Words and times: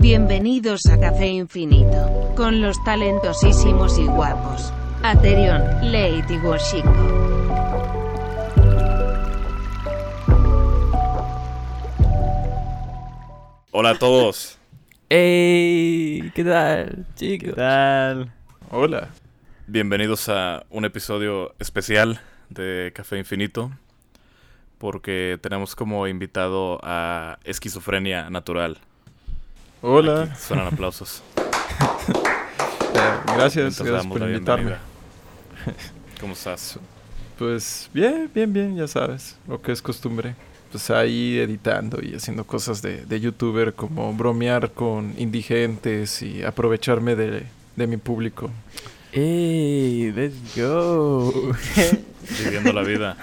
Bienvenidos 0.00 0.86
a 0.86 0.96
Café 1.00 1.26
Infinito, 1.26 2.32
con 2.36 2.60
los 2.60 2.76
talentosísimos 2.84 3.98
y 3.98 4.04
guapos. 4.06 4.72
Aterion, 5.02 5.60
Lady 5.90 6.38
Washiko. 6.38 6.88
Hola 13.72 13.90
a 13.90 13.98
todos. 13.98 14.56
¡Ey! 15.08 16.30
¿Qué 16.32 16.44
tal, 16.44 17.06
¿Qué 17.16 17.38
chicos? 17.38 17.56
tal? 17.56 18.32
Hola. 18.70 19.08
Bienvenidos 19.66 20.28
a 20.28 20.64
un 20.70 20.84
episodio 20.84 21.56
especial 21.58 22.20
de 22.50 22.92
Café 22.94 23.18
Infinito. 23.18 23.72
Porque 24.78 25.40
tenemos 25.42 25.74
como 25.74 26.06
invitado 26.06 26.78
a 26.84 27.40
Esquizofrenia 27.42 28.30
Natural. 28.30 28.78
Hola. 29.82 30.22
Aquí 30.24 30.32
suenan 30.40 30.66
aplausos. 30.68 31.22
Gracias, 33.36 33.80
gracias 33.80 34.06
por 34.06 34.20
invitarme. 34.22 34.72
¿Cómo 36.20 36.32
estás? 36.32 36.78
Pues 37.38 37.88
bien, 37.94 38.28
bien, 38.34 38.52
bien, 38.52 38.76
ya 38.76 38.88
sabes, 38.88 39.36
lo 39.46 39.62
que 39.62 39.70
es 39.70 39.80
costumbre. 39.80 40.34
Pues 40.72 40.90
ahí 40.90 41.38
editando 41.38 42.00
y 42.02 42.14
haciendo 42.14 42.44
cosas 42.44 42.82
de, 42.82 43.04
de 43.06 43.20
youtuber 43.20 43.74
como 43.74 44.12
bromear 44.12 44.72
con 44.72 45.14
indigentes 45.18 46.20
y 46.22 46.42
aprovecharme 46.42 47.14
de, 47.14 47.44
de 47.76 47.86
mi 47.86 47.96
público. 47.96 48.50
¡Ey! 49.12 50.10
¡Let's 50.12 50.56
go! 50.56 51.32
Viviendo 52.44 52.72
la 52.72 52.82
vida. 52.82 53.16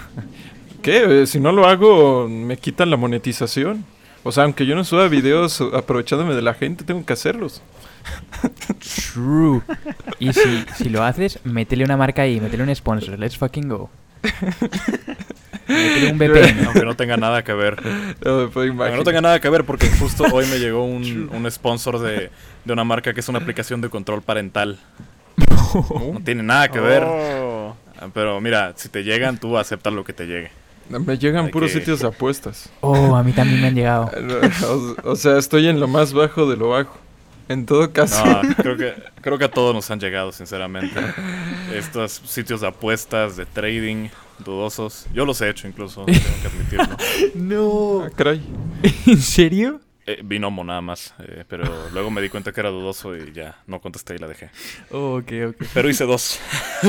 ¿Qué? 0.82 1.24
Eh, 1.24 1.28
Si 1.28 1.40
no 1.42 1.52
lo 1.52 1.68
hago, 1.68 2.28
me 2.30 2.56
quitan 2.58 2.90
la 2.90 2.98
monetización. 2.98 3.84
O 4.28 4.32
sea, 4.32 4.46
aunque 4.46 4.66
yo 4.66 4.76
no 4.76 4.84
suba 4.84 5.08
videos 5.08 5.62
aprovechándome 5.62 6.34
de 6.34 6.42
la 6.42 6.56
gente, 6.56 6.84
tengo 6.84 7.06
que 7.06 7.14
hacerlos. 7.14 7.62
True. 9.14 9.62
Y 10.18 10.34
si, 10.34 10.66
si 10.76 10.90
lo 10.90 11.04
haces, 11.04 11.40
métele 11.44 11.86
una 11.86 11.96
marca 11.96 12.24
ahí, 12.24 12.42
métele 12.42 12.64
un 12.64 12.76
sponsor. 12.76 13.20
Let's 13.20 13.38
fucking 13.38 13.70
go. 13.70 13.92
Métele 15.68 16.12
un 16.12 16.18
VPN. 16.18 16.66
Aunque 16.66 16.86
no 16.86 16.96
tenga 16.96 17.18
nada 17.18 17.44
que 17.44 17.54
ver. 17.54 17.86
No 18.26 18.38
me 18.40 18.48
puedo 18.48 18.68
Aunque 18.68 18.98
no 18.98 19.04
tenga 19.04 19.22
nada 19.22 19.40
que 19.40 19.48
ver 19.48 19.64
porque 19.64 19.92
justo 19.92 20.24
hoy 20.34 20.48
me 20.48 20.58
llegó 20.58 20.84
un, 20.84 21.30
un 21.32 21.52
sponsor 21.52 22.00
de, 22.00 22.32
de 22.66 22.74
una 22.74 22.84
marca 22.84 23.14
que 23.14 23.20
es 23.20 23.30
una 23.30 23.38
aplicación 23.38 23.80
de 23.80 23.90
control 23.90 24.24
parental. 24.24 24.80
No 25.76 26.22
tiene 26.24 26.42
nada 26.42 26.70
que 26.70 26.80
ver. 26.80 27.04
Oh. 27.06 27.76
Pero 28.14 28.42
mira, 28.42 28.74
si 28.76 28.90
te 28.90 29.04
llegan, 29.04 29.38
tú 29.38 29.56
aceptas 29.56 29.94
lo 29.94 30.04
que 30.04 30.14
te 30.14 30.26
llegue. 30.26 30.50
Me 30.90 31.18
llegan 31.18 31.50
puros 31.50 31.72
que- 31.72 31.80
sitios 31.80 32.00
de 32.00 32.08
apuestas. 32.08 32.70
Oh, 32.82 33.16
a 33.16 33.24
mí 33.24 33.32
también 33.32 33.62
me 33.62 33.68
han 33.68 33.76
llegado. 33.76 34.12
O, 35.04 35.12
o 35.12 35.16
sea, 35.16 35.38
estoy 35.38 35.68
en 35.68 35.80
lo 35.80 35.88
más 35.88 36.14
bajo 36.14 36.50
de 36.50 36.58
lo 36.58 36.70
bajo. 36.70 36.98
En 37.48 37.66
todo 37.66 37.92
caso. 37.94 38.26
No, 38.26 38.42
creo 38.56 38.76
que, 38.78 38.94
creo 39.22 39.38
que 39.38 39.46
a 39.46 39.52
todos 39.52 39.74
nos 39.76 39.90
han 39.92 40.00
llegado, 40.00 40.32
sinceramente. 40.32 41.00
Estos 41.74 42.22
sitios 42.26 42.62
de 42.62 42.68
apuestas, 42.68 43.36
de 43.36 43.46
trading, 43.46 44.08
dudosos. 44.44 45.06
Yo 45.14 45.26
los 45.26 45.40
he 45.42 45.50
hecho 45.50 45.68
incluso, 45.68 46.06
tengo 46.06 46.20
que 46.42 46.48
admitirlo. 46.48 46.98
¡No! 47.36 48.04
Ah, 48.06 48.10
caray. 48.16 48.42
¿En 49.06 49.22
serio? 49.22 49.80
Eh, 50.08 50.22
binomo 50.24 50.64
nada 50.64 50.82
más, 50.82 51.16
eh, 51.20 51.44
pero 51.48 51.64
luego 51.92 52.12
me 52.12 52.22
di 52.22 52.30
cuenta 52.30 52.52
que 52.52 52.60
era 52.60 52.70
dudoso 52.70 53.16
y 53.16 53.32
ya 53.34 53.58
no 53.66 53.80
contesté 53.82 54.16
y 54.16 54.20
la 54.20 54.28
dejé. 54.28 54.50
Oh, 54.92 55.18
ok, 55.18 55.32
ok. 55.50 55.66
Pero 55.74 55.90
hice 55.90 56.06
dos, 56.06 56.40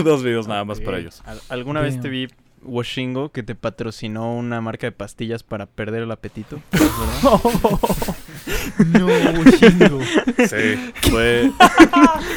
dos 0.04 0.22
videos 0.22 0.46
nada 0.46 0.64
más 0.64 0.80
para 0.80 0.98
ellos. 0.98 1.22
Al- 1.24 1.40
¿Alguna 1.48 1.80
vez 1.80 1.98
te 2.00 2.08
vi 2.10 2.28
Washingo 2.66 3.30
que 3.32 3.42
te 3.42 3.54
patrocinó 3.54 4.34
una 4.34 4.60
marca 4.60 4.86
de 4.86 4.92
pastillas 4.92 5.42
para 5.42 5.66
perder 5.66 6.02
el 6.02 6.10
apetito? 6.10 6.60
No, 8.88 9.08
chingo. 9.58 10.00
Sí, 10.48 10.92
fue, 11.10 11.50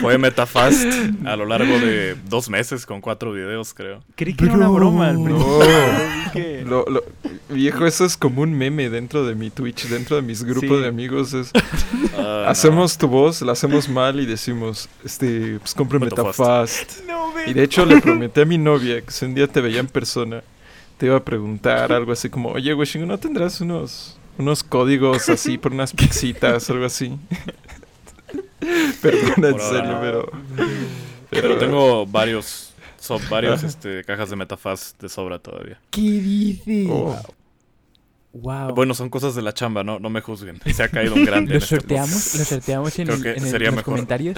fue 0.01 0.17
Metafast 0.17 0.85
a 1.25 1.35
lo 1.35 1.45
largo 1.45 1.77
de 1.79 2.15
dos 2.29 2.49
meses 2.49 2.85
con 2.85 3.01
cuatro 3.01 3.33
videos, 3.33 3.73
creo. 3.73 4.01
Creí 4.15 4.33
que 4.35 4.45
era 4.45 4.53
una 4.53 4.67
Bro. 4.67 4.75
broma 4.75 5.09
al 5.09 5.15
principio. 5.21 5.47
No. 5.47 5.59
Vi 6.25 6.31
que- 6.31 6.63
Lo- 6.65 6.85
lo- 6.87 7.03
viejo, 7.49 7.85
eso 7.85 8.05
es 8.05 8.15
como 8.15 8.41
un 8.43 8.53
meme 8.53 8.89
dentro 8.89 9.25
de 9.25 9.35
mi 9.35 9.49
Twitch, 9.49 9.87
dentro 9.87 10.15
de 10.15 10.21
mis 10.21 10.43
grupos 10.43 10.77
Sí. 10.77 10.81
de 10.83 10.87
amigos. 10.87 11.33
Es, 11.33 11.51
Ah, 12.17 12.43
no. 12.43 12.49
hacemos 12.49 12.97
tu 12.97 13.07
voz, 13.07 13.41
la 13.41 13.53
hacemos 13.53 13.89
mal 13.89 14.19
y 14.19 14.25
decimos, 14.25 14.87
este, 15.03 15.57
pues 15.59 15.73
compre 15.73 15.99
Metafast. 15.99 16.39
Metafast. 16.39 17.07
No, 17.07 17.29
Y 17.47 17.53
de 17.53 17.63
hecho 17.63 17.85
le 17.85 17.99
prometí 18.01 18.41
a 18.41 18.45
mi 18.45 18.57
novia 18.57 19.01
que 19.01 19.11
si 19.11 19.25
un 19.25 19.33
día 19.35 19.47
te 19.47 19.61
veía 19.61 19.79
en 19.79 19.87
persona, 19.87 20.18
te 20.97 21.05
iba 21.05 21.17
a 21.17 21.23
preguntar 21.23 21.91
algo 21.91 22.11
así 22.11 22.29
como, 22.29 22.49
oye, 22.49 22.73
güey, 22.73 22.87
¿no 23.05 23.17
tendrás 23.17 23.61
unos, 23.61 24.17
unos 24.37 24.63
códigos 24.63 25.29
así 25.29 25.57
por 25.57 25.71
unas 25.71 25.93
pixitas 25.93 26.69
o 26.69 26.73
algo 26.73 26.85
así? 26.85 27.17
Perdona, 29.01 29.49
en 29.49 29.59
serio, 29.59 29.97
pero... 30.01 30.31
Pero 31.29 31.57
tengo 31.57 32.05
varios, 32.07 32.73
son 32.99 33.21
varios 33.29 33.63
este, 33.63 34.03
cajas 34.03 34.29
de 34.31 34.35
Metafast 34.35 34.99
de 35.01 35.09
sobra 35.09 35.37
todavía. 35.39 35.79
¿Qué 35.91 36.01
dices? 36.01 36.87
Oh. 36.89 37.15
Wow. 38.33 38.73
Bueno, 38.73 38.93
son 38.93 39.09
cosas 39.09 39.35
de 39.35 39.41
la 39.41 39.53
chamba, 39.53 39.83
no, 39.83 39.99
no 39.99 40.09
me 40.09 40.21
juzguen. 40.21 40.59
Se 40.73 40.83
ha 40.83 40.89
caído 40.89 41.15
un 41.15 41.25
grande. 41.25 41.53
¿Lo 41.53 41.57
este 41.59 41.75
sorteamos? 41.77 42.35
¿Lo 42.35 42.45
sorteamos 42.45 42.99
en, 42.99 43.09
el- 43.09 43.21
que 43.21 43.31
en 43.31 43.43
el- 43.43 43.49
sería 43.49 43.69
en 43.69 43.75
los 43.75 43.81
mejor. 43.81 43.93
comentarios? 43.93 44.37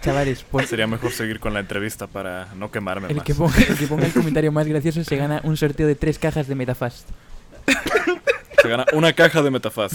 Chavales, 0.00 0.44
pues 0.50 0.68
Sería 0.68 0.86
mejor 0.86 1.12
seguir 1.12 1.38
con 1.38 1.54
la 1.54 1.60
entrevista 1.60 2.06
para 2.06 2.48
no 2.56 2.70
quemarme 2.70 3.08
el 3.08 3.16
más. 3.16 3.24
que, 3.24 3.34
ponga, 3.34 3.54
el 3.56 3.76
que 3.76 3.86
ponga 3.86 4.06
el 4.06 4.12
comentario 4.12 4.50
más 4.50 4.66
gracioso 4.66 5.04
se 5.04 5.16
gana 5.16 5.40
un 5.44 5.56
sorteo 5.56 5.86
de 5.86 5.94
tres 5.94 6.18
cajas 6.18 6.48
de 6.48 6.54
Metafast. 6.54 7.08
Se 8.60 8.68
gana 8.68 8.86
una 8.92 9.12
caja 9.12 9.42
de 9.42 9.50
Metafast. 9.50 9.94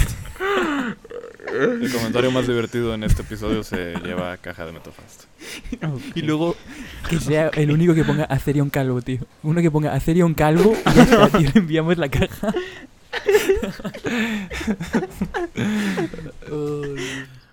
El 1.53 1.91
comentario 1.91 2.29
más 2.31 2.45
divertido 2.47 2.93
en 2.93 3.03
este 3.03 3.21
episodio 3.23 3.63
se 3.63 3.95
lleva 4.03 4.37
caja 4.37 4.65
de 4.65 4.71
Metafast. 4.73 5.23
Y 6.15 6.21
luego 6.21 6.55
que 7.09 7.19
sea 7.19 7.47
el 7.49 7.71
único 7.71 7.95
que 7.95 8.03
ponga 8.03 8.25
Acerion 8.25 8.69
Calvo, 8.69 9.01
tío. 9.01 9.19
Uno 9.43 9.61
que 9.61 9.71
ponga 9.71 9.93
Acerion 9.93 10.33
Calvo 10.33 10.75
y 10.85 10.95
ya 10.95 11.03
está, 11.03 11.29
tío. 11.29 11.49
Le 11.53 11.59
enviamos 11.59 11.97
la 11.97 12.09
caja. 12.09 12.53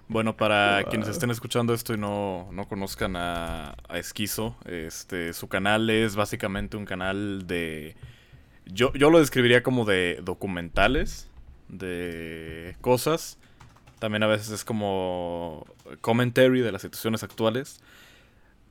Bueno, 0.09 0.37
para 0.37 0.85
quienes 0.91 1.09
estén 1.09 1.31
escuchando 1.31 1.73
esto 1.73 1.95
y 1.95 1.97
no, 1.99 2.49
no 2.53 2.69
conozcan 2.69 3.17
a, 3.17 3.75
a 3.89 3.99
Esquizo, 3.99 4.55
este, 4.67 5.33
su 5.33 5.49
canal 5.49 5.89
es 5.91 6.15
básicamente 6.15 6.77
un 6.77 6.85
canal 6.85 7.47
de... 7.47 7.97
Yo, 8.67 8.93
yo 8.95 9.11
lo 9.11 9.19
describiría 9.19 9.63
como 9.63 9.85
de 9.85 10.21
documentales, 10.23 11.29
de 11.69 12.77
cosas. 12.81 13.39
También 13.99 14.23
a 14.23 14.27
veces 14.27 14.51
es 14.51 14.65
como 14.65 15.67
commentary 16.03 16.61
de 16.61 16.73
las 16.73 16.83
situaciones 16.83 17.23
actuales. 17.23 17.81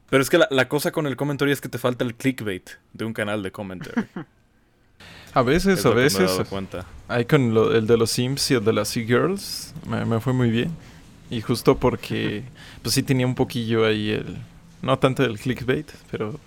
Pero 0.10 0.22
es 0.22 0.30
que 0.30 0.38
la, 0.38 0.48
la 0.52 0.68
cosa 0.68 0.92
con 0.92 1.08
el 1.08 1.16
commentary 1.16 1.52
es 1.52 1.62
que 1.62 1.70
te 1.70 1.80
falta 1.80 2.04
el 2.04 2.14
clickbait 2.14 2.70
de 2.94 3.06
un 3.06 3.14
canal 3.14 3.42
de 3.42 3.52
commentary. 3.52 4.06
A 5.36 5.42
veces, 5.42 5.80
Es 5.80 5.86
a 5.88 5.90
veces, 5.90 6.30
dado 6.30 6.46
cuenta. 6.46 6.86
ahí 7.08 7.26
con 7.26 7.56
lo- 7.56 7.76
el 7.76 7.88
de 7.88 7.98
los 7.98 8.12
Sims 8.12 8.52
y 8.52 8.54
el 8.54 8.64
de 8.64 8.72
las 8.72 8.90
Sea-Girls, 8.90 9.74
me, 9.88 10.06
me 10.06 10.20
fue 10.20 10.32
muy 10.32 10.52
bien. 10.52 10.70
Y 11.34 11.42
justo 11.42 11.78
porque, 11.78 12.44
pues 12.82 12.96
sí 12.96 13.04
tenía 13.04 13.26
un 13.26 13.36
poquillo 13.36 13.86
ahí 13.86 14.12
el, 14.12 14.38
no 14.82 15.00
tanto 15.00 15.24
el 15.24 15.40
clickbait, 15.40 15.92
pero 16.12 16.40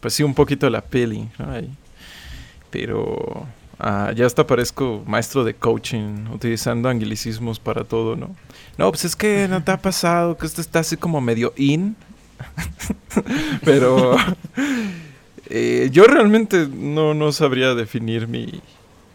pues 0.00 0.14
sí 0.14 0.22
un 0.22 0.34
poquito 0.34 0.66
de 0.66 0.70
la 0.70 0.80
peli, 0.80 1.28
¿no? 1.38 1.52
Ahí. 1.52 1.70
Pero 2.70 3.46
ah, 3.78 4.12
ya 4.16 4.24
hasta 4.26 4.46
parezco 4.46 5.02
maestro 5.06 5.44
de 5.44 5.54
coaching, 5.54 6.28
utilizando 6.32 6.88
anglicismos 6.88 7.58
para 7.58 7.84
todo, 7.84 8.16
¿no? 8.16 8.34
No, 8.78 8.90
pues 8.90 9.04
es 9.04 9.14
que 9.14 9.46
no 9.48 9.62
te 9.62 9.72
ha 9.72 9.78
pasado 9.82 10.36
que 10.36 10.46
esto 10.46 10.60
está 10.60 10.80
así 10.80 10.96
como 10.96 11.20
medio 11.20 11.52
in. 11.56 11.96
pero 13.64 14.16
eh, 15.50 15.90
yo 15.92 16.04
realmente 16.04 16.66
no, 16.66 17.12
no 17.12 17.32
sabría 17.32 17.74
definir 17.74 18.28
mi, 18.28 18.62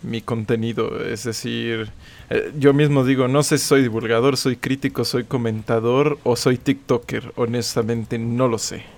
mi 0.04 0.22
contenido. 0.22 1.04
Es 1.04 1.24
decir, 1.24 1.90
eh, 2.30 2.52
yo 2.58 2.74
mismo 2.74 3.04
digo, 3.06 3.28
no 3.28 3.44
sé 3.44 3.58
si 3.58 3.66
soy 3.66 3.82
divulgador, 3.82 4.38
soy 4.38 4.56
crítico, 4.58 5.06
soy 5.06 5.24
comentador 5.26 6.18
o 6.24 6.36
soy 6.36 6.58
TikToker. 6.58 7.34
Honestamente, 7.36 8.18
no 8.20 8.48
lo 8.48 8.58
sé. 8.58 8.84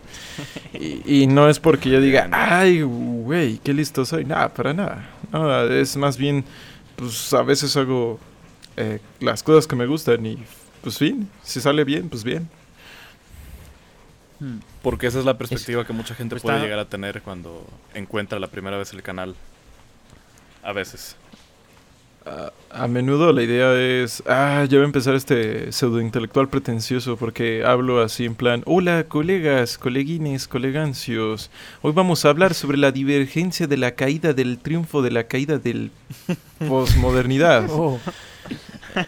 Y, 0.73 1.23
y 1.23 1.27
no 1.27 1.49
es 1.49 1.59
porque 1.59 1.89
yo 1.89 1.99
diga, 1.99 2.29
ay, 2.31 2.83
güey, 2.83 3.57
qué 3.57 3.73
listo 3.73 4.05
soy. 4.05 4.23
Nada, 4.25 4.53
para 4.53 4.73
nada. 4.73 5.09
No, 5.31 5.63
es 5.63 5.97
más 5.97 6.17
bien, 6.17 6.45
pues 6.95 7.33
a 7.33 7.41
veces 7.41 7.75
hago 7.75 8.19
eh, 8.75 8.99
las 9.19 9.41
cosas 9.41 9.65
que 9.65 9.75
me 9.75 9.87
gustan 9.87 10.23
y, 10.25 10.37
pues 10.83 10.97
fin, 10.99 11.27
si 11.43 11.59
sale 11.59 11.83
bien, 11.83 12.07
pues 12.09 12.23
bien. 12.23 12.47
Hmm. 14.39 14.59
Porque 14.83 15.07
esa 15.07 15.17
es 15.19 15.25
la 15.25 15.37
perspectiva 15.37 15.85
que 15.85 15.93
mucha 15.93 16.13
gente 16.13 16.35
pues 16.35 16.43
puede 16.43 16.57
está- 16.57 16.65
llegar 16.65 16.79
a 16.79 16.85
tener 16.85 17.21
cuando 17.23 17.65
encuentra 17.95 18.37
la 18.39 18.47
primera 18.47 18.77
vez 18.77 18.93
el 18.93 19.01
canal. 19.01 19.35
A 20.63 20.71
veces. 20.73 21.15
A, 22.27 22.51
a 22.69 22.87
menudo 22.87 23.31
la 23.33 23.43
idea 23.43 23.73
es, 23.73 24.21
ah, 24.27 24.65
ya 24.69 24.77
voy 24.77 24.83
a 24.83 24.85
empezar 24.85 25.15
este 25.15 25.71
pseudo 25.71 26.01
intelectual 26.01 26.49
pretencioso 26.49 27.17
porque 27.17 27.63
hablo 27.65 28.01
así 28.01 28.25
en 28.25 28.35
plan, 28.35 28.63
hola 28.65 29.05
colegas, 29.07 29.77
coleguines, 29.77 30.47
colegancios, 30.47 31.49
hoy 31.81 31.93
vamos 31.93 32.25
a 32.25 32.29
hablar 32.29 32.53
sobre 32.53 32.77
la 32.77 32.91
divergencia 32.91 33.67
de 33.67 33.77
la 33.77 33.91
caída 33.91 34.33
del 34.33 34.57
triunfo 34.59 35.01
de 35.01 35.11
la 35.11 35.23
caída 35.23 35.57
del 35.57 35.91
posmodernidad. 36.67 37.67
Oh, 37.69 37.99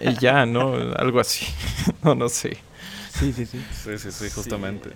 y 0.01 0.13
ya, 0.19 0.45
¿no? 0.45 0.73
Algo 0.95 1.19
así. 1.19 1.45
no, 2.03 2.15
no 2.15 2.29
sé. 2.29 2.57
Sí, 3.11 3.33
sí, 3.33 3.45
sí. 3.45 3.59
Sí, 3.71 3.97
sí, 3.97 4.11
sí, 4.11 4.29
justamente. 4.29 4.91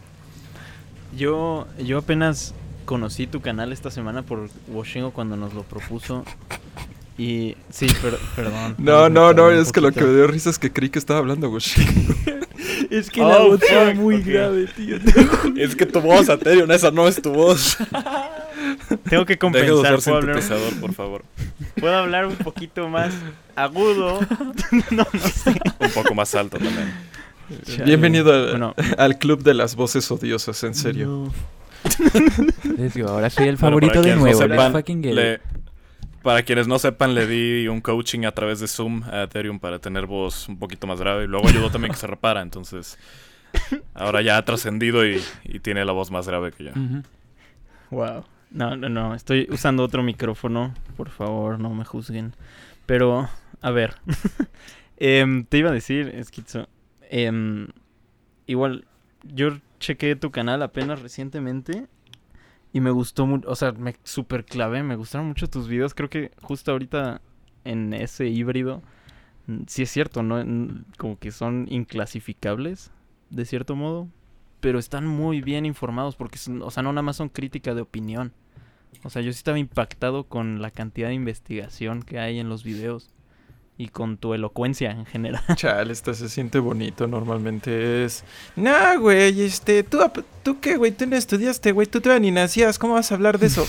Yo, 1.15 1.67
yo 1.77 1.99
apenas 1.99 2.53
conocí 2.85 3.27
tu 3.27 3.41
canal 3.41 3.71
esta 3.71 3.91
semana 3.91 4.23
por 4.23 4.49
Washingo 4.67 5.11
cuando 5.11 5.35
nos 5.35 5.53
lo 5.53 5.63
propuso. 5.63 6.23
Y 7.17 7.55
sí, 7.69 7.87
per- 8.01 8.17
perdón. 8.35 8.75
No, 8.79 9.09
no, 9.09 9.33
no, 9.33 9.49
es 9.51 9.71
que 9.71 9.81
lo 9.81 9.91
que 9.91 10.01
me 10.01 10.13
dio 10.13 10.27
risa 10.27 10.49
es 10.49 10.57
que 10.59 10.71
creí 10.71 10.89
que 10.89 10.99
estaba 10.99 11.19
hablando 11.19 11.49
Gushi. 11.49 11.81
Es 12.89 13.09
que 13.09 13.21
Oh, 13.21 13.27
la 13.29 13.39
voz 13.39 13.61
era 13.63 13.87
fuck, 13.87 13.95
muy 13.95 14.21
grave, 14.21 14.67
tío. 14.75 14.97
Es 15.57 15.75
que 15.75 15.85
tu 15.85 15.99
voz, 15.99 16.29
Aterion, 16.29 16.71
esa 16.71 16.91
no 16.91 17.07
es 17.07 17.21
tu 17.21 17.31
voz. 17.31 17.77
Tengo 19.09 19.25
que 19.25 19.33
Deja 19.33 19.35
de 19.35 19.37
compensar. 19.39 19.73
usar 19.95 19.99
¿Puedo 20.03 20.17
hablar, 20.17 20.41
sintetizador, 20.41 20.79
por 20.79 20.93
favor. 20.93 21.23
puedo 21.79 21.95
hablar 21.95 22.25
un 22.27 22.35
poquito 22.35 22.87
más 22.89 23.13
agudo. 23.55 24.19
no, 24.91 25.07
no 25.13 25.19
sé. 25.19 25.59
Un 25.79 25.91
poco 25.91 26.13
más 26.15 26.33
alto 26.35 26.57
también. 26.57 26.93
Chale. 27.65 27.85
Bienvenido 27.85 28.31
al, 28.33 28.49
Bueno. 28.51 28.75
al 28.97 29.17
club 29.17 29.43
de 29.43 29.53
las 29.55 29.75
voces 29.75 30.09
odiosas, 30.11 30.63
en 30.63 30.75
serio. 30.75 31.07
No. 31.07 31.33
Les 32.77 32.93
digo, 32.93 33.09
ahora 33.09 33.29
soy 33.29 33.47
el 33.47 33.57
favorito 33.57 34.01
de 34.01 34.15
nuevo. 34.15 34.39
sepan, 34.39 34.71
fucking 34.71 35.03
get 35.03 35.13
le- 35.13 35.33
it. 35.35 35.41
Para 36.23 36.43
quienes 36.43 36.67
no 36.67 36.79
sepan, 36.79 37.13
le 37.13 37.27
di 37.27 37.67
un 37.67 37.81
coaching 37.81 38.25
a 38.25 38.31
través 38.31 38.59
de 38.59 38.67
Zoom 38.67 39.03
a 39.03 39.23
Ethereum 39.23 39.59
para 39.59 39.79
tener 39.79 40.07
voz 40.07 40.47
un 40.47 40.57
poquito 40.57 40.87
más 40.87 40.99
grave. 40.99 41.25
Y 41.25 41.27
luego 41.27 41.47
ayudó 41.47 41.69
también 41.69 41.91
que 41.91 41.99
se 41.99 42.07
repara. 42.07 42.41
Entonces, 42.41 42.97
ahora 43.93 44.21
ya 44.21 44.37
ha 44.37 44.45
trascendido 44.45 45.05
y, 45.05 45.21
tiene 45.61 45.85
la 45.85 45.91
voz 45.91 46.09
más 46.09 46.27
grave 46.27 46.51
que 46.51 46.63
yo. 46.63 46.71
Wow. 47.91 48.23
No, 48.49 48.75
no, 48.77 48.89
no. 48.89 49.13
Estoy 49.13 49.47
usando 49.51 49.83
otro 49.83 50.01
micrófono. 50.01 50.73
Por 50.95 51.09
favor, 51.09 51.59
no 51.59 51.69
me 51.71 51.85
juzguen. 51.85 52.33
Pero, 52.85 53.29
a 53.61 53.71
ver. 53.71 53.95
Em, 54.97 55.43
te 55.43 55.57
iba 55.57 55.69
a 55.69 55.73
decir, 55.73 56.13
Esquizo. 56.15 56.69
em, 57.09 57.67
igual, 58.45 58.85
yo 59.23 59.57
chequé 59.79 60.15
tu 60.15 60.31
canal 60.31 60.61
apenas 60.61 61.01
recientemente. 61.01 61.87
Y 62.73 62.81
me 62.81 62.91
gustó 62.91 63.25
mucho. 63.25 63.49
O 63.49 63.55
sea, 63.55 63.71
me 63.71 63.95
super 64.03 64.43
clavé. 64.43 64.83
Me 64.83 64.97
gustaron 64.97 65.27
mucho 65.27 65.47
tus 65.47 65.67
videos. 65.69 65.93
Creo 65.93 66.09
que 66.09 66.31
justo 66.41 66.71
ahorita 66.71 67.21
en 67.63 67.93
ese 67.93 68.27
híbrido. 68.27 68.81
Sí 69.67 69.83
es 69.83 69.91
cierto, 69.91 70.23
¿no? 70.23 70.43
Como 70.97 71.17
que 71.17 71.31
son 71.31 71.67
inclasificables. 71.69 72.91
De 73.29 73.45
cierto 73.45 73.75
modo 73.75 74.09
pero 74.63 74.79
están 74.79 75.05
muy 75.05 75.41
bien 75.41 75.65
informados 75.65 76.15
porque, 76.15 76.39
o 76.61 76.71
sea, 76.71 76.83
no 76.83 76.93
nada 76.93 77.01
más 77.01 77.17
son 77.17 77.27
crítica 77.27 77.75
de 77.75 77.81
opinión. 77.81 78.31
O 79.03 79.09
sea, 79.09 79.21
yo 79.21 79.33
sí 79.33 79.37
estaba 79.39 79.59
impactado 79.59 80.23
con 80.23 80.61
la 80.61 80.71
cantidad 80.71 81.09
de 81.09 81.15
investigación 81.15 82.01
que 82.01 82.17
hay 82.17 82.39
en 82.39 82.47
los 82.47 82.63
videos 82.63 83.09
y 83.77 83.87
con 83.87 84.17
tu 84.17 84.33
elocuencia 84.33 84.91
en 84.91 85.05
general. 85.05 85.43
Chale, 85.55 85.93
esta 85.93 86.13
se 86.13 86.29
siente 86.29 86.59
bonito. 86.59 87.07
Normalmente 87.07 88.05
es. 88.05 88.23
Nah, 88.55 88.95
güey, 88.95 89.41
este. 89.41 89.83
¿Tú, 89.83 89.99
¿Tú 90.43 90.59
qué, 90.59 90.77
güey? 90.77 90.91
Tú 90.91 91.05
no 91.07 91.15
estudiaste, 91.15 91.71
güey. 91.71 91.87
Tú 91.87 92.01
todavía 92.01 92.21
ni 92.21 92.31
nacías. 92.31 92.77
¿Cómo 92.79 92.93
vas 92.93 93.11
a 93.11 93.15
hablar 93.15 93.39
de 93.39 93.47
eso? 93.47 93.65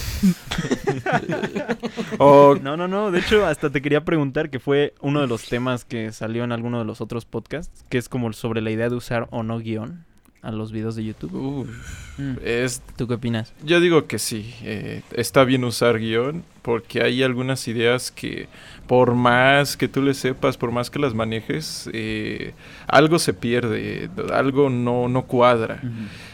o. 2.19 2.57
No, 2.57 2.77
no, 2.77 2.89
no, 2.89 3.11
de 3.11 3.21
hecho 3.21 3.47
hasta 3.47 3.71
te 3.71 3.83
quería 3.83 4.05
preguntar 4.05 4.51
que 4.51 4.61
fue 4.61 4.95
uno 5.01 5.21
de 5.21 5.27
los 5.27 5.49
temas 5.49 5.85
que 5.85 6.13
salió 6.13 6.45
en 6.45 6.53
alguno 6.53 6.79
de 6.79 6.85
los 6.85 7.01
otros 7.01 7.25
podcasts, 7.25 7.85
que 7.89 7.99
es 7.99 8.09
como 8.09 8.33
sobre 8.33 8.61
la 8.61 8.71
idea 8.71 8.89
de 8.89 8.97
usar 8.97 9.29
o 9.31 9.43
no 9.43 9.59
guion 9.59 10.05
a 10.45 10.53
los 10.53 10.71
videos 10.73 10.95
de 10.97 11.05
YouTube. 11.05 11.35
Uf, 11.35 11.69
Mm. 12.17 12.35
es 12.45 12.81
¿Tú 12.97 13.09
qué 13.09 13.15
opinas? 13.15 13.53
Yo 13.65 13.81
digo 13.81 14.07
que 14.07 14.21
sí, 14.21 14.55
eh, 14.63 15.03
está 15.17 15.43
bien 15.43 15.65
usar 15.65 15.99
guion 15.99 16.45
porque 16.63 17.03
hay 17.03 17.25
algunas 17.25 17.67
ideas 17.67 18.13
que 18.13 18.47
por 18.87 19.15
más 19.15 19.77
que 19.77 19.89
tú 19.89 20.01
le 20.01 20.15
sepas, 20.15 20.57
por 20.57 20.71
más 20.71 20.91
que 20.91 21.01
las 21.01 21.13
manejes, 21.13 21.91
eh, 21.93 22.55
algo 22.87 23.19
se 23.19 23.35
pierde, 23.35 24.09
algo 24.33 24.71
no, 24.71 25.09
no 25.09 25.23
cuadra. 25.23 25.83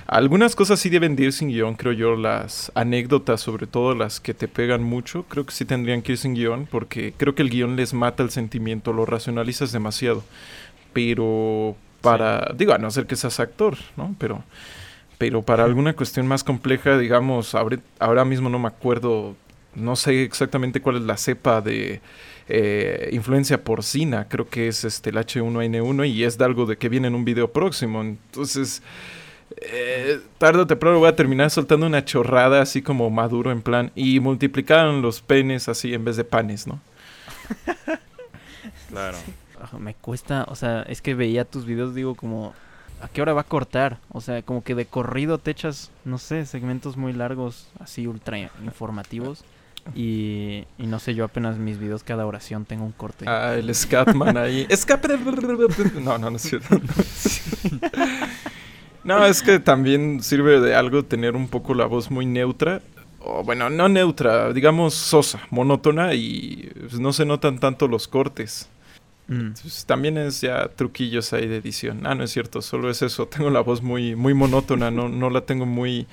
Algunas 0.07 0.55
cosas 0.55 0.79
sí 0.81 0.91
deben 0.91 1.17
de 1.17 1.25
ir 1.25 1.33
sin 1.33 1.49
guion, 1.49 1.77
creo 1.77 1.93
yo, 1.93 2.15
las 2.15 2.71
anécdotas, 2.75 3.41
sobre 3.41 3.67
todo 3.67 3.95
las 3.95 4.21
que 4.21 4.35
te 4.35 4.49
pegan 4.49 4.83
mucho, 4.83 5.25
creo 5.31 5.47
que 5.47 5.53
sí 5.53 5.65
tendrían 5.65 6.03
que 6.03 6.12
ir 6.12 6.19
sin 6.19 6.35
guion 6.35 6.69
porque 6.71 7.15
creo 7.17 7.35
que 7.35 7.43
el 7.43 7.49
guion 7.51 7.77
les 7.77 7.95
mata 7.95 8.23
el 8.23 8.31
sentimiento, 8.31 8.93
lo 8.93 9.07
racionalizas 9.07 9.73
demasiado. 9.73 10.23
Pero 10.93 11.77
para, 12.00 12.52
digo, 12.56 12.73
a 12.73 12.79
no 12.79 12.91
ser 12.91 13.06
que 13.06 13.17
seas 13.17 13.41
actor, 13.41 13.76
¿no? 13.97 14.14
Pero 14.19 14.43
pero 15.20 15.43
para 15.43 15.64
alguna 15.64 15.93
cuestión 15.93 16.26
más 16.26 16.43
compleja, 16.43 16.97
digamos, 16.97 17.55
ahora, 17.55 17.79
ahora 17.99 18.25
mismo 18.25 18.49
no 18.49 18.58
me 18.58 18.69
acuerdo, 18.69 19.37
no 19.75 19.94
sé 19.94 20.23
exactamente 20.23 20.81
cuál 20.81 20.97
es 20.97 21.02
la 21.02 21.19
cepa 21.19 21.61
de 21.61 22.00
eh, 22.49 23.11
influencia 23.12 23.62
porcina, 23.62 24.29
creo 24.31 24.49
que 24.49 24.69
es 24.69 24.82
este 24.82 25.11
el 25.11 25.17
H1N1 25.17 26.08
y 26.08 26.25
es 26.25 26.38
de 26.38 26.44
algo 26.47 26.64
de 26.64 26.79
que 26.79 26.88
viene 26.88 27.08
en 27.08 27.14
un 27.14 27.26
video 27.26 27.52
próximo, 27.52 28.00
entonces 28.00 28.82
eh, 29.61 30.20
tarde 30.38 30.62
o 30.62 30.67
temprano 30.67 30.99
voy 30.99 31.08
a 31.11 31.17
terminar 31.17 31.50
soltando 31.50 31.85
una 31.85 32.02
chorrada 32.02 32.62
así 32.62 32.81
como 32.81 33.11
maduro 33.11 33.52
en 33.52 33.61
plan 33.61 33.93
y 33.94 34.20
multiplicaron 34.20 35.02
los 35.02 35.20
penes 35.20 35.69
así 35.69 35.93
en 35.93 36.02
vez 36.02 36.17
de 36.17 36.25
panes, 36.25 36.67
¿no? 36.67 36.81
Claro. 38.88 39.19
Me 39.79 39.95
cuesta, 39.95 40.45
o 40.49 40.55
sea, 40.55 40.83
es 40.83 41.03
que 41.03 41.15
veía 41.15 41.45
tus 41.45 41.65
videos, 41.65 41.95
digo, 41.95 42.15
como, 42.15 42.55
¿a 43.01 43.09
qué 43.09 43.23
hora 43.23 43.33
va 43.33 43.43
a 43.43 43.45
cortar? 43.45 43.99
O 44.11 44.21
sea, 44.21 44.43
como 44.43 44.65
que 44.65 44.75
de 44.75 44.87
corrido 44.87 45.39
te 45.39 45.51
echas, 45.51 45.91
no 46.05 46.19
sé, 46.19 46.47
segmentos 46.47 46.97
muy 46.97 47.13
largos, 47.13 47.69
así 47.79 48.07
ultra 48.07 48.39
informativos. 48.39 49.45
Y, 49.95 50.65
y 50.79 50.87
no 50.87 50.99
sé, 50.99 51.15
yo 51.15 51.25
apenas 51.25 51.57
mis 51.57 51.79
videos, 51.79 52.05
cada 52.05 52.27
oración 52.27 52.65
tengo 52.65 52.85
un 52.85 52.93
corte. 52.93 53.25
Ah, 53.27 53.55
el 53.55 53.75
Scatman 53.75 54.37
ahí. 54.37 54.67
Escape. 54.69 55.09
No, 56.01 56.19
no, 56.19 56.31
no 56.31 56.37
es 56.37 56.43
cierto. 56.43 56.81
No, 59.03 59.25
es 59.25 59.43
que 59.43 59.59
también 59.59 60.23
sirve 60.23 60.61
de 60.61 60.75
algo 60.75 61.05
tener 61.05 61.35
un 61.35 61.49
poco 61.49 61.75
la 61.75 61.87
voz 61.87 62.11
muy 62.11 62.27
neutra. 62.27 62.83
O 63.21 63.43
bueno, 63.43 63.71
no 63.71 63.89
neutra, 63.89 64.53
digamos 64.53 64.95
sosa, 64.95 65.41
monótona 65.51 66.15
y 66.15 66.71
pues, 66.89 67.01
no 67.01 67.13
se 67.13 67.25
notan 67.25 67.59
tanto 67.59 67.89
los 67.89 68.09
cortes. 68.09 68.69
Mm. 69.31 69.53
También 69.87 70.19
es 70.19 70.41
ya 70.41 70.67
truquillos 70.67 71.32
ahí 71.32 71.47
de 71.47 71.59
edición. 71.59 72.05
Ah, 72.05 72.17
no 72.17 72.25
es 72.25 72.32
cierto, 72.32 72.61
solo 72.61 72.91
es 72.91 73.00
eso. 73.00 73.29
Tengo 73.29 73.49
la 73.49 73.61
voz 73.61 73.81
muy, 73.81 74.17
muy 74.17 74.35
monótona, 74.35 74.91
no, 74.91 75.09
no 75.09 75.31
la 75.31 75.43
tengo 75.43 75.67
muy... 75.67 76.09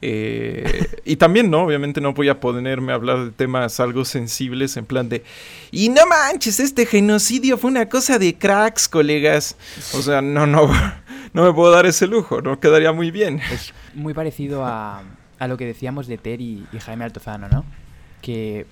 eh, 0.00 0.86
y 1.04 1.16
también, 1.16 1.50
¿no? 1.50 1.64
Obviamente 1.64 2.00
no 2.00 2.14
voy 2.14 2.30
a 2.30 2.40
ponerme 2.40 2.92
a 2.92 2.94
hablar 2.94 3.26
de 3.26 3.30
temas 3.30 3.78
algo 3.78 4.06
sensibles 4.06 4.78
en 4.78 4.86
plan 4.86 5.10
de... 5.10 5.22
Y 5.70 5.90
no 5.90 6.06
manches, 6.06 6.60
este 6.60 6.86
genocidio 6.86 7.58
fue 7.58 7.70
una 7.70 7.90
cosa 7.90 8.18
de 8.18 8.38
cracks, 8.38 8.88
colegas. 8.88 9.54
O 9.92 10.00
sea, 10.00 10.22
no, 10.22 10.46
no, 10.46 10.70
no 11.34 11.44
me 11.44 11.52
puedo 11.52 11.70
dar 11.72 11.84
ese 11.84 12.06
lujo, 12.06 12.40
no 12.40 12.58
quedaría 12.58 12.92
muy 12.92 13.10
bien. 13.10 13.40
Es 13.52 13.74
muy 13.92 14.14
parecido 14.14 14.64
a, 14.64 15.02
a 15.38 15.46
lo 15.46 15.58
que 15.58 15.66
decíamos 15.66 16.06
de 16.06 16.16
Ter 16.16 16.40
y, 16.40 16.66
y 16.72 16.78
Jaime 16.78 17.04
Altozano, 17.04 17.48
¿no? 17.50 17.66
Que 18.22 18.64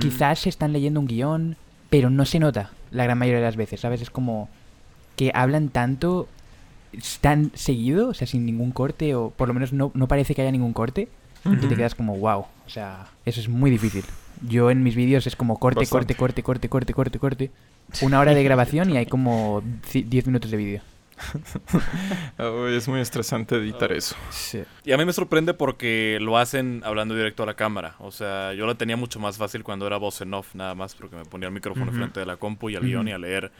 quizás 0.00 0.40
se 0.40 0.48
están 0.48 0.72
leyendo 0.72 0.98
un 0.98 1.06
guion, 1.06 1.56
pero 1.90 2.10
no 2.10 2.24
se 2.24 2.40
nota 2.40 2.72
la 2.94 3.04
gran 3.04 3.18
mayoría 3.18 3.40
de 3.40 3.46
las 3.46 3.56
veces, 3.56 3.80
¿sabes? 3.80 4.00
Es 4.00 4.10
como 4.10 4.48
que 5.16 5.30
hablan 5.34 5.68
tanto, 5.68 6.28
tan 7.20 7.50
seguido, 7.54 8.08
o 8.08 8.14
sea, 8.14 8.26
sin 8.26 8.46
ningún 8.46 8.70
corte, 8.70 9.14
o 9.14 9.30
por 9.30 9.48
lo 9.48 9.54
menos 9.54 9.72
no, 9.72 9.90
no 9.94 10.06
parece 10.08 10.34
que 10.34 10.42
haya 10.42 10.50
ningún 10.52 10.72
corte, 10.72 11.08
y 11.44 11.56
te 11.56 11.66
Ujú. 11.66 11.76
quedas 11.76 11.94
como, 11.94 12.16
wow, 12.16 12.46
o 12.66 12.68
sea, 12.70 13.06
eso 13.26 13.40
es 13.40 13.48
muy 13.48 13.70
difícil. 13.70 14.04
Yo 14.48 14.70
en 14.70 14.82
mis 14.82 14.94
vídeos 14.96 15.26
es 15.26 15.36
como 15.36 15.58
corte, 15.58 15.80
Bastante. 15.80 16.14
corte, 16.14 16.42
corte, 16.42 16.68
corte, 16.68 16.68
corte, 16.68 16.92
corte, 16.94 17.18
corte. 17.18 17.50
Una 18.00 18.18
hora 18.20 18.34
de 18.34 18.42
grabación 18.48 18.90
y 18.90 18.96
hay 18.96 19.06
como 19.06 19.62
ci- 19.90 20.04
10 20.04 20.26
minutos 20.26 20.50
de 20.50 20.56
vídeo. 20.56 20.80
Oh, 22.38 22.66
es 22.66 22.88
muy 22.88 23.00
estresante 23.00 23.56
editar 23.56 23.92
eso. 23.92 24.16
Sí. 24.30 24.62
Y 24.84 24.92
a 24.92 24.96
mí 24.98 25.04
me 25.04 25.12
sorprende 25.12 25.54
porque 25.54 26.18
lo 26.20 26.36
hacen 26.36 26.82
hablando 26.84 27.14
directo 27.14 27.42
a 27.42 27.46
la 27.46 27.54
cámara. 27.54 27.94
O 28.00 28.10
sea, 28.10 28.52
yo 28.54 28.66
la 28.66 28.74
tenía 28.74 28.96
mucho 28.96 29.20
más 29.20 29.38
fácil 29.38 29.62
cuando 29.62 29.86
era 29.86 29.96
voz 29.96 30.20
en 30.20 30.34
off, 30.34 30.54
nada 30.54 30.74
más, 30.74 30.94
porque 30.94 31.16
me 31.16 31.24
ponía 31.24 31.48
el 31.48 31.54
micrófono 31.54 31.86
Ujú. 31.86 31.96
frente 31.96 32.20
de 32.20 32.26
la 32.26 32.36
compu 32.36 32.70
y 32.70 32.76
al 32.76 32.82
Ujú. 32.82 32.88
guion 32.90 33.08
y 33.08 33.12
a 33.12 33.18
leer. 33.18 33.52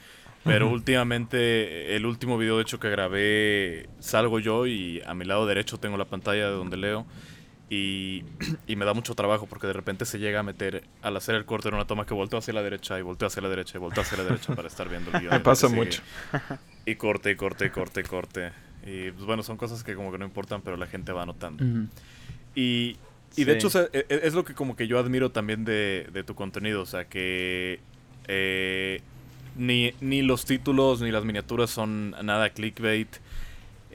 Pero 0.45 0.67
Ujú. 0.67 0.75
últimamente, 0.75 1.97
el 1.97 2.05
último 2.05 2.37
video 2.37 2.57
de 2.57 2.63
hecho 2.63 2.79
que 2.79 2.91
grabé, 2.91 3.89
salgo 4.01 4.41
yo 4.41 4.67
y 4.67 5.01
a 5.07 5.15
mi 5.15 5.25
lado 5.25 5.47
derecho 5.47 5.79
tengo 5.79 5.97
la 5.97 6.05
pantalla 6.05 6.47
de 6.47 6.53
donde 6.53 6.77
leo. 6.77 7.07
Y, 7.71 8.25
y 8.67 8.77
me 8.77 8.85
da 8.85 8.95
mucho 8.95 9.15
trabajo 9.15 9.47
porque 9.47 9.67
de 9.67 9.73
repente 9.73 10.05
se 10.05 10.19
llega 10.19 10.41
a 10.41 10.43
meter 10.43 10.85
al 11.03 11.17
hacer 11.17 11.35
el 11.35 11.45
corte 11.45 11.69
en 11.69 11.75
una 11.75 11.87
toma 11.87 12.07
que 12.07 12.15
volteo 12.15 12.39
hacia 12.39 12.55
la 12.55 12.63
derecha 12.63 12.99
y 12.99 13.03
volteo 13.03 13.29
hacia 13.29 13.43
la 13.43 13.49
derecha 13.49 13.79
y 13.79 13.81
volteo 13.81 14.03
hacia 14.03 14.19
la 14.19 14.25
derecha 14.25 14.55
para 14.55 14.69
estar 14.69 14.89
viendo 14.89 15.11
el 15.13 15.21
guion. 15.21 15.33
Me 15.33 15.41
pasa 15.41 15.69
mucho. 15.69 16.03
Y 16.87 16.97
corte, 16.97 17.31
y 17.31 17.37
corte, 17.37 17.67
y 17.67 17.71
corte, 17.71 18.01
y 18.01 18.05
corte. 18.05 18.53
Y 18.87 19.11
pues 19.13 19.25
bueno, 19.25 19.43
son 19.43 19.57
cosas 19.57 19.83
que 19.83 19.95
como 19.95 20.13
que 20.13 20.19
no 20.19 20.25
importan, 20.27 20.61
pero 20.61 20.77
la 20.77 20.87
gente 20.87 21.13
va 21.13 21.25
notando. 21.25 21.65
Y, 22.55 22.97
y 23.37 23.45
de 23.45 23.55
hecho, 23.55 23.69
o 23.69 23.71
sea, 23.71 23.89
e- 23.93 24.07
e- 24.09 24.21
es, 24.25 24.35
lo 24.35 24.45
que 24.45 24.55
como 24.55 24.77
que 24.77 24.87
yo 24.87 24.99
admiro 24.99 25.31
también 25.31 25.65
de, 25.65 26.07
de 26.13 26.23
tu 26.23 26.35
contenido. 26.35 26.83
O 26.83 26.87
sea, 26.87 27.07
que 27.07 27.81
eh, 28.29 29.01
ni, 29.57 29.95
ni 30.01 30.23
los 30.23 30.45
títulos 30.45 31.01
ni 31.01 31.11
las 31.11 31.25
miniaturas 31.25 31.71
son 31.71 32.11
nada 32.23 32.51
clickbait. 32.51 33.09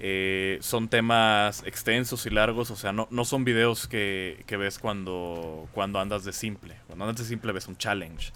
Eh, 0.01 0.57
son 0.61 0.87
temas 0.87 1.61
extensos 1.65 2.25
y 2.25 2.29
largos. 2.29 2.71
O 2.71 2.75
sea, 2.77 2.91
no, 2.93 3.07
no 3.11 3.25
son 3.25 3.43
videos 3.43 3.87
que, 3.87 4.43
que 4.47 4.55
ves 4.57 4.79
cuando, 4.79 5.67
cuando 5.73 5.99
andas 5.99 6.23
de 6.23 6.31
simple. 6.31 6.75
Cuando 6.87 7.05
andas 7.05 7.17
de 7.21 7.25
simple 7.25 7.51
ves 7.51 7.67
un 7.67 7.77
challenge 7.77 8.31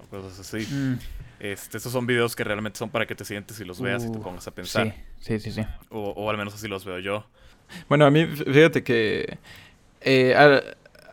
o 0.00 0.06
cosas 0.06 0.38
así. 0.40 0.66
Mm. 0.72 0.98
Este, 1.40 1.76
estos 1.76 1.92
son 1.92 2.06
videos 2.06 2.34
que 2.34 2.42
realmente 2.42 2.78
son 2.78 2.90
para 2.90 3.06
que 3.06 3.14
te 3.14 3.24
sientes 3.24 3.60
y 3.60 3.64
los 3.64 3.80
veas 3.80 4.04
y 4.04 4.10
te 4.10 4.18
pongas 4.18 4.46
a 4.48 4.50
pensar. 4.50 4.94
Sí, 5.20 5.38
sí, 5.38 5.50
sí, 5.50 5.62
sí. 5.62 5.66
O, 5.90 6.00
o 6.10 6.30
al 6.30 6.36
menos 6.38 6.54
así 6.54 6.68
los 6.68 6.84
veo 6.84 6.98
yo. 6.98 7.26
Bueno, 7.88 8.06
a 8.06 8.10
mí, 8.10 8.26
fíjate 8.26 8.82
que 8.82 9.38
eh, 10.00 10.34
ha- 10.36 10.62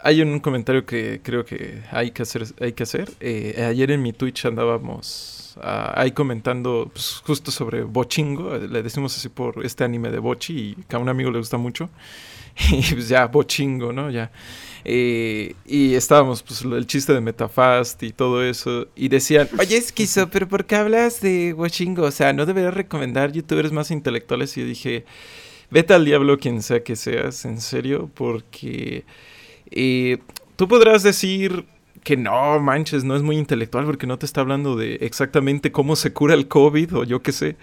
hay 0.04 0.22
un 0.22 0.40
comentario 0.40 0.86
que 0.86 1.22
creo 1.24 1.46
que 1.46 1.84
hay 1.92 2.12
que 2.12 2.24
hacer. 2.24 2.46
Hay 2.60 2.74
que 2.74 2.84
hacer. 2.84 3.10
Eh, 3.20 3.64
ayer 3.70 3.92
en 3.92 4.02
mi 4.02 4.14
Twitch 4.14 4.46
andábamos 4.46 5.41
ah, 5.62 5.94
ahí 5.96 6.12
comentando 6.12 6.90
pues, 6.94 7.22
justo 7.26 7.52
sobre 7.52 7.84
Bochingo. 7.84 8.56
eh, 8.56 8.68
Le 8.68 8.84
decimos 8.84 9.16
así 9.18 9.30
por 9.30 9.66
este 9.66 9.84
anime 9.84 10.10
de 10.12 10.20
Bochi 10.20 10.54
y 10.58 10.76
que 10.88 10.96
a 10.96 11.00
un 11.00 11.10
amigo 11.10 11.32
le 11.32 11.40
gusta 11.40 11.58
mucho. 11.58 11.90
Y 12.72 12.82
pues 12.94 13.08
ya, 13.08 13.28
Bochingo, 13.28 13.94
¿no? 13.94 14.10
Ya. 14.12 14.32
Eh, 14.84 15.56
y 15.66 15.94
estábamos, 15.96 16.44
pues, 16.44 16.64
el 16.64 16.86
chiste 16.88 17.14
de 17.14 17.22
Metafast 17.22 18.02
y 18.04 18.12
todo 18.12 18.44
eso. 18.44 18.88
Y 18.96 19.08
decían, 19.10 19.48
oye, 19.60 19.78
Esquizo, 19.78 20.30
pero 20.30 20.48
¿por 20.48 20.66
qué 20.66 20.76
hablas 20.76 21.22
de 21.22 21.54
Bochingo? 21.54 22.04
O 22.04 22.12
sea, 22.12 22.34
¿no 22.34 22.46
deberías 22.46 22.74
recomendar 22.74 23.32
youtubers 23.32 23.72
más 23.72 23.90
intelectuales? 23.92 24.58
Y 24.58 24.62
yo 24.62 24.68
dije, 24.68 25.06
vete 25.70 25.94
al 25.94 26.04
diablo 26.06 26.38
quien 26.38 26.62
sea 26.62 26.84
que 26.84 26.96
seas, 26.96 27.46
en 27.46 27.62
serio, 27.62 28.10
porque 28.14 29.06
eh, 29.72 30.18
tú 30.58 30.68
podrás 30.68 31.04
decir 31.04 31.66
que 32.04 32.18
no, 32.18 32.60
manches, 32.60 33.04
no 33.04 33.16
es 33.16 33.22
muy 33.22 33.38
intelectual 33.38 33.86
porque 33.86 34.08
no 34.08 34.18
te 34.18 34.26
está 34.26 34.42
hablando 34.42 34.76
de 34.76 34.96
exactamente 35.02 35.72
cómo 35.72 35.96
se 35.96 36.14
cura 36.14 36.34
el 36.34 36.48
COVID 36.48 36.98
o 36.98 37.04
yo 37.04 37.22
qué 37.22 37.32
sé, 37.32 37.58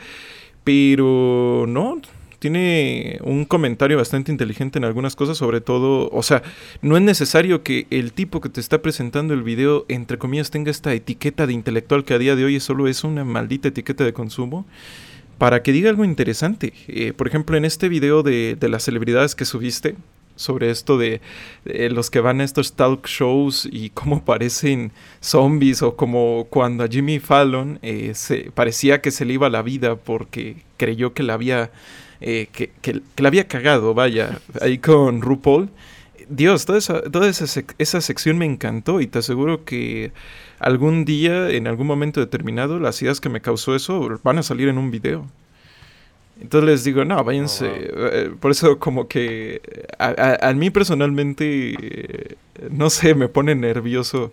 pero 0.64 1.64
no, 1.68 2.00
tiene 2.38 3.18
un 3.22 3.44
comentario 3.44 3.96
bastante 3.96 4.30
inteligente 4.30 4.78
en 4.78 4.84
algunas 4.84 5.16
cosas, 5.16 5.36
sobre 5.36 5.60
todo, 5.60 6.08
o 6.10 6.22
sea, 6.22 6.42
no 6.82 6.96
es 6.96 7.02
necesario 7.02 7.62
que 7.62 7.86
el 7.90 8.12
tipo 8.12 8.40
que 8.40 8.48
te 8.48 8.60
está 8.60 8.80
presentando 8.80 9.34
el 9.34 9.42
video, 9.42 9.84
entre 9.88 10.18
comillas, 10.18 10.50
tenga 10.50 10.70
esta 10.70 10.94
etiqueta 10.94 11.46
de 11.46 11.52
intelectual 11.52 12.04
que 12.04 12.14
a 12.14 12.18
día 12.18 12.36
de 12.36 12.44
hoy 12.44 12.60
solo 12.60 12.86
es 12.86 13.04
una 13.04 13.24
maldita 13.24 13.68
etiqueta 13.68 14.04
de 14.04 14.12
consumo 14.12 14.66
para 15.38 15.62
que 15.62 15.72
diga 15.72 15.90
algo 15.90 16.04
interesante. 16.04 16.72
Eh, 16.88 17.12
por 17.12 17.28
ejemplo, 17.28 17.56
en 17.56 17.64
este 17.64 17.88
video 17.88 18.22
de, 18.22 18.56
de 18.58 18.68
las 18.68 18.84
celebridades 18.84 19.34
que 19.34 19.44
subiste, 19.44 19.96
sobre 20.38 20.70
esto 20.70 20.96
de, 20.96 21.20
de 21.64 21.90
los 21.90 22.10
que 22.10 22.20
van 22.20 22.40
a 22.40 22.44
estos 22.44 22.72
talk 22.74 23.06
shows 23.06 23.68
y 23.70 23.90
cómo 23.90 24.24
parecen 24.24 24.92
zombies 25.20 25.82
o 25.82 25.96
como 25.96 26.46
cuando 26.48 26.84
a 26.84 26.88
Jimmy 26.88 27.18
Fallon 27.18 27.78
eh, 27.82 28.12
se, 28.14 28.50
parecía 28.52 29.02
que 29.02 29.10
se 29.10 29.24
le 29.24 29.34
iba 29.34 29.50
la 29.50 29.62
vida 29.62 29.96
porque 29.96 30.56
creyó 30.78 31.12
que 31.12 31.22
la 31.22 31.34
había, 31.34 31.70
eh, 32.20 32.48
que, 32.52 32.70
que- 32.80 33.02
que 33.14 33.22
la 33.22 33.28
había 33.28 33.48
cagado, 33.48 33.94
vaya, 33.94 34.38
ahí 34.62 34.78
con 34.78 35.20
RuPaul. 35.20 35.68
Dios, 36.30 36.66
toda, 36.66 36.78
esa, 36.78 37.00
toda 37.02 37.28
esa, 37.28 37.46
sec- 37.46 37.74
esa 37.78 38.00
sección 38.00 38.36
me 38.38 38.44
encantó 38.44 39.00
y 39.00 39.06
te 39.06 39.18
aseguro 39.20 39.64
que 39.64 40.12
algún 40.58 41.04
día, 41.06 41.50
en 41.50 41.66
algún 41.66 41.86
momento 41.86 42.20
determinado, 42.20 42.78
las 42.80 43.00
ideas 43.02 43.20
que 43.20 43.30
me 43.30 43.40
causó 43.40 43.74
eso 43.74 44.20
van 44.22 44.38
a 44.38 44.42
salir 44.42 44.68
en 44.68 44.76
un 44.78 44.90
video. 44.90 45.26
Entonces 46.40 46.68
les 46.70 46.84
digo, 46.84 47.04
no, 47.04 47.22
váyanse. 47.24 47.66
Oh, 47.66 47.96
wow. 47.96 48.06
eh, 48.12 48.30
por 48.40 48.50
eso 48.52 48.78
como 48.78 49.08
que 49.08 49.60
a, 49.98 50.08
a- 50.40 50.48
a 50.50 50.54
mí 50.54 50.70
personalmente, 50.70 51.74
eh, 52.32 52.36
no 52.70 52.90
sé, 52.90 53.14
me 53.14 53.28
pone 53.28 53.54
nervioso 53.54 54.32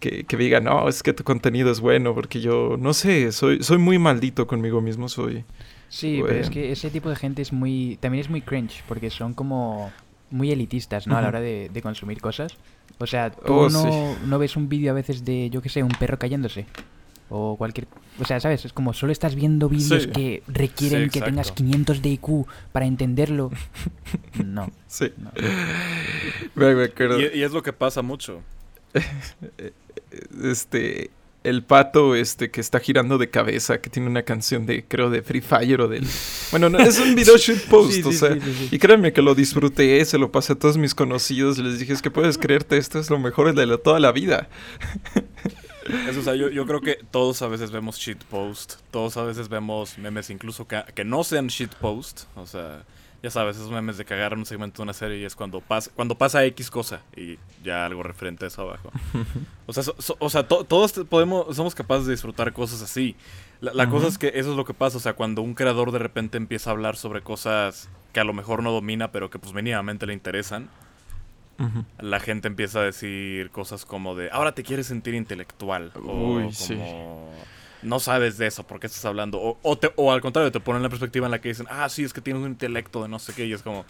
que, 0.00 0.24
que 0.24 0.36
diga, 0.36 0.60
no, 0.60 0.88
es 0.88 1.02
que 1.02 1.12
tu 1.12 1.24
contenido 1.24 1.70
es 1.70 1.80
bueno, 1.80 2.14
porque 2.14 2.40
yo, 2.40 2.76
no 2.78 2.94
sé, 2.94 3.32
soy, 3.32 3.62
soy 3.62 3.78
muy 3.78 3.98
maldito 3.98 4.46
conmigo 4.46 4.80
mismo, 4.80 5.08
soy... 5.08 5.44
Sí, 5.88 6.24
pero 6.26 6.40
es 6.40 6.50
que 6.50 6.72
ese 6.72 6.90
tipo 6.90 7.08
de 7.08 7.16
gente 7.16 7.42
es 7.42 7.52
muy. 7.52 7.98
También 8.00 8.20
es 8.22 8.28
muy 8.30 8.42
cringe, 8.42 8.82
porque 8.86 9.10
son 9.10 9.34
como 9.34 9.94
muy 10.30 10.50
elitistas, 10.50 11.06
¿no? 11.06 11.16
A 11.16 11.22
la 11.22 11.28
hora 11.28 11.40
de, 11.40 11.68
de 11.72 11.82
consumir 11.82 12.20
cosas. 12.20 12.58
O 12.98 13.06
sea, 13.06 13.30
tú 13.30 13.52
Oh, 13.52 13.68
no, 13.68 14.18
sí. 14.18 14.26
no 14.26 14.38
ves 14.38 14.56
un 14.56 14.68
vídeo 14.68 14.90
a 14.90 14.94
veces 14.94 15.24
de, 15.24 15.50
yo 15.50 15.62
qué 15.62 15.68
sé, 15.68 15.82
un 15.84 15.96
perro 15.96 16.18
cayéndose. 16.18 16.66
O 17.30 17.56
cualquier. 17.56 17.86
O 18.20 18.24
sea, 18.24 18.38
¿sabes? 18.38 18.64
Es 18.64 18.72
como 18.72 18.92
solo 18.92 19.10
estás 19.12 19.34
viendo 19.34 19.68
vídeos 19.68 20.04
Sí. 20.04 20.10
que 20.10 20.42
requieren 20.46 21.04
Sí, 21.04 21.10
que 21.18 21.20
tengas 21.24 21.46
exacto. 21.48 21.64
500 21.64 22.02
de 22.02 22.08
IQ 22.10 22.46
para 22.72 22.86
entenderlo. 22.86 23.50
No. 24.44 24.70
Sí. 24.86 25.12
no. 25.16 25.30
Me- 26.54 26.74
me 26.74 26.84
acuerdo. 26.84 27.20
Y, 27.20 27.38
y 27.38 27.42
es 27.42 27.52
lo 27.52 27.62
que 27.62 27.72
pasa 27.72 28.02
mucho. 28.02 28.42
este 30.44 31.10
el 31.42 31.62
pato 31.62 32.14
este 32.14 32.50
que 32.50 32.60
está 32.60 32.80
girando 32.80 33.18
de 33.18 33.28
cabeza 33.28 33.78
que 33.80 33.90
tiene 33.90 34.08
una 34.08 34.22
canción 34.22 34.64
de 34.64 34.84
creo 34.84 35.10
de 35.10 35.20
Free 35.22 35.42
Fire 35.42 35.80
o 35.82 35.88
del 35.88 36.06
bueno 36.52 36.70
no, 36.70 36.78
es 36.78 36.98
un 36.98 37.14
video 37.14 37.36
shoot 37.36 37.60
post 37.64 37.92
Sí, 37.92 38.02
o 38.02 38.12
sí, 38.12 38.18
sea 38.18 38.32
sí, 38.34 38.40
sí, 38.40 38.54
sí. 38.54 38.68
y 38.76 38.78
créanme 38.78 39.12
que 39.12 39.20
lo 39.20 39.34
disfruté 39.34 40.02
se 40.06 40.16
lo 40.16 40.32
pasé 40.32 40.54
a 40.54 40.56
todos 40.56 40.78
mis 40.78 40.94
conocidos 40.94 41.58
les 41.58 41.78
dije 41.78 41.92
es 41.92 42.00
que 42.00 42.10
puedes 42.10 42.38
creerte 42.38 42.78
esto 42.78 42.98
es 42.98 43.10
lo 43.10 43.18
mejor 43.18 43.54
de 43.54 43.66
la- 43.66 43.76
toda 43.78 44.00
la 44.00 44.12
vida 44.12 44.48
Eso, 46.08 46.20
o 46.20 46.22
sea, 46.22 46.34
yo, 46.34 46.48
yo 46.50 46.66
creo 46.66 46.80
que 46.80 46.98
todos 47.10 47.42
a 47.42 47.48
veces 47.48 47.70
vemos 47.70 47.96
shitpost, 47.98 48.74
todos 48.90 49.16
a 49.16 49.24
veces 49.24 49.48
vemos 49.48 49.98
memes 49.98 50.30
incluso 50.30 50.66
que, 50.66 50.82
que 50.94 51.04
no 51.04 51.24
sean 51.24 51.48
shitpost, 51.48 52.22
o 52.36 52.46
sea, 52.46 52.84
ya 53.22 53.30
sabes, 53.30 53.56
esos 53.56 53.70
memes 53.70 53.96
de 53.96 54.04
cagar 54.04 54.34
un 54.34 54.44
segmento 54.46 54.78
de 54.78 54.82
una 54.84 54.92
serie 54.92 55.18
y 55.18 55.24
es 55.24 55.34
cuando 55.34 55.60
pasa, 55.60 55.90
cuando 55.94 56.14
pasa 56.16 56.44
X 56.44 56.70
cosa 56.70 57.00
y 57.16 57.38
ya 57.62 57.86
algo 57.86 58.02
referente 58.02 58.44
a 58.44 58.48
eso 58.48 58.62
abajo. 58.62 58.90
O 59.66 59.72
sea, 59.72 59.82
so- 59.82 59.96
so- 59.98 60.16
o 60.20 60.28
sea 60.28 60.46
to- 60.46 60.64
todos 60.64 60.92
podemos, 61.08 61.56
somos 61.56 61.74
capaces 61.74 62.04
de 62.06 62.12
disfrutar 62.12 62.52
cosas 62.52 62.82
así. 62.82 63.16
La, 63.60 63.72
la 63.72 63.88
cosa 63.88 64.08
es 64.08 64.18
que 64.18 64.28
eso 64.34 64.50
es 64.50 64.56
lo 64.56 64.66
que 64.66 64.74
pasa, 64.74 64.98
o 64.98 65.00
sea, 65.00 65.14
cuando 65.14 65.40
un 65.40 65.54
creador 65.54 65.90
de 65.90 65.98
repente 65.98 66.36
empieza 66.36 66.68
a 66.68 66.72
hablar 66.74 66.96
sobre 66.96 67.22
cosas 67.22 67.88
que 68.12 68.20
a 68.20 68.24
lo 68.24 68.34
mejor 68.34 68.62
no 68.62 68.72
domina, 68.72 69.10
pero 69.10 69.30
que 69.30 69.38
pues 69.38 69.54
mínimamente 69.54 70.06
le 70.06 70.12
interesan, 70.12 70.68
La 71.98 72.20
gente 72.20 72.48
empieza 72.48 72.80
a 72.80 72.82
decir 72.82 73.50
cosas 73.50 73.84
como 73.84 74.14
de, 74.14 74.28
ahora 74.30 74.52
te 74.52 74.62
quieres 74.62 74.86
sentir 74.86 75.14
intelectual. 75.14 75.92
O 75.94 76.00
como, 76.76 77.30
no 77.82 78.00
sabes 78.00 78.36
de 78.38 78.46
eso, 78.46 78.66
¿por 78.66 78.80
qué 78.80 78.86
estás 78.88 79.04
hablando? 79.04 79.40
O, 79.40 79.58
o, 79.62 79.78
te- 79.78 79.92
o 79.96 80.12
al 80.12 80.20
contrario, 80.20 80.50
te 80.50 80.60
ponen 80.60 80.82
la 80.82 80.88
perspectiva 80.88 81.26
en 81.26 81.30
la 81.32 81.40
que 81.40 81.48
dicen, 81.50 81.66
ah, 81.70 81.88
sí, 81.88 82.02
es 82.04 82.12
que 82.12 82.20
tienes 82.20 82.42
un 82.42 82.48
intelecto 82.50 83.02
de 83.02 83.08
no 83.08 83.18
sé 83.18 83.32
qué. 83.34 83.46
Y 83.46 83.52
es 83.52 83.62
como, 83.62 83.84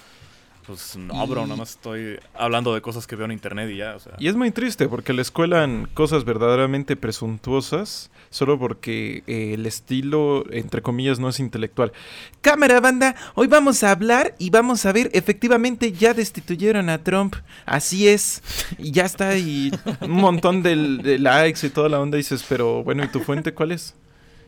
pues 0.67 0.97
no, 0.97 1.27
bro, 1.27 1.43
Y- 1.43 1.45
nada 1.45 1.57
más 1.57 1.71
estoy 1.71 2.19
hablando 2.35 2.75
de 2.75 2.81
cosas 2.81 3.07
que 3.07 3.17
veo 3.17 3.25
en 3.27 3.33
internet 3.33 3.71
y 3.71 3.77
ya, 3.77 3.95
o 3.97 4.01
sea. 4.01 4.15
y 4.19 4.29
es 4.29 4.35
muy 4.37 4.51
triste 4.51 4.89
porque 4.89 5.13
les 5.13 5.31
cuelan 5.31 5.89
cosas 5.95 6.25
verdaderamente 6.25 6.97
presuntuosas 6.97 8.11
solo 8.31 8.59
porque 8.59 9.23
eh, 9.27 9.55
el 9.55 9.67
estilo 9.67 10.45
entre 10.51 10.83
comillas 10.83 11.21
no 11.21 11.29
es 11.29 11.39
intelectual 11.41 11.93
Cámara, 12.41 12.81
banda. 12.81 13.15
Hoy 13.35 13.47
vamos 13.47 13.83
a 13.85 13.91
hablar 13.93 14.35
y 14.39 14.51
vamos 14.51 14.85
a 14.87 14.93
ver, 14.93 15.11
efectivamente 15.15 15.93
ya 15.93 16.13
destituyeron 16.15 16.89
a 16.91 17.03
Trump. 17.03 17.37
Así 17.65 18.09
es. 18.09 18.43
Y 18.79 18.91
ya 18.91 19.05
está, 19.05 19.37
y 19.39 19.71
un 20.03 20.11
montón 20.11 20.63
del- 20.63 20.99
de, 21.03 21.19
likes 21.19 21.67
y 21.67 21.71
toda 21.71 21.89
la 21.89 22.01
onda. 22.01 22.17
Dices, 22.19 22.45
pero 22.49 22.83
bueno, 22.85 23.03
¿y 23.05 23.09
tu 23.09 23.21
fuente 23.21 23.55
cuál 23.55 23.73
es? 23.73 23.95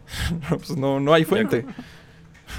No, 0.50 0.58
pues 0.58 0.76
no, 0.76 1.00
no 1.00 1.14
hay 1.14 1.24
fuente. 1.24 1.64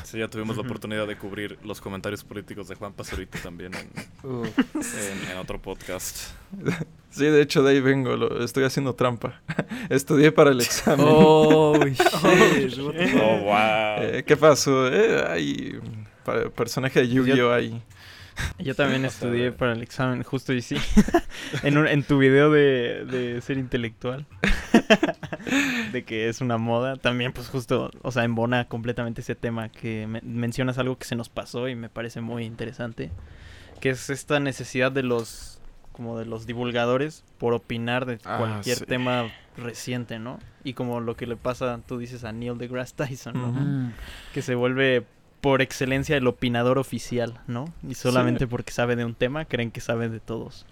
Sí, 0.03 0.17
ya 0.19 0.27
tuvimos 0.27 0.55
la 0.57 0.63
oportunidad 0.63 1.07
de 1.07 1.17
cubrir 1.17 1.57
los 1.63 1.79
comentarios 1.81 2.23
políticos 2.23 2.67
de 2.67 2.75
Juan 2.75 2.93
Pazurito 2.93 3.37
también 3.43 3.73
en, 3.75 3.87
Uh, 4.29 4.43
en- 4.45 5.31
en 5.31 5.37
otro 5.37 5.61
podcast. 5.61 6.31
Sí, 7.11 7.25
de 7.25 7.41
hecho, 7.41 7.63
de 7.63 7.71
ahí 7.71 7.81
vengo. 7.81 8.15
Lo, 8.15 8.43
estoy 8.43 8.63
haciendo 8.63 8.93
trampa. 8.95 9.41
Estudié 9.89 10.31
para 10.31 10.51
el 10.51 10.61
examen. 10.61 11.05
Oh, 11.07 11.73
shit. 11.85 12.77
Oh, 12.79 13.37
wow. 13.43 14.03
Eh, 14.03 14.23
¿Qué 14.25 14.35
pasó? 14.37 14.87
Eh, 14.91 15.23
hay 15.27 15.79
personaje 16.55 16.99
de 17.01 17.07
Yu-Gi-Oh! 17.09 17.51
ahí. 17.51 17.81
Yo 18.59 18.75
también 18.75 19.05
O 19.05 19.09
sea, 19.09 19.27
estudié 19.27 19.51
para 19.51 19.73
el 19.73 19.81
examen, 19.81 20.23
justo 20.23 20.53
y 20.53 20.61
sí. 20.61 20.75
en, 21.63 21.77
un- 21.77 21.87
en 21.87 22.03
tu 22.03 22.17
video 22.17 22.51
de, 22.51 23.05
de 23.05 23.41
ser 23.41 23.57
intelectual. 23.57 24.25
de 25.91 26.03
que 26.03 26.29
es 26.29 26.41
una 26.41 26.57
moda. 26.57 26.95
También, 26.97 27.33
pues 27.33 27.47
justo, 27.49 27.91
o 28.01 28.11
sea, 28.11 28.23
embona 28.23 28.65
completamente 28.67 29.21
ese 29.21 29.35
tema 29.35 29.69
que 29.69 30.07
me- 30.07 30.21
mencionas 30.21 30.77
algo 30.77 30.97
que 30.97 31.05
se 31.05 31.15
nos 31.15 31.29
pasó 31.29 31.67
y 31.67 31.75
me 31.75 31.89
parece 31.89 32.21
muy 32.21 32.45
interesante. 32.45 33.11
Que 33.79 33.89
es 33.91 34.09
esta 34.09 34.39
necesidad 34.39 34.91
de 34.91 35.03
los, 35.03 35.59
como 35.91 36.17
de 36.17 36.25
los 36.25 36.45
divulgadores 36.47 37.23
por 37.37 37.53
opinar 37.53 38.05
de 38.05 38.19
Ah, 38.25 38.37
cualquier 38.39 38.77
sí. 38.77 38.85
tema 38.85 39.29
reciente, 39.55 40.19
¿no? 40.19 40.39
Y 40.63 40.73
como 40.73 40.99
lo 40.99 41.15
que 41.15 41.27
le 41.27 41.35
pasa, 41.35 41.79
tú 41.87 41.97
dices, 41.97 42.23
a 42.23 42.31
Neil 42.31 42.57
deGrasse 42.57 42.93
Tyson, 42.95 43.33
¿no? 43.35 43.91
Que 44.33 44.41
se 44.41 44.55
vuelve 44.55 45.05
por 45.41 45.61
excelencia 45.61 46.17
el 46.17 46.27
opinador 46.27 46.77
oficial, 46.77 47.39
¿no? 47.47 47.71
Y 47.87 47.93
solamente 47.95 48.45
Sí. 48.45 48.45
porque 48.47 48.71
sabe 48.71 48.95
de 48.95 49.05
un 49.05 49.13
tema, 49.15 49.45
creen 49.45 49.71
que 49.71 49.81
sabe 49.81 50.09
de 50.09 50.19
todos. 50.19 50.65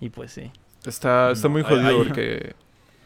Y 0.00 0.10
pues 0.10 0.32
sí. 0.32 0.50
Está, 0.84 1.30
está 1.32 1.48
No, 1.48 1.52
muy 1.52 1.62
jodido 1.62 1.88
hay- 1.88 1.96
porque... 1.96 2.54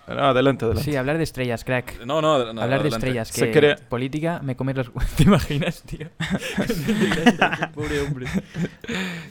No, 0.08 0.24
adelante, 0.24 0.64
adelante. 0.64 0.90
Sí, 0.90 0.96
hablar 0.96 1.18
de 1.18 1.22
estrellas, 1.22 1.62
crack. 1.62 2.00
No, 2.04 2.20
no, 2.20 2.38
no, 2.38 2.48
Hablar 2.62 2.68
de 2.68 2.74
adelante. 2.74 2.88
estrellas, 2.96 3.28
Se 3.28 3.46
que 3.46 3.52
crea- 3.52 3.76
política 3.88 4.40
me 4.42 4.56
comes 4.56 4.74
los... 4.76 4.90
¿Te 5.16 5.22
imaginas, 5.22 5.82
tío? 5.82 6.08
Pobre 7.74 8.00
hombre. 8.00 8.26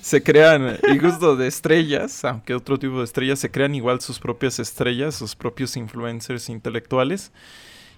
se 0.01 0.23
crean, 0.23 0.77
y 0.93 0.97
justo 0.99 1.35
de 1.35 1.47
estrellas, 1.47 2.23
aunque 2.23 2.53
otro 2.55 2.79
tipo 2.79 2.99
de 2.99 3.03
estrellas, 3.03 3.39
se 3.39 3.51
crean 3.51 3.75
igual 3.75 3.99
sus 3.99 4.19
propias 4.19 4.59
estrellas, 4.59 5.15
sus 5.15 5.35
propios 5.35 5.75
influencers 5.75 6.47
intelectuales. 6.47 7.31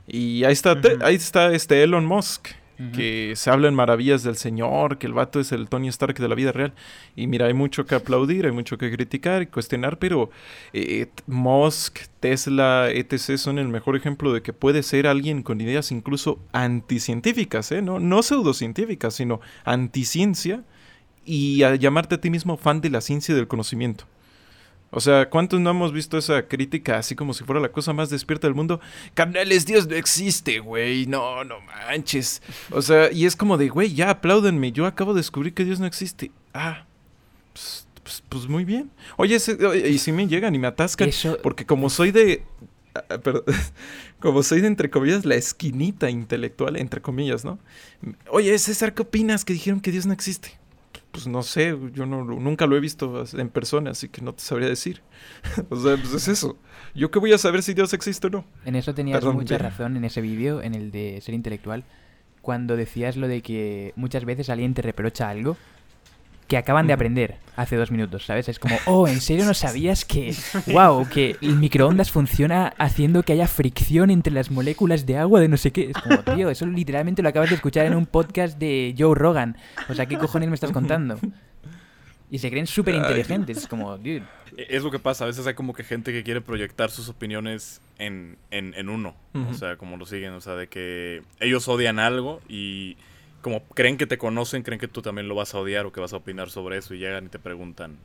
Y 0.08 0.44
ahí 0.44 0.54
está, 0.54 0.76
ahí 1.04 1.16
está 1.16 1.52
este 1.54 1.84
Elon 1.84 2.06
Musk. 2.06 2.50
Que 2.94 3.34
se 3.36 3.50
hablan 3.50 3.76
maravillas 3.76 4.24
del 4.24 4.36
señor, 4.36 4.98
que 4.98 5.08
el 5.08 5.14
vato 5.14 5.40
es 5.40 5.52
el 5.52 5.70
Tony 5.70 5.88
Stark 5.90 6.18
de 6.18 6.28
la 6.28 6.36
vida 6.36 6.52
real. 6.52 6.74
Y 7.16 7.28
mira, 7.28 7.48
hay 7.48 7.54
mucho 7.54 7.86
que 7.86 7.96
aplaudir, 7.96 8.46
hay 8.46 8.52
mucho 8.52 8.78
que 8.78 8.92
criticar 8.92 9.42
y 9.42 9.48
cuestionar, 9.48 10.00
pero 10.00 10.30
eh, 10.74 11.08
Musk, 11.28 12.00
Tesla, 12.20 12.90
etc. 12.90 13.38
son 13.38 13.60
el 13.60 13.68
mejor 13.68 13.96
ejemplo 13.96 14.34
de 14.34 14.42
que 14.42 14.54
puede 14.54 14.84
ser 14.84 15.08
alguien 15.08 15.44
con 15.44 15.62
ideas 15.62 15.92
incluso 15.92 16.40
anticientíficas, 16.52 17.72
¿eh? 17.72 17.82
no, 17.82 18.00
no 18.00 18.24
pseudocientíficas, 18.24 19.14
sino 19.14 19.42
anticiencia 19.64 20.64
y 21.26 21.64
a 21.64 21.76
llamarte 21.76 22.16
a 22.16 22.22
ti 22.22 22.30
mismo 22.30 22.58
fan 22.58 22.82
de 22.82 22.90
la 22.90 23.02
ciencia 23.02 23.34
y 23.34 23.36
del 23.36 23.48
conocimiento. 23.48 24.06
O 24.92 25.00
sea, 25.00 25.30
¿cuántos 25.30 25.62
no 25.62 25.70
hemos 25.70 25.94
visto 25.94 26.18
esa 26.18 26.48
crítica 26.48 26.98
así 26.98 27.16
como 27.16 27.34
si 27.34 27.46
fuera 27.46 27.62
la 27.62 27.72
cosa 27.72 27.94
más 27.94 28.10
despierta 28.10 28.48
del 28.48 28.56
mundo? 28.56 28.82
Carnales, 29.14 29.66
Dios 29.66 29.88
no 29.88 29.96
existe, 29.96 30.60
güey. 30.60 31.06
No, 31.06 31.46
no 31.46 31.62
manches. 31.62 32.42
O 32.72 32.82
sea, 32.82 33.10
y 33.10 33.26
es 33.26 33.38
como 33.38 33.58
de, 33.58 33.70
güey, 33.70 33.94
ya 33.94 34.10
apláudenme. 34.10 34.74
Yo 34.74 34.86
acabo 34.86 35.14
de 35.14 35.22
descubrir 35.22 35.54
que 35.54 35.64
Dios 35.64 35.80
no 35.80 35.86
existe. 35.86 36.32
Ah, 36.54 36.86
pues, 37.54 37.88
pues, 38.04 38.24
pues 38.28 38.48
muy 38.48 38.66
bien. 38.66 38.92
Oye, 39.16 39.38
y 39.88 39.98
si 39.98 40.12
me 40.12 40.28
llegan 40.28 40.54
y 40.56 40.60
me 40.60 40.68
atascan. 40.68 41.08
Eso, 41.08 41.38
Porque 41.42 41.66
como 41.66 41.90
soy 41.90 42.12
de. 42.12 42.44
ah, 42.94 43.18
perdón, 43.18 43.44
como 44.20 44.44
soy 44.44 44.60
de, 44.60 44.68
entre 44.68 44.90
comillas, 44.90 45.24
la 45.24 45.36
esquinita 45.36 46.10
intelectual, 46.10 46.76
entre 46.76 47.02
comillas, 47.02 47.46
¿no? 47.46 47.60
Oye, 48.30 48.60
César, 48.60 48.94
¿qué 48.94 49.04
opinas 49.04 49.46
que 49.46 49.54
dijeron 49.54 49.80
que 49.80 49.92
Dios 49.92 50.06
no 50.06 50.12
existe? 50.12 50.60
Pues 51.12 51.28
no 51.28 51.44
sé, 51.44 51.78
yo 51.94 52.06
no, 52.06 52.24
nunca 52.24 52.66
lo 52.68 52.78
he 52.78 52.80
visto 52.80 53.24
en 53.34 53.50
persona, 53.50 53.92
así 53.92 54.08
que 54.08 54.22
no 54.22 54.34
te 54.34 54.42
sabría 54.42 54.70
decir. 54.70 55.02
o 55.70 55.76
sea, 55.76 55.98
pues 55.98 56.14
es 56.14 56.28
eso. 56.28 56.58
¿Yo 56.96 57.12
qué 57.12 57.20
voy 57.20 57.34
a 57.34 57.38
saber 57.38 57.64
si 57.64 57.74
Dios 57.74 57.94
existe 57.94 58.28
o 58.28 58.30
no? 58.30 58.46
En 58.66 58.76
eso 58.76 58.94
tenías 58.94 59.20
Perdón, 59.20 59.36
mucha 59.36 59.58
bien. 59.58 59.70
razón 59.70 59.98
en 59.98 60.06
ese 60.06 60.22
vídeo, 60.22 60.62
en 60.62 60.74
el 60.74 60.92
de 60.92 61.20
ser 61.22 61.36
intelectual, 61.36 61.84
cuando 62.42 62.78
decías 62.78 63.18
lo 63.18 63.28
de 63.28 63.42
que 63.42 63.94
muchas 63.96 64.26
veces 64.26 64.50
alguien 64.50 64.74
te 64.74 64.82
reprocha 64.82 65.30
algo 65.30 65.58
que 66.52 66.58
acaban 66.58 66.86
de 66.86 66.92
aprender 66.92 67.38
hace 67.56 67.78
dos 67.78 67.92
minutos, 67.92 68.26
¿sabes? 68.26 68.50
Es 68.50 68.60
como, 68.60 68.76
oh, 68.86 69.08
¿en 69.08 69.22
serio 69.22 69.46
no 69.46 69.54
sabías 69.54 70.04
que, 70.04 70.36
wow, 70.68 71.08
que 71.08 71.38
el 71.42 71.56
microondas 71.56 72.12
funciona 72.12 72.74
haciendo 72.78 73.24
que 73.24 73.32
haya 73.32 73.48
fricción 73.48 74.12
entre 74.12 74.34
las 74.34 74.52
moléculas 74.52 75.06
de 75.06 75.18
agua 75.18 75.40
de 75.40 75.48
no 75.48 75.56
sé 75.56 75.72
qué? 75.72 75.92
Es 75.92 75.98
como, 75.98 76.18
tío, 76.36 76.50
eso 76.50 76.66
literalmente 76.66 77.22
lo 77.22 77.30
acabas 77.30 77.50
de 77.52 77.56
escuchar 77.56 77.86
en 77.86 77.96
un 77.96 78.06
podcast 78.06 78.60
de 78.60 78.94
Joe 78.98 79.16
Rogan. 79.16 79.56
O 79.88 79.94
sea, 79.94 80.08
¿qué 80.08 80.18
cojones 80.18 80.50
me 80.50 80.56
estás 80.56 80.74
contando? 80.74 81.18
Y 82.30 82.40
se 82.40 82.50
creen 82.50 82.68
súper 82.68 82.96
inteligentes. 82.96 83.58
Es 83.58 83.68
como, 83.68 83.98
dude. 83.98 84.24
E- 84.58 84.68
Es 84.76 84.84
lo 84.84 84.92
que 84.92 85.00
pasa, 85.00 85.24
a 85.24 85.28
veces 85.28 85.48
hay 85.48 85.54
como 85.54 85.72
que 85.72 85.86
gente 85.86 86.12
que 86.12 86.24
quiere 86.24 86.42
proyectar 86.42 86.92
sus 86.92 87.08
opiniones 87.08 87.80
en, 87.98 88.38
en, 88.52 88.74
en 88.74 88.90
uno. 88.90 89.16
Ujú. 89.34 89.52
O 89.52 89.54
sea, 89.54 89.78
como 89.78 89.96
lo 89.96 90.06
siguen, 90.06 90.34
o 90.34 90.42
sea, 90.42 90.56
de 90.56 90.68
que 90.68 91.24
ellos 91.40 91.70
odian 91.70 91.98
algo 91.98 92.42
y 92.50 92.98
como 93.42 93.64
creen 93.66 93.98
que 93.98 94.08
te 94.08 94.18
conocen, 94.18 94.64
creen 94.64 94.80
que 94.80 94.88
tú 94.88 95.02
también 95.02 95.28
lo 95.28 95.36
vas 95.36 95.54
a 95.54 95.60
odiar 95.60 95.86
o 95.86 95.92
que 95.92 96.00
vas 96.00 96.14
a 96.14 96.18
opinar 96.18 96.50
sobre 96.50 96.78
eso 96.78 96.94
y 96.94 97.00
llegan 97.00 97.26
y 97.26 97.30
te 97.30 97.40
preguntan, 97.40 97.98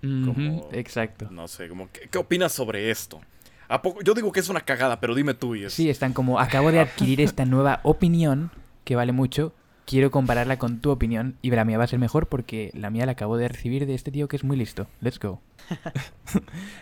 Como- 0.00 0.30
Ujú, 0.66 0.68
Exacto. 0.72 1.28
no 1.30 1.48
sé, 1.48 1.68
como, 1.68 1.90
¿qué, 1.92 2.08
qué 2.10 2.18
opinas 2.18 2.52
sobre 2.52 2.90
esto? 2.90 3.20
¿A 3.68 3.80
poco? 3.82 4.02
Yo 4.02 4.12
digo 4.14 4.30
que 4.32 4.40
es 4.40 4.48
una 4.50 4.60
cagada, 4.60 5.00
pero 5.00 5.14
dime 5.14 5.32
tú 5.34 5.54
y 5.54 5.64
es... 5.64 5.72
Sí, 5.72 5.88
están 5.88 6.12
como, 6.12 6.38
acabo 6.38 6.70
de 6.70 6.80
adquirir 6.80 7.20
esta 7.22 7.44
nueva 7.46 7.80
opinión 7.82 8.50
que 8.84 8.94
vale 8.96 9.12
mucho. 9.12 9.54
Quiero 9.86 10.10
compararla 10.10 10.58
con 10.58 10.80
tu 10.80 10.90
opinión 10.90 11.36
y 11.42 11.50
la 11.50 11.64
mía 11.64 11.78
va 11.78 11.84
a 11.84 11.88
ser 11.88 11.98
mejor 11.98 12.26
porque 12.26 12.70
la 12.74 12.90
mía 12.90 13.06
la 13.06 13.12
acabo 13.12 13.36
de 13.36 13.48
recibir 13.48 13.86
de 13.86 13.94
este 13.94 14.10
tío 14.10 14.28
que 14.28 14.36
es 14.36 14.44
muy 14.44 14.56
listo. 14.56 14.86
Let's 15.00 15.18
go. 15.18 15.40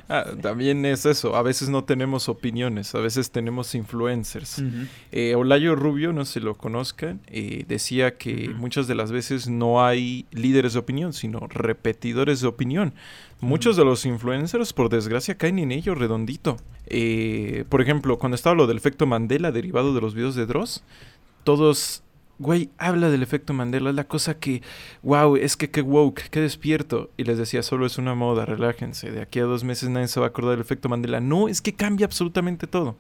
Ah, 0.09 0.26
también 0.40 0.85
es 0.85 1.06
eso. 1.06 1.37
A 1.37 1.42
veces 1.42 1.68
no 1.68 1.85
tenemos 1.85 2.28
opiniones, 2.28 2.94
a 2.94 2.99
veces 2.99 3.30
tenemos 3.30 3.75
influencers. 3.75 4.62
Eh, 5.11 5.35
Olayo 5.35 5.75
Rubio, 5.75 6.12
no 6.12 6.25
si 6.25 6.40
lo 6.40 6.54
conozcan, 6.54 7.21
eh, 7.28 7.64
decía 7.68 8.16
que 8.16 8.50
muchas 8.50 8.87
de 8.88 8.94
las 8.94 9.12
veces 9.12 9.49
no 9.49 9.85
hay 9.85 10.26
líderes 10.32 10.75
de 10.75 10.80
opinión, 10.80 11.12
sino 11.12 11.47
repetidores 11.49 12.40
de 12.40 12.49
opinión. 12.49 12.94
Muchos 13.40 13.76
de 13.76 13.85
los 13.85 14.06
influencers, 14.06 14.73
por 14.73 14.88
desgracia, 14.88 15.37
caen 15.37 15.59
en 15.59 15.73
ello 15.73 15.94
redondito. 15.94 16.56
Eh, 16.87 17.64
por 17.68 17.80
ejemplo, 17.80 18.18
cuando 18.18 18.35
estaba 18.35 18.54
lo 18.54 18.66
del 18.66 18.76
efecto 18.76 19.06
Mandela 19.06 19.50
derivado 19.50 19.94
de 19.94 20.00
los 20.00 20.14
videos 20.14 20.35
de 20.35 20.47
Dross, 20.47 20.85
todos, 21.44 22.02
güey, 22.39 22.71
habla 22.79 23.11
del 23.11 23.23
efecto 23.23 23.53
Mandela, 23.53 23.91
es 23.91 23.97
la 23.97 24.05
cosa 24.05 24.39
que, 24.39 24.62
wow, 25.03 25.37
es 25.37 25.57
que 25.57 25.71
qué 25.71 25.83
woke, 25.83 26.28
qué 26.30 26.41
despierto. 26.41 27.11
Y 27.17 27.25
les 27.25 27.39
decía, 27.39 27.63
solo 27.63 27.87
es 27.87 27.99
una 27.99 28.15
moda, 28.15 28.45
relájense, 28.47 29.11
de 29.11 29.23
aquí 29.23 29.39
a 29.41 29.45
dos 29.45 29.65
meses 29.65 29.89
nadie 29.89 30.09
se 30.09 30.21
va 30.21 30.26
a 30.26 30.28
acordar 30.30 30.52
del 30.52 30.61
efecto 30.61 30.89
Mandela. 30.89 31.21
No, 31.21 31.49
es 31.49 31.61
que 31.61 31.75
cambia 31.75 32.06
absolutamente 32.06 32.67
todo 32.67 32.97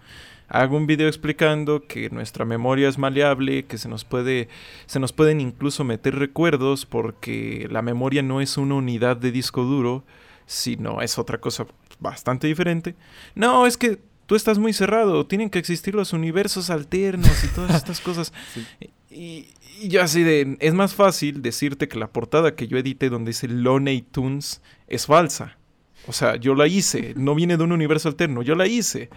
hago 0.52 0.76
un 0.76 0.86
video 0.86 1.08
explicando 1.08 1.86
que 1.86 2.10
nuestra 2.10 2.44
memoria 2.44 2.88
es 2.88 2.98
maleable, 2.98 3.64
que 3.64 3.78
se 3.78 3.88
nos 3.88 4.04
puede 4.04 4.48
se 4.84 5.00
nos 5.00 5.12
pueden 5.12 5.40
incluso 5.40 5.82
meter 5.82 6.14
recuerdos 6.14 6.84
porque 6.84 7.66
la 7.70 7.80
memoria 7.80 8.22
no 8.22 8.42
es 8.42 8.58
una 8.58 8.74
unidad 8.74 9.16
de 9.16 9.32
disco 9.32 9.64
duro, 9.64 10.04
sino 10.44 11.00
es 11.00 11.18
otra 11.18 11.38
cosa 11.38 11.66
bastante 12.00 12.48
diferente. 12.48 12.94
No, 13.34 13.66
es 13.66 13.78
que 13.78 13.98
tú 14.26 14.36
estás 14.36 14.58
muy 14.58 14.74
cerrado, 14.74 15.26
tienen 15.26 15.48
que 15.48 15.58
existir 15.58 15.94
los 15.94 16.12
universos 16.12 16.68
alternos 16.68 17.44
y 17.44 17.48
todas 17.48 17.74
estas 17.74 18.00
cosas. 18.00 18.32
Y, 19.12 19.48
y 19.80 19.96
así 19.98 20.22
de, 20.22 20.56
es 20.60 20.74
más 20.74 20.94
fácil 20.94 21.42
decirte 21.42 21.88
que 21.88 21.98
la 21.98 22.10
portada 22.10 22.54
que 22.54 22.66
yo 22.66 22.78
edité 22.78 23.10
donde 23.10 23.30
dice 23.30 23.48
Loney 23.48 24.02
Tunes 24.02 24.62
es 24.86 25.06
falsa. 25.06 25.58
O 26.06 26.12
sea, 26.12 26.36
yo 26.36 26.54
la 26.54 26.66
hice, 26.66 27.14
no 27.16 27.34
viene 27.34 27.56
de 27.56 27.64
un 27.64 27.72
universo 27.72 28.08
alterno, 28.08 28.42
yo 28.42 28.54
la 28.54 28.66
hice. 28.66 29.10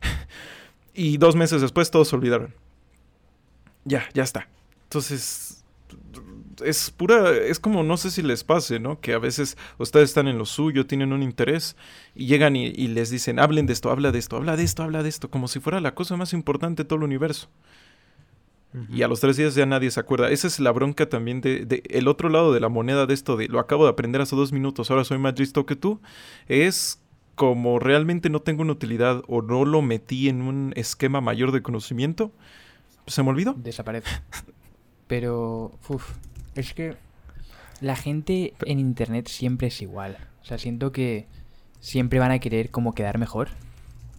Y 0.96 1.16
dos 1.16 1.34
meses 1.34 1.60
después 1.60 1.90
todos 1.90 2.06
se 2.06 2.14
olvidaron. 2.14 2.54
Ya, 3.84 4.08
ya 4.14 4.22
está. 4.22 4.48
Entonces, 4.84 5.64
es 6.64 6.90
pura, 6.92 7.36
es 7.36 7.58
como, 7.58 7.82
no 7.82 7.96
sé 7.96 8.12
si 8.12 8.22
les 8.22 8.44
pase, 8.44 8.78
¿no? 8.78 9.00
Que 9.00 9.12
a 9.12 9.18
veces 9.18 9.56
ustedes 9.78 10.10
están 10.10 10.28
en 10.28 10.38
lo 10.38 10.46
suyo, 10.46 10.86
tienen 10.86 11.12
un 11.12 11.24
interés 11.24 11.76
y 12.14 12.26
llegan 12.26 12.54
y, 12.54 12.66
y 12.66 12.86
les 12.86 13.10
dicen, 13.10 13.40
hablen 13.40 13.66
de 13.66 13.72
esto, 13.72 13.90
habla 13.90 14.12
de 14.12 14.20
esto, 14.20 14.36
habla 14.36 14.56
de 14.56 14.62
esto, 14.62 14.84
habla 14.84 15.02
de 15.02 15.08
esto, 15.08 15.30
como 15.30 15.48
si 15.48 15.58
fuera 15.58 15.80
la 15.80 15.96
cosa 15.96 16.16
más 16.16 16.32
importante 16.32 16.84
de 16.84 16.88
todo 16.88 16.98
el 16.98 17.04
universo. 17.04 17.48
Y 18.92 19.02
a 19.02 19.08
los 19.08 19.20
tres 19.20 19.36
días 19.36 19.54
ya 19.54 19.66
nadie 19.66 19.90
se 19.90 20.00
acuerda. 20.00 20.30
Esa 20.30 20.48
es 20.48 20.58
la 20.58 20.72
bronca 20.72 21.08
también 21.08 21.40
de, 21.40 21.64
de 21.64 21.84
el 21.90 22.08
otro 22.08 22.28
lado 22.28 22.52
de 22.52 22.58
la 22.58 22.68
moneda 22.68 23.06
de 23.06 23.14
esto 23.14 23.36
de 23.36 23.46
lo 23.46 23.60
acabo 23.60 23.84
de 23.84 23.90
aprender 23.90 24.20
hace 24.20 24.34
dos 24.34 24.52
minutos, 24.52 24.90
ahora 24.90 25.04
soy 25.04 25.18
más 25.18 25.38
listo 25.38 25.64
que 25.64 25.76
tú. 25.76 26.00
Es 26.48 27.00
como 27.34 27.78
realmente 27.78 28.30
no 28.30 28.40
tengo 28.40 28.62
una 28.62 28.72
utilidad 28.72 29.22
o 29.28 29.42
no 29.42 29.64
lo 29.64 29.82
metí 29.82 30.28
en 30.28 30.42
un 30.42 30.72
esquema 30.76 31.20
mayor 31.20 31.52
de 31.52 31.62
conocimiento, 31.62 32.32
se 33.06 33.22
me 33.22 33.30
olvidó. 33.30 33.54
Desaparece. 33.54 34.08
Pero, 35.06 35.72
uf, 35.88 36.12
es 36.54 36.74
que 36.74 36.96
la 37.80 37.96
gente 37.96 38.54
en 38.64 38.78
internet 38.78 39.28
siempre 39.28 39.68
es 39.68 39.82
igual. 39.82 40.16
O 40.42 40.44
sea, 40.44 40.58
siento 40.58 40.92
que 40.92 41.26
siempre 41.80 42.18
van 42.18 42.30
a 42.30 42.38
querer 42.38 42.70
como 42.70 42.94
quedar 42.94 43.18
mejor 43.18 43.48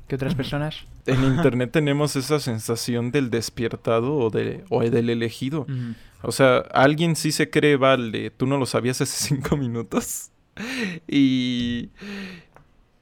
que 0.07 0.15
otras 0.15 0.35
personas. 0.35 0.85
En 1.05 1.23
internet 1.35 1.71
tenemos 1.71 2.15
esa 2.15 2.39
sensación 2.39 3.11
del 3.11 3.29
despiertado 3.29 4.15
o, 4.15 4.29
de, 4.29 4.63
o 4.69 4.81
del 4.81 5.09
elegido. 5.09 5.65
O 6.21 6.31
sea, 6.31 6.57
alguien 6.71 7.15
sí 7.15 7.31
se 7.31 7.49
cree, 7.49 7.75
vale, 7.75 8.31
tú 8.31 8.47
no 8.47 8.57
lo 8.57 8.65
sabías 8.65 9.01
hace 9.01 9.27
cinco 9.35 9.57
minutos. 9.57 10.31
Y 11.07 11.89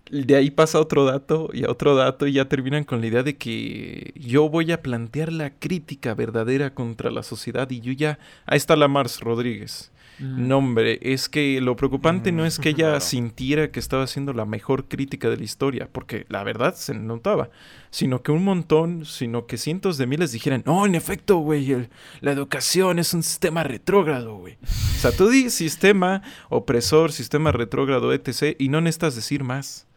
de 0.09 0.35
ahí 0.35 0.51
pasa 0.51 0.79
otro 0.79 1.05
dato 1.05 1.49
y 1.53 1.65
a 1.65 1.71
otro 1.71 1.95
dato 1.95 2.27
y 2.27 2.33
ya 2.33 2.45
terminan 2.45 2.83
con 2.83 3.01
la 3.01 3.07
idea 3.07 3.23
de 3.23 3.35
que 3.35 4.13
yo 4.15 4.49
voy 4.49 4.71
a 4.71 4.81
plantear 4.81 5.31
la 5.31 5.51
crítica 5.51 6.13
verdadera 6.13 6.73
contra 6.73 7.11
la 7.11 7.23
sociedad 7.23 7.69
y 7.71 7.79
yo 7.79 7.91
ya... 7.93 8.19
Ahí 8.45 8.57
está 8.57 8.75
la 8.75 8.87
Mars 8.87 9.19
Rodríguez. 9.21 9.91
Mm. 10.19 10.47
No, 10.47 10.57
hombre, 10.59 10.99
es 11.01 11.27
que 11.27 11.59
lo 11.59 11.75
preocupante 11.75 12.31
no 12.31 12.45
es 12.45 12.59
que 12.59 12.69
ella 12.69 12.89
Claro. 12.89 12.99
sintiera 13.01 13.71
que 13.71 13.79
estaba 13.79 14.03
haciendo 14.03 14.31
la 14.33 14.45
mejor 14.45 14.87
crítica 14.87 15.29
de 15.29 15.37
la 15.37 15.43
historia, 15.43 15.89
porque 15.91 16.25
la 16.29 16.43
verdad 16.43 16.75
se 16.75 16.93
notaba, 16.93 17.49
sino 17.89 18.21
que 18.21 18.31
un 18.31 18.43
montón, 18.43 19.05
sino 19.05 19.47
que 19.47 19.57
cientos 19.57 19.97
de 19.97 20.05
miles 20.05 20.31
dijeran, 20.31 20.61
no, 20.65 20.85
en 20.85 20.93
efecto, 20.95 21.37
güey, 21.37 21.87
la 22.21 22.31
educación 22.31 22.99
es 22.99 23.13
un 23.13 23.23
sistema 23.23 23.63
retrógrado, 23.63 24.35
güey. 24.37 24.57
O 24.63 24.99
sea, 24.99 25.11
tú 25.11 25.29
di 25.29 25.49
sistema 25.49 26.21
opresor, 26.49 27.11
sistema 27.11 27.51
retrógrado, 27.51 28.13
etc., 28.13 28.55
y 28.59 28.69
no 28.69 28.81
necesitas 28.81 29.15
decir 29.15 29.43
más. 29.43 29.87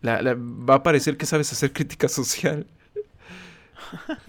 La- 0.00 0.20
la- 0.20 0.34
va 0.34 0.74
a 0.76 0.82
parecer 0.82 1.16
que 1.16 1.26
sabes 1.26 1.50
hacer 1.52 1.72
crítica 1.72 2.08
social. 2.08 2.66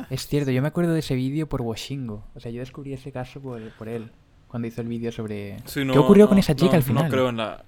Es 0.09 0.27
cierto, 0.27 0.51
yo 0.51 0.61
me 0.61 0.67
acuerdo 0.67 0.93
de 0.93 0.99
ese 0.99 1.15
vídeo 1.15 1.47
por 1.49 1.61
Washingo. 1.61 2.23
O 2.35 2.39
sea, 2.39 2.51
yo 2.51 2.59
descubrí 2.59 2.93
ese 2.93 3.11
caso 3.11 3.41
por, 3.41 3.61
por 3.71 3.87
él. 3.89 4.11
Cuando 4.55 4.69
hizo 4.69 4.79
el 4.79 4.87
vídeo 4.87 5.11
sobre... 5.11 5.57
Sí, 5.65 5.81
¿Qué 5.81 5.85
no, 5.85 5.99
ocurrió 5.99 6.29
con 6.29 6.37
esa 6.37 6.55
chica 6.55 6.71
no, 6.71 6.77
al 6.77 6.83
final? 6.83 7.03
No 7.03 7.09
creo 7.09 7.27
en 7.27 7.35
la. 7.35 7.65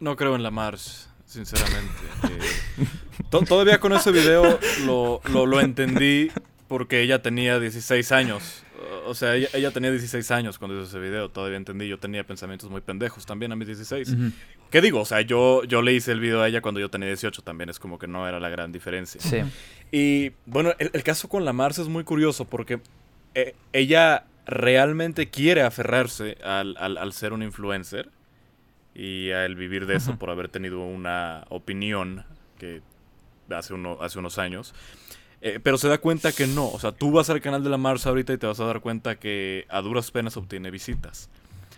No 0.00 0.16
creo 0.16 0.34
en 0.34 0.42
la 0.42 0.50
Mars, 0.50 1.08
sinceramente. 1.26 1.92
Eh, 2.24 2.84
to- 3.30 3.42
todavía 3.42 3.78
con 3.78 3.92
ese 3.92 4.10
video 4.10 4.58
lo, 4.84 5.20
lo, 5.32 5.46
lo 5.46 5.60
entendí 5.60 6.28
porque 6.66 7.02
ella 7.02 7.22
tenía 7.22 7.60
16 7.60 8.10
años. 8.10 8.64
O 9.06 9.14
sea, 9.14 9.36
ella, 9.36 9.46
ella 9.54 9.70
tenía 9.70 9.92
16 9.92 10.28
años 10.32 10.58
cuando 10.58 10.76
hizo 10.76 10.88
ese 10.88 10.98
video. 10.98 11.28
Todavía 11.28 11.56
entendí. 11.56 11.86
Yo 11.86 12.00
tenía 12.00 12.26
pensamientos 12.26 12.68
muy 12.68 12.80
pendejos 12.80 13.24
también 13.24 13.52
a 13.52 13.54
mis 13.54 13.68
16. 13.68 14.08
Ujú. 14.08 14.32
¿Qué 14.72 14.80
digo? 14.80 14.98
O 15.02 15.04
sea, 15.04 15.20
yo, 15.20 15.62
yo 15.62 15.82
le 15.82 15.92
hice 15.92 16.10
el 16.10 16.18
video 16.18 16.42
a 16.42 16.48
ella 16.48 16.62
cuando 16.62 16.80
yo 16.80 16.90
tenía 16.90 17.06
18. 17.06 17.42
También 17.42 17.70
es 17.70 17.78
como 17.78 17.96
que 18.00 18.08
no 18.08 18.26
era 18.26 18.40
la 18.40 18.48
gran 18.48 18.72
diferencia. 18.72 19.20
Sí. 19.20 19.38
Y 19.92 20.32
bueno, 20.46 20.72
el, 20.80 20.90
el 20.94 21.04
caso 21.04 21.28
con 21.28 21.44
la 21.44 21.52
Mars 21.52 21.78
es 21.78 21.86
muy 21.86 22.02
curioso 22.02 22.44
porque 22.44 22.80
eh, 23.36 23.54
ella 23.72 24.24
realmente 24.46 25.30
quiere 25.30 25.62
aferrarse 25.62 26.36
al, 26.44 26.76
al- 26.78 26.98
al 26.98 27.12
ser 27.12 27.32
un 27.32 27.42
influencer 27.42 28.10
y 28.94 29.30
al 29.30 29.54
vivir 29.54 29.86
de 29.86 29.96
eso 29.96 30.18
por 30.18 30.30
haber 30.30 30.48
tenido 30.48 30.80
una 30.80 31.44
opinión 31.48 32.24
que 32.58 32.82
hace, 33.50 33.74
uno, 33.74 33.98
hace 34.00 34.18
unos 34.18 34.38
años. 34.38 34.74
Eh, 35.40 35.58
pero 35.62 35.76
se 35.78 35.88
da 35.88 35.98
cuenta 35.98 36.30
que 36.32 36.46
no. 36.46 36.68
O 36.68 36.78
sea, 36.78 36.92
tú 36.92 37.10
vas 37.10 37.28
al 37.30 37.40
canal 37.40 37.64
de 37.64 37.70
la 37.70 37.76
Mars 37.78 38.06
ahorita 38.06 38.32
y 38.32 38.38
te 38.38 38.46
vas 38.46 38.60
a 38.60 38.64
dar 38.64 38.80
cuenta 38.80 39.16
que 39.16 39.66
a 39.68 39.80
duras 39.80 40.10
penas 40.10 40.36
obtiene 40.36 40.70
visitas. 40.70 41.30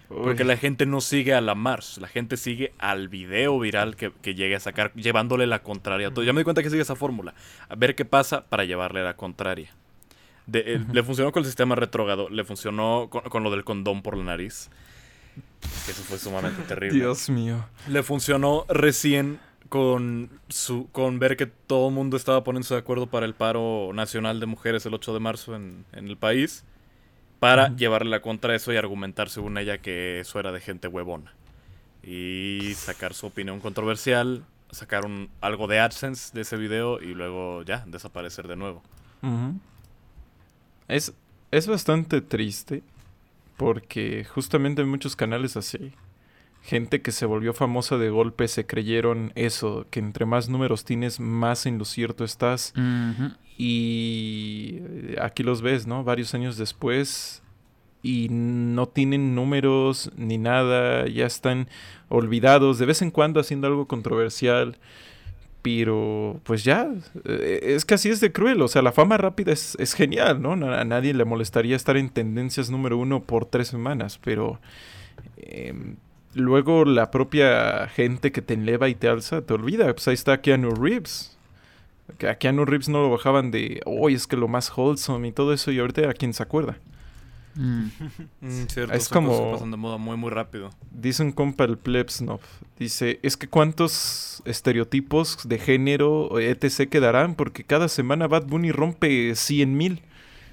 Porque 0.08 0.44
la 0.44 0.58
gente 0.58 0.84
no 0.84 1.00
sigue 1.00 1.32
a 1.32 1.40
la 1.40 1.54
Mars, 1.54 1.96
la 1.98 2.06
gente 2.08 2.36
sigue 2.36 2.74
al 2.78 3.08
video 3.08 3.58
viral 3.58 3.96
que, 3.96 4.12
que 4.20 4.34
llegue 4.34 4.54
a 4.54 4.60
sacar, 4.60 4.92
llevándole 4.94 5.46
la 5.46 5.62
contraria. 5.62 6.08
a 6.08 6.10
todo. 6.10 6.24
Ya 6.24 6.34
me 6.34 6.40
di 6.40 6.44
cuenta 6.44 6.62
que 6.62 6.68
sigue 6.68 6.82
esa 6.82 6.94
fórmula. 6.94 7.34
A 7.68 7.74
ver 7.74 7.94
qué 7.94 8.04
pasa 8.04 8.44
para 8.44 8.64
llevarle 8.64 9.02
la 9.02 9.16
contraria. 9.16 9.70
De- 10.46 10.74
eh, 10.74 10.84
Le 10.92 11.02
funcionó 11.02 11.32
con 11.32 11.40
el 11.42 11.46
sistema 11.46 11.74
retrógrado, 11.74 12.28
le 12.28 12.44
funcionó 12.44 13.08
con, 13.10 13.22
con 13.22 13.42
lo 13.42 13.50
del 13.50 13.64
condón 13.64 14.02
por 14.02 14.16
la 14.16 14.24
nariz. 14.24 14.68
Eso 15.88 16.02
fue 16.02 16.18
sumamente 16.18 16.62
terrible. 16.68 16.98
Dios 16.98 17.28
mío. 17.30 17.64
Le 17.88 18.02
funcionó 18.02 18.64
recién 18.68 19.40
con 19.70 20.30
su 20.48 20.88
con 20.92 21.18
ver 21.18 21.36
que 21.36 21.46
todo 21.46 21.88
el 21.88 21.94
mundo 21.94 22.16
estaba 22.16 22.44
poniéndose 22.44 22.74
de 22.74 22.80
acuerdo 22.80 23.06
para 23.06 23.26
el 23.26 23.34
paro 23.34 23.90
nacional 23.94 24.38
de 24.38 24.46
mujeres 24.46 24.84
el 24.86 24.94
8 24.94 25.14
de 25.14 25.20
marzo 25.20 25.56
en, 25.56 25.84
en 25.92 26.06
el 26.08 26.16
país. 26.16 26.64
Para 27.40 27.66
Ujú. 27.68 27.76
llevarle 27.76 28.10
la 28.10 28.20
contra 28.20 28.54
eso 28.54 28.72
y 28.72 28.76
argumentar 28.76 29.28
según 29.30 29.58
ella 29.58 29.78
que 29.78 30.20
eso 30.20 30.38
era 30.38 30.52
de 30.52 30.60
gente 30.60 30.88
huevona. 30.88 31.32
Y 32.02 32.72
sacar 32.76 33.14
su 33.14 33.26
opinión 33.26 33.60
controversial, 33.60 34.44
sacar 34.70 35.04
un, 35.06 35.30
algo 35.40 35.66
de 35.66 35.80
AdSense 35.80 36.32
de 36.34 36.42
ese 36.42 36.56
video 36.56 37.00
y 37.02 37.14
luego 37.14 37.62
ya, 37.62 37.82
desaparecer 37.86 38.46
de 38.46 38.56
nuevo. 38.56 38.82
Ujú. 39.22 39.58
Es, 40.88 41.14
es 41.50 41.66
bastante 41.66 42.20
triste 42.20 42.82
porque 43.56 44.24
justamente 44.24 44.82
hay 44.82 44.88
muchos 44.88 45.16
canales 45.16 45.56
así. 45.56 45.92
Gente 46.62 47.02
que 47.02 47.12
se 47.12 47.26
volvió 47.26 47.52
famosa 47.52 47.98
de 47.98 48.08
golpe 48.08 48.48
se 48.48 48.66
creyeron 48.66 49.32
eso, 49.34 49.86
que 49.90 50.00
entre 50.00 50.24
más 50.24 50.48
números 50.48 50.84
tienes, 50.84 51.20
más 51.20 51.66
en 51.66 51.78
lo 51.78 51.84
cierto 51.84 52.24
estás. 52.24 52.72
Y 53.58 54.80
aquí 55.20 55.42
los 55.42 55.60
ves, 55.60 55.86
¿no? 55.86 56.04
Varios 56.04 56.34
años 56.34 56.56
después 56.56 57.42
y 58.02 58.28
no 58.30 58.86
tienen 58.86 59.34
números 59.34 60.10
ni 60.16 60.36
nada, 60.36 61.06
ya 61.08 61.24
están 61.24 61.68
olvidados, 62.10 62.78
de 62.78 62.86
vez 62.86 63.00
en 63.00 63.10
cuando 63.10 63.40
haciendo 63.40 63.66
algo 63.66 63.86
controversial, 63.88 64.76
pero 65.64 66.42
pues 66.44 66.62
ya, 66.62 66.90
eh, 67.24 67.60
es 67.62 67.86
que 67.86 67.94
así 67.94 68.10
es 68.10 68.20
de 68.20 68.32
cruel, 68.32 68.60
o 68.60 68.68
sea, 68.68 68.82
la 68.82 68.92
fama 68.92 69.16
rápida 69.16 69.50
es, 69.50 69.78
es 69.80 69.94
genial, 69.94 70.42
¿no? 70.42 70.52
A 70.52 70.84
nadie 70.84 71.14
le 71.14 71.24
molestaría 71.24 71.74
estar 71.74 71.96
en 71.96 72.10
tendencias 72.10 72.68
número 72.68 72.98
uno 72.98 73.22
por 73.22 73.46
tres 73.46 73.68
semanas, 73.68 74.20
pero 74.22 74.60
em, 75.38 75.96
luego 76.34 76.84
la 76.84 77.10
propia 77.10 77.88
gente 77.88 78.30
que 78.30 78.42
te 78.42 78.52
eleva 78.52 78.90
y 78.90 78.94
te 78.94 79.08
alza 79.08 79.40
te 79.40 79.54
olvida, 79.54 79.90
pues 79.90 80.06
ahí 80.06 80.12
está 80.12 80.42
Keanu 80.42 80.72
Reeves. 80.72 81.34
A 82.28 82.34
Keanu 82.34 82.66
Reeves 82.66 82.90
no 82.90 83.00
lo 83.00 83.08
bajaban 83.08 83.50
de, 83.50 83.80
hoy 83.86 84.12
es 84.12 84.26
que 84.26 84.36
lo 84.36 84.48
más 84.48 84.70
wholesome 84.76 85.28
y 85.28 85.32
todo 85.32 85.54
eso, 85.54 85.72
y 85.72 85.78
ahorita 85.78 86.10
a 86.10 86.12
quién 86.12 86.34
se 86.34 86.42
acuerda. 86.42 86.76
Mm. 88.40 88.66
cierto, 88.68 88.92
Es 88.94 89.08
como- 89.08 89.52
pasan 89.52 89.70
de 89.70 89.76
moda 89.76 89.96
muy 89.96 90.16
muy 90.16 90.30
rápido. 90.30 90.70
Dice 90.90 91.22
un 91.22 91.32
compa 91.32 91.64
el 91.64 91.78
Plebsnov. 91.78 92.40
Dice, 92.78 93.20
es 93.22 93.36
que 93.36 93.46
cuántos 93.48 94.42
estereotipos 94.44 95.38
de 95.48 95.58
género, 95.58 96.38
etc. 96.40 96.88
quedarán, 96.88 97.34
porque 97.36 97.62
cada 97.64 97.88
semana 97.88 98.26
Bad 98.26 98.46
Bunny 98.46 98.72
rompe 98.72 99.34
100 99.34 99.76
mil. 99.76 100.02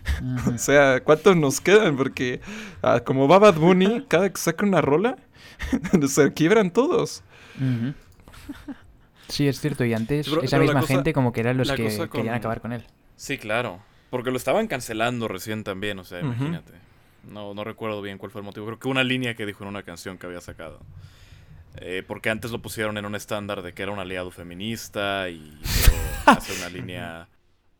O 0.54 0.58
sea, 0.58 1.04
¿cuántos 1.04 1.36
nos 1.38 1.62
quedan? 1.62 1.96
Porque 1.98 2.42
ah, 2.82 3.02
como 3.06 3.28
va 3.28 3.40
Bad 3.40 3.56
Bunny, 3.56 4.06
cada 4.08 4.30
que 4.32 4.40
saca 4.40 4.66
una 4.66 4.82
rola, 4.82 5.18
se 6.08 6.34
quiebran 6.34 6.72
todos. 6.72 7.24
Sí, 9.28 9.48
es 9.48 9.60
cierto. 9.60 9.86
Y 9.86 9.94
antes 9.94 10.28
Pero- 10.30 10.42
esa 10.44 10.58
pero 10.58 10.64
misma 10.68 10.82
cosa- 10.82 10.94
gente 10.96 11.14
como 11.14 11.32
que 11.32 11.40
eran 11.42 11.58
los 11.58 11.72
que 11.72 11.98
con- 11.98 12.10
querían 12.10 12.36
acabar 12.36 12.62
con 12.62 12.74
él. 12.74 12.84
Sí, 13.16 13.38
claro. 13.38 13.80
Porque 14.10 14.30
lo 14.32 14.38
estaban 14.38 14.68
cancelando 14.68 15.28
recién 15.30 15.64
también, 15.64 15.98
o 16.00 16.04
sea, 16.04 16.20
imagínate. 16.20 16.74
No, 17.28 17.54
no 17.54 17.64
recuerdo 17.64 18.02
bien 18.02 18.18
cuál 18.18 18.32
fue 18.32 18.42
el 18.42 18.46
motivo. 18.46 18.66
Creo 18.66 18.80
que 18.80 18.88
una 18.88 19.04
línea 19.04 19.36
que 19.36 19.46
dijo 19.46 19.64
en 19.64 19.70
una 19.70 19.84
canción 19.84 20.18
que 20.18 20.26
había 20.28 20.42
sacado. 20.42 20.80
Eh, 21.78 22.04
porque 22.06 22.30
antes 22.30 22.52
lo 22.52 22.62
pusieron 22.62 22.98
en 22.98 23.06
un 23.06 23.16
estándar 23.16 23.62
de 23.62 23.74
que 23.74 23.84
era 23.84 23.92
un 23.94 24.00
aliado 24.00 24.30
feminista 24.32 25.30
y 25.30 25.58
hace 26.26 26.54
una 26.58 26.70
línea 26.70 27.28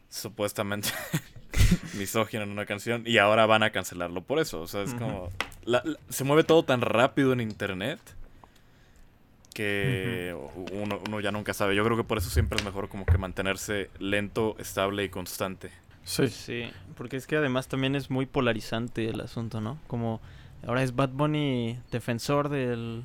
supuestamente 0.10 0.90
misógina 1.98 2.44
en 2.44 2.52
una 2.52 2.66
canción 2.66 3.04
y 3.06 3.18
ahora 3.18 3.46
van 3.46 3.64
a 3.64 3.72
cancelarlo 3.72 4.22
por 4.22 4.40
eso. 4.40 4.62
O 4.62 4.68
sea, 4.68 4.84
es 4.84 4.94
como... 4.94 5.30
la- 5.66 5.82
la- 5.84 5.98
se 6.10 6.24
mueve 6.24 6.44
todo 6.46 6.64
tan 6.64 6.82
rápido 6.82 7.34
en 7.34 7.42
internet 7.42 8.00
que 9.54 10.34
uno, 10.72 11.02
uno 11.08 11.20
ya 11.20 11.32
nunca 11.32 11.54
sabe. 11.54 11.76
Yo 11.76 11.84
creo 11.84 11.98
que 11.98 12.04
por 12.06 12.18
eso 12.18 12.30
siempre 12.30 12.58
es 12.58 12.64
mejor 12.64 12.88
como 12.88 13.06
que 13.06 13.18
mantenerse 13.18 13.90
lento, 14.00 14.56
estable 14.60 15.04
y 15.04 15.10
constante. 15.10 15.72
Sí. 16.04 16.28
Sí, 16.28 16.64
porque 16.96 17.18
es 17.18 17.28
que 17.28 17.38
además 17.38 17.68
también 17.68 17.96
es 17.96 18.10
muy 18.10 18.26
polarizante 18.26 19.08
el 19.10 19.22
asunto, 19.22 19.62
¿no? 19.62 19.78
Como 19.88 20.22
ahora 20.66 20.84
es 20.84 20.96
Bad 20.96 21.10
Bunny 21.10 21.80
defensor 21.92 22.50
del, 22.50 23.04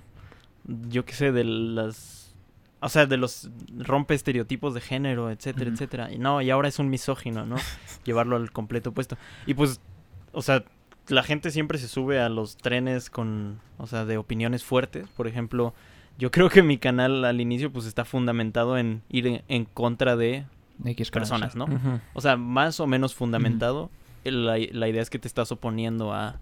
yo 0.64 1.04
qué 1.04 1.14
sé, 1.14 1.32
de 1.32 1.44
las, 1.44 2.34
o 2.80 2.88
sea, 2.88 3.06
de 3.06 3.16
los 3.16 3.50
rompe 3.76 4.14
estereotipos 4.14 4.74
de 4.74 4.80
género, 4.80 5.30
etcétera, 5.30 5.70
etcétera. 5.70 6.12
Y 6.12 6.18
no, 6.18 6.40
y 6.42 6.50
ahora 6.50 6.68
es 6.68 6.78
un 6.78 6.88
misógino, 6.88 7.46
¿no? 7.46 7.56
Llevarlo 8.04 8.36
al 8.36 8.50
completo 8.50 8.90
opuesto. 8.90 9.16
Y 9.46 9.54
pues, 9.54 9.80
o 10.32 10.42
sea, 10.42 10.64
la 11.08 11.22
gente 11.22 11.50
siempre 11.50 11.78
se 11.78 11.88
sube 11.88 12.20
a 12.20 12.28
los 12.28 12.56
trenes 12.56 13.10
con, 13.10 13.60
o 13.78 13.86
sea, 13.86 14.04
de 14.04 14.18
opiniones 14.18 14.64
fuertes. 14.64 15.08
Por 15.08 15.26
ejemplo, 15.26 15.74
yo 16.18 16.30
creo 16.30 16.48
que 16.48 16.62
mi 16.62 16.78
canal 16.78 17.24
al 17.24 17.40
inicio 17.40 17.72
pues 17.72 17.86
está 17.86 18.04
fundamentado 18.04 18.78
en 18.78 19.02
ir 19.08 19.26
en, 19.26 19.42
en 19.48 19.64
contra 19.64 20.16
De 20.16 20.46
X 20.84 21.10
personas. 21.10 21.56
¿no? 21.56 21.66
O 22.14 22.20
sea, 22.20 22.36
más 22.36 22.80
o 22.80 22.86
menos 22.86 23.14
fundamentado. 23.14 23.90
La, 24.24 24.56
la 24.58 24.88
idea 24.88 25.02
es 25.02 25.10
que 25.10 25.20
te 25.20 25.28
estás 25.28 25.52
oponiendo 25.52 26.12
a, 26.12 26.40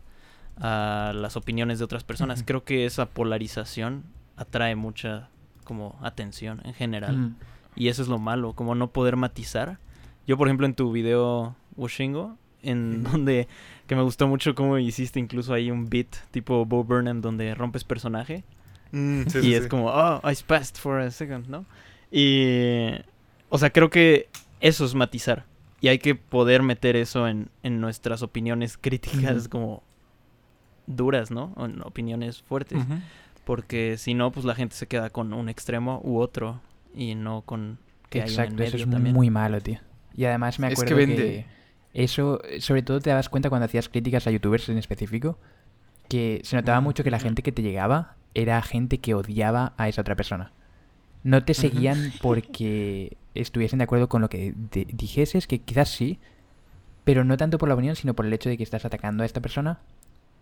a 0.56 1.12
las 1.14 1.36
opiniones 1.36 1.78
de 1.78 1.84
otras 1.84 2.02
personas. 2.02 2.42
Creo 2.42 2.64
que 2.64 2.86
esa 2.86 3.06
polarización 3.06 4.04
atrae 4.36 4.74
mucha 4.74 5.28
como 5.64 5.98
atención 6.02 6.60
en 6.64 6.74
general. 6.74 7.16
Mm. 7.16 7.36
Y 7.76 7.88
eso 7.88 8.02
es 8.02 8.08
lo 8.08 8.18
malo, 8.18 8.54
como 8.54 8.74
no 8.74 8.90
poder 8.90 9.16
matizar. 9.16 9.78
Yo, 10.26 10.38
por 10.38 10.48
ejemplo, 10.48 10.66
en 10.66 10.74
tu 10.74 10.92
video 10.92 11.56
Washingo, 11.76 12.38
en 12.62 13.02
donde 13.04 13.48
que 13.86 13.94
me 13.96 14.02
gustó 14.02 14.28
mucho 14.28 14.54
cómo 14.54 14.78
hiciste 14.78 15.20
incluso 15.20 15.52
ahí 15.52 15.70
un 15.70 15.90
beat 15.90 16.08
tipo 16.30 16.64
Bo 16.64 16.84
Burnham 16.84 17.20
donde 17.20 17.54
rompes 17.54 17.84
personaje 17.84 18.44
y 18.94 19.54
es 19.54 19.66
como, 19.66 19.88
oh, 19.88 20.20
I 20.22 20.34
spazzed 20.34 20.76
for 20.76 21.00
a 21.00 21.10
second, 21.10 21.48
¿no? 21.48 21.66
Y, 22.12 22.90
o 23.48 23.58
sea, 23.58 23.70
creo 23.70 23.90
que 23.90 24.28
eso 24.60 24.84
es 24.84 24.94
matizar. 24.94 25.44
Y 25.80 25.88
hay 25.88 25.98
que 25.98 26.14
poder 26.14 26.62
meter 26.62 26.96
eso 26.96 27.28
en, 27.28 27.48
en 27.62 27.80
nuestras 27.80 28.22
opiniones 28.22 28.76
críticas 28.80 29.48
como 29.48 29.82
duras, 30.86 31.30
¿no? 31.30 31.52
O 31.56 31.66
en 31.66 31.82
opiniones 31.82 32.42
fuertes. 32.42 32.82
Porque 33.44 33.96
si 33.98 34.14
no, 34.14 34.32
pues 34.32 34.46
la 34.46 34.54
gente 34.54 34.74
se 34.74 34.86
queda 34.86 35.10
con 35.10 35.32
un 35.34 35.48
extremo 35.48 36.00
u 36.02 36.18
otro 36.18 36.60
y 36.94 37.14
no 37.14 37.42
con 37.42 37.78
que 38.08 38.22
hay 38.22 38.30
uno 38.34 38.42
en 38.44 38.52
Exacto, 38.52 38.62
eso 38.62 38.72
medio 38.72 38.84
es 38.86 38.90
también. 38.90 39.14
muy 39.14 39.30
malo, 39.30 39.60
tío. 39.60 39.78
Y 40.16 40.24
además 40.24 40.58
me 40.58 40.68
Es 40.68 40.82
que 40.82 40.92
acuerdo 40.94 40.96
que, 40.96 41.06
vende. 41.06 41.46
eso, 41.92 42.40
sobre 42.60 42.82
todo 42.82 43.00
te 43.00 43.10
dabas 43.10 43.28
cuenta 43.28 43.50
cuando 43.50 43.66
hacías 43.66 43.88
críticas 43.88 44.26
a 44.26 44.30
youtubers 44.30 44.68
en 44.70 44.78
específico, 44.78 45.38
que 46.08 46.40
se 46.44 46.56
notaba 46.56 46.80
mucho 46.80 47.04
que 47.04 47.10
la 47.10 47.18
gente 47.18 47.42
que 47.42 47.52
te 47.52 47.62
llegaba 47.62 48.16
era 48.34 48.60
gente 48.62 48.98
que 48.98 49.14
odiaba 49.14 49.74
a 49.76 49.88
esa 49.88 50.00
otra 50.00 50.16
persona. 50.16 50.52
No 51.22 51.44
te 51.44 51.52
seguían 51.54 52.12
porque 52.22 53.16
estuviesen 53.34 53.78
de 53.78 53.84
acuerdo 53.84 54.08
con 54.08 54.22
lo 54.22 54.28
que 54.28 54.54
di- 54.72 54.86
dijeses, 54.86 55.46
que 55.46 55.60
quizás 55.60 55.88
sí, 55.90 56.18
pero 57.04 57.24
no 57.24 57.36
tanto 57.36 57.58
por 57.58 57.68
la 57.68 57.74
opinión, 57.74 57.96
sino 57.96 58.14
por 58.14 58.26
el 58.26 58.32
hecho 58.32 58.48
de 58.48 58.56
que 58.56 58.62
estás 58.62 58.84
atacando 58.84 59.22
a 59.22 59.26
esta 59.26 59.40
persona 59.40 59.80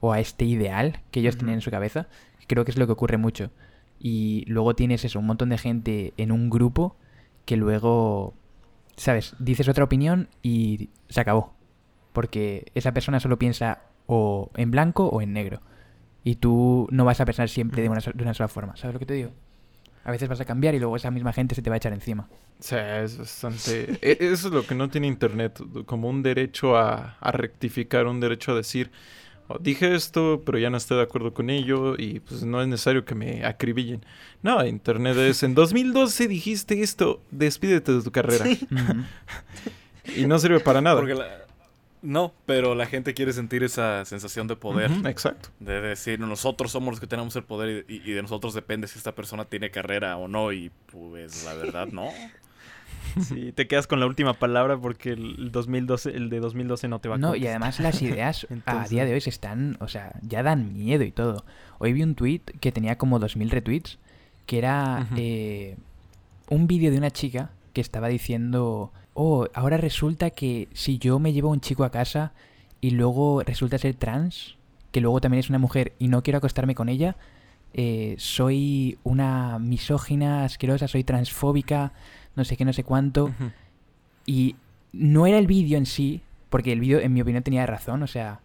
o 0.00 0.12
a 0.12 0.20
este 0.20 0.44
ideal 0.44 1.00
que 1.10 1.20
ellos 1.20 1.36
tienen 1.36 1.56
en 1.56 1.60
su 1.60 1.70
cabeza. 1.70 2.06
Creo 2.46 2.64
que 2.64 2.70
es 2.70 2.76
lo 2.78 2.86
que 2.86 2.92
ocurre 2.92 3.16
mucho. 3.18 3.50
Y 3.98 4.44
luego 4.46 4.74
tienes 4.74 5.04
eso, 5.04 5.18
un 5.18 5.26
montón 5.26 5.48
de 5.50 5.58
gente 5.58 6.12
en 6.16 6.32
un 6.32 6.50
grupo 6.50 6.96
que 7.44 7.56
luego, 7.56 8.34
¿sabes? 8.96 9.34
Dices 9.38 9.68
otra 9.68 9.84
opinión 9.84 10.28
y 10.42 10.90
se 11.08 11.20
acabó. 11.20 11.54
Porque 12.12 12.70
esa 12.74 12.92
persona 12.92 13.20
solo 13.20 13.38
piensa 13.38 13.82
o 14.06 14.50
en 14.56 14.70
blanco 14.70 15.06
o 15.06 15.22
en 15.22 15.32
negro. 15.32 15.60
Y 16.24 16.36
tú 16.36 16.86
no 16.90 17.04
vas 17.04 17.20
a 17.20 17.24
pensar 17.24 17.48
siempre 17.48 17.82
de 17.82 17.88
una, 17.88 18.00
de 18.00 18.22
una 18.22 18.34
sola 18.34 18.48
forma. 18.48 18.76
¿Sabes 18.76 18.94
lo 18.94 19.00
que 19.00 19.06
te 19.06 19.14
digo? 19.14 19.30
A 20.04 20.10
veces 20.10 20.28
vas 20.28 20.40
a 20.40 20.44
cambiar 20.44 20.74
y 20.74 20.78
luego 20.78 20.96
esa 20.96 21.10
misma 21.10 21.32
gente 21.32 21.54
se 21.54 21.62
te 21.62 21.70
va 21.70 21.74
a 21.74 21.76
echar 21.78 21.92
encima. 21.92 22.28
O 22.58 22.62
sea, 22.62 23.02
es 23.02 23.18
bastante... 23.18 23.98
e- 24.02 24.18
Eso 24.20 24.48
es 24.48 24.54
lo 24.54 24.66
que 24.66 24.74
no 24.74 24.88
tiene 24.88 25.06
Internet, 25.06 25.60
como 25.86 26.08
un 26.08 26.22
derecho 26.22 26.76
a, 26.76 27.16
a 27.20 27.32
rectificar, 27.32 28.06
un 28.06 28.18
derecho 28.20 28.52
a 28.52 28.56
decir, 28.56 28.90
"Oh, 29.48 29.58
dije 29.58 29.94
esto, 29.94 30.42
pero 30.44 30.58
ya 30.58 30.70
no 30.70 30.76
estoy 30.76 30.96
de 30.96 31.04
acuerdo 31.04 31.32
con 31.34 31.50
ello 31.50 31.94
y 31.98 32.20
pues 32.20 32.42
no 32.44 32.60
es 32.62 32.68
necesario 32.68 33.04
que 33.04 33.14
me 33.14 33.44
acribillen. 33.44 34.04
No, 34.42 34.64
Internet 34.64 35.16
es, 35.18 35.42
en 35.44 35.54
2012 35.54 36.26
dijiste 36.28 36.82
esto, 36.82 37.20
despídete 37.30 37.92
de 37.92 38.02
tu 38.02 38.10
carrera. 38.10 38.44
Y 40.16 40.26
no 40.26 40.38
sirve 40.38 40.58
para 40.60 40.80
nada. 40.80 40.98
Porque 40.98 41.14
la, 41.14 41.41
No, 42.02 42.32
pero 42.46 42.74
la 42.74 42.86
gente 42.86 43.14
quiere 43.14 43.32
sentir 43.32 43.62
esa 43.62 44.04
sensación 44.04 44.48
de 44.48 44.56
poder. 44.56 44.90
Exacto. 45.06 45.50
De 45.60 45.80
decir, 45.80 46.18
nosotros 46.18 46.72
somos 46.72 46.90
los 46.92 47.00
que 47.00 47.06
tenemos 47.06 47.34
el 47.36 47.44
poder 47.44 47.84
y, 47.88 48.02
y 48.04 48.12
de 48.12 48.22
nosotros 48.22 48.54
depende 48.54 48.88
si 48.88 48.98
esta 48.98 49.14
persona 49.14 49.44
tiene 49.44 49.70
carrera 49.70 50.16
o 50.16 50.26
no. 50.28 50.52
Y 50.52 50.70
pues 50.90 51.44
la 51.44 51.54
verdad, 51.54 51.86
no. 51.88 52.08
Sí, 53.20 53.52
te 53.52 53.66
quedas 53.66 53.86
con 53.86 54.00
la 54.00 54.06
última 54.06 54.32
palabra 54.32 54.78
porque 54.78 55.10
el 55.10 55.50
2012, 55.52 56.10
el 56.16 56.30
de 56.30 56.40
2012 56.40 56.88
no 56.88 56.98
te 57.00 57.08
va 57.10 57.16
a 57.16 57.18
No, 57.18 57.28
y 57.28 57.40
contestar. 57.40 57.50
además 57.50 57.80
las 57.80 58.00
ideas 58.00 58.46
a 58.64 58.88
día 58.88 59.04
de 59.04 59.12
hoy 59.12 59.20
se 59.20 59.28
están, 59.28 59.76
o 59.80 59.88
sea, 59.88 60.12
ya 60.22 60.42
dan 60.42 60.72
miedo 60.72 61.04
y 61.04 61.10
todo. 61.10 61.44
Hoy 61.78 61.92
vi 61.92 62.02
un 62.04 62.14
tweet 62.14 62.40
que 62.60 62.72
tenía 62.72 62.96
como 62.96 63.18
2000 63.18 63.50
retweets, 63.50 63.98
que 64.46 64.56
era 64.58 65.06
eh, 65.16 65.76
un 66.48 66.66
vídeo 66.66 66.90
de 66.90 66.96
una 66.98 67.10
chica 67.10 67.50
que 67.74 67.80
estaba 67.82 68.08
diciendo, 68.08 68.92
oh, 69.14 69.46
ahora 69.54 69.76
resulta 69.76 70.30
que 70.30 70.68
si 70.72 70.98
yo 70.98 71.18
me 71.18 71.32
llevo 71.32 71.48
a 71.48 71.52
un 71.52 71.60
chico 71.60 71.84
a 71.84 71.90
casa 71.90 72.32
y 72.80 72.90
luego 72.90 73.42
resulta 73.42 73.78
ser 73.78 73.94
trans, 73.94 74.56
que 74.90 75.00
luego 75.00 75.20
también 75.20 75.40
es 75.40 75.48
una 75.48 75.58
mujer 75.58 75.92
y 75.98 76.08
no 76.08 76.22
quiero 76.22 76.38
acostarme 76.38 76.74
con 76.74 76.88
ella, 76.88 77.16
eh, 77.74 78.14
soy 78.18 78.98
una 79.02 79.58
misógina, 79.58 80.44
asquerosa, 80.44 80.88
soy 80.88 81.04
transfóbica, 81.04 81.92
no 82.36 82.44
sé 82.44 82.56
qué, 82.56 82.64
no 82.64 82.72
sé 82.72 82.84
cuánto. 82.84 83.30
Y 84.26 84.56
no 84.92 85.26
era 85.26 85.38
el 85.38 85.46
vídeo 85.46 85.78
en 85.78 85.86
sí, 85.86 86.20
porque 86.50 86.72
el 86.72 86.80
vídeo, 86.80 87.00
en 87.00 87.12
mi 87.12 87.22
opinión, 87.22 87.42
tenía 87.42 87.64
razón. 87.66 88.02
O 88.02 88.06
sea, 88.06 88.40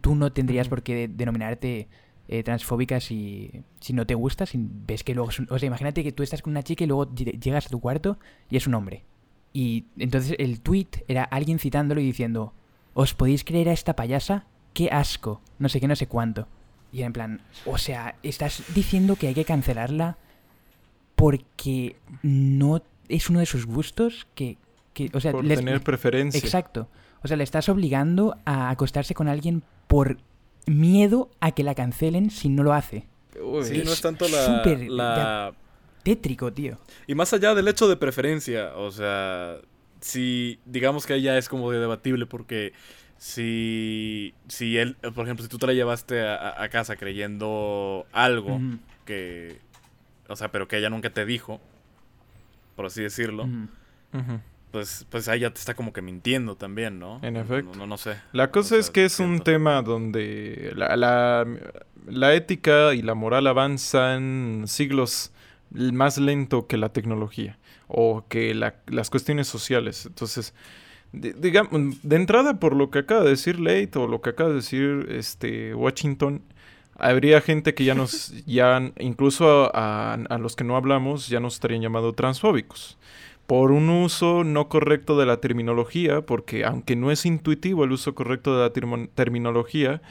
tú 0.00 0.14
no 0.14 0.32
tendrías 0.32 0.68
por 0.68 0.82
qué 0.82 0.94
de- 0.94 1.08
denominarte 1.08 1.88
eh, 2.30 2.42
transfóbica 2.42 3.00
si, 3.00 3.50
si 3.80 3.94
no 3.94 4.06
te 4.06 4.14
gusta, 4.14 4.44
si 4.46 4.58
ves 4.60 5.02
que 5.02 5.14
luego 5.14 5.30
es 5.30 5.38
un- 5.38 5.48
O 5.50 5.58
sea, 5.58 5.66
imagínate 5.66 6.04
que 6.04 6.12
tú 6.12 6.22
estás 6.22 6.42
con 6.42 6.50
una 6.52 6.62
chica 6.62 6.84
y 6.84 6.86
luego 6.86 7.06
lle- 7.14 7.40
llegas 7.40 7.66
a 7.66 7.70
tu 7.70 7.80
cuarto 7.80 8.18
y 8.50 8.56
es 8.58 8.66
un 8.66 8.74
hombre. 8.74 9.02
Y 9.52 9.84
entonces 9.98 10.36
el 10.38 10.60
tweet 10.60 10.88
era 11.08 11.24
alguien 11.24 11.58
citándolo 11.58 12.00
y 12.00 12.04
diciendo: 12.04 12.52
¿Os 12.94 13.14
podéis 13.14 13.44
creer 13.44 13.68
a 13.68 13.72
esta 13.72 13.94
payasa? 13.96 14.46
¡Qué 14.74 14.88
asco! 14.90 15.40
No 15.58 15.68
sé 15.68 15.80
qué, 15.80 15.88
no 15.88 15.96
sé 15.96 16.06
cuánto. 16.06 16.46
Y 16.92 16.98
era 16.98 17.06
en 17.08 17.12
plan, 17.12 17.40
o 17.66 17.76
sea, 17.78 18.14
estás 18.22 18.62
diciendo 18.74 19.16
que 19.16 19.28
hay 19.28 19.34
que 19.34 19.44
cancelarla 19.44 20.16
porque 21.14 21.96
no 22.22 22.82
es 23.08 23.28
uno 23.30 23.40
de 23.40 23.46
sus 23.46 23.66
gustos 23.66 24.26
que, 24.34 24.56
que 24.94 25.10
o 25.12 25.20
sea, 25.20 25.32
Por 25.32 25.44
les- 25.44 25.58
tener 25.58 25.82
preferencia. 25.82 26.38
exacto. 26.38 26.88
O 27.22 27.28
sea, 27.28 27.36
le 27.36 27.44
estás 27.44 27.68
obligando 27.68 28.36
a 28.44 28.70
acostarse 28.70 29.14
con 29.14 29.28
alguien 29.28 29.62
por 29.88 30.18
miedo 30.66 31.30
a 31.40 31.50
que 31.52 31.64
la 31.64 31.74
cancelen 31.74 32.30
si 32.30 32.48
no 32.48 32.62
lo 32.62 32.72
hace. 32.72 33.06
Uy, 33.42 33.64
Sí, 33.64 33.82
no 33.84 33.92
es 33.92 34.00
tanto 34.00 34.28
la, 34.28 34.46
súper- 34.62 34.88
la- 34.88 35.52
Tétrico, 36.08 36.50
tío. 36.50 36.78
Y 37.06 37.14
más 37.14 37.34
allá 37.34 37.54
del 37.54 37.68
hecho 37.68 37.86
de 37.86 37.96
preferencia, 37.96 38.74
o 38.76 38.90
sea, 38.90 39.56
si 40.00 40.58
digamos 40.64 41.04
que 41.04 41.12
ahí 41.12 41.20
ya 41.22 41.36
es 41.36 41.50
como 41.50 41.70
de 41.70 41.78
debatible 41.80 42.24
porque 42.24 42.72
si, 43.18 44.32
si 44.46 44.78
él, 44.78 44.96
por 45.14 45.26
ejemplo, 45.26 45.42
si 45.42 45.50
tú 45.50 45.58
te 45.58 45.66
la 45.66 45.74
llevaste 45.74 46.26
a, 46.26 46.66
casa 46.70 46.96
creyendo 46.96 48.06
algo 48.12 48.58
que, 49.04 49.58
o 50.28 50.36
sea, 50.36 50.50
pero 50.50 50.66
que 50.66 50.78
ella 50.78 50.88
nunca 50.88 51.10
te 51.10 51.26
dijo, 51.26 51.60
por 52.74 52.86
así 52.86 53.02
decirlo, 53.02 53.46
pues, 54.70 55.06
pues 55.10 55.28
ahí 55.28 55.40
ya 55.40 55.50
te 55.50 55.60
está 55.60 55.74
como 55.74 55.92
que 55.92 56.00
mintiendo 56.00 56.56
también, 56.56 56.98
¿no? 56.98 57.20
En 57.22 57.36
efecto. 57.36 57.76
No, 57.76 57.86
no 57.86 57.98
sé. 57.98 58.16
La 58.32 58.50
cosa 58.50 58.76
O 58.76 58.78
es 58.78 58.88
que 58.88 59.04
es 59.04 59.20
un 59.20 59.40
tema 59.40 59.82
donde 59.82 60.72
la, 60.74 60.96
la- 60.96 61.46
la 62.06 62.34
ética 62.34 62.94
y 62.94 63.02
la 63.02 63.14
moral 63.14 63.46
avanzan 63.46 64.64
siglos 64.66 65.32
más 65.70 66.18
lento 66.18 66.66
que 66.66 66.76
la 66.76 66.90
tecnología 66.90 67.58
o 67.88 68.24
que 68.28 68.54
la- 68.54 68.76
las 68.86 69.10
cuestiones 69.10 69.46
sociales. 69.48 70.06
Entonces, 70.06 70.54
di- 71.12 71.32
digamos, 71.32 72.02
de 72.02 72.16
entrada 72.16 72.58
por 72.60 72.74
lo 72.76 72.90
que 72.90 73.00
acaba 73.00 73.22
de 73.22 73.30
decir 73.30 73.60
Late 73.60 73.90
o 73.98 74.06
lo 74.06 74.20
que 74.20 74.30
acaba 74.30 74.50
de 74.50 74.56
decir 74.56 75.06
este 75.10 75.74
Washington, 75.74 76.42
habría 76.98 77.40
gente 77.40 77.74
que 77.74 77.84
ya 77.84 77.94
nos, 77.94 78.32
ya 78.46 78.92
incluso 78.98 79.70
a, 79.74 80.14
a 80.14 80.38
los 80.38 80.56
que 80.56 80.64
no 80.64 80.76
hablamos, 80.76 81.28
ya 81.28 81.40
nos 81.40 81.54
estarían 81.54 81.82
llamando 81.82 82.12
transfóbicos 82.14 82.98
por 83.46 83.72
un 83.72 83.88
uso 83.88 84.44
no 84.44 84.68
correcto 84.68 85.18
de 85.18 85.24
la 85.24 85.38
terminología, 85.38 86.20
porque 86.20 86.66
aunque 86.66 86.96
no 86.96 87.10
es 87.10 87.24
intuitivo 87.24 87.84
el 87.84 87.92
uso 87.92 88.14
correcto 88.14 88.54
de 88.54 88.62
la 88.62 89.06
terminología, 89.14 90.02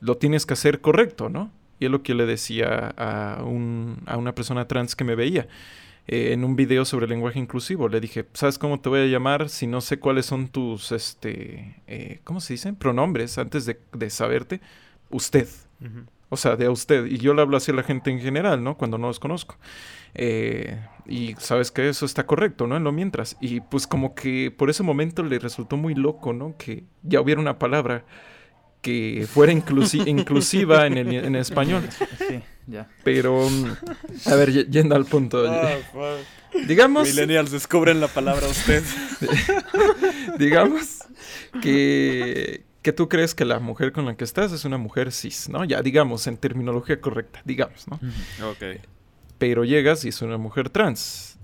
lo 0.00 0.18
tienes 0.18 0.44
que 0.44 0.54
hacer 0.54 0.80
correcto, 0.82 1.30
¿no? 1.30 1.50
Y 1.78 1.86
es 1.86 1.90
lo 1.90 2.02
que 2.02 2.14
le 2.14 2.26
decía 2.26 2.94
a, 2.96 3.42
un- 3.44 4.02
a 4.06 4.16
una 4.16 4.34
persona 4.34 4.66
trans 4.68 4.96
que 4.96 5.04
me 5.04 5.14
veía 5.14 5.46
eh, 6.06 6.32
en 6.32 6.44
un 6.44 6.56
video 6.56 6.84
sobre 6.84 7.06
lenguaje 7.08 7.38
inclusivo. 7.38 7.88
Le 7.88 8.00
dije, 8.00 8.26
¿sabes 8.32 8.58
cómo 8.58 8.80
te 8.80 8.88
voy 8.88 9.00
a 9.00 9.06
llamar 9.06 9.48
si 9.48 9.66
no 9.66 9.80
sé 9.80 9.98
cuáles 9.98 10.26
son 10.26 10.48
tus, 10.48 10.92
este, 10.92 11.82
eh, 11.86 12.20
¿cómo 12.24 12.40
se 12.40 12.54
dicen? 12.54 12.76
Pronombres 12.76 13.38
antes 13.38 13.66
de, 13.66 13.78
de 13.92 14.10
saberte. 14.10 14.60
Usted. 15.10 15.48
O 16.28 16.36
sea, 16.36 16.56
de 16.56 16.66
a 16.66 16.70
usted. 16.70 17.06
Y 17.06 17.18
yo 17.18 17.34
le 17.34 17.42
hablo 17.42 17.56
así 17.56 17.70
a 17.70 17.74
la 17.74 17.82
gente 17.84 18.10
en 18.10 18.20
general, 18.20 18.62
¿no? 18.64 18.76
Cuando 18.76 18.98
no 18.98 19.06
los 19.06 19.20
conozco. 19.20 19.56
Eh, 20.14 20.80
y 21.06 21.34
sabes 21.38 21.70
que 21.70 21.88
eso 21.88 22.04
está 22.06 22.26
correcto, 22.26 22.66
¿no? 22.66 22.76
En 22.76 22.82
lo 22.84 22.90
mientras. 22.92 23.36
Y 23.40 23.60
pues 23.60 23.86
como 23.86 24.14
que 24.14 24.50
por 24.50 24.70
ese 24.70 24.82
momento 24.82 25.22
le 25.22 25.38
resultó 25.38 25.76
muy 25.76 25.94
loco, 25.94 26.32
¿no? 26.32 26.56
Que 26.56 26.84
ya 27.02 27.20
hubiera 27.20 27.40
una 27.40 27.58
palabra 27.58 28.04
que 28.82 29.26
fuera 29.28 29.52
inclusi- 29.52 30.06
inclusiva 30.06 30.86
en 30.86 30.96
el, 30.98 31.12
en 31.14 31.34
el 31.34 31.40
español. 31.40 31.82
Sí, 32.28 32.40
ya. 32.66 32.88
Pero, 33.04 33.48
a 34.26 34.34
ver, 34.36 34.52
yendo 34.70 34.94
al 34.94 35.04
punto. 35.06 35.44
Fuck. 35.92 36.66
Digamos, 36.66 37.08
Millennials 37.08 37.50
descubren 37.50 38.00
la 38.00 38.08
palabra 38.08 38.46
usted. 38.48 38.82
digamos 40.38 41.00
que, 41.62 42.64
que 42.82 42.92
tú 42.92 43.08
crees 43.08 43.34
que 43.34 43.44
la 43.44 43.58
mujer 43.58 43.92
con 43.92 44.06
la 44.06 44.16
que 44.16 44.24
estás 44.24 44.52
es 44.52 44.64
una 44.64 44.78
mujer 44.78 45.12
cis, 45.12 45.48
¿no? 45.48 45.64
Ya, 45.64 45.82
digamos, 45.82 46.26
en 46.26 46.36
terminología 46.36 47.00
correcta, 47.00 47.42
digamos, 47.44 47.86
¿no? 47.88 47.96
Ok. 48.48 48.80
pero 49.38 49.64
llegas 49.64 50.04
y 50.04 50.08
es 50.08 50.22
una 50.22 50.38
mujer 50.38 50.70
trans. 50.70 51.35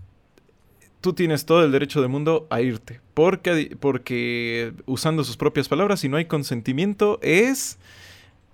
Tú 1.02 1.12
tienes 1.12 1.44
todo 1.44 1.62
el 1.62 1.72
derecho 1.72 2.00
del 2.00 2.08
mundo 2.08 2.46
a 2.48 2.62
irte, 2.62 3.00
porque, 3.12 3.76
porque 3.78 4.72
usando 4.86 5.22
sus 5.24 5.36
propias 5.36 5.68
palabras, 5.68 6.00
si 6.00 6.08
no 6.08 6.16
hay 6.16 6.24
consentimiento, 6.24 7.18
es 7.20 7.78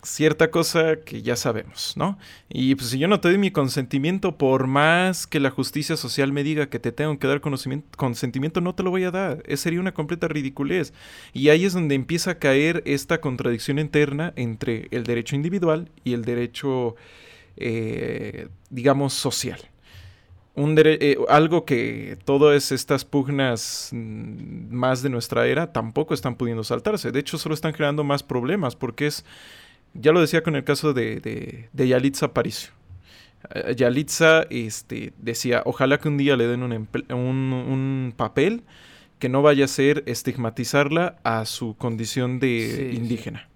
cierta 0.02 0.50
cosa 0.50 0.96
que 1.04 1.22
ya 1.22 1.36
sabemos, 1.36 1.94
¿no? 1.96 2.18
Y 2.48 2.74
pues 2.74 2.90
si 2.90 2.98
yo 2.98 3.06
no 3.06 3.20
te 3.20 3.28
doy 3.28 3.38
mi 3.38 3.52
consentimiento, 3.52 4.36
por 4.36 4.66
más 4.66 5.26
que 5.26 5.38
la 5.38 5.50
justicia 5.50 5.96
social 5.96 6.32
me 6.32 6.42
diga 6.42 6.68
que 6.68 6.80
te 6.80 6.90
tengo 6.90 7.18
que 7.20 7.28
dar 7.28 7.40
consentimiento, 7.40 8.60
no 8.60 8.74
te 8.74 8.82
lo 8.82 8.90
voy 8.90 9.04
a 9.04 9.12
dar. 9.12 9.42
Eso 9.46 9.64
sería 9.64 9.80
una 9.80 9.94
completa 9.94 10.26
ridiculez. 10.26 10.92
Y 11.32 11.50
ahí 11.50 11.64
es 11.64 11.74
donde 11.74 11.94
empieza 11.94 12.32
a 12.32 12.38
caer 12.38 12.82
esta 12.86 13.20
contradicción 13.20 13.78
interna 13.78 14.32
entre 14.36 14.88
el 14.90 15.04
derecho 15.04 15.36
individual 15.36 15.90
y 16.02 16.14
el 16.14 16.24
derecho 16.24 16.96
eh, 17.60 18.48
digamos, 18.70 19.14
social. 19.14 19.60
Un 20.58 20.74
eh, 20.84 21.16
algo 21.28 21.64
que 21.64 22.18
todas 22.24 22.72
estas 22.72 23.04
pugnas 23.04 23.90
mm, 23.92 24.74
más 24.74 25.02
de 25.02 25.08
nuestra 25.10 25.46
era 25.46 25.72
tampoco 25.72 26.14
están 26.14 26.34
pudiendo 26.34 26.64
saltarse. 26.64 27.12
De 27.12 27.20
hecho, 27.20 27.38
solo 27.38 27.54
están 27.54 27.72
creando 27.72 28.02
más 28.04 28.22
problemas 28.22 28.74
porque 28.76 29.06
es, 29.06 29.24
ya 29.94 30.12
lo 30.12 30.20
decía 30.20 30.42
con 30.42 30.56
el 30.56 30.64
caso 30.64 30.92
de, 30.92 31.20
de, 31.20 31.68
de 31.72 31.88
Yalitza 31.88 32.26
Aparicio. 32.26 32.72
Eh, 33.54 33.74
Yalitza 33.76 34.42
este, 34.50 35.12
decía, 35.18 35.62
ojalá 35.64 35.98
que 35.98 36.08
un 36.08 36.16
día 36.18 36.36
le 36.36 36.46
den 36.48 36.62
un, 36.62 36.72
un, 36.72 37.16
un 37.52 38.14
papel 38.16 38.62
que 39.18 39.28
no 39.28 39.42
vaya 39.42 39.64
a 39.64 39.68
ser 39.68 40.02
estigmatizarla 40.06 41.16
a 41.24 41.44
su 41.44 41.76
condición 41.76 42.38
de 42.40 42.70
Sí, 42.70 42.90
sí. 42.90 42.96
indígena. 42.96 43.48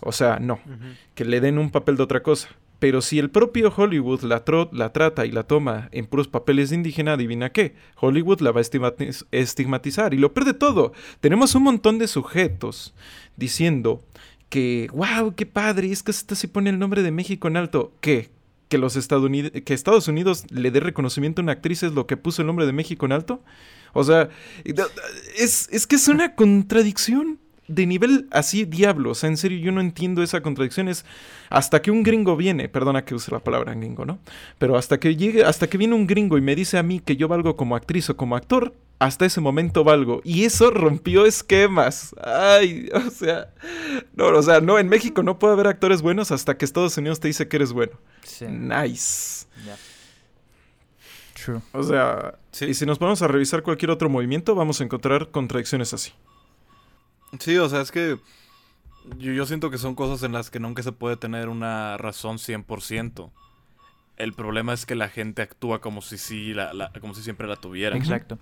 O 0.00 0.12
sea, 0.12 0.38
no 0.38 0.58
que 1.14 1.24
le 1.24 1.40
den 1.40 1.58
un 1.58 1.70
papel 1.70 1.96
de 1.96 2.02
otra 2.02 2.22
cosa. 2.22 2.48
Pero 2.84 3.00
si 3.00 3.18
el 3.18 3.30
propio 3.30 3.72
Hollywood 3.74 4.24
la, 4.24 4.44
trata 4.44 5.24
y 5.24 5.30
la 5.30 5.44
toma 5.44 5.88
en 5.90 6.04
puros 6.04 6.28
papeles 6.28 6.68
de 6.68 6.76
indígena, 6.76 7.14
adivina 7.14 7.50
qué, 7.50 7.76
Hollywood 7.98 8.42
la 8.42 8.52
va 8.52 8.60
a 8.60 8.62
estigmatiz- 8.62 9.24
estigmatizar. 9.30 10.12
Y 10.12 10.18
lo 10.18 10.34
peor 10.34 10.44
de 10.44 10.52
todo, 10.52 10.92
tenemos 11.20 11.54
un 11.54 11.62
montón 11.62 11.96
de 11.96 12.08
sujetos 12.08 12.94
diciendo 13.36 14.04
que, 14.50 14.90
wow, 14.92 15.34
qué 15.34 15.46
padre, 15.46 15.92
es 15.92 16.02
que 16.02 16.10
esta 16.10 16.34
sí 16.34 16.46
pone 16.46 16.68
el 16.68 16.78
nombre 16.78 17.02
de 17.02 17.10
México 17.10 17.48
en 17.48 17.56
alto. 17.56 17.94
¿Qué? 18.02 18.28
Que, 18.68 18.76
los 18.76 18.96
Estados 18.96 20.06
Unidos 20.08 20.44
le 20.50 20.70
dé 20.70 20.80
reconocimiento 20.80 21.40
a 21.40 21.44
una 21.44 21.52
actriz 21.52 21.82
es 21.84 21.92
lo 21.92 22.06
que 22.06 22.18
puso 22.18 22.42
el 22.42 22.46
nombre 22.48 22.66
de 22.66 22.72
México 22.74 23.06
en 23.06 23.12
alto. 23.12 23.42
O 23.94 24.04
sea, 24.04 24.28
es 25.38 25.86
que 25.86 25.96
es 25.96 26.08
una 26.08 26.34
contradicción 26.34 27.38
de 27.68 27.86
nivel 27.86 28.28
así 28.30 28.64
diablo. 28.64 29.10
O 29.10 29.14
sea, 29.14 29.28
en 29.28 29.36
serio, 29.36 29.58
yo 29.58 29.72
no 29.72 29.80
entiendo 29.80 30.22
esa 30.22 30.40
contradicción. 30.42 30.88
Es 30.88 31.04
hasta 31.50 31.80
que 31.82 31.90
un 31.90 32.02
gringo 32.02 32.36
viene, 32.36 32.68
perdona 32.68 33.04
que 33.04 33.14
use 33.14 33.30
la 33.30 33.38
palabra 33.40 33.74
gringo, 33.74 34.04
¿no? 34.04 34.18
Pero 34.58 34.76
hasta 34.76 34.98
que 34.98 35.16
llegue, 35.16 35.44
hasta 35.44 35.68
que 35.68 35.78
viene 35.78 35.94
un 35.94 36.06
gringo 36.06 36.36
y 36.38 36.40
me 36.40 36.54
dice 36.56 36.78
a 36.78 36.82
mí 36.82 37.00
que 37.00 37.16
yo 37.16 37.28
valgo 37.28 37.56
como 37.56 37.76
actriz 37.76 38.10
o 38.10 38.16
como 38.16 38.36
actor, 38.36 38.74
hasta 38.98 39.26
ese 39.26 39.40
momento 39.40 39.84
valgo. 39.84 40.20
Y 40.24 40.44
eso 40.44 40.70
rompió 40.70 41.26
esquemas. 41.26 42.14
Ay, 42.22 42.88
o 42.94 43.10
sea, 43.10 43.48
no, 44.14 44.26
o 44.28 44.42
sea, 44.42 44.60
no, 44.60 44.78
en 44.78 44.88
México 44.88 45.22
no 45.22 45.38
puede 45.38 45.54
haber 45.54 45.66
actores 45.66 46.02
buenos 46.02 46.30
hasta 46.30 46.56
que 46.56 46.64
Estados 46.64 46.96
Unidos 46.96 47.20
te 47.20 47.28
dice 47.28 47.48
que 47.48 47.56
eres 47.56 47.72
bueno. 47.72 47.92
Sí, 48.22 48.46
Nice. 48.46 49.46
True. 51.34 51.60
O 51.72 51.82
sea, 51.82 52.34
Sí. 52.52 52.66
y 52.66 52.74
si 52.74 52.86
nos 52.86 52.98
ponemos 52.98 53.20
a 53.22 53.28
revisar 53.28 53.62
cualquier 53.62 53.90
otro 53.90 54.08
movimiento, 54.08 54.54
vamos 54.54 54.80
a 54.80 54.84
encontrar 54.84 55.30
contradicciones 55.30 55.92
así. 55.92 56.12
Sí, 57.40 57.56
o 57.58 57.68
sea, 57.68 57.80
es 57.80 57.90
que 57.90 58.18
yo, 59.18 59.32
yo 59.32 59.46
siento 59.46 59.70
que 59.70 59.78
son 59.78 59.94
cosas 59.94 60.22
en 60.22 60.32
las 60.32 60.50
que 60.50 60.60
nunca 60.60 60.82
se 60.82 60.92
puede 60.92 61.16
tener 61.16 61.48
una 61.48 61.96
razón 61.96 62.38
100%. 62.38 63.30
El 64.16 64.32
problema 64.32 64.72
es 64.72 64.86
que 64.86 64.94
la 64.94 65.08
gente 65.08 65.42
actúa 65.42 65.80
como 65.80 66.00
si 66.00 66.18
sí, 66.18 66.54
la, 66.54 66.72
la- 66.72 66.90
como 67.00 67.14
si 67.14 67.22
siempre 67.22 67.46
la 67.48 67.56
tuviera. 67.56 67.96
Exacto. 67.96 68.38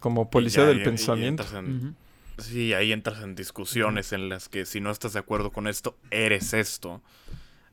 Como 0.00 0.30
policía 0.30 0.62
ya- 0.64 0.68
del 0.68 0.80
y- 0.82 0.84
pensamiento. 0.84 1.44
en-. 1.56 1.96
Sí, 2.38 2.72
ahí 2.74 2.92
entras 2.92 3.22
en 3.22 3.36
discusiones 3.36 4.12
en 4.12 4.28
las 4.28 4.48
que 4.48 4.66
si 4.66 4.80
no 4.80 4.90
estás 4.90 5.12
de 5.12 5.20
acuerdo 5.20 5.50
con 5.52 5.68
esto, 5.68 5.96
eres 6.10 6.52
esto. 6.52 7.00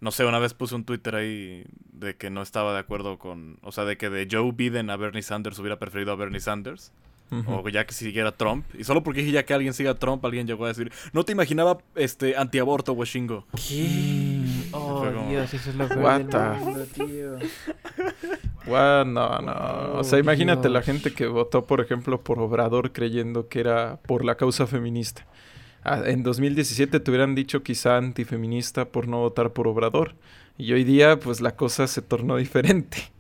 No 0.02 0.12
sé, 0.12 0.24
una 0.26 0.38
vez 0.40 0.54
puse 0.54 0.76
un 0.76 0.84
Twitter 0.86 1.16
ahí 1.16 1.64
de 1.94 2.16
que 2.16 2.30
no 2.30 2.42
estaba 2.44 2.74
de 2.74 2.80
acuerdo 2.80 3.18
con, 3.18 3.58
o 3.64 3.72
sea, 3.72 3.86
de 3.86 3.98
que 3.98 4.10
de 4.10 4.28
Joe 4.32 4.52
Biden 4.52 4.90
a 4.92 4.98
Bernie 4.98 5.24
Sanders 5.24 5.58
hubiera 5.60 5.80
preferido 5.80 6.12
a 6.12 6.16
Bernie 6.16 6.40
Sanders. 6.40 6.92
O 7.48 7.68
ya 7.70 7.86
que 7.86 7.94
siguiera 7.94 8.32
Trump. 8.34 8.66
Y 8.78 8.84
solo 8.84 9.04
porque 9.04 9.22
dije 9.22 9.32
ya 9.32 9.44
que 9.46 9.54
alguien 9.54 9.74
siga 9.74 9.92
a 9.92 9.96
Trump, 9.96 10.24
alguien 10.26 10.46
llegó 10.48 10.66
a 10.66 10.68
decir, 10.68 10.92
no 11.14 11.24
te 11.24 11.32
imaginaba 11.32 11.78
este 11.96 12.36
antiaborto, 12.36 12.92
Washingo. 12.94 13.46
¿Qué? 13.56 14.42
Oh, 14.74 15.06
como- 15.06 15.30
Dios, 15.30 15.54
eso 15.54 15.70
es 15.70 15.76
lo 15.76 15.88
peor 15.88 16.00
What 16.04 16.18
del 16.20 16.30
the 16.30 16.38
mundo, 16.66 16.86
tío. 16.94 17.38
Guau, 18.66 19.06
no, 19.06 19.40
no. 19.40 19.94
O 20.00 20.04
sea, 20.04 20.18
Oh, 20.18 20.22
imagínate 20.22 20.70
la 20.70 20.82
gente 20.82 21.14
que 21.14 21.28
votó, 21.28 21.66
por 21.66 21.82
ejemplo, 21.82 22.22
por 22.22 22.40
Obrador 22.40 22.92
creyendo 22.92 23.48
que 23.48 23.60
era 23.60 23.98
por 24.06 24.24
la 24.26 24.36
causa 24.36 24.68
feminista. 24.68 25.26
Ah, 25.84 26.02
En 26.06 26.24
2017 26.24 27.00
te 27.00 27.12
hubieran 27.12 27.34
dicho 27.34 27.64
quizá 27.64 27.98
antifeminista 27.98 28.86
por 28.86 29.08
no 29.08 29.20
votar 29.20 29.52
por 29.52 29.68
Obrador. 29.68 30.16
Y 30.58 30.74
hoy 30.74 30.84
día, 30.84 31.20
pues 31.20 31.42
la 31.42 31.56
cosa 31.56 31.88
se 31.88 32.02
tornó 32.02 32.36
diferente. 32.38 33.12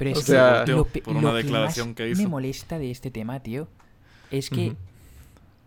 Pero 0.00 0.10
es 0.12 0.16
O 0.16 0.20
que 0.22 0.26
sea- 0.32 0.64
lo, 0.66 0.86
Por 0.86 1.14
una 1.14 1.20
lo 1.30 1.36
que 1.36 1.42
declaración 1.42 1.88
más 1.88 1.96
que 1.96 2.08
hizo. 2.08 2.22
me 2.22 2.28
molesta 2.28 2.78
de 2.78 2.90
este 2.90 3.10
tema, 3.10 3.40
tío, 3.40 3.68
es 4.30 4.48
que 4.48 4.74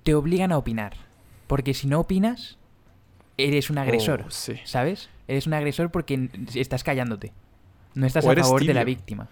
te 0.02 0.15
obligan 0.15 0.52
a 0.52 0.58
opinar. 0.58 0.93
Porque 1.46 1.76
si 1.76 1.86
no 1.86 2.00
opinas, 2.00 2.58
eres 3.38 3.69
un 3.69 3.78
agresor, 3.78 4.26
Oh, 4.28 4.32
sí. 4.32 4.54
¿sabes? 4.65 5.10
Eres 5.28 5.46
un 5.46 5.54
agresor 5.54 5.91
porque 5.91 6.30
estás 6.56 6.84
callándote. 6.84 7.32
No 7.93 8.08
estás 8.08 8.26
O 8.26 8.32
a 8.32 8.36
favor 8.36 8.65
de 8.65 8.74
la 8.74 8.84
víctima. 8.84 9.28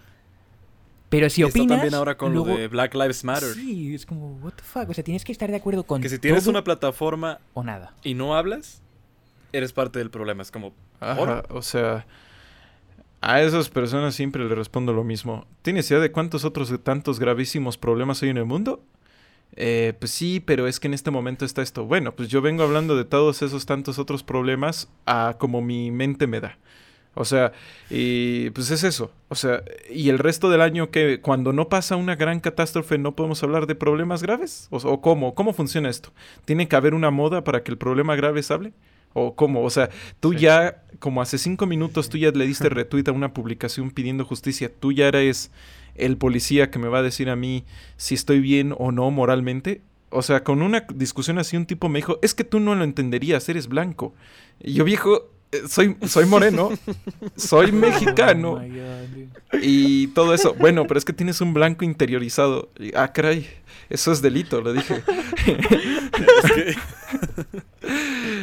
Pero 1.08 1.28
si 1.28 1.42
opinas... 1.42 1.78
también 1.78 1.94
ahora 1.94 2.16
con 2.16 2.32
luego- 2.32 2.48
lo 2.50 2.56
de 2.56 2.68
Black 2.68 2.94
Lives 2.94 3.24
Matter. 3.24 3.54
Sí, 3.54 3.94
es 3.96 4.06
como, 4.06 4.36
what 4.36 4.52
the 4.54 4.62
fuck. 4.62 4.88
O 4.88 4.94
sea, 4.94 5.02
tienes 5.02 5.24
que 5.24 5.32
estar 5.32 5.50
de 5.50 5.56
acuerdo 5.56 5.82
con 5.82 6.00
Que 6.00 6.08
si 6.08 6.18
tienes 6.20 6.44
todo 6.44 6.50
una 6.52 6.62
plataforma 6.64 7.40
o 7.54 7.64
nada. 7.64 7.92
y 8.04 8.14
no 8.14 8.36
hablas, 8.36 8.80
eres 9.52 9.72
parte 9.72 9.98
del 9.98 10.10
problema. 10.10 10.42
Es 10.42 10.52
como, 10.52 10.72
¿ahora? 11.00 11.40
Ajá, 11.40 11.54
o 11.54 11.60
sea, 11.60 12.06
a 13.22 13.40
esas 13.40 13.70
personas 13.70 14.16
siempre 14.16 14.44
le 14.44 14.54
respondo 14.54 14.92
lo 14.92 15.04
mismo. 15.04 15.46
¿Tienes 15.62 15.88
idea 15.90 16.00
de 16.00 16.10
cuántos 16.10 16.44
otros 16.44 16.72
tantos 16.82 17.20
gravísimos 17.20 17.78
problemas 17.78 18.22
hay 18.22 18.30
en 18.30 18.36
el 18.36 18.44
mundo? 18.44 18.82
Eh, 19.54 19.94
pues 19.98 20.10
sí, 20.10 20.40
pero 20.40 20.66
es 20.66 20.80
que 20.80 20.88
en 20.88 20.94
este 20.94 21.12
momento 21.12 21.44
está 21.44 21.62
esto. 21.62 21.84
Bueno, 21.84 22.16
pues 22.16 22.28
yo 22.28 22.42
vengo 22.42 22.64
hablando 22.64 22.96
de 22.96 23.04
todos 23.04 23.42
esos 23.42 23.64
tantos 23.64 24.00
otros 24.00 24.24
problemas 24.24 24.88
a 25.06 25.36
como 25.38 25.62
mi 25.62 25.92
mente 25.92 26.26
me 26.26 26.40
da. 26.40 26.58
O 27.14 27.24
sea, 27.24 27.52
y 27.90 28.50
pues 28.50 28.70
es 28.72 28.82
eso. 28.82 29.12
O 29.28 29.36
sea, 29.36 29.62
y 29.88 30.08
el 30.08 30.18
resto 30.18 30.50
del 30.50 30.60
año 30.60 30.90
que 30.90 31.20
cuando 31.20 31.52
no 31.52 31.68
pasa 31.68 31.94
una 31.94 32.16
gran 32.16 32.40
catástrofe 32.40 32.98
no 32.98 33.14
podemos 33.14 33.42
hablar 33.44 33.66
de 33.68 33.76
problemas 33.76 34.22
graves. 34.22 34.66
O, 34.70 34.78
o 34.78 35.00
cómo, 35.00 35.34
cómo 35.36 35.52
funciona 35.52 35.90
esto. 35.90 36.12
¿Tiene 36.44 36.66
que 36.66 36.74
haber 36.74 36.94
una 36.94 37.12
moda 37.12 37.44
para 37.44 37.62
que 37.62 37.70
el 37.70 37.78
problema 37.78 38.16
grave 38.16 38.42
se 38.42 38.52
hable? 38.54 38.72
¿O 39.14 39.34
cómo? 39.36 39.62
O 39.62 39.70
sea, 39.70 39.90
tú 40.20 40.32
Sí. 40.32 40.40
ya, 40.40 40.82
como 40.98 41.20
hace 41.22 41.38
cinco 41.38 41.66
minutos, 41.66 42.08
tú 42.08 42.18
ya 42.18 42.30
le 42.30 42.46
diste 42.46 42.68
retweet 42.68 43.08
a 43.08 43.12
una 43.12 43.32
publicación 43.34 43.90
pidiendo 43.90 44.24
justicia. 44.24 44.70
Tú 44.80 44.92
ya 44.92 45.08
eres 45.08 45.50
el 45.94 46.16
policía 46.16 46.70
que 46.70 46.78
me 46.78 46.88
va 46.88 47.00
a 47.00 47.02
decir 47.02 47.28
a 47.28 47.36
mí 47.36 47.64
si 47.96 48.14
estoy 48.14 48.40
bien 48.40 48.74
o 48.78 48.92
no 48.92 49.10
moralmente. 49.10 49.82
O 50.10 50.22
sea, 50.22 50.44
con 50.44 50.62
una 50.62 50.86
discusión 50.94 51.38
así, 51.38 51.56
un 51.56 51.66
tipo 51.66 51.88
me 51.88 51.98
dijo, 51.98 52.18
es 52.22 52.34
que 52.34 52.44
tú 52.44 52.60
no 52.60 52.74
lo 52.74 52.84
entenderías, 52.84 53.48
eres 53.48 53.66
blanco. 53.68 54.14
Y 54.60 54.74
yo, 54.74 54.84
viejo, 54.84 55.30
eh, 55.52 55.62
soy, 55.68 55.96
soy 56.06 56.26
moreno, 56.26 56.70
soy 57.36 57.72
mexicano 57.72 58.52
Oh 58.52 58.60
God. 58.60 59.60
y 59.62 60.06
todo 60.08 60.34
eso. 60.34 60.54
Bueno, 60.54 60.86
pero 60.86 60.98
es 60.98 61.04
que 61.04 61.12
tienes 61.14 61.40
un 61.40 61.52
blanco 61.54 61.84
interiorizado. 61.84 62.70
Y, 62.78 62.94
ah, 62.94 63.12
caray, 63.12 63.46
eso 63.90 64.12
es 64.12 64.22
delito, 64.22 64.60
le 64.62 64.74
dije. 64.74 65.02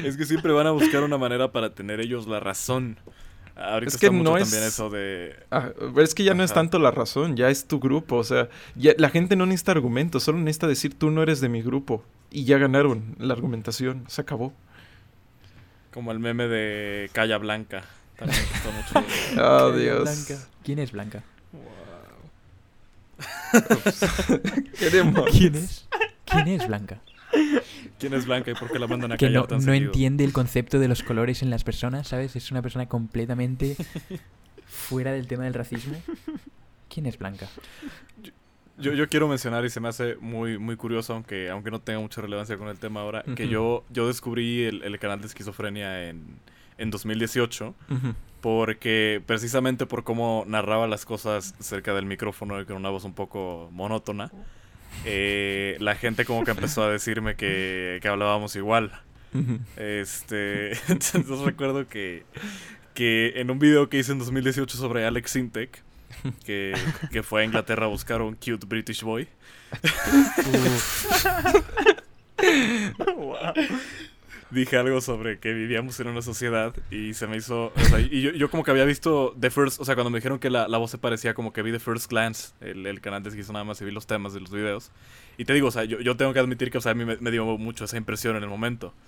Es 0.10 0.18
que, 0.18 0.26
siempre 0.26 0.52
van 0.52 0.68
a 0.68 0.72
buscar 0.72 1.04
una 1.04 1.18
manera 1.18 1.52
para 1.52 1.74
tener 1.74 2.00
ellos 2.00 2.28
la 2.28 2.40
razón. 2.40 2.98
Ahorita 3.56 3.90
Es 3.90 3.98
que 3.98 4.06
está 4.08 4.16
mucho 4.18 4.32
no 4.32 4.38
también 4.38 4.64
es- 4.64 4.70
eso 4.70 4.90
de... 4.90 5.36
Ah, 5.52 5.70
es 5.98 6.16
que 6.16 6.24
ya 6.24 6.34
no 6.34 6.44
es 6.44 6.54
tanto 6.54 6.80
la 6.80 6.92
razón, 6.92 7.36
ya 7.36 7.50
es 7.50 7.66
tu 7.68 7.80
grupo. 7.80 8.16
O 8.18 8.24
sea, 8.24 8.48
ya, 8.76 8.94
la 8.98 9.10
gente 9.10 9.36
no 9.36 9.46
necesita 9.46 9.72
argumentos, 9.74 10.24
solo 10.24 10.38
necesita 10.38 10.68
decir 10.68 10.98
tú 10.98 11.12
no 11.12 11.22
eres 11.24 11.42
de 11.42 11.50
mi 11.50 11.62
grupo. 11.62 12.04
Y 12.32 12.46
ya 12.46 12.58
ganaron 12.58 13.16
la 13.20 13.34
argumentación, 13.34 14.06
se 14.08 14.22
acabó. 14.22 14.54
Como 15.94 16.12
el 16.12 16.20
meme 16.20 16.48
de 16.48 17.10
Calla 17.12 17.38
Blanca. 17.38 17.84
También 18.18 18.40
está 18.54 18.70
mucho... 18.72 19.08
Oh, 19.42 19.72
Qué 19.74 19.80
Dios. 19.80 20.04
Blanca. 20.04 20.48
¿Quién 20.64 20.80
es 20.80 20.92
Blanca? 20.92 21.24
Queremos. 24.80 25.30
¿Quién 25.32 25.56
es? 25.56 25.88
¿Quién 26.26 26.48
es 26.48 26.68
Blanca? 26.68 27.02
¿Quién 28.00 28.14
es 28.14 28.26
Blanca 28.26 28.52
y 28.52 28.54
por 28.56 28.72
qué 28.72 28.80
la 28.80 28.88
mandan 28.88 29.12
a 29.12 29.18
Que 29.18 29.26
callar 29.28 29.42
no, 29.42 29.48
tan 29.48 29.58
no 29.60 29.64
seguido? 29.66 29.88
entiende 29.88 30.24
el 30.24 30.34
concepto 30.34 30.80
de 30.80 30.88
los 30.88 31.04
colores 31.04 31.42
en 31.44 31.50
las 31.50 31.64
personas, 31.64 32.08
¿sabes? 32.08 32.36
Es 32.36 32.50
una 32.52 32.62
persona 32.62 32.88
completamente 32.88 33.76
fuera 34.66 35.12
del 35.12 35.28
tema 35.28 35.44
del 35.44 35.54
racismo. 35.54 35.96
¿Quién 36.94 37.06
es 37.06 37.18
Blanca? 37.18 37.48
Yo, 38.78 38.94
yo 38.94 39.10
quiero 39.10 39.28
mencionar 39.28 39.66
y 39.66 39.70
se 39.70 39.80
me 39.82 39.90
hace 39.90 40.16
muy, 40.16 40.58
muy 40.58 40.78
curioso, 40.78 41.14
aunque, 41.14 41.50
aunque 41.50 41.70
no 41.70 41.80
tenga 41.82 42.00
mucha 42.00 42.22
relevancia 42.22 42.58
con 42.58 42.70
el 42.70 42.78
tema 42.80 43.02
ahora, 43.02 43.24
que 43.36 43.50
yo, 43.50 43.84
yo 43.90 44.08
descubrí 44.08 44.64
el, 44.64 44.84
el 44.84 44.98
canal 45.00 45.20
de 45.20 45.28
esquizofrenia 45.28 46.08
en, 46.10 46.38
en 46.78 46.90
2018 46.90 47.76
Ujú. 47.90 48.16
porque 48.40 49.22
precisamente 49.26 49.86
por 49.86 50.06
cómo 50.06 50.46
narraba 50.48 50.88
las 50.88 51.04
cosas 51.06 51.56
cerca 51.60 51.94
del 51.94 52.06
micrófono 52.06 52.62
y 52.62 52.66
con 52.66 52.78
una 52.78 52.90
voz 52.90 53.04
un 53.04 53.14
poco 53.14 53.68
monótona, 53.74 54.32
eh, 55.06 55.78
la 55.80 55.96
gente 55.96 56.26
como 56.26 56.44
que 56.44 56.52
empezó 56.52 56.84
a 56.84 56.92
decirme 56.92 57.36
que, 57.36 58.00
que 58.02 58.08
hablábamos 58.08 58.56
igual. 58.56 58.92
Este, 59.78 60.72
entonces 60.88 61.40
recuerdo 61.40 61.88
que, 61.88 62.24
que 62.94 63.34
en 63.36 63.52
un 63.52 63.60
video 63.60 63.90
que 63.90 64.00
hice 64.00 64.12
en 64.12 64.20
2018 64.20 64.78
sobre 64.78 65.06
Alex 65.06 65.32
Sintek, 65.32 65.84
que, 66.46 66.74
que 67.12 67.24
fue 67.24 67.42
a 67.42 67.46
Inglaterra 67.46 67.86
a 67.86 67.90
buscar 67.90 68.22
un 68.22 68.36
cute 68.36 68.66
British 68.66 69.04
boy, 69.04 69.28
dije 74.52 74.78
algo 74.78 75.00
sobre 75.02 75.40
que 75.40 75.54
vivíamos 75.54 76.00
en 76.00 76.08
una 76.08 76.22
sociedad 76.22 76.74
y 76.90 77.14
se 77.14 77.28
me 77.28 77.38
hizo, 77.38 77.72
o 77.76 77.80
sea, 77.90 78.00
y 78.00 78.22
yo, 78.22 78.32
yo 78.32 78.50
como 78.50 78.64
que 78.64 78.72
había 78.72 78.86
visto 78.86 79.36
The 79.40 79.50
First, 79.52 79.80
o 79.80 79.86
sea, 79.86 79.96
cuando 79.96 80.10
me 80.10 80.18
dijeron 80.18 80.40
que 80.40 80.50
la, 80.50 80.68
la 80.68 80.78
voz 80.78 80.92
se 80.92 80.98
parecía, 80.98 81.34
como 81.34 81.54
que 81.54 81.62
vi 81.62 81.72
The 81.72 81.80
First 81.80 82.10
Glance, 82.10 82.54
el, 82.62 82.86
el 82.88 83.00
canal 83.02 83.22
de 83.24 83.30
Esquizo 83.30 83.54
nada 83.54 83.66
más 83.66 83.80
y 83.82 83.86
vi 83.86 83.92
los 83.92 84.08
temas 84.08 84.34
de 84.34 84.40
los 84.40 84.52
videos. 84.52 84.92
Y 85.38 85.46
te 85.46 85.54
digo, 85.54 85.70
o 85.70 85.72
sea, 85.72 85.86
yo, 85.86 86.02
yo 86.02 86.18
tengo 86.18 86.34
que 86.34 86.40
admitir 86.40 86.70
que, 86.70 86.80
o 86.80 86.82
sea, 86.82 86.92
a 86.92 86.96
mí 86.96 87.06
me, 87.06 87.16
me 87.18 87.32
dio 87.32 87.46
mucho 87.58 87.86
esa 87.86 87.96
impresión 87.96 88.36
en 88.36 88.44
el 88.44 88.50
momento. 88.50 88.94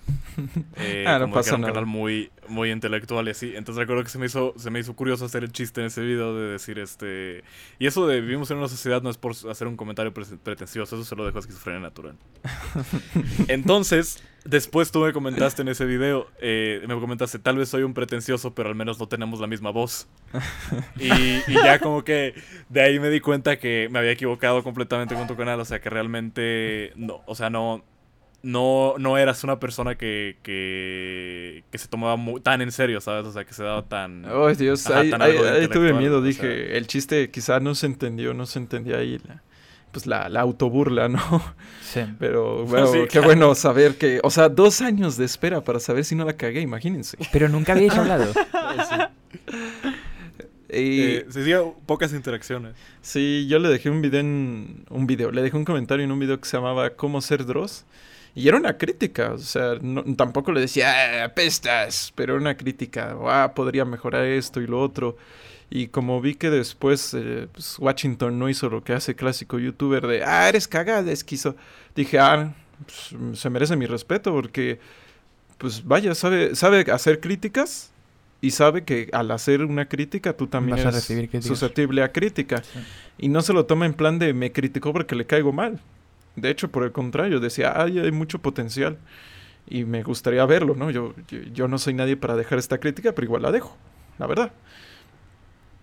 Eh, 0.78 1.04
Ah, 1.06 1.20
no 1.20 1.26
como 1.26 1.34
que 1.34 1.40
pasa 1.40 1.50
era 1.50 1.56
un 1.56 1.62
nada. 1.62 1.74
canal 1.74 1.86
muy, 1.86 2.32
muy 2.48 2.72
intelectual 2.72 3.28
y 3.28 3.32
así. 3.32 3.54
Entonces 3.56 3.80
recuerdo 3.82 4.04
que 4.04 4.10
se 4.10 4.18
me 4.18 4.28
hizo, 4.28 4.54
se 4.58 4.70
me 4.72 4.80
hizo 4.80 4.96
curioso 4.96 5.26
hacer 5.26 5.44
el 5.44 5.52
chiste 5.52 5.82
en 5.82 5.88
ese 5.88 6.02
video 6.02 6.34
de 6.36 6.52
decir, 6.54 6.80
este... 6.80 7.44
Y 7.80 7.86
eso 7.88 8.08
de 8.08 8.22
vivimos 8.22 8.50
en 8.52 8.58
una 8.58 8.70
sociedad 8.70 9.02
no 9.02 9.10
es 9.10 9.18
por 9.18 9.34
hacer 9.50 9.68
un 9.68 9.76
comentario 9.76 10.14
pre- 10.14 10.26
pretencioso, 10.42 10.96
eso 10.96 11.04
se 11.04 11.16
lo 11.18 11.26
dejo 11.26 11.38
a 11.38 11.42
esquizofrenia 11.42 11.82
natural. 11.82 12.16
Entonces, 13.48 14.24
después 14.46 14.92
tú 14.92 15.00
me 15.00 15.14
comentaste 15.14 15.62
en 15.62 15.68
ese 15.68 15.86
video, 15.86 16.28
eh, 16.42 16.82
me 16.88 17.00
comentaste, 17.00 17.40
tal 17.40 17.58
vez 17.58 17.70
soy 17.70 17.84
un 17.84 17.94
pretencioso, 17.94 18.54
pero 18.56 18.70
al 18.70 18.76
menos 18.76 19.00
no 19.00 19.08
tenemos 19.08 19.40
la 19.40 19.48
misma 19.48 19.70
voz. 19.72 20.08
Y, 20.98 21.10
y 21.12 21.54
ya 21.54 21.80
como 21.80 22.04
que 22.04 22.34
de 22.70 22.82
ahí 22.82 23.00
me 23.00 23.10
di 23.10 23.20
cuenta 23.20 23.58
que 23.60 23.88
me 23.92 24.00
había 24.00 24.12
equivocado 24.12 24.64
completamente 24.64 25.16
con 25.16 25.28
tu 25.28 25.36
canal, 25.36 25.60
o 25.60 25.66
sea 25.66 25.80
que 25.80 25.90
realmente 25.90 26.92
no, 26.96 27.22
o 27.26 27.36
sea, 27.36 27.50
no, 27.50 27.84
no, 28.44 28.96
no 28.98 29.18
eras 29.20 29.44
una 29.44 29.60
persona 29.60 29.96
que, 29.96 30.38
que, 30.42 31.64
que 31.72 31.78
se 31.78 31.88
tomaba 31.88 32.20
tan 32.42 32.62
en 32.62 32.72
serio, 32.72 33.00
¿sabes? 33.02 33.26
O 33.26 33.32
sea, 33.32 33.46
que 33.46 33.54
se 33.54 33.64
daba 33.64 33.84
tan... 33.88 34.26
Oh, 34.26 34.52
Dios, 34.54 34.88
Ajá, 34.88 35.02
ahí, 35.02 35.10
tan 35.12 35.22
ahí- 35.22 35.32
algo 35.32 35.44
de 35.44 35.52
ahí 35.52 35.68
tuve 35.68 35.94
miedo, 35.94 36.18
o 36.18 36.22
dije, 36.22 36.42
sea. 36.68 36.78
el 36.78 36.88
chiste 36.88 37.30
quizá 37.30 37.60
no 37.60 37.76
se 37.76 37.86
entendió, 37.86 38.34
no 38.34 38.46
se 38.48 38.58
entendía 38.60 38.98
ahí 38.98 39.20
la, 39.28 39.44
pues 39.92 40.06
la, 40.08 40.30
la 40.30 40.42
autoburla, 40.42 41.08
¿no? 41.10 41.20
Sí. 41.84 42.02
Pero 42.20 42.66
bueno, 42.66 42.88
Sí, 42.88 43.00
qué 43.04 43.08
claro. 43.08 43.28
bueno 43.28 43.56
saber 43.56 43.96
que, 43.98 44.20
o 44.24 44.30
sea, 44.32 44.50
dos 44.50 44.82
años 44.82 45.18
de 45.18 45.26
espera 45.26 45.62
para 45.62 45.80
saber 45.80 46.06
si 46.06 46.16
no 46.16 46.26
la 46.26 46.34
cagué, 46.34 46.62
imagínense. 46.62 47.18
Pero 47.32 47.50
nunca 47.50 47.74
habéis 47.74 47.94
hablado. 47.94 48.32
Y 50.74 51.02
Eh, 51.04 51.26
se 51.30 51.42
hacía 51.42 51.60
pocas 51.86 52.14
interacciones. 52.14 52.74
sí, 53.02 53.46
yo 53.50 53.60
le 53.60 53.68
dejé 53.68 53.90
un 53.90 54.02
video 54.02 54.22
en 54.22 54.86
un 54.90 55.06
video, 55.06 55.30
le 55.32 55.42
dejé 55.42 55.58
un 55.58 55.66
comentario 55.66 56.06
en 56.06 56.12
un 56.14 56.20
video 56.20 56.40
que 56.40 56.48
se 56.48 56.56
llamaba 56.56 56.92
¿Cómo 56.92 57.20
ser 57.22 57.46
Dross? 57.46 57.84
Y 58.36 58.48
era 58.48 58.56
una 58.56 58.78
crítica, 58.78 59.34
o 59.34 59.38
sea, 59.38 59.74
no- 59.82 60.04
tampoco 60.16 60.54
le 60.54 60.62
decía, 60.62 61.26
"Ah, 61.26 61.34
pestas, 61.34 62.14
pero 62.16 62.34
era 62.36 62.42
una 62.42 62.56
crítica, 62.56 63.18
ah, 63.28 63.52
podría 63.54 63.84
mejorar 63.84 64.24
esto 64.24 64.62
y 64.62 64.68
lo 64.68 64.80
otro. 64.82 65.18
Y 65.74 65.88
como 65.88 66.20
vi 66.20 66.36
que 66.36 66.50
después 66.50 67.14
eh, 67.14 67.48
pues, 67.50 67.80
Washington 67.80 68.38
no 68.38 68.50
hizo 68.50 68.70
lo 68.70 68.84
que 68.84 68.92
hace 68.92 69.16
clásico 69.16 69.58
youtuber 69.58 70.06
de, 70.06 70.22
ah, 70.22 70.50
eres 70.50 70.68
cagada, 70.68 71.10
esquizo, 71.10 71.56
dije, 71.96 72.20
ah, 72.20 72.54
pues, 72.86 73.40
se 73.40 73.50
merece 73.50 73.78
mi 73.78 73.86
respeto 73.86 74.34
porque, 74.34 74.80
pues 75.58 75.86
vaya, 75.86 76.14
sabe, 76.14 76.56
sabe 76.56 76.82
hacer 76.92 77.22
críticas 77.22 77.94
y 78.42 78.52
sabe 78.52 78.84
que 78.84 79.10
al 79.14 79.32
hacer 79.32 79.64
una 79.64 79.88
crítica 79.88 80.34
tú 80.34 80.48
también 80.48 80.76
Vas 80.76 80.86
a 80.86 80.90
eres 80.90 81.08
recibir 81.08 81.42
susceptible 81.42 82.04
a 82.04 82.12
crítica. 82.12 82.62
Sí. 82.64 82.80
Y 83.20 83.30
no 83.30 83.42
se 83.42 83.54
lo 83.54 83.66
toma 83.66 83.86
en 83.86 83.94
plan 83.94 84.20
de 84.20 84.34
me 84.34 84.52
criticó 84.52 84.92
porque 84.92 85.16
le 85.16 85.26
caigo 85.26 85.54
mal. 85.54 85.80
De 86.36 86.50
hecho, 86.50 86.70
por 86.70 86.84
el 86.84 86.92
contrario, 86.92 87.40
decía, 87.40 87.82
ay, 87.82 87.98
hay 88.00 88.12
mucho 88.12 88.40
potencial. 88.40 88.98
Y 89.70 89.86
me 89.86 90.04
gustaría 90.04 90.46
verlo, 90.46 90.76
¿no? 90.76 90.92
Yo, 90.92 91.14
yo, 91.30 91.40
yo 91.54 91.68
no 91.70 91.78
soy 91.78 91.94
nadie 91.94 92.18
para 92.18 92.36
dejar 92.36 92.60
esta 92.60 92.78
crítica, 92.80 93.14
pero 93.14 93.24
igual 93.24 93.44
la 93.44 93.52
dejo, 93.52 93.78
la 94.20 94.28
verdad. 94.28 94.52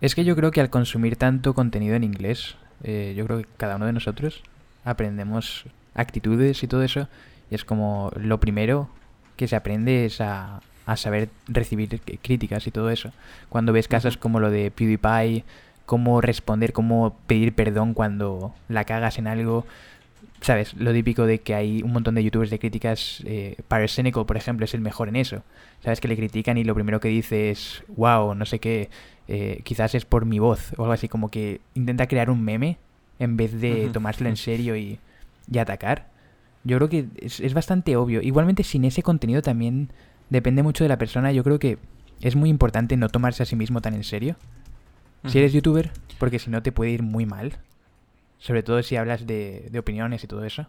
Es 0.01 0.15
que 0.15 0.25
yo 0.25 0.37
creo 0.37 0.51
que 0.51 0.61
al 0.61 0.71
consumir 0.71 1.17
tanto 1.17 1.55
contenido 1.55 1.97
en 1.97 2.05
inglés, 2.05 2.55
eh, 2.85 3.15
yo 3.17 3.27
creo 3.27 3.39
que 3.39 3.47
cada 3.57 3.77
uno 3.77 3.87
de 3.87 3.93
nosotros 3.93 4.43
aprendemos 4.85 5.65
actitudes 5.95 6.63
y 6.63 6.69
todo 6.69 6.83
eso. 6.83 7.09
Y 7.51 7.57
es 7.57 7.65
como 7.65 8.13
lo 8.17 8.39
primero 8.39 8.89
que 9.37 9.49
se 9.49 9.57
aprende 9.57 10.05
es 10.05 10.21
a, 10.21 10.61
a 10.87 10.97
saber 10.97 11.31
recibir 11.49 12.01
críticas 12.23 12.67
y 12.67 12.71
todo 12.71 12.91
eso. 12.91 13.13
Cuando 13.49 13.73
ves 13.73 13.89
casos 13.89 14.17
como 14.17 14.39
lo 14.39 14.51
de 14.51 14.71
PewDiePie, 14.71 15.45
cómo 15.85 16.21
responder, 16.21 16.73
cómo 16.73 17.17
pedir 17.27 17.55
perdón 17.55 17.95
cuando 17.95 18.55
la 18.69 18.85
cagas 18.85 19.19
en 19.19 19.27
algo. 19.27 19.67
¿Sabes? 20.41 20.75
Lo 20.75 20.93
típico 20.93 21.27
de 21.27 21.41
que 21.41 21.57
hay 21.57 21.83
un 21.83 21.93
montón 21.93 22.15
de 22.15 22.23
youtubers 22.23 22.51
de 22.51 22.61
críticas. 22.61 23.23
Eh, 23.27 23.57
Pyrocynical, 23.67 24.25
por 24.25 24.37
ejemplo, 24.37 24.65
es 24.65 24.75
el 24.75 24.81
mejor 24.81 25.09
en 25.09 25.17
eso. 25.17 25.43
¿Sabes? 25.83 26.01
Que 26.01 26.07
le 26.07 26.17
critican 26.17 26.57
y 26.59 26.63
lo 26.63 26.77
primero 26.77 27.01
que 27.01 27.09
dice 27.09 27.51
es, 27.51 27.83
wow, 27.89 28.37
no 28.37 28.47
sé 28.47 28.61
qué, 28.61 28.89
eh, 29.29 29.61
quizás 29.65 29.95
es 29.95 30.05
por 30.05 30.25
mi 30.25 30.39
voz 30.39 30.73
o 30.77 30.83
algo 30.83 30.93
así, 30.93 31.09
como 31.09 31.31
que 31.31 31.61
intenta 31.75 32.09
crear 32.09 32.31
un 32.31 32.43
meme 32.43 32.79
en 33.19 33.37
vez 33.37 33.61
de 33.61 33.91
tomárselo 33.93 34.31
en 34.31 34.37
serio 34.37 34.77
y, 34.77 34.99
y 35.51 35.59
atacar. 35.59 36.09
Yo 36.65 36.77
creo 36.77 36.89
que 36.89 37.07
es, 37.21 37.41
es 37.41 37.55
bastante 37.55 37.97
obvio. 37.97 38.21
Igualmente 38.23 38.65
sin 38.65 38.85
ese 38.85 39.03
contenido 39.03 39.43
también 39.43 39.91
depende 40.31 40.63
mucho 40.63 40.85
de 40.85 40.89
la 40.89 40.99
persona. 40.99 41.33
Yo 41.33 41.45
creo 41.45 41.59
que 41.59 41.79
es 42.21 42.37
muy 42.37 42.51
importante 42.51 42.97
no 42.97 43.09
tomarse 43.09 43.43
a 43.43 43.47
sí 43.47 43.57
mismo 43.57 43.81
tan 43.81 43.95
en 43.95 44.05
serio. 44.05 44.37
Si 45.27 45.39
eres 45.39 45.53
youtuber, 45.53 45.91
porque 46.19 46.39
si 46.39 46.49
no 46.49 46.63
te 46.63 46.73
puede 46.73 46.93
ir 46.93 47.03
muy 47.03 47.27
mal. 47.27 47.59
Sobre 48.39 48.63
todo 48.63 48.83
si 48.83 48.97
hablas 48.97 49.27
de, 49.27 49.69
de 49.71 49.79
opiniones 49.79 50.23
y 50.23 50.27
todo 50.27 50.45
eso. 50.45 50.67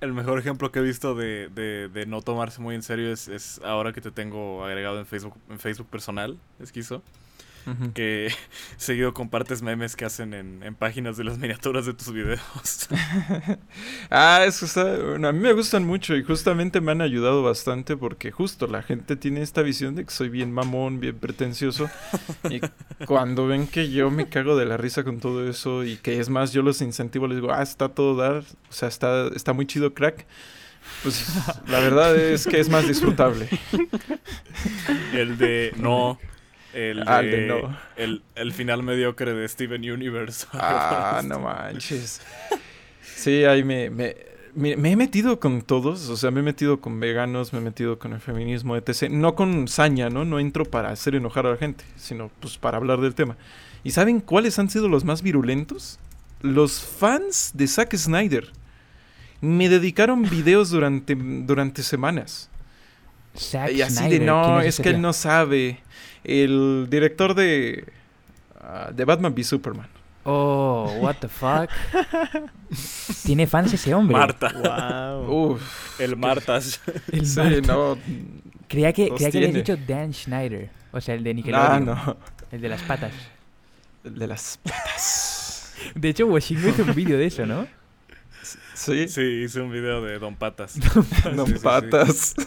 El 0.00 0.12
mejor 0.12 0.38
ejemplo 0.38 0.70
que 0.70 0.78
he 0.78 0.82
visto 0.82 1.16
de, 1.16 1.48
de, 1.48 1.88
de 1.88 2.06
no 2.06 2.22
tomarse 2.22 2.60
muy 2.60 2.76
en 2.76 2.82
serio 2.82 3.12
es, 3.12 3.26
es 3.26 3.60
ahora 3.64 3.92
que 3.92 4.00
te 4.00 4.12
tengo 4.12 4.64
agregado 4.64 5.00
en 5.00 5.06
Facebook, 5.06 5.34
en 5.50 5.58
Facebook 5.58 5.88
personal, 5.88 6.38
Esquizo, 6.60 7.02
Que 7.94 8.32
seguido 8.76 9.14
compartes 9.14 9.62
memes 9.62 9.96
que 9.96 10.04
hacen 10.04 10.34
en, 10.34 10.62
en 10.62 10.74
páginas 10.74 11.16
de 11.16 11.24
las 11.24 11.38
miniaturas 11.38 11.86
de 11.86 11.94
tus 11.94 12.12
videos. 12.12 12.88
Ah, 14.10 14.44
eso 14.46 14.64
está. 14.64 14.84
bueno, 14.96 15.28
a 15.28 15.32
mí 15.32 15.38
me 15.38 15.52
gustan 15.52 15.84
mucho 15.84 16.16
y 16.16 16.22
justamente 16.22 16.80
me 16.80 16.92
han 16.92 17.00
ayudado 17.00 17.42
bastante 17.42 17.96
porque 17.96 18.30
justo 18.30 18.66
la 18.66 18.82
gente 18.82 19.16
tiene 19.16 19.42
esta 19.42 19.62
visión 19.62 19.94
de 19.94 20.04
que 20.04 20.10
soy 20.10 20.28
bien 20.28 20.52
mamón, 20.52 21.00
bien 21.00 21.16
pretencioso. 21.18 21.90
Y 22.48 22.60
cuando 23.06 23.46
ven 23.46 23.66
que 23.66 23.90
yo 23.90 24.10
me 24.10 24.28
cago 24.28 24.56
de 24.56 24.66
la 24.66 24.76
risa 24.76 25.04
con 25.04 25.20
todo 25.20 25.48
eso 25.48 25.84
y 25.84 25.96
que 25.96 26.20
es 26.20 26.28
más, 26.28 26.52
yo 26.52 26.62
los 26.62 26.80
incentivo, 26.80 27.26
les 27.26 27.36
digo, 27.36 27.52
ah, 27.52 27.62
está 27.62 27.90
todo 27.90 28.16
dar, 28.16 28.38
o 28.38 28.72
sea, 28.72 28.88
está, 28.88 29.28
está 29.28 29.52
muy 29.52 29.66
chido, 29.66 29.94
crack. 29.94 30.26
Pues 31.02 31.26
la 31.66 31.80
verdad 31.80 32.16
es 32.16 32.46
que 32.46 32.58
es 32.58 32.68
más 32.68 32.86
disfrutable. 32.88 33.48
el 35.12 35.36
de 35.36 35.72
no. 35.76 36.18
El 36.78 36.98
de, 36.98 37.04
Ah, 37.06 37.20
el 37.20 37.30
de 37.30 37.46
no. 37.46 37.76
El, 37.96 38.22
el 38.36 38.52
final 38.52 38.82
mediocre 38.82 39.34
de 39.34 39.48
Steven 39.48 39.90
Universe. 39.90 40.46
Ah, 40.52 41.22
no 41.24 41.40
manches. 41.40 42.20
Sí, 43.02 43.44
ahí 43.44 43.64
me, 43.64 43.90
me, 43.90 44.14
me, 44.54 44.76
me 44.76 44.92
he 44.92 44.96
metido 44.96 45.40
con 45.40 45.62
todos, 45.62 46.08
o 46.08 46.16
sea, 46.16 46.30
me 46.30 46.40
he 46.40 46.42
metido 46.42 46.80
con 46.80 47.00
veganos, 47.00 47.52
me 47.52 47.58
he 47.58 47.62
metido 47.62 47.98
con 47.98 48.12
el 48.12 48.20
feminismo, 48.20 48.76
etc. 48.76 49.10
No 49.10 49.34
con 49.34 49.66
saña, 49.66 50.08
¿no? 50.08 50.24
No 50.24 50.38
entro 50.38 50.64
para 50.64 50.90
hacer 50.90 51.16
enojar 51.16 51.46
a 51.46 51.50
la 51.50 51.56
gente, 51.56 51.84
sino 51.96 52.30
pues 52.40 52.58
para 52.58 52.76
hablar 52.76 53.00
del 53.00 53.14
tema. 53.14 53.36
¿Y 53.82 53.90
saben 53.90 54.20
cuáles 54.20 54.58
han 54.58 54.70
sido 54.70 54.88
los 54.88 55.04
más 55.04 55.22
virulentos? 55.22 55.98
Los 56.42 56.80
fans 56.80 57.52
de 57.54 57.66
Zack 57.66 57.96
Snyder. 57.96 58.52
Me 59.40 59.68
dedicaron 59.68 60.22
videos 60.22 60.70
durante, 60.70 61.16
durante 61.16 61.82
semanas. 61.82 62.50
Zack 63.36 63.72
Y 63.72 63.82
así 63.82 63.96
Snyder, 63.96 64.20
de, 64.20 64.26
no, 64.26 64.42
¿quién 64.58 64.68
es 64.68 64.80
que 64.80 64.90
él 64.90 65.00
no 65.00 65.12
sabe. 65.12 65.80
El 66.28 66.86
director 66.90 67.34
de, 67.34 67.84
ah, 68.60 68.90
de 68.94 69.04
Batman 69.04 69.32
v 69.34 69.42
Superman. 69.44 69.88
Oh, 70.24 70.92
what 71.00 71.16
the 71.20 71.28
fuck. 71.28 71.70
Tiene 73.24 73.46
fans 73.46 73.72
ese 73.72 73.94
hombre. 73.94 74.16
Marta. 74.16 74.52
Wow. 74.52 75.52
Uf. 75.52 76.00
El 76.00 76.16
Martas. 76.16 76.80
El 77.10 77.24
Sí, 77.26 77.38
Marta. 77.40 77.72
no. 77.72 77.98
Creía 78.68 78.92
que, 78.92 79.08
creía 79.08 79.30
que 79.30 79.38
habías 79.38 79.54
dicho 79.54 79.76
Dan 79.86 80.12
Schneider. 80.12 80.68
O 80.92 81.00
sea, 81.00 81.14
el 81.14 81.24
de 81.24 81.30
Ah, 81.30 81.34
Nickelodeon. 81.34 81.84
no. 81.86 82.16
El 82.52 82.60
de 82.60 82.68
las 82.68 82.82
patas. 82.82 83.12
El 84.04 84.18
de 84.18 84.26
las 84.26 84.58
patas. 84.62 85.74
De 85.94 86.08
hecho, 86.10 86.26
Washingo 86.26 86.68
hizo 86.68 86.82
un 86.82 86.94
vídeo 86.94 87.16
de 87.16 87.26
eso, 87.26 87.46
¿no? 87.46 87.66
Sí, 88.74 89.08
Sí, 89.08 89.22
hice 89.44 89.60
un 89.60 89.70
video 89.72 90.02
de 90.02 90.18
Don 90.18 90.34
Patas. 90.36 90.76
no 91.34 91.46
Sí, 91.46 91.54
sí, 91.54 92.12
sí. 92.12 92.46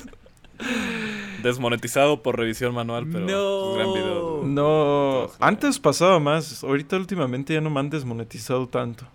Desmonetizado 1.43 2.21
por 2.23 2.37
revisión 2.37 2.73
manual, 2.73 3.07
pero 3.11 3.25
No. 3.25 3.69
un 3.71 3.75
gran 3.77 3.93
video. 3.93 4.41
No, 4.45 5.29
antes 5.39 5.79
pasaba 5.79 6.19
más. 6.19 6.63
Ahorita 6.63 6.95
últimamente 6.97 7.53
ya 7.53 7.61
no 7.61 7.69
me 7.69 7.79
han 7.79 7.89
desmonetizado 7.89 8.67
tanto. 8.67 9.05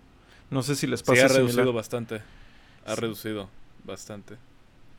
No 0.49 0.61
sé 0.63 0.75
si 0.75 0.87
les 0.87 0.99
Sí, 1.01 1.05
pasa 1.05 1.25
ha 1.25 1.29
similar. 1.29 1.47
reducido 1.49 1.73
bastante. 1.73 2.21
Ha 2.85 2.95
reducido 2.95 3.49
bastante. 3.83 4.35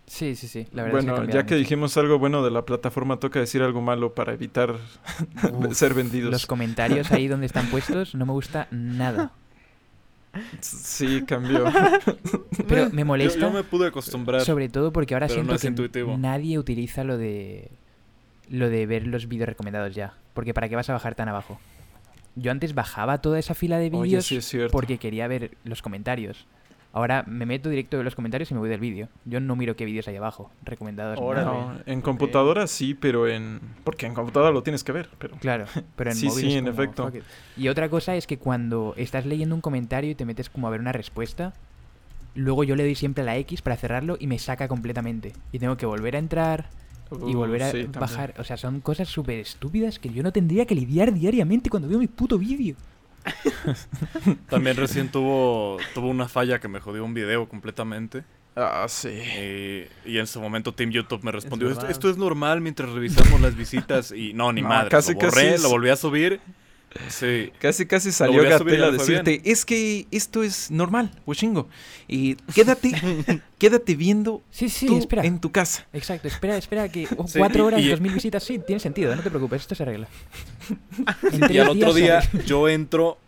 Sí, 0.07 0.37
sí, 0.37 0.49
sí. 0.49 0.67
La 0.73 0.85
verdad 0.85 1.01
es 1.01 1.07
Bueno, 1.07 1.27
que 1.27 1.31
ha 1.33 1.35
ya 1.43 1.47
que 1.47 1.55
dijimos 1.55 1.97
algo 1.99 2.19
bueno 2.19 2.43
de 2.43 2.51
la 2.51 2.65
plataforma, 2.65 3.19
toca 3.19 3.41
decir 3.41 3.63
algo 3.63 3.83
malo 3.83 4.15
para 4.15 4.33
evitar 4.33 4.75
Uf, 5.53 5.75
ser 5.75 5.93
vendidos. 5.95 6.31
Los 6.31 6.47
comentarios 6.47 7.11
ahí 7.13 7.29
donde 7.29 7.45
están 7.47 7.67
puestos 7.67 8.15
no 8.15 8.25
me 8.25 8.33
gusta 8.33 8.69
nada. 8.71 9.33
Sí, 10.61 11.23
cambió. 11.27 11.65
Pero 12.69 12.91
me 12.91 13.05
molesta. 13.05 13.41
yo 13.41 13.51
me 13.51 13.65
pude 13.65 13.89
acostumbrar. 13.89 14.43
Sobre 14.43 14.69
todo 14.69 14.93
porque 14.93 15.15
ahora 15.15 15.29
siento 15.29 15.53
no 15.53 15.59
que 15.59 15.67
intuitivo. 15.67 16.17
nadie 16.19 16.59
utiliza 16.59 17.05
lo 17.05 17.19
de 17.19 17.71
lo 18.49 18.71
de 18.71 18.87
ver 18.87 19.07
los 19.07 19.29
vídeos 19.29 19.49
recomendados 19.49 19.95
ya. 19.95 20.15
Porque 20.35 20.55
¿para 20.55 20.69
qué 20.69 20.77
vas 20.77 20.89
a 20.91 20.93
bajar 20.93 21.15
tan 21.15 21.29
abajo? 21.29 21.59
Yo 22.37 22.53
antes 22.53 22.75
bajaba 22.75 23.21
toda 23.21 23.39
esa 23.39 23.55
fila 23.55 23.79
de 23.79 23.91
vídeos 23.91 24.27
sí 24.27 24.39
porque 24.71 24.99
quería 24.99 25.27
ver 25.29 25.57
los 25.65 25.83
comentarios. 25.83 26.47
Ahora 26.99 27.23
me 27.29 27.47
meto 27.47 27.69
directo 27.69 27.97
en 27.97 28.05
los 28.05 28.17
comentarios 28.17 28.51
y 28.51 28.55
me 28.55 28.61
voy 28.61 28.69
del 28.69 28.81
vídeo. 28.81 29.09
Yo 29.25 29.39
no 29.39 29.55
miro 29.55 29.77
qué 29.77 29.85
vídeos 29.85 30.09
hay 30.09 30.17
abajo, 30.17 30.51
recomendados. 30.65 31.17
No, 31.21 31.73
en 31.87 32.01
computadora 32.01 32.67
sí, 32.67 32.95
pero 32.95 33.29
en... 33.29 33.61
Porque 33.85 34.07
en 34.07 34.15
computadora 34.15 34.51
lo 34.51 34.65
tienes 34.65 34.83
que 34.83 34.91
ver, 34.91 35.09
pero... 35.17 35.37
Claro, 35.41 35.67
pero 35.95 36.11
en 36.11 36.17
Sí, 36.17 36.27
móvil 36.27 36.45
sí, 36.51 36.55
en 36.57 36.65
como, 36.65 36.75
efecto. 36.75 37.13
Y 37.57 37.69
otra 37.69 37.89
cosa 37.89 38.17
es 38.17 38.27
que 38.27 38.39
cuando 38.39 38.95
estás 38.97 39.27
leyendo 39.27 39.55
un 39.55 39.61
comentario 39.61 40.11
y 40.11 40.17
te 40.17 40.25
metes 40.25 40.51
como 40.51 40.67
a 40.67 40.71
ver 40.71 40.81
una 40.81 40.91
respuesta, 40.91 41.53
luego 42.35 42.65
yo 42.65 42.75
le 42.75 42.83
doy 42.83 42.97
siempre 42.97 43.23
a 43.23 43.27
la 43.27 43.37
X 43.37 43.63
para 43.63 43.77
cerrarlo 43.77 44.17
y 44.19 44.27
me 44.27 44.41
saca 44.41 44.67
completamente. 44.67 45.35
Y 45.53 45.61
tengo 45.61 45.77
que 45.77 45.87
volver 45.87 46.17
a 46.17 46.19
entrar 46.19 46.69
y 47.13 47.35
Uh, 47.35 47.39
volver 47.39 47.63
a 47.63 47.71
sí, 47.71 47.83
también. 47.85 48.01
bajar. 48.01 48.35
O 48.39 48.45
sea, 48.45 48.57
son 48.57 48.81
cosas 48.81 49.07
súper 49.09 49.39
estúpidas 49.39 50.01
que 50.01 50.11
yo 50.11 50.25
no 50.25 50.33
tendría 50.33 50.67
que 50.67 50.75
lidiar 50.75 51.15
diariamente 51.15 51.71
cuando 51.71 51.89
veo 51.89 52.01
mi 52.01 52.09
puto 52.09 52.39
vídeo. 52.39 52.75
También 54.49 54.77
recién 54.77 55.09
tuvo, 55.11 55.79
tuvo 55.95 56.09
una 56.09 56.29
falla 56.29 56.59
que 56.59 56.69
me 56.69 56.81
jodió 56.81 57.05
un 57.05 57.15
video 57.15 57.49
completamente. 57.49 58.25
Ah, 58.57 58.87
sí. 58.89 59.11
Eh, 59.13 59.89
y 60.05 60.17
en 60.19 60.25
ese 60.25 60.39
momento 60.41 60.73
Team 60.75 60.91
YouTube 60.91 61.23
me 61.23 61.31
respondió, 61.31 61.71
esto, 61.89 62.11
es 62.11 62.17
normal 62.17 62.61
mientras 62.61 62.91
revisamos 62.91 63.41
las 63.41 63.55
visitas. 63.57 64.11
Y 64.13 64.33
no, 64.33 64.53
ni 64.53 64.63
No, 64.63 64.69
madre. 64.69 64.89
casi, 64.91 65.13
lo 65.13 65.21
borré, 65.21 65.31
casi 65.31 65.47
es- 65.47 65.63
lo 65.63 65.69
volví 65.69 65.91
a 65.91 65.97
subir. 65.97 66.41
Sí. 67.09 67.53
Casi, 67.61 67.87
casi 67.87 68.13
salió 68.13 68.43
volví 68.43 68.53
a 68.83 68.91
decirte, 68.91 69.41
es 69.45 69.65
que 69.65 70.07
esto 70.11 70.43
es 70.43 70.71
normal, 70.71 71.11
Washingo. 71.27 71.69
Y 72.09 72.35
quédate, 72.55 72.93
quédate 73.59 73.95
viendo 73.95 74.43
Sí, 74.51 74.69
sí, 74.69 74.87
tú 74.87 74.99
espera. 74.99 75.25
en 75.25 75.41
tu 75.41 75.51
casa. 75.53 75.87
Exacto, 75.93 76.29
espera, 76.29 76.57
espera 76.57 76.89
que 76.89 77.07
oh, 77.17 77.27
Sí, 77.29 77.39
cuatro 77.39 77.67
horas, 77.67 77.81
y- 77.81 77.89
dos 77.89 78.01
mil 78.01 78.13
visitas, 78.13 78.43
sí, 78.43 78.59
tiene 78.59 78.81
sentido, 78.81 79.15
no 79.15 79.23
te 79.23 79.31
preocupes, 79.31 79.63
esto 79.63 79.75
se 79.75 79.83
arregla. 79.85 80.09
Y 81.51 81.59
al 81.59 81.69
otro 81.69 81.95
día 81.95 82.21
yo 82.47 82.69
entro 82.69 83.19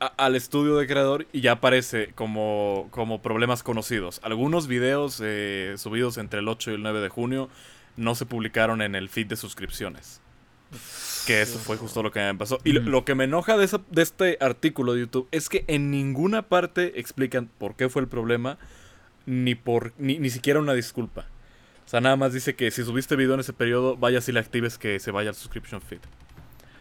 a- 0.00 0.06
al 0.06 0.34
estudio 0.36 0.76
de 0.76 0.86
creador 0.86 1.26
y 1.32 1.40
ya 1.40 1.52
aparece 1.52 2.08
como, 2.14 2.88
como 2.90 3.22
problemas 3.22 3.62
conocidos. 3.62 4.20
Algunos 4.24 4.66
videos 4.66 5.20
eh, 5.24 5.74
subidos 5.78 6.18
entre 6.18 6.40
el 6.40 6.48
8 6.48 6.72
y 6.72 6.74
el 6.74 6.82
9 6.82 7.00
de 7.00 7.08
junio 7.08 7.48
no 7.96 8.14
se 8.14 8.26
publicaron 8.26 8.82
en 8.82 8.94
el 8.94 9.08
feed 9.08 9.26
de 9.28 9.36
suscripciones. 9.36 10.20
Que 11.26 11.42
eso 11.42 11.58
fue 11.58 11.76
justo 11.76 12.02
lo 12.02 12.10
que 12.10 12.20
me 12.20 12.34
pasó. 12.34 12.58
Y 12.64 12.72
lo, 12.72 12.80
lo 12.82 13.04
que 13.04 13.14
me 13.14 13.24
enoja 13.24 13.56
de, 13.56 13.64
esa- 13.64 13.80
de 13.90 14.02
este 14.02 14.38
artículo 14.40 14.94
de 14.94 15.00
YouTube 15.00 15.28
es 15.30 15.48
que 15.48 15.64
en 15.68 15.90
ninguna 15.90 16.42
parte 16.42 16.98
explican 16.98 17.48
por 17.58 17.76
qué 17.76 17.88
fue 17.88 18.02
el 18.02 18.08
problema, 18.08 18.58
ni, 19.26 19.54
por, 19.54 19.92
ni, 19.98 20.18
ni 20.18 20.30
siquiera 20.30 20.58
una 20.60 20.74
disculpa. 20.74 21.26
O 21.86 21.88
sea, 21.88 22.00
nada 22.00 22.16
más 22.16 22.32
dice 22.32 22.54
que 22.54 22.70
si 22.70 22.82
subiste 22.84 23.14
video 23.16 23.34
en 23.34 23.40
ese 23.40 23.52
periodo, 23.52 23.96
vayas 23.96 24.28
y 24.28 24.32
le 24.32 24.40
actives 24.40 24.78
que 24.78 24.98
se 24.98 25.10
vaya 25.10 25.28
al 25.30 25.36
subscription 25.36 25.80
feed. 25.82 26.00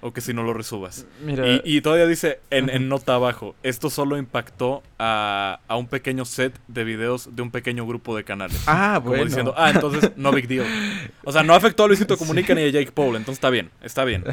O 0.02 0.12
que 0.14 0.22
si 0.22 0.34
no 0.34 0.44
lo 0.44 0.54
resubas. 0.54 1.06
Mira, 1.24 1.48
Y, 1.48 1.62
y 1.64 1.82
todavía 1.82 2.08
dice 2.08 2.40
en, 2.50 2.90
nota 2.90 3.16
abajo, 3.16 3.56
esto 3.64 3.90
solo 3.90 4.18
impactó 4.18 4.82
a, 5.00 5.60
a 5.68 5.76
un 5.78 5.88
pequeño 5.88 6.26
set 6.26 6.60
de 6.68 6.84
videos 6.84 7.36
de 7.36 7.42
un 7.42 7.52
pequeño 7.52 7.86
grupo 7.86 8.16
de 8.16 8.24
canales. 8.24 8.62
ah, 8.68 8.96
Como 8.98 9.10
bueno. 9.12 9.26
diciendo, 9.26 9.54
ah, 9.58 9.70
entonces 9.72 10.12
no 10.16 10.32
big 10.32 10.48
deal. 10.48 10.66
O 11.24 11.32
sea, 11.32 11.44
no 11.44 11.54
afectó 11.54 11.84
a 11.84 11.88
Luisito 11.88 12.16
Sí. 12.16 12.20
Comunica 12.20 12.56
ni 12.56 12.62
a 12.64 12.70
Jake 12.70 12.92
Paul, 12.92 13.16
entonces 13.16 13.36
está 13.36 13.50
bien, 13.52 13.70
está 13.84 14.04
bien. 14.06 14.24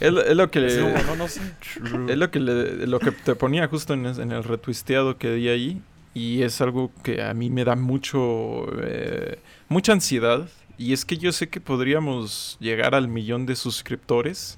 es, 0.00 0.12
lo- 0.12 0.22
es 0.24 0.36
lo 0.36 0.50
que 0.50 0.60
le- 0.60 0.76
no, 0.80 1.16
no. 1.16 1.24
Es 1.24 2.16
lo 2.16 2.30
que, 2.30 2.38
le- 2.40 2.86
lo 2.86 3.00
que 3.00 3.10
te 3.10 3.34
ponía 3.34 3.66
justo 3.66 3.94
en 3.94 4.06
el 4.06 4.44
retuisteado 4.44 5.18
que 5.18 5.32
di 5.32 5.48
ahí. 5.48 5.82
Y 6.16 6.42
es 6.42 6.60
algo 6.60 6.92
que 7.02 7.20
a 7.22 7.34
mí 7.34 7.50
me 7.50 7.64
da 7.64 7.74
mucho. 7.74 8.66
eh, 8.84 9.40
mucha 9.68 9.92
ansiedad. 9.92 10.48
Y 10.78 10.92
es 10.92 11.04
que 11.04 11.16
yo 11.18 11.32
sé 11.32 11.48
que 11.48 11.60
podríamos 11.60 12.56
llegar 12.60 12.94
al 12.94 13.08
millón 13.08 13.46
de 13.46 13.56
suscriptores. 13.56 14.56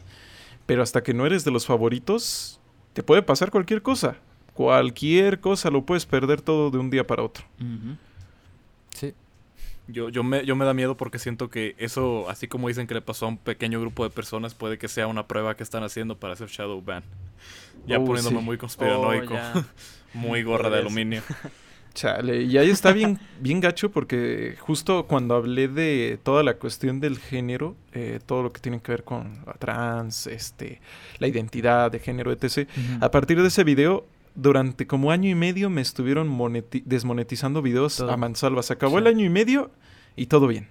Pero 0.67 0.83
hasta 0.83 1.03
que 1.03 1.15
no 1.15 1.25
eres 1.27 1.45
de 1.45 1.51
los 1.51 1.65
favoritos, 1.67 2.61
te 2.93 3.03
puede 3.03 3.23
pasar 3.23 3.51
cualquier 3.51 3.83
cosa. 3.83 4.17
Cualquier 4.55 5.41
cosa 5.41 5.71
lo 5.71 5.85
puedes 5.85 6.07
perder 6.07 6.41
todo 6.41 6.71
de 6.71 6.79
un 6.79 6.91
día 6.91 7.07
para 7.07 7.23
otro. 7.23 7.45
Sí. 8.95 9.15
Yo, 9.89 10.09
yo, 10.09 10.25
me, 10.25 10.45
yo 10.45 10.57
me 10.57 10.65
da 10.65 10.75
miedo 10.75 10.97
porque 10.97 11.19
siento 11.21 11.49
que 11.51 11.77
eso, 11.79 12.29
así 12.29 12.49
como 12.49 12.67
dicen 12.69 12.87
que 12.89 12.95
le 12.95 13.03
pasó 13.03 13.27
a 13.27 13.29
un 13.29 13.39
pequeño 13.39 13.81
grupo 13.81 14.03
de 14.03 14.11
personas, 14.11 14.55
puede 14.55 14.79
que 14.79 14.89
sea 14.89 15.07
una 15.07 15.29
prueba 15.29 15.57
que 15.57 15.63
están 15.63 15.85
haciendo 15.85 16.19
para 16.19 16.33
hacer 16.33 16.49
Shadow 16.49 16.83
Ban. 16.83 17.05
Ya 17.87 17.99
Oh, 18.01 18.05
poniéndome 18.05 18.39
sí. 18.41 18.45
muy 18.45 18.59
conspiranoico, 18.59 19.35
Oh, 19.35 19.63
muy 20.15 20.43
gorra 20.43 20.71
de 20.71 20.77
ser. 20.79 20.87
aluminio. 20.87 21.23
Chale, 21.97 22.43
y 22.43 22.59
ahí 22.59 22.69
está 22.69 22.93
bien, 22.93 23.19
bien 23.41 23.59
gacho 23.59 23.91
porque 23.91 24.55
justo 24.61 25.07
cuando 25.07 25.35
hablé 25.35 25.67
de 25.67 26.19
toda 26.23 26.43
la 26.43 26.55
cuestión 26.59 27.01
del 27.01 27.19
género, 27.19 27.75
eh, 27.95 28.21
todo 28.27 28.43
lo 28.43 28.53
que 28.53 28.61
tiene 28.61 28.81
que 28.83 28.93
ver 28.93 29.03
con 29.03 29.39
la 29.47 29.55
trans, 29.55 30.27
este, 30.27 30.83
la 31.19 31.27
identidad 31.27 31.91
de 31.91 31.99
género, 31.99 32.33
etc. 32.33 32.69
A 33.01 33.11
partir 33.11 33.41
de 33.41 33.49
ese 33.49 33.65
video, 33.65 34.07
durante 34.35 34.87
como 34.87 35.11
año 35.11 35.31
y 35.31 35.35
medio 35.35 35.71
me 35.71 35.81
estuvieron 35.81 36.29
moneti- 36.29 36.83
desmonetizando 36.85 37.63
videos 37.63 37.97
Todo. 37.97 38.11
a 38.13 38.17
mansalva. 38.19 38.63
Se 38.63 38.75
acabó 38.75 38.97
Sí. 38.99 39.01
el 39.01 39.07
año 39.07 39.25
y 39.25 39.31
medio 39.31 39.71
y 40.17 40.27
todo 40.27 40.47
bien, 40.49 40.69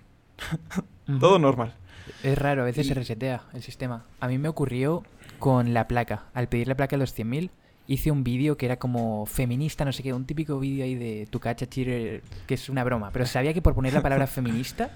todo 1.19 1.39
normal. 1.39 1.73
Es 2.21 2.37
raro, 2.37 2.61
a 2.61 2.65
veces 2.65 2.85
Y- 2.85 2.89
se 2.89 2.93
resetea 2.93 3.41
el 3.53 3.63
sistema. 3.63 4.05
A 4.19 4.27
mí 4.27 4.37
me 4.37 4.47
ocurrió 4.47 5.03
con 5.39 5.73
la 5.73 5.87
placa. 5.87 6.25
Al 6.35 6.47
pedir 6.49 6.67
la 6.67 6.75
placa 6.75 6.95
de 6.95 6.99
los 6.99 7.13
100.000, 7.17 7.49
hice 7.87 8.09
un 8.11 8.23
vídeo 8.23 8.57
que 8.57 8.65
era 8.65 8.77
como 8.77 9.25
feminista, 9.25 9.85
no 9.85 9.91
sé 9.93 10.01
qué, 10.03 10.13
un 10.13 10.25
típico 10.25 10.59
vídeo 10.59 10.83
ahí 10.85 10.95
de 10.95 11.27
tu 11.29 11.39
cacha 11.39 11.67
que 11.67 12.21
es 12.47 12.69
una 12.69 12.83
broma. 12.83 13.11
Pero 13.11 13.25
sabía 13.25 13.53
que 13.53 13.61
por 13.61 13.75
poner 13.75 13.93
la 13.93 14.01
palabra 14.01 14.25
feminista, 14.27 14.89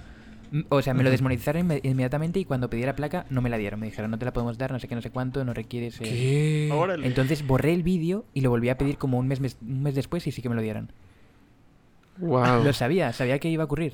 o 0.69 0.81
sea, 0.81 0.93
me 0.95 1.03
lo 1.03 1.11
desmonetizaron 1.11 1.67
inme- 1.69 1.79
inmediatamente 1.83 2.39
y 2.39 2.45
cuando 2.45 2.69
pedí 2.69 2.81
la 2.83 2.95
placa 2.95 3.25
no 3.29 3.41
me 3.41 3.49
la 3.49 3.57
dieron. 3.57 3.79
Me 3.79 3.85
dijeron, 3.85 4.09
no 4.09 4.17
te 4.17 4.25
la 4.25 4.33
podemos 4.33 4.57
dar, 4.57 4.71
no 4.71 4.79
sé 4.79 4.87
qué, 4.87 4.95
no 4.95 5.01
sé 5.01 5.11
cuánto, 5.11 5.43
no 5.45 5.53
requieres... 5.53 6.01
eh". 6.01 6.03
¿Qué? 6.03 6.69
Órale. 6.73 7.05
Entonces 7.05 7.45
borré 7.45 7.73
el 7.73 7.83
vídeo 7.83 8.25
y 8.33 8.41
lo 8.41 8.49
volví 8.49 8.69
a 8.69 8.77
pedir 8.77 8.97
como 8.97 9.19
un 9.19 9.27
mes, 9.27 9.39
mes- 9.39 9.57
un 9.61 9.83
mes 9.83 9.93
después 9.93 10.25
y 10.25 10.31
sí 10.31 10.41
que 10.41 10.49
me 10.49 10.55
lo 10.55 10.61
dieron. 10.61 10.91
Wow. 12.17 12.63
Lo 12.63 12.73
sabía, 12.73 13.13
sabía 13.13 13.39
que 13.39 13.49
iba 13.49 13.63
a 13.63 13.65
ocurrir. 13.65 13.93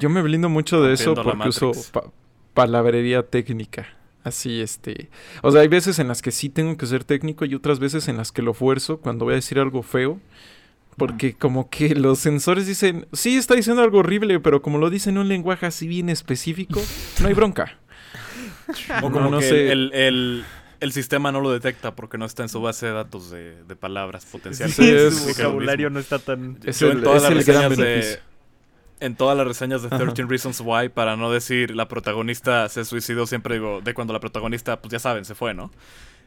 Yo 0.00 0.10
me 0.10 0.22
blindo 0.22 0.48
mucho 0.48 0.82
de 0.82 0.92
eso 0.94 1.14
porque 1.14 1.48
uso 1.48 1.72
pa- 1.92 2.10
palabrería 2.54 3.22
técnica. 3.22 3.86
Así, 4.26 4.60
este... 4.60 5.08
O 5.42 5.52
sea, 5.52 5.60
hay 5.60 5.68
veces 5.68 6.00
en 6.00 6.08
las 6.08 6.20
que 6.20 6.32
sí 6.32 6.48
tengo 6.48 6.76
que 6.76 6.84
ser 6.86 7.04
técnico 7.04 7.44
y 7.44 7.54
otras 7.54 7.78
veces 7.78 8.08
en 8.08 8.16
las 8.16 8.32
que 8.32 8.42
lo 8.42 8.54
fuerzo 8.54 8.98
cuando 8.98 9.24
voy 9.24 9.34
a 9.34 9.36
decir 9.36 9.60
algo 9.60 9.84
feo. 9.84 10.18
Porque 10.96 11.34
como 11.34 11.70
que 11.70 11.94
los 11.94 12.18
sensores 12.18 12.66
dicen, 12.66 13.06
sí, 13.12 13.36
está 13.36 13.54
diciendo 13.54 13.82
algo 13.82 13.98
horrible, 13.98 14.40
pero 14.40 14.62
como 14.62 14.78
lo 14.78 14.90
dice 14.90 15.10
en 15.10 15.18
un 15.18 15.28
lenguaje 15.28 15.66
así 15.66 15.86
bien 15.86 16.08
específico, 16.08 16.82
no 17.20 17.28
hay 17.28 17.34
bronca. 17.34 17.78
O 19.00 19.12
como 19.12 19.30
no 19.30 19.38
que 19.38 19.48
sé. 19.48 19.70
el, 19.70 19.92
el, 19.94 20.44
el 20.80 20.92
sistema 20.92 21.30
no 21.30 21.40
lo 21.40 21.52
detecta 21.52 21.94
porque 21.94 22.18
no 22.18 22.24
está 22.24 22.42
en 22.42 22.48
su 22.48 22.60
base 22.60 22.86
de 22.86 22.92
datos 22.94 23.30
de, 23.30 23.62
de 23.62 23.76
palabras 23.76 24.26
potenciales. 24.26 24.74
Sí, 24.74 25.20
su 25.20 25.28
vocabulario 25.28 25.88
no 25.88 26.00
está 26.00 26.18
tan... 26.18 26.58
Es 26.64 26.80
Yo 26.80 26.90
el, 26.90 26.98
en 26.98 27.04
todas 27.04 27.22
es 27.22 27.30
las 27.30 27.48
el 27.48 27.54
gran 27.54 27.70
de, 27.70 27.76
beneficio. 27.76 28.18
En 29.00 29.14
todas 29.16 29.36
las 29.36 29.46
reseñas 29.46 29.82
de 29.82 29.88
Ajá. 29.88 29.98
13 29.98 30.24
Reasons 30.24 30.60
Why, 30.64 30.88
para 30.88 31.16
no 31.16 31.30
decir 31.30 31.74
la 31.74 31.86
protagonista 31.88 32.68
se 32.68 32.84
suicidó, 32.84 33.26
siempre 33.26 33.54
digo, 33.54 33.80
de 33.82 33.92
cuando 33.94 34.12
la 34.12 34.20
protagonista, 34.20 34.80
pues 34.80 34.92
ya 34.92 34.98
saben, 34.98 35.24
se 35.24 35.34
fue, 35.34 35.52
¿no? 35.54 35.70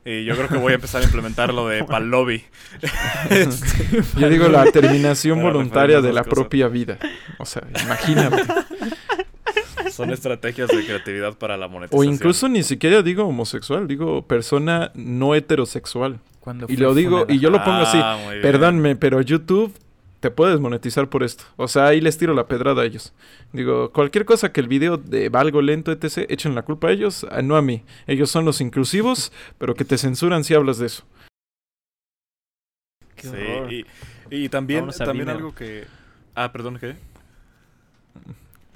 Y 0.05 0.23
yo 0.23 0.35
creo 0.35 0.47
que 0.47 0.57
voy 0.57 0.71
a 0.71 0.75
empezar 0.75 1.01
a 1.01 1.05
implementar 1.05 1.53
lo 1.53 1.67
de 1.67 1.83
pal 1.85 2.09
lobby. 2.09 2.43
Este, 3.29 4.01
Yo 4.19 4.29
digo 4.29 4.47
la 4.47 4.65
terminación 4.71 5.39
Para 5.39 5.51
voluntaria 5.51 6.01
de 6.01 6.13
la 6.13 6.21
cosas. 6.23 6.33
propia 6.33 6.67
vida. 6.67 6.97
O 7.37 7.45
sea, 7.45 7.63
imagínate. 7.83 8.43
Son 9.91 10.09
estrategias 10.11 10.69
de 10.69 10.85
creatividad 10.85 11.33
para 11.37 11.57
la 11.57 11.65
o 11.65 11.69
monetización. 11.69 12.13
incluso 12.13 12.47
ni 12.47 12.63
siquiera 12.63 13.01
digo 13.01 13.25
homosexual, 13.25 13.87
digo 13.87 14.25
persona 14.25 14.91
no 14.93 15.35
heterosexual. 15.35 16.19
Cuando 16.39 16.67
Y 16.69 16.77
lo 16.77 16.93
digo, 16.93 17.17
funada. 17.19 17.33
y 17.33 17.39
yo 17.39 17.49
lo 17.49 17.61
pongo 17.63 17.81
así. 17.81 17.97
Ah. 18.01 18.17
Perdónme, 18.41 18.95
pero 18.95 19.19
YouTube 19.21 19.73
te 20.19 20.31
puedes 20.31 20.59
monetizar 20.59 21.09
por 21.09 21.23
esto. 21.23 21.43
O 21.55 21.67
sea, 21.67 21.87
ahí 21.87 22.01
les 22.01 22.17
tiro 22.17 22.33
la 22.33 22.47
pedrada 22.47 22.81
a 22.81 22.85
ellos. 22.85 23.13
Digo, 23.53 23.91
cualquier 23.91 24.25
cosa 24.25 24.51
que 24.51 24.59
el 24.59 24.67
video 24.67 24.97
de 24.97 25.29
valgo 25.29 25.61
lento, 25.61 25.91
etc., 25.91 26.25
echen 26.29 26.55
la 26.55 26.63
culpa 26.63 26.89
a 26.89 26.91
ellos, 26.91 27.25
a- 27.31 27.41
no 27.41 27.55
a 27.55 27.61
mí. 27.61 27.83
Ellos 28.07 28.29
son 28.29 28.43
los 28.45 28.59
inclusivos, 28.61 29.31
pero 29.57 29.75
que 29.75 29.85
te 29.85 29.97
censuran 29.97 30.43
si 30.43 30.53
hablas 30.53 30.77
de 30.77 30.87
eso. 30.87 31.03
Qué 33.15 33.27
Sí, 33.27 33.85
y, 34.31 34.43
y 34.45 34.49
también, 34.49 34.89
a 34.89 34.91
también 34.93 35.29
algo 35.29 35.53
que... 35.53 35.85
Ah, 36.35 36.51
perdón, 36.51 36.77
¿qué? 36.79 36.95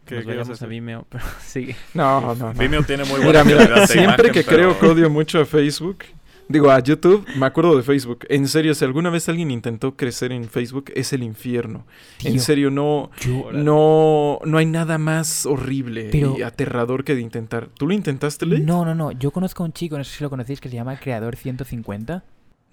¿Qué, 0.06 0.16
Nos 0.16 0.26
qué 0.26 0.34
ibas 0.34 0.50
a 0.50 0.50
vayamos 0.50 0.50
a 0.50 0.52
decir? 0.54 0.68
Vimeo, 0.68 1.06
pero 1.10 1.24
sigue. 1.42 1.76
No, 1.94 2.20
no, 2.22 2.36
no. 2.36 2.54
Vimeo 2.54 2.84
tiene 2.84 3.06
muy 3.06 3.22
buena 3.22 3.44
mira, 3.46 3.88
siempre 3.88 4.28
imagen, 4.28 4.32
que 4.34 4.44
pero- 4.44 4.78
creo 4.78 4.80
que 4.80 4.86
odio 4.88 5.10
mucho 5.10 5.40
a 5.40 5.46
Facebook, 5.46 6.00
digo 6.48 6.70
a 6.72 6.80
YouTube, 6.80 7.26
me 7.38 7.46
acuerdo 7.46 7.76
de 7.78 7.84
Facebook. 7.84 8.26
En 8.30 8.48
serio, 8.48 8.74
si 8.76 8.86
alguna 8.86 9.10
vez 9.10 9.28
alguien 9.30 9.52
intentó 9.52 9.96
crecer 9.96 10.32
en 10.32 10.46
Facebook, 10.46 10.92
es 10.96 11.14
el 11.14 11.24
infierno. 11.24 11.86
En 12.24 12.40
serio, 12.40 12.70
no, 12.72 13.10
yo- 13.22 13.52
no, 13.52 14.40
no 14.46 14.58
hay 14.58 14.66
nada 14.66 14.98
más 14.98 15.46
horrible 15.46 16.10
Pero- 16.12 16.36
y 16.38 16.42
aterrador 16.44 17.04
que 17.04 17.16
de 17.16 17.22
intentar. 17.22 17.70
¿Tú 17.78 17.88
lo 17.88 17.94
intentaste, 17.94 18.46
Lee? 18.46 18.62
No, 18.62 18.86
no, 18.86 18.94
no. 18.96 19.12
Yo 19.12 19.32
conozco 19.32 19.64
a 19.64 19.66
un 19.66 19.74
chico, 19.74 19.98
no 19.98 20.04
sé 20.04 20.18
si 20.18 20.24
lo 20.24 20.30
conocéis, 20.30 20.60
que 20.62 20.70
se 20.70 20.76
llama 20.76 20.98
Creador 21.00 21.36
150, 21.36 22.24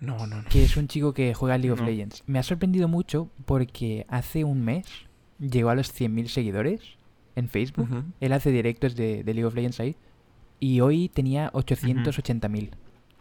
No, 0.01 0.27
no, 0.27 0.43
no. 0.43 0.45
que 0.49 0.65
es 0.65 0.77
un 0.77 0.89
chico 0.89 1.13
que 1.15 1.35
juega 1.35 1.59
League 1.59 1.73
of 1.73 1.81
No. 1.81 1.87
Legends. 1.87 2.23
Me 2.27 2.39
ha 2.39 2.43
sorprendido 2.43 2.89
mucho 2.89 3.29
porque 3.45 4.07
hace 4.09 4.45
un 4.45 4.65
mes 4.65 4.87
llegó 5.39 5.71
a 5.71 5.75
los 5.75 5.89
100.000 5.95 6.29
seguidores 6.29 6.81
en 7.37 7.49
Facebook. 7.49 7.89
Él 8.21 8.33
hace 8.33 8.51
directos 8.51 8.97
de, 8.97 9.23
de 9.25 9.35
League 9.35 9.47
of 9.47 9.55
Legends 9.55 9.81
ahí. 9.81 9.97
Y 10.59 10.81
hoy 10.81 11.09
tenía 11.09 11.51
880.000. 11.53 12.71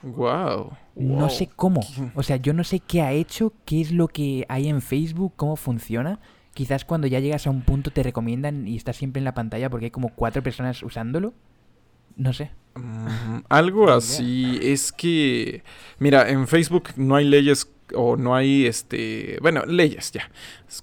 Wow. 0.04 0.72
No 0.96 1.30
sé 1.30 1.48
cómo. 1.56 1.82
O 2.16 2.24
sea, 2.24 2.38
yo 2.38 2.54
no 2.54 2.64
sé 2.64 2.80
qué 2.80 3.02
ha 3.02 3.12
hecho, 3.12 3.54
qué 3.66 3.82
es 3.82 3.92
lo 3.92 4.08
que 4.08 4.46
hay 4.50 4.68
en 4.70 4.82
Facebook, 4.82 5.34
cómo 5.36 5.56
funciona. 5.56 6.20
Quizás 6.54 6.84
cuando 6.86 7.08
ya 7.08 7.20
llegas 7.20 7.48
a 7.48 7.50
un 7.50 7.62
punto 7.62 7.92
te 7.92 8.04
recomiendan 8.04 8.68
y 8.68 8.76
estás 8.76 8.98
siempre 8.98 9.20
en 9.20 9.26
la 9.26 9.34
pantalla 9.34 9.70
porque 9.70 9.86
hay 9.86 9.92
como 9.92 10.10
cuatro 10.10 10.42
personas 10.44 10.84
usándolo. 10.84 11.34
No 12.16 12.34
sé. 12.34 12.52
Mm, 12.76 13.40
algo 13.50 13.90
así. 13.92 14.60
Es 14.62 14.92
que, 14.92 15.64
mira, 16.00 16.30
en 16.30 16.48
Facebook 16.48 16.90
no 16.98 17.16
hay 17.16 17.26
leyes 17.26 17.72
o 17.96 18.18
no 18.18 18.36
hay, 18.36 18.66
este, 18.66 19.38
bueno, 19.42 19.66
leyes 19.66 20.12
ya, 20.12 20.30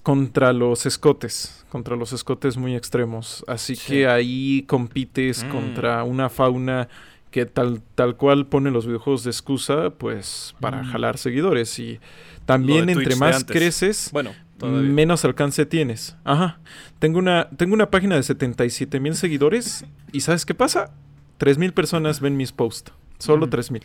contra 0.03 0.51
los 0.51 0.85
escotes, 0.85 1.65
contra 1.69 1.95
los 1.95 2.11
escotes 2.11 2.57
muy 2.57 2.75
extremos. 2.75 3.45
Así 3.47 3.75
Sí. 3.75 3.87
que 3.87 4.07
ahí 4.07 4.63
compites 4.67 5.43
Mm. 5.43 5.49
contra 5.49 6.03
una 6.03 6.29
fauna 6.29 6.89
que 7.37 7.45
tal, 7.45 7.81
tal 7.95 8.15
cual 8.17 8.47
pone 8.47 8.71
los 8.71 8.85
videojuegos 8.87 9.23
de 9.23 9.29
excusa, 9.29 9.91
pues, 9.91 10.55
para 10.59 10.81
Mm. 10.81 10.91
jalar 10.91 11.17
seguidores. 11.17 11.77
Y 11.77 11.99
también 12.45 12.89
entre 12.89 13.05
Twitch 13.05 13.17
más 13.19 13.43
creces, 13.45 14.09
Bueno, 14.11 14.31
todavía. 14.57 14.89
menos 14.89 15.23
alcance 15.23 15.65
tienes. 15.65 16.15
Ajá. 16.23 16.59
Tengo 16.99 17.19
una, 17.19 17.49
tengo 17.57 17.73
una 17.75 17.91
página 17.91 18.15
de 18.15 18.23
77 18.23 18.99
mil 18.99 19.15
seguidores 19.15 19.85
y 20.11 20.21
¿sabes 20.21 20.45
qué 20.45 20.55
pasa? 20.55 20.91
3 21.37 21.57
mil 21.59 21.73
personas 21.73 22.19
ven 22.21 22.35
mis 22.37 22.51
posts. 22.51 22.91
Solo 23.19 23.45
Mm. 23.45 23.49
3 23.51 23.71
mil. 23.71 23.83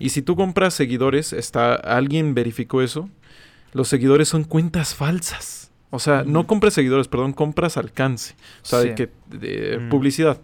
Y 0.00 0.08
si 0.08 0.22
tú 0.22 0.34
compras 0.34 0.74
seguidores, 0.74 1.32
está, 1.32 1.74
alguien 1.74 2.34
verificó 2.34 2.82
eso, 2.82 3.08
los 3.72 3.86
seguidores 3.88 4.28
son 4.28 4.42
cuentas 4.44 4.94
falsas. 4.96 5.70
O 5.90 5.98
sea, 6.00 6.24
no 6.26 6.42
Mm. 6.42 6.46
compras 6.46 6.74
seguidores, 6.74 7.06
perdón, 7.06 7.32
compras 7.32 7.76
alcance. 7.76 8.34
O 8.62 8.66
sea, 8.66 8.78
de 8.80 8.88
Sí. 8.88 8.94
que, 8.96 9.10
de 9.28 9.78
Mm. 9.78 9.88
publicidad. 9.90 10.40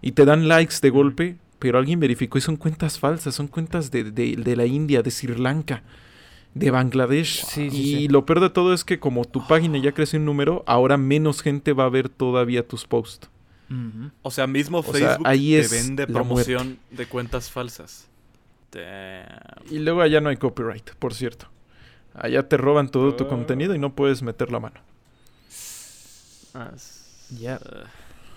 Y 0.00 0.12
te 0.12 0.24
dan 0.24 0.48
likes 0.48 0.76
de 0.80 0.90
golpe, 0.90 1.36
pero 1.62 1.78
alguien 1.78 2.00
verificó 2.00 2.38
y 2.38 2.40
son 2.40 2.56
cuentas 2.56 2.98
falsas, 2.98 3.36
son 3.36 3.46
cuentas 3.46 3.92
de, 3.92 4.02
de- 4.10 4.34
de 4.34 4.56
la 4.56 4.66
India, 4.66 5.00
de 5.00 5.12
Sri 5.12 5.36
Lanka, 5.36 5.84
de 6.54 6.72
Bangladesh. 6.72 7.44
Sí, 7.46 7.70
sí, 7.70 7.76
y 7.76 7.94
sí. 7.98 8.08
lo 8.08 8.26
peor 8.26 8.40
de 8.40 8.50
todo 8.50 8.74
es 8.74 8.82
que 8.82 8.98
como 8.98 9.24
tu 9.24 9.46
página 9.46 9.78
ya 9.78 9.92
creció 9.92 10.18
un 10.18 10.24
número, 10.24 10.64
ahora 10.66 10.96
menos 10.96 11.40
gente 11.40 11.72
va 11.72 11.84
a 11.84 11.88
ver 11.88 12.08
todavía 12.08 12.66
tus 12.66 12.84
posts. 12.84 13.28
O 14.22 14.30
sea, 14.32 14.46
mismo 14.48 14.82
sea, 14.82 14.92
Facebook 14.92 15.26
ahí 15.28 15.52
te 15.52 15.60
es 15.60 15.70
vende 15.70 16.02
la 16.06 16.12
promoción 16.12 16.78
de 16.90 17.06
cuentas 17.06 17.48
falsas. 17.50 18.08
Damn. 18.72 19.70
Y 19.70 19.78
luego 19.78 20.02
allá 20.02 20.20
no 20.20 20.28
hay 20.30 20.36
copyright, 20.36 20.90
por 20.98 21.14
cierto. 21.14 21.46
Allá 22.14 22.46
te 22.48 22.56
roban 22.58 22.90
todo 22.90 23.14
tu 23.14 23.24
Ah. 23.24 23.28
contenido 23.28 23.74
y 23.74 23.78
no 23.78 23.94
puedes 23.94 24.22
meter 24.22 24.50
la 24.50 24.60
mano. 24.60 24.80
Ah, 26.54 26.72
Ya. 27.38 27.58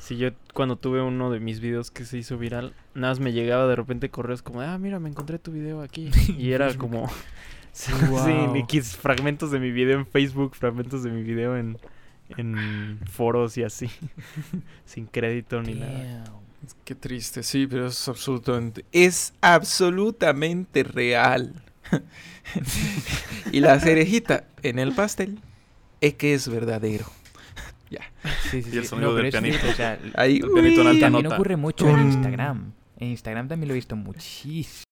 Sí, 0.06 0.18
yo 0.18 0.30
cuando 0.54 0.76
tuve 0.76 1.02
uno 1.02 1.32
de 1.32 1.40
mis 1.40 1.60
videos 1.60 1.90
que 1.90 2.06
se 2.06 2.20
hizo 2.20 2.38
viral, 2.38 2.76
nada 2.94 3.14
más 3.14 3.20
me 3.20 3.34
llegaba 3.34 3.66
de 3.66 3.76
repente 3.76 4.12
correos 4.12 4.44
como, 4.44 4.62
ah, 4.62 4.78
mira, 4.78 5.00
me 5.00 5.10
encontré 5.10 5.40
tu 5.40 5.52
video 5.52 5.82
aquí. 5.82 6.12
Y 6.38 6.52
era 6.52 6.72
como, 6.76 7.10
sí, 7.72 7.92
ni 8.54 8.62
quis- 8.66 8.96
fragmentos 8.96 9.50
de 9.50 9.58
mi 9.60 9.72
video 9.72 9.98
en 9.98 10.06
Facebook, 10.06 10.54
fragmentos 10.56 11.02
de 11.02 11.10
mi 11.10 11.24
video 11.24 11.58
en, 11.58 11.80
en 12.38 13.00
foros 13.12 13.58
y 13.58 13.64
así. 13.64 13.90
Sin 14.86 15.08
crédito 15.08 15.64
ni 15.64 15.74
nada. 15.74 16.24
Qué 16.84 16.94
triste, 16.94 17.42
sí, 17.42 17.66
pero 17.66 17.88
es 17.88 18.08
absolutamente. 18.08 18.86
Es 18.92 19.34
absolutamente 19.42 20.84
real. 20.84 21.52
y 23.52 23.60
la 23.60 23.80
cerejita 23.80 24.44
en 24.62 24.78
el 24.78 24.92
pastel 24.94 25.40
es 26.00 26.14
que 26.14 26.36
es 26.36 26.48
verdadero. 26.48 27.06
Sí, 28.50 28.62
sí, 28.64 28.70
Y 28.74 28.78
el 28.78 28.84
sí. 28.84 28.90
sonido 28.90 29.12
No, 29.12 29.16
del 29.18 29.26
es 29.28 29.32
pianito. 29.34 29.58
cierto, 29.58 29.72
o 29.72 29.76
sea, 29.76 30.00
Ahí, 30.16 30.38
El 30.44 30.52
pianito 30.52 30.82
en 30.82 30.88
alta 30.88 31.00
también 31.06 31.24
nota. 31.24 31.36
ocurre 31.36 31.56
mucho 31.58 31.88
en. 31.90 32.00
Instagram. 32.08 32.72
En 33.00 33.08
Instagram 33.10 33.48
también 33.48 33.68
lo 33.68 33.74
he 33.74 33.76
visto 33.76 33.96
muchísimo. 33.96 34.84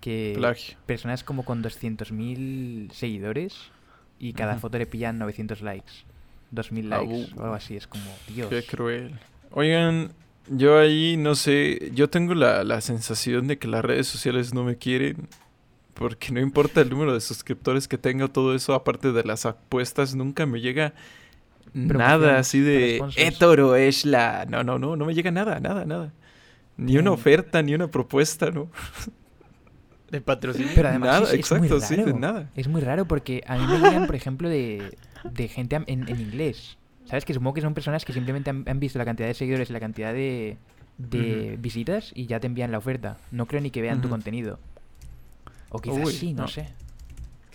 Que 0.00 0.34
plagio. 0.36 0.76
personas 0.86 1.24
como 1.24 1.44
con 1.44 1.62
200.000 1.64 2.90
seguidores 2.92 3.56
y 4.18 4.32
cada 4.34 4.52
Ujú. 4.52 4.60
foto 4.62 4.78
le 4.78 4.86
pillan 4.86 5.18
900 5.18 5.62
likes. 5.62 5.92
2.000 6.54 6.84
likes 6.88 7.32
Au. 7.34 7.40
o 7.40 7.42
algo 7.42 7.54
así. 7.54 7.76
Es 7.76 7.86
como, 7.86 8.04
Dios. 8.28 8.48
Qué 8.48 8.62
cruel. 8.62 9.18
Oigan, 9.50 10.12
yo 10.48 10.78
ahí 10.78 11.16
no 11.16 11.34
sé, 11.34 11.90
yo 11.94 12.08
tengo 12.08 12.34
la, 12.34 12.62
la 12.62 12.80
sensación 12.80 13.48
de 13.48 13.58
que 13.58 13.66
las 13.66 13.84
redes 13.84 14.06
sociales 14.06 14.54
no 14.54 14.62
me 14.64 14.76
quieren. 14.76 15.28
Porque 15.94 16.30
no 16.30 16.40
importa 16.40 16.82
el 16.82 16.90
número 16.90 17.14
de 17.14 17.20
suscriptores 17.22 17.88
que 17.88 17.96
tenga 17.96 18.28
todo 18.28 18.54
eso, 18.54 18.74
aparte 18.74 19.12
de 19.12 19.24
las 19.24 19.46
apuestas, 19.46 20.14
nunca 20.14 20.44
me 20.44 20.60
llega 20.60 20.92
nada 21.74 22.38
así 22.38 22.60
de. 22.60 23.02
Etoro 23.16 23.76
es 23.76 24.04
la. 24.04 24.46
No, 24.48 24.64
no, 24.64 24.78
no, 24.78 24.96
no 24.96 25.04
me 25.04 25.14
llega 25.14 25.30
nada, 25.30 25.60
nada, 25.60 25.84
nada. 25.84 26.12
Ni 26.76 26.96
una 26.98 27.12
oferta, 27.12 27.62
ni 27.62 27.74
una 27.74 27.88
propuesta, 27.90 28.50
¿no? 28.50 28.68
De 30.10 30.20
patrocinio. 30.20 30.70
Pero 30.74 30.88
además 30.88 31.08
nada, 31.22 31.32
es, 31.32 31.50
es 31.50 31.58
muy 31.58 31.66
exacto, 31.66 31.80
sí, 31.86 31.96
de 31.96 32.04
raro. 32.04 32.18
nada. 32.18 32.50
Es 32.54 32.68
muy 32.68 32.80
raro 32.80 33.06
porque 33.06 33.42
a 33.46 33.56
mí 33.58 33.66
me 33.66 33.78
llegan, 33.78 34.06
por 34.06 34.14
ejemplo, 34.14 34.48
de, 34.48 34.96
de 35.24 35.48
gente 35.48 35.74
en, 35.76 35.84
en 35.88 36.20
inglés. 36.20 36.78
¿Sabes? 37.06 37.24
Que 37.24 37.34
supongo 37.34 37.54
que 37.54 37.60
son 37.60 37.74
personas 37.74 38.04
que 38.04 38.12
simplemente 38.12 38.50
han, 38.50 38.64
han 38.68 38.78
visto 38.80 38.98
la 38.98 39.04
cantidad 39.04 39.26
de 39.28 39.34
seguidores 39.34 39.68
y 39.70 39.72
la 39.72 39.80
cantidad 39.80 40.12
de, 40.12 40.58
de 40.98 41.56
visitas 41.60 42.12
y 42.14 42.26
ya 42.26 42.38
te 42.40 42.46
envían 42.46 42.70
la 42.72 42.78
oferta. 42.78 43.16
No 43.32 43.46
creo 43.46 43.60
ni 43.60 43.70
que 43.70 43.82
vean 43.82 44.00
tu 44.00 44.08
contenido. 44.08 44.58
O 45.70 45.80
quizás 45.80 46.04
Uy, 46.04 46.12
sí, 46.12 46.32
no, 46.34 46.42
no. 46.42 46.48
sé. 46.48 46.68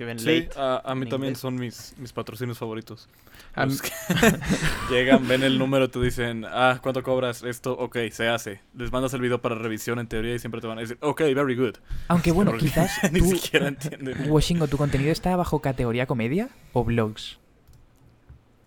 Que 0.02 0.06
ven 0.06 0.18
Sí, 0.18 0.42
late. 0.48 0.60
a, 0.60 0.82
a 0.84 0.96
mí 0.96 1.06
también 1.06 1.34
inglés. 1.34 1.38
son 1.38 1.54
mis, 1.54 1.94
mis 2.00 2.12
patrocinios 2.12 2.58
favoritos. 2.58 3.08
A 3.54 3.68
Los 3.68 3.84
que 3.84 3.92
llegan, 4.90 5.28
ven 5.28 5.44
el 5.44 5.60
número, 5.60 5.92
te 5.92 6.00
dicen, 6.02 6.44
ah, 6.50 6.80
¿cuánto 6.82 7.04
cobras 7.04 7.44
esto? 7.44 7.74
Ok, 7.78 7.98
se 8.12 8.28
hace. 8.28 8.62
Les 8.76 8.92
mandas 8.92 9.14
el 9.14 9.22
video 9.22 9.40
para 9.44 9.54
revisión 9.54 10.00
en 10.00 10.08
teoría 10.08 10.34
y 10.34 10.40
siempre 10.40 10.60
te 10.60 10.66
van 10.66 10.80
a 10.80 10.82
decir, 10.82 10.98
ok, 11.02 11.20
very 11.36 11.56
good. 11.56 11.76
Aunque 12.08 12.32
bueno, 12.32 12.50
Porque 12.50 12.66
quizás 12.66 12.90
ni 13.12 13.20
tú, 13.20 13.28
siquiera 13.36 13.68
entienden. 13.68 14.32
Washingo, 14.32 14.68
¿tu 14.68 14.78
contenido 14.78 15.12
está 15.12 15.36
bajo 15.36 15.60
categoría 15.60 16.08
comedia 16.08 16.50
o 16.74 16.84
blogs? 16.84 17.38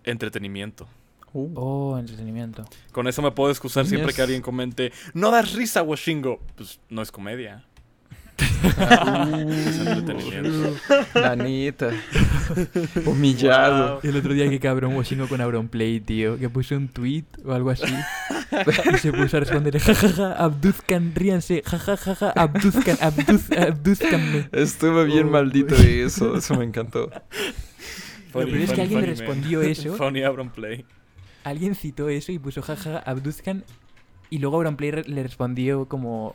Entretenimiento. 0.04 0.86
Uh, 1.32 1.50
Oh, 1.56 1.98
entretenimiento. 1.98 2.64
Con 2.92 3.08
eso 3.08 3.22
me 3.22 3.32
puedo 3.32 3.50
excusar 3.50 3.86
siempre 3.86 4.12
que 4.14 4.22
alguien 4.22 4.40
comente, 4.40 4.92
no 5.14 5.32
das 5.32 5.52
risa, 5.54 5.82
Washingo. 5.82 6.38
Pues 6.54 6.78
no 6.90 7.02
es 7.02 7.10
comedia. 7.10 7.64
La 11.14 11.36
neta. 11.36 11.90
Humillado. 13.06 14.00
El 14.02 14.16
otro 14.16 14.32
día 14.32 14.48
que 14.50 14.58
cabrón 14.60 14.94
Washingo 14.96 15.28
con 15.28 15.40
Auronplay, 15.40 16.00
tío, 16.00 16.38
que 16.38 16.48
puso 16.48 16.76
un 16.76 16.88
tweet 16.88 17.24
o 17.44 17.52
algo 17.52 17.70
así 17.70 17.84
y 18.94 18.98
se 18.98 19.12
puso 19.12 19.36
a 19.36 19.40
responder, 19.40 19.78
jajaja, 19.78 20.32
abduzcan, 20.32 21.12
ríanse, 21.14 21.62
jajajaja, 21.64 22.30
abduzcan, 22.30 22.96
abduz, 23.00 23.50
abduzcanme. 23.52 24.48
Estuvo 24.52 25.04
bien 25.04 25.28
Oh, 25.28 25.30
maldito 25.32 25.74
güey. 25.76 26.00
eso, 26.00 26.36
eso 26.36 26.54
me 26.56 26.64
encantó. 26.64 27.10
Lo 28.32 28.40
peor 28.44 28.56
es 28.56 28.72
que 28.72 28.82
alguien 28.82 29.00
le 29.00 29.06
respondió 29.06 29.62
eso. 29.62 29.94
Funny 29.96 30.22
Abram 30.22 30.50
Play. 30.50 30.84
Alguien 31.44 31.74
citó 31.74 32.08
eso 32.08 32.32
y 32.32 32.38
puso 32.38 32.62
jajaja, 32.62 32.98
abduzcan 32.98 33.64
y 34.30 34.38
luego 34.38 34.56
Auronplay 34.56 34.90
re- 34.90 35.04
le 35.04 35.22
respondió 35.22 35.86
como, 35.86 36.34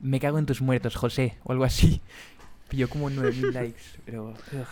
me 0.00 0.20
cago 0.20 0.38
en 0.38 0.46
tus 0.46 0.60
muertos, 0.60 0.96
José, 0.96 1.36
o 1.44 1.52
algo 1.52 1.64
así. 1.64 2.00
Pilló 2.68 2.88
como 2.88 3.08
9000 3.10 3.52
likes, 3.52 3.82
pero... 4.04 4.28
ugh. 4.28 4.66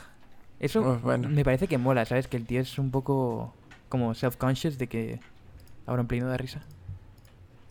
Eso 0.59 0.99
bueno. 1.03 1.29
me 1.29 1.45
parece 1.45 1.69
que 1.69 1.77
mola, 1.77 2.07
¿sabes? 2.07 2.29
Que 2.29 2.37
el 2.39 2.47
tío 2.47 2.61
es 2.61 2.79
un 2.79 2.91
poco 2.91 3.55
como 3.91 4.15
self-conscious 4.15 4.79
de 4.79 4.87
que 4.87 5.21
Auronplay 5.87 6.21
no 6.21 6.29
da 6.29 6.37
risa. 6.37 6.63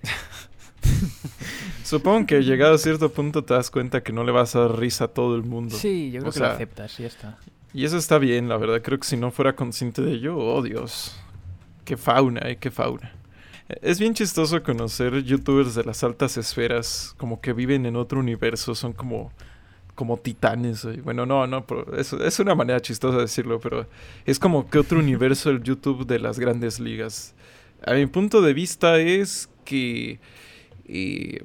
Supongo 1.84 2.28
que 2.28 2.44
llegado 2.44 2.76
a 2.76 2.78
cierto 2.78 3.12
punto 3.12 3.44
te 3.44 3.54
das 3.54 3.72
cuenta 3.72 4.04
que 4.04 4.14
no 4.14 4.24
le 4.24 4.32
vas 4.32 4.56
a 4.56 4.62
dar 4.62 4.78
risa 4.78 5.06
a 5.06 5.08
todo 5.08 5.36
el 5.36 5.44
mundo. 5.44 5.76
Sí, 5.76 6.12
yo 6.12 6.20
creo 6.20 6.30
O 6.30 6.34
que 6.34 6.40
lo 6.40 6.46
aceptas, 6.48 7.00
y 7.00 7.04
ya 7.04 7.08
está. 7.08 7.38
Y 7.74 7.86
eso 7.86 7.98
está 7.98 8.20
bien, 8.20 8.48
la 8.48 8.58
verdad. 8.58 8.82
Creo 8.82 9.00
que 9.00 9.08
si 9.08 9.18
no 9.18 9.32
fuera 9.32 9.56
consciente 9.56 10.02
de 10.02 10.14
ello, 10.14 10.38
oh 10.38 10.62
Dios. 10.62 11.20
Qué 11.84 11.98
fauna, 11.98 12.42
eh, 12.46 12.58
qué 12.58 12.72
fauna. 12.72 13.14
Es 13.68 14.00
bien 14.00 14.14
chistoso 14.14 14.62
conocer 14.62 15.24
youtubers 15.24 15.74
de 15.74 15.84
las 15.84 16.04
altas 16.04 16.38
esferas, 16.38 17.16
como 17.18 17.42
que 17.42 17.52
viven 17.52 17.88
en 17.88 17.96
otro 17.96 18.20
universo, 18.20 18.76
son 18.76 18.94
como, 18.94 19.32
como 19.96 20.18
titanes. 20.18 20.86
Bueno, 21.04 21.26
no, 21.26 21.48
no, 21.48 21.66
pero 21.66 21.98
es, 21.98 22.14
es 22.14 22.40
una 22.40 22.54
manera 22.54 22.80
chistosa 22.80 23.18
de 23.18 23.24
decirlo, 23.24 23.60
pero 23.60 23.88
es 24.26 24.38
como 24.38 24.70
que 24.70 24.78
otro 24.78 25.00
universo 25.00 25.50
el 25.50 25.64
YouTube 25.64 26.06
de 26.06 26.20
las 26.20 26.38
grandes 26.38 26.80
ligas. 26.80 27.34
A 27.84 27.94
mi 27.94 28.06
punto 28.06 28.44
de 28.44 28.54
vista 28.54 29.00
es 29.00 29.50
que, 29.64 30.20
eh, 30.88 31.44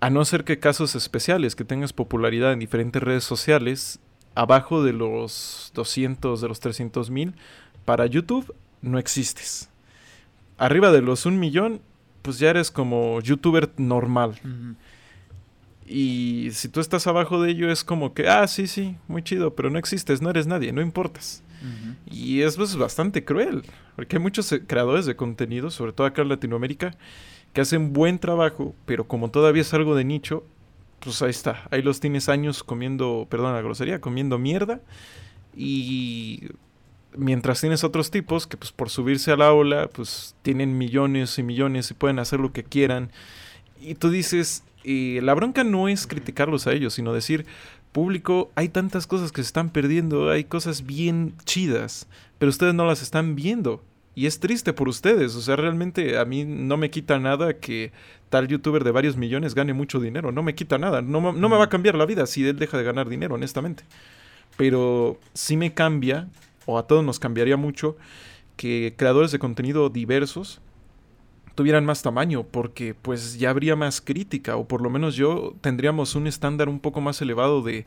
a 0.00 0.10
no 0.10 0.24
ser 0.24 0.42
que 0.42 0.58
casos 0.58 0.96
especiales, 0.96 1.54
que 1.54 1.64
tengas 1.64 1.92
popularidad 1.92 2.52
en 2.52 2.58
diferentes 2.58 3.00
redes 3.00 3.22
sociales, 3.22 4.00
abajo 4.34 4.82
de 4.82 4.92
los 4.92 5.70
200, 5.74 6.40
de 6.40 6.48
los 6.48 6.58
300 6.58 7.10
mil, 7.10 7.36
para 7.84 8.06
YouTube 8.06 8.52
no 8.82 8.98
existes. 8.98 9.70
Arriba 10.58 10.90
de 10.90 11.02
los 11.02 11.26
un 11.26 11.38
millón, 11.38 11.80
pues 12.22 12.38
ya 12.38 12.50
eres 12.50 12.70
como 12.70 13.20
youtuber 13.20 13.70
normal. 13.76 14.40
Y 15.86 16.48
si 16.52 16.68
tú 16.68 16.80
estás 16.80 17.06
abajo 17.06 17.40
de 17.40 17.50
ello 17.50 17.70
es 17.70 17.84
como 17.84 18.12
que, 18.14 18.28
ah, 18.28 18.46
sí, 18.48 18.66
sí, 18.66 18.96
muy 19.06 19.22
chido, 19.22 19.54
pero 19.54 19.70
no 19.70 19.78
existes, 19.78 20.20
no 20.20 20.30
eres 20.30 20.46
nadie, 20.46 20.72
no 20.72 20.80
importas. 20.80 21.42
Y 22.10 22.42
eso 22.42 22.62
es 22.62 22.76
bastante 22.76 23.24
cruel, 23.24 23.62
porque 23.96 24.16
hay 24.16 24.22
muchos 24.22 24.50
eh, 24.52 24.64
creadores 24.64 25.04
de 25.06 25.16
contenido, 25.16 25.70
sobre 25.70 25.92
todo 25.92 26.06
acá 26.06 26.22
en 26.22 26.28
Latinoamérica, 26.28 26.94
que 27.52 27.60
hacen 27.60 27.92
buen 27.92 28.18
trabajo, 28.18 28.74
pero 28.84 29.08
como 29.08 29.30
todavía 29.30 29.62
es 29.62 29.74
algo 29.74 29.96
de 29.96 30.04
nicho, 30.04 30.44
pues 31.00 31.22
ahí 31.22 31.30
está, 31.30 31.66
ahí 31.70 31.82
los 31.82 31.98
tienes 31.98 32.28
años 32.28 32.62
comiendo, 32.62 33.26
perdón 33.28 33.54
la 33.54 33.62
grosería, 33.62 34.00
comiendo 34.00 34.38
mierda, 34.38 34.80
y 35.56 36.50
mientras 37.16 37.60
tienes 37.60 37.84
otros 37.84 38.10
tipos 38.10 38.46
que 38.46 38.56
pues 38.56 38.72
por 38.72 38.90
subirse 38.90 39.32
a 39.32 39.36
la 39.36 39.52
ola, 39.52 39.88
pues 39.88 40.34
tienen 40.42 40.78
millones 40.78 41.38
y 41.38 41.42
millones 41.42 41.90
y 41.90 41.94
pueden 41.94 42.18
hacer 42.18 42.40
lo 42.40 42.52
que 42.52 42.64
quieran, 42.64 43.10
y 43.80 43.94
tú 43.94 44.10
dices, 44.10 44.62
la 44.84 45.34
bronca 45.34 45.64
no 45.64 45.88
es 45.88 46.06
criticarlos 46.06 46.66
a 46.66 46.72
ellos, 46.72 46.94
sino 46.94 47.12
decir, 47.12 47.46
público, 47.92 48.50
hay 48.54 48.68
tantas 48.68 49.06
cosas 49.06 49.32
que 49.32 49.42
se 49.42 49.48
están 49.48 49.70
perdiendo, 49.70 50.30
hay 50.30 50.44
cosas 50.44 50.86
bien 50.86 51.34
chidas, 51.44 52.06
pero 52.38 52.50
ustedes 52.50 52.74
no 52.74 52.86
las 52.86 53.02
están 53.02 53.34
viendo. 53.34 53.82
Y 54.14 54.26
es 54.26 54.40
triste 54.40 54.72
por 54.72 54.88
ustedes, 54.88 55.34
o 55.34 55.42
sea, 55.42 55.56
realmente 55.56 56.18
a 56.18 56.24
mí 56.24 56.44
no 56.44 56.78
me 56.78 56.90
quita 56.90 57.18
nada 57.18 57.58
que 57.58 57.92
tal 58.30 58.48
youtuber 58.48 58.82
de 58.82 58.90
varios 58.90 59.16
millones 59.16 59.54
gane 59.54 59.74
mucho 59.74 60.00
dinero, 60.00 60.32
no 60.32 60.42
me 60.42 60.54
quita 60.54 60.78
nada, 60.78 61.02
no, 61.02 61.32
no 61.32 61.48
me 61.48 61.56
va 61.56 61.64
a 61.64 61.68
cambiar 61.68 61.96
la 61.96 62.06
vida 62.06 62.26
si 62.26 62.46
él 62.46 62.58
deja 62.58 62.78
de 62.78 62.84
ganar 62.84 63.10
dinero, 63.10 63.34
honestamente. 63.34 63.84
Pero 64.56 65.18
sí 65.34 65.58
me 65.58 65.74
cambia, 65.74 66.28
o 66.66 66.78
a 66.78 66.86
todos 66.86 67.02
nos 67.02 67.18
cambiaría 67.18 67.56
mucho, 67.56 67.96
que 68.56 68.94
creadores 68.96 69.32
de 69.32 69.38
contenido 69.38 69.88
diversos 69.88 70.60
tuvieran 71.54 71.86
más 71.86 72.02
tamaño, 72.02 72.44
porque 72.44 72.94
pues 72.94 73.38
ya 73.38 73.50
habría 73.50 73.76
más 73.76 74.00
crítica, 74.02 74.56
o 74.56 74.68
por 74.68 74.82
lo 74.82 74.90
menos 74.90 75.16
yo 75.16 75.54
tendríamos 75.62 76.14
un 76.14 76.26
estándar 76.26 76.68
un 76.68 76.80
poco 76.80 77.00
más 77.00 77.20
elevado 77.22 77.62
de, 77.62 77.86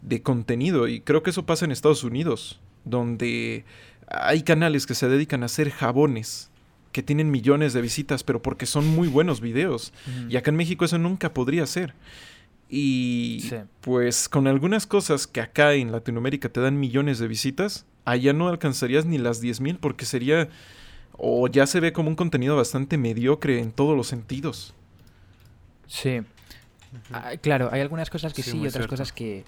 de 0.00 0.22
contenido, 0.22 0.86
y 0.86 1.00
creo 1.00 1.22
que 1.22 1.30
eso 1.30 1.44
pasa 1.44 1.64
en 1.64 1.72
Estados 1.72 2.04
Unidos, 2.04 2.60
donde 2.84 3.64
hay 4.06 4.42
canales 4.42 4.86
que 4.86 4.94
se 4.94 5.08
dedican 5.08 5.42
a 5.42 5.46
hacer 5.46 5.70
jabones, 5.70 6.50
que 6.92 7.02
tienen 7.02 7.30
millones 7.30 7.72
de 7.72 7.82
visitas, 7.82 8.22
pero 8.22 8.42
porque 8.42 8.66
son 8.66 8.86
muy 8.86 9.08
buenos 9.08 9.40
videos, 9.40 9.92
y 10.28 10.36
acá 10.36 10.50
en 10.50 10.56
México 10.56 10.84
eso 10.84 10.98
nunca 10.98 11.34
podría 11.34 11.66
ser. 11.66 11.94
Y 12.72 13.40
Sí. 13.48 13.56
pues 13.80 14.28
con 14.28 14.46
algunas 14.46 14.86
cosas 14.86 15.26
que 15.26 15.40
acá 15.40 15.74
en 15.74 15.90
Latinoamérica 15.90 16.48
te 16.48 16.60
dan 16.60 16.78
millones 16.78 17.18
de 17.18 17.26
visitas, 17.26 17.84
allá 18.04 18.32
no 18.32 18.48
alcanzarías 18.48 19.04
ni 19.06 19.18
las 19.18 19.42
10.000 19.42 19.78
porque 19.78 20.04
sería 20.04 20.48
o 21.22 21.48
ya 21.48 21.66
se 21.66 21.80
ve 21.80 21.92
como 21.92 22.08
un 22.08 22.14
contenido 22.16 22.56
bastante 22.56 22.96
mediocre 22.96 23.58
en 23.60 23.72
todos 23.72 23.96
los 23.96 24.06
sentidos. 24.06 24.72
Sí. 25.86 26.20
Ah, 27.12 27.32
claro, 27.40 27.68
hay 27.72 27.80
algunas 27.80 28.08
cosas 28.08 28.32
que 28.32 28.42
Sí, 28.42 28.52
sí, 28.52 28.56
y 28.56 28.60
otras 28.60 28.72
cierto. 28.74 28.90
cosas 28.90 29.12
que, 29.12 29.44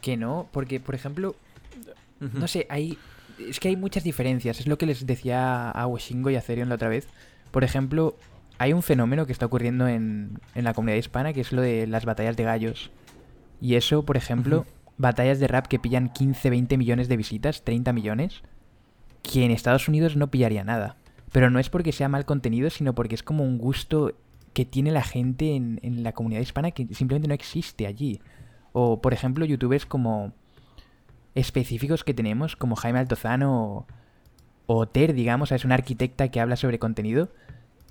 que 0.00 0.16
no. 0.16 0.48
Porque, 0.52 0.80
por 0.80 0.94
ejemplo, 0.94 1.36
no 2.20 2.48
sé, 2.48 2.66
hay 2.70 2.98
es 3.38 3.60
que 3.60 3.68
hay 3.68 3.76
muchas 3.76 4.02
diferencias. 4.02 4.58
Es 4.58 4.66
lo 4.66 4.78
que 4.78 4.86
les 4.86 5.06
decía 5.06 5.70
a 5.70 5.86
Washingo 5.86 6.28
y 6.30 6.36
a 6.36 6.40
Therion 6.40 6.68
la 6.68 6.74
otra 6.74 6.88
vez. 6.88 7.06
Por 7.52 7.62
ejemplo, 7.62 8.16
hay 8.58 8.72
un 8.72 8.82
fenómeno 8.82 9.26
que 9.26 9.32
está 9.32 9.46
ocurriendo 9.46 9.88
en, 9.88 10.40
en 10.54 10.64
la 10.64 10.74
comunidad 10.74 10.98
hispana 10.98 11.32
que 11.32 11.40
es 11.40 11.52
lo 11.52 11.62
de 11.62 11.86
las 11.86 12.04
batallas 12.04 12.36
de 12.36 12.44
gallos. 12.44 12.90
Y 13.60 13.76
eso, 13.76 14.04
por 14.04 14.16
ejemplo, 14.16 14.66
batallas 14.98 15.40
de 15.40 15.48
rap 15.48 15.66
que 15.66 15.78
pillan 15.78 16.12
15, 16.12 16.50
20 16.50 16.76
millones 16.76 17.08
de 17.08 17.16
visitas, 17.16 17.62
30 17.64 17.92
millones, 17.92 18.42
que 19.22 19.44
en 19.44 19.50
Estados 19.50 19.88
Unidos 19.88 20.16
no 20.16 20.30
pillaría 20.30 20.64
nada. 20.64 20.96
Pero 21.32 21.50
no 21.50 21.58
es 21.58 21.70
porque 21.70 21.92
sea 21.92 22.08
mal 22.08 22.24
contenido, 22.24 22.70
sino 22.70 22.94
porque 22.94 23.14
es 23.14 23.22
como 23.22 23.44
un 23.44 23.58
gusto 23.58 24.14
que 24.52 24.64
tiene 24.64 24.90
la 24.90 25.02
gente 25.02 25.54
en, 25.54 25.78
en 25.82 26.02
la 26.02 26.12
comunidad 26.12 26.40
hispana 26.40 26.72
que 26.72 26.86
simplemente 26.94 27.28
no 27.28 27.34
existe 27.34 27.86
allí. 27.86 28.20
O, 28.72 29.00
por 29.00 29.12
ejemplo, 29.12 29.44
youtubers 29.44 29.86
como 29.86 30.32
específicos 31.34 32.02
que 32.02 32.14
tenemos, 32.14 32.56
como 32.56 32.76
Jaime 32.76 32.98
Altozano 32.98 33.62
o, 33.62 33.86
o 34.66 34.88
Ter, 34.88 35.14
digamos, 35.14 35.52
es 35.52 35.64
una 35.64 35.74
arquitecta 35.74 36.28
que 36.28 36.40
habla 36.40 36.56
sobre 36.56 36.78
contenido, 36.78 37.30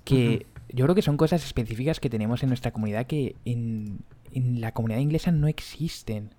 que 0.04 0.46
yo 0.70 0.84
creo 0.84 0.94
que 0.94 1.02
son 1.02 1.16
cosas 1.16 1.44
específicas 1.44 2.00
que 2.00 2.10
tenemos 2.10 2.42
en 2.42 2.48
nuestra 2.50 2.72
comunidad 2.72 3.06
que 3.06 3.36
en, 3.44 4.00
en 4.32 4.60
la 4.60 4.72
comunidad 4.72 5.00
inglesa 5.00 5.32
no 5.32 5.48
existen. 5.48 6.30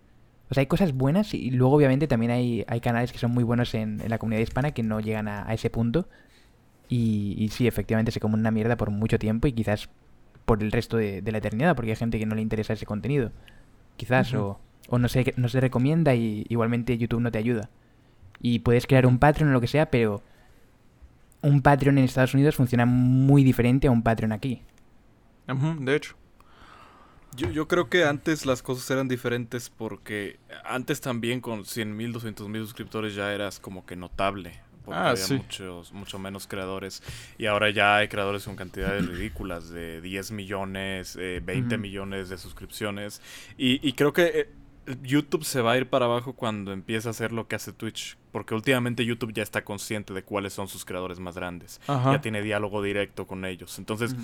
O 0.49 0.53
sea, 0.53 0.61
hay 0.61 0.67
cosas 0.67 0.93
buenas 0.93 1.33
y 1.33 1.51
luego 1.51 1.75
obviamente 1.75 2.07
también 2.07 2.31
hay, 2.31 2.65
hay 2.67 2.79
canales 2.79 3.11
que 3.11 3.19
son 3.19 3.31
muy 3.31 3.43
buenos 3.43 3.73
en, 3.75 4.01
en 4.01 4.09
la 4.09 4.17
comunidad 4.17 4.41
hispana 4.41 4.71
que 4.71 4.83
no 4.83 4.99
llegan 4.99 5.27
a, 5.27 5.47
a 5.47 5.53
ese 5.53 5.69
punto. 5.69 6.07
Y, 6.87 7.35
y 7.37 7.49
sí, 7.49 7.67
efectivamente 7.67 8.11
se 8.11 8.19
come 8.19 8.33
una 8.33 8.49
mierda 8.49 8.75
por 8.75 8.89
mucho 8.89 9.19
tiempo 9.19 9.47
y 9.47 9.51
quizás 9.51 9.89
por 10.45 10.63
el 10.63 10.71
resto 10.71 10.97
de, 10.97 11.21
de 11.21 11.31
la 11.31 11.37
eternidad, 11.37 11.75
porque 11.75 11.91
hay 11.91 11.95
gente 11.95 12.17
que 12.17 12.25
no 12.25 12.33
le 12.33 12.41
interesa 12.41 12.73
ese 12.73 12.87
contenido. 12.87 13.31
Quizás, 13.97 14.33
o, 14.33 14.59
o 14.87 14.97
no, 14.97 15.07
se, 15.07 15.33
no 15.37 15.49
se 15.49 15.61
recomienda 15.61 16.15
y 16.15 16.45
igualmente 16.49 16.97
YouTube 16.97 17.21
no 17.21 17.31
te 17.31 17.37
ayuda. 17.37 17.69
Y 18.41 18.59
puedes 18.59 18.87
crear 18.87 19.05
un 19.05 19.19
Patreon 19.19 19.51
o 19.51 19.53
lo 19.53 19.61
que 19.61 19.67
sea, 19.67 19.91
pero 19.91 20.23
un 21.41 21.61
Patreon 21.61 21.97
en 21.97 22.03
Estados 22.05 22.33
Unidos 22.33 22.55
funciona 22.55 22.85
muy 22.85 23.43
diferente 23.43 23.87
a 23.87 23.91
un 23.91 24.03
Patreon 24.03 24.31
aquí. 24.31 24.61
De 25.79 25.95
hecho. 25.95 26.15
Yo, 27.35 27.49
yo 27.51 27.67
creo 27.67 27.89
que 27.89 28.05
antes 28.05 28.45
las 28.45 28.63
cosas 28.63 28.89
eran 28.89 29.07
diferentes 29.07 29.69
porque 29.69 30.39
antes 30.65 30.99
también 30.99 31.41
con 31.41 31.63
100 31.65 31.95
mil, 31.95 32.11
200 32.11 32.49
mil 32.49 32.61
suscriptores 32.63 33.15
ya 33.15 33.33
eras 33.33 33.59
como 33.59 33.85
que 33.85 33.95
notable. 33.95 34.59
Porque 34.83 34.99
Ah, 34.99 35.09
había 35.11 35.23
sí. 35.25 35.35
muchos, 35.35 35.93
mucho 35.93 36.17
menos 36.17 36.47
creadores. 36.47 37.03
Y 37.37 37.45
ahora 37.45 37.69
ya 37.69 37.97
hay 37.97 38.07
creadores 38.07 38.45
con 38.45 38.55
cantidades 38.55 39.05
ridículas 39.05 39.69
de 39.69 40.01
10 40.01 40.31
millones, 40.31 41.15
eh, 41.19 41.41
20 41.45 41.75
Ujú. 41.75 41.81
millones 41.81 42.29
de 42.29 42.37
suscripciones. 42.39 43.21
Y, 43.57 43.87
y 43.87 43.93
creo 43.93 44.13
que 44.13 44.23
eh, 44.33 44.49
YouTube 45.03 45.43
se 45.43 45.61
va 45.61 45.73
a 45.73 45.77
ir 45.77 45.89
para 45.89 46.05
abajo 46.05 46.33
cuando 46.33 46.71
empiece 46.71 47.07
a 47.07 47.11
hacer 47.11 47.31
lo 47.31 47.47
que 47.47 47.55
hace 47.55 47.73
Twitch. 47.73 48.17
Porque 48.31 48.53
últimamente 48.53 49.05
YouTube 49.05 49.33
ya 49.33 49.41
está 49.43 49.63
consciente 49.63 50.13
de 50.13 50.21
cuáles 50.23 50.53
son 50.53 50.67
sus 50.67 50.85
creadores 50.85 51.19
más 51.19 51.35
grandes. 51.35 51.81
Ajá. 51.87 52.11
Ya 52.13 52.21
tiene 52.21 52.41
diálogo 52.41 52.81
directo 52.83 53.25
con 53.25 53.43
ellos. 53.45 53.79
Entonces, 53.79 54.15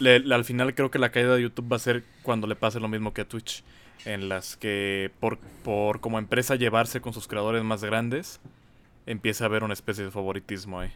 le- 0.00 0.34
al 0.34 0.44
final 0.44 0.74
creo 0.74 0.90
que 0.90 0.98
la 0.98 1.10
caída 1.10 1.34
de 1.36 1.42
YouTube 1.42 1.70
va 1.70 1.76
a 1.76 1.80
ser 1.80 2.02
cuando 2.22 2.46
le 2.46 2.56
pase 2.56 2.80
lo 2.80 2.88
mismo 2.88 3.12
que 3.14 3.20
a 3.22 3.28
Twitch. 3.28 3.62
En 4.04 4.28
las 4.28 4.56
que 4.56 5.10
por, 5.20 5.38
por 5.64 6.00
como 6.00 6.18
empresa 6.18 6.54
llevarse 6.54 7.00
con 7.00 7.12
sus 7.12 7.26
creadores 7.26 7.64
más 7.64 7.82
grandes, 7.82 8.40
empieza 9.06 9.44
a 9.44 9.46
haber 9.48 9.64
una 9.64 9.72
especie 9.74 10.04
de 10.04 10.10
favoritismo 10.10 10.78
ahí. 10.80 10.92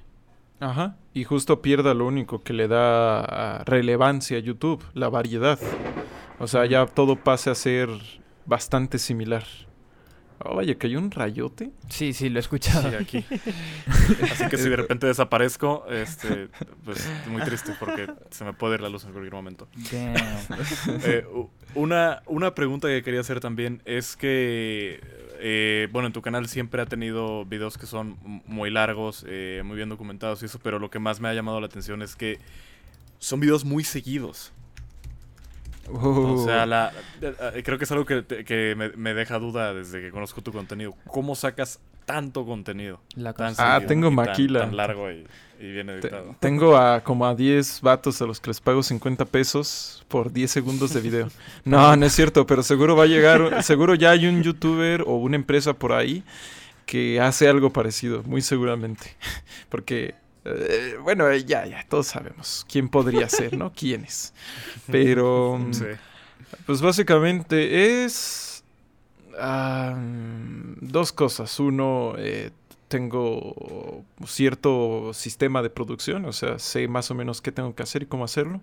Ajá. 0.60 0.96
Y 1.14 1.24
justo 1.24 1.62
pierda 1.62 1.94
lo 1.94 2.06
único 2.06 2.42
que 2.42 2.52
le 2.52 2.68
da 2.68 3.20
ah, 3.24 3.64
relevancia 3.64 4.36
a 4.36 4.40
YouTube, 4.40 4.84
la 4.94 5.08
variedad. 5.08 5.58
O 6.38 6.46
sea, 6.46 6.66
ya 6.66 6.86
todo 6.86 7.16
pase 7.16 7.48
a 7.50 7.54
ser 7.54 7.88
bastante 8.46 8.98
similar. 8.98 9.44
Oh, 10.42 10.56
vaya, 10.56 10.74
que 10.76 10.86
hay 10.86 10.96
un 10.96 11.10
rayote. 11.10 11.70
Sí, 11.90 12.14
sí, 12.14 12.30
lo 12.30 12.38
he 12.38 12.40
escuchado. 12.40 12.88
Sí, 12.88 12.96
aquí. 12.96 13.24
Así 14.32 14.48
que 14.48 14.56
si 14.56 14.70
de 14.70 14.76
repente 14.76 15.06
desaparezco, 15.06 15.84
este, 15.90 16.48
pues 16.82 17.06
muy 17.28 17.42
triste 17.42 17.74
porque 17.78 18.10
se 18.30 18.44
me 18.44 18.54
puede 18.54 18.76
ir 18.76 18.80
la 18.80 18.88
luz 18.88 19.04
en 19.04 19.12
cualquier 19.12 19.34
momento. 19.34 19.68
Damn. 19.92 20.16
Eh, 21.04 21.26
una, 21.74 22.22
una 22.24 22.54
pregunta 22.54 22.88
que 22.88 23.02
quería 23.02 23.20
hacer 23.20 23.40
también 23.40 23.82
es 23.84 24.16
que, 24.16 25.00
eh, 25.40 25.88
bueno, 25.92 26.06
en 26.06 26.14
tu 26.14 26.22
canal 26.22 26.48
siempre 26.48 26.80
ha 26.80 26.86
tenido 26.86 27.44
videos 27.44 27.76
que 27.76 27.84
son 27.84 28.16
muy 28.46 28.70
largos, 28.70 29.26
eh, 29.28 29.60
muy 29.62 29.76
bien 29.76 29.90
documentados 29.90 30.42
y 30.42 30.46
eso, 30.46 30.58
pero 30.62 30.78
lo 30.78 30.90
que 30.90 30.98
más 30.98 31.20
me 31.20 31.28
ha 31.28 31.34
llamado 31.34 31.60
la 31.60 31.66
atención 31.66 32.00
es 32.00 32.16
que 32.16 32.38
son 33.18 33.40
videos 33.40 33.66
muy 33.66 33.84
seguidos. 33.84 34.54
O 35.92 36.44
sea, 36.44 36.64
Uh, 36.64 36.66
la, 36.68 36.92
eh, 37.20 37.34
eh, 37.56 37.62
creo 37.64 37.78
que 37.78 37.84
es 37.84 37.92
algo 37.92 38.04
que, 38.04 38.24
que 38.24 38.74
me, 38.76 38.90
me 38.90 39.14
deja 39.14 39.38
duda 39.38 39.74
desde 39.74 40.00
que 40.00 40.10
conozco 40.10 40.42
tu 40.42 40.52
contenido. 40.52 40.94
¿Cómo 41.06 41.34
sacas 41.34 41.80
tanto 42.04 42.44
contenido? 42.44 43.00
La 43.16 43.32
Tan. 43.32 43.54
Ah, 43.58 43.80
tengo 43.86 44.08
tan- 44.08 44.14
maquila. 44.16 44.60
Tan, 44.60 44.76
largo 44.76 45.10
y, 45.10 45.24
y 45.60 45.72
bien 45.72 45.90
editado. 45.90 46.34
tengo 46.40 46.76
a 46.76 47.00
como 47.02 47.26
a 47.26 47.34
10 47.34 47.80
vatos 47.82 48.20
a 48.22 48.26
los 48.26 48.40
que 48.40 48.50
les 48.50 48.60
pago 48.60 48.82
50 48.82 49.24
pesos 49.26 50.04
por 50.08 50.32
10 50.32 50.50
segundos 50.50 50.92
de 50.94 51.00
video. 51.00 51.28
No, 51.64 51.94
no 51.96 52.06
es 52.06 52.12
cierto, 52.12 52.46
pero 52.46 52.62
seguro 52.62 52.96
va 52.96 53.04
a 53.04 53.06
llegar, 53.06 53.62
seguro 53.62 53.94
ya 53.94 54.10
hay 54.10 54.26
un 54.26 54.42
youtuber 54.42 55.02
o 55.02 55.16
una 55.16 55.36
empresa 55.36 55.72
por 55.74 55.92
ahí 55.92 56.24
que 56.86 57.20
hace 57.20 57.46
algo 57.48 57.70
parecido, 57.72 58.22
muy 58.24 58.42
seguramente. 58.42 59.16
Porque, 59.68 60.14
eh, 60.44 60.96
bueno, 61.02 61.28
eh, 61.30 61.44
ya, 61.44 61.66
ya, 61.66 61.84
todos 61.88 62.06
sabemos 62.08 62.64
quién 62.70 62.88
podría 62.88 63.28
ser, 63.28 63.56
¿no? 63.56 63.72
¿Quiénes? 63.72 64.32
Pero, 64.90 65.58
mm, 65.58 65.72
Sí. 65.74 65.84
pues 66.66 66.80
básicamente 66.82 68.04
es 68.04 68.64
ah, 69.38 69.94
dos 70.80 71.12
cosas. 71.12 71.58
Uno, 71.60 72.14
eh, 72.18 72.50
tengo 72.88 74.04
cierto 74.26 75.12
sistema 75.14 75.62
de 75.62 75.70
producción, 75.70 76.24
o 76.24 76.32
sea, 76.32 76.58
sé 76.58 76.88
más 76.88 77.08
o 77.12 77.14
menos 77.14 77.40
qué 77.40 77.52
tengo 77.52 77.72
que 77.76 77.84
hacer 77.84 78.02
y 78.02 78.06
cómo 78.06 78.24
hacerlo. 78.24 78.60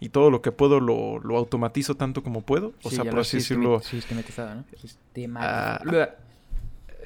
Y 0.00 0.08
todo 0.08 0.30
lo 0.30 0.42
que 0.42 0.50
puedo 0.50 0.80
lo, 0.80 1.20
lo 1.20 1.36
automatizo 1.36 1.94
tanto 1.94 2.22
como 2.24 2.42
puedo. 2.42 2.72
O 2.82 2.90
Sí, 2.90 2.96
sea, 2.96 3.04
por 3.04 3.20
así 3.20 3.36
decirlo. 3.36 3.80
Sistematizado, 3.80 4.54
¿no? 4.56 4.64
Ah, 4.70 4.76
Sistematizado. 4.80 6.08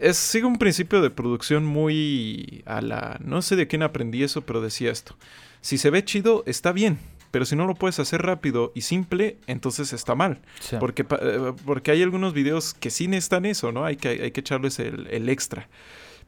Es, 0.03 0.17
sigue 0.17 0.47
un 0.47 0.59
principio 0.59 1.01
de 1.01 1.11
producción 1.11 1.65
muy 1.65 2.63
a 2.67 2.81
la... 2.81 3.19
No 3.25 3.41
sé 3.41 3.57
de 3.57 3.67
quién 3.69 3.83
aprendí 3.83 4.23
eso, 4.23 4.43
pero 4.43 4.61
decía 4.61 4.91
esto. 4.91 5.17
Si 5.61 5.79
se 5.79 5.91
ve 5.91 6.05
chido, 6.05 6.43
está 6.47 6.73
bien. 6.73 6.99
Pero 7.31 7.47
si 7.47 7.57
no 7.57 7.67
lo 7.67 7.75
puedes 7.75 7.99
hacer 7.99 8.21
rápido 8.21 8.73
y 8.75 8.83
simple, 8.83 9.39
entonces 9.47 9.93
está 9.93 10.15
mal. 10.15 10.41
Sí. 10.61 10.77
Porque, 10.79 11.07
eh, 11.21 11.53
porque 11.65 11.91
hay 11.91 12.03
algunos 12.03 12.35
videos 12.35 12.75
que 12.75 12.91
sí 12.91 13.09
necesitan 13.09 13.47
eso, 13.47 13.73
¿no? 13.73 13.87
Hay 13.87 13.97
que, 13.97 14.09
hay 14.09 14.31
que 14.33 14.41
echarles 14.41 14.79
el, 14.79 15.07
el 15.07 15.29
extra. 15.31 15.69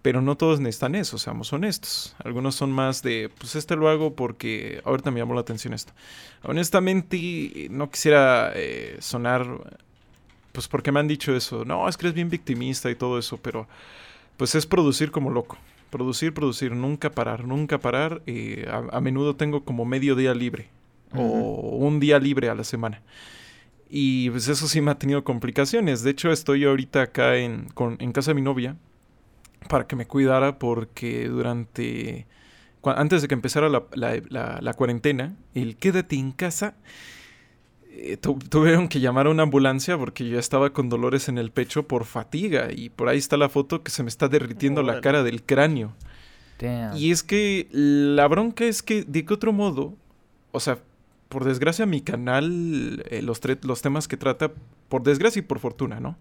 Pero 0.04 0.20
no 0.20 0.36
todos 0.36 0.60
necesitan 0.60 0.94
eso, 0.94 1.16
seamos 1.16 1.50
honestos. 1.54 2.14
Algunos 2.22 2.54
son 2.54 2.70
más 2.70 3.02
de, 3.02 3.30
pues 3.38 3.56
este 3.56 3.74
lo 3.74 3.88
hago 3.88 4.14
porque 4.14 4.82
ahorita 4.84 5.10
me 5.10 5.20
llamó 5.20 5.32
la 5.32 5.40
atención 5.40 5.72
esto. 5.72 5.94
Honestamente, 6.42 7.68
no 7.70 7.90
quisiera 7.90 8.52
eh, 8.54 8.98
sonar, 9.00 9.46
pues 10.54 10.68
porque 10.68 10.92
me 10.92 11.00
han 11.00 11.08
dicho 11.08 11.36
eso. 11.36 11.66
No, 11.66 11.88
es 11.90 11.98
que 11.98 12.06
eres 12.06 12.14
bien 12.16 12.30
victimista 12.30 12.90
y 12.90 12.96
todo 12.96 13.18
eso, 13.18 13.38
pero 13.38 13.68
pues 14.38 14.54
es 14.54 14.66
producir 14.66 15.10
como 15.12 15.30
loco. 15.30 15.58
Producir, 15.90 16.34
producir, 16.34 16.72
nunca 16.72 17.10
parar, 17.12 17.44
nunca 17.46 17.78
parar. 17.78 18.22
eh, 18.26 18.66
a, 18.70 18.96
a 18.96 19.02
menudo 19.02 19.36
tengo 19.36 19.64
como 19.64 19.84
medio 19.84 20.16
día 20.16 20.34
libre 20.34 20.68
o 21.14 21.76
un 21.78 22.00
día 22.00 22.18
libre 22.20 22.48
a 22.50 22.54
la 22.56 22.64
semana. 22.64 23.02
Y 23.90 24.30
pues 24.30 24.48
eso 24.48 24.66
sí 24.68 24.80
me 24.80 24.90
ha 24.92 24.98
tenido 24.98 25.24
complicaciones. 25.24 26.02
De 26.02 26.10
hecho, 26.10 26.32
estoy 26.32 26.64
ahorita 26.64 27.02
acá 27.02 27.36
en, 27.36 27.66
con- 27.74 27.96
en 28.00 28.12
casa 28.12 28.32
de 28.32 28.36
mi 28.36 28.42
novia 28.42 28.76
para 29.68 29.86
que 29.86 29.96
me 29.96 30.06
cuidara 30.06 30.58
porque 30.58 31.28
durante... 31.28 32.26
Antes 32.84 33.22
de 33.22 33.28
que 33.28 33.34
empezara 33.34 33.68
la, 33.70 33.84
la- 33.94 34.20
la- 34.28 34.58
la 34.60 34.74
cuarentena, 34.74 35.36
el 35.54 35.76
quédate 35.76 36.16
en 36.16 36.32
casa, 36.32 36.74
eh, 37.96 38.16
tu- 38.16 38.38
tuvieron 38.38 38.88
que 38.88 39.00
llamar 39.00 39.26
a 39.26 39.30
una 39.30 39.44
ambulancia 39.44 39.96
porque 39.96 40.28
yo 40.28 40.38
estaba 40.38 40.72
con 40.72 40.88
dolores 40.88 41.28
en 41.28 41.38
el 41.38 41.50
pecho 41.50 41.86
por 41.86 42.04
fatiga. 42.04 42.70
Y 42.72 42.88
por 42.90 43.08
ahí 43.08 43.18
está 43.18 43.36
la 43.36 43.48
foto 43.48 43.82
que 43.82 43.90
se 43.90 44.02
me 44.02 44.08
está 44.08 44.28
derritiendo 44.28 44.82
la 44.82 45.00
cara 45.00 45.22
del 45.22 45.42
cráneo. 45.42 45.92
Damn. 46.58 46.96
Y 46.96 47.10
es 47.10 47.22
que 47.22 47.68
la 47.72 48.26
bronca 48.28 48.64
es 48.64 48.82
que, 48.82 49.02
de 49.04 49.24
qué 49.24 49.34
otro 49.34 49.52
modo, 49.52 49.94
o 50.52 50.60
sea, 50.60 50.78
por 51.28 51.44
desgracia 51.44 51.84
mi 51.86 52.00
canal, 52.00 53.04
eh, 53.10 53.22
los, 53.22 53.40
los 53.62 53.82
temas 53.82 54.06
que 54.06 54.16
trata, 54.16 54.52
por 54.88 55.02
desgracia 55.02 55.40
y 55.40 55.42
por 55.42 55.58
fortuna, 55.58 55.98
¿no? 55.98 56.16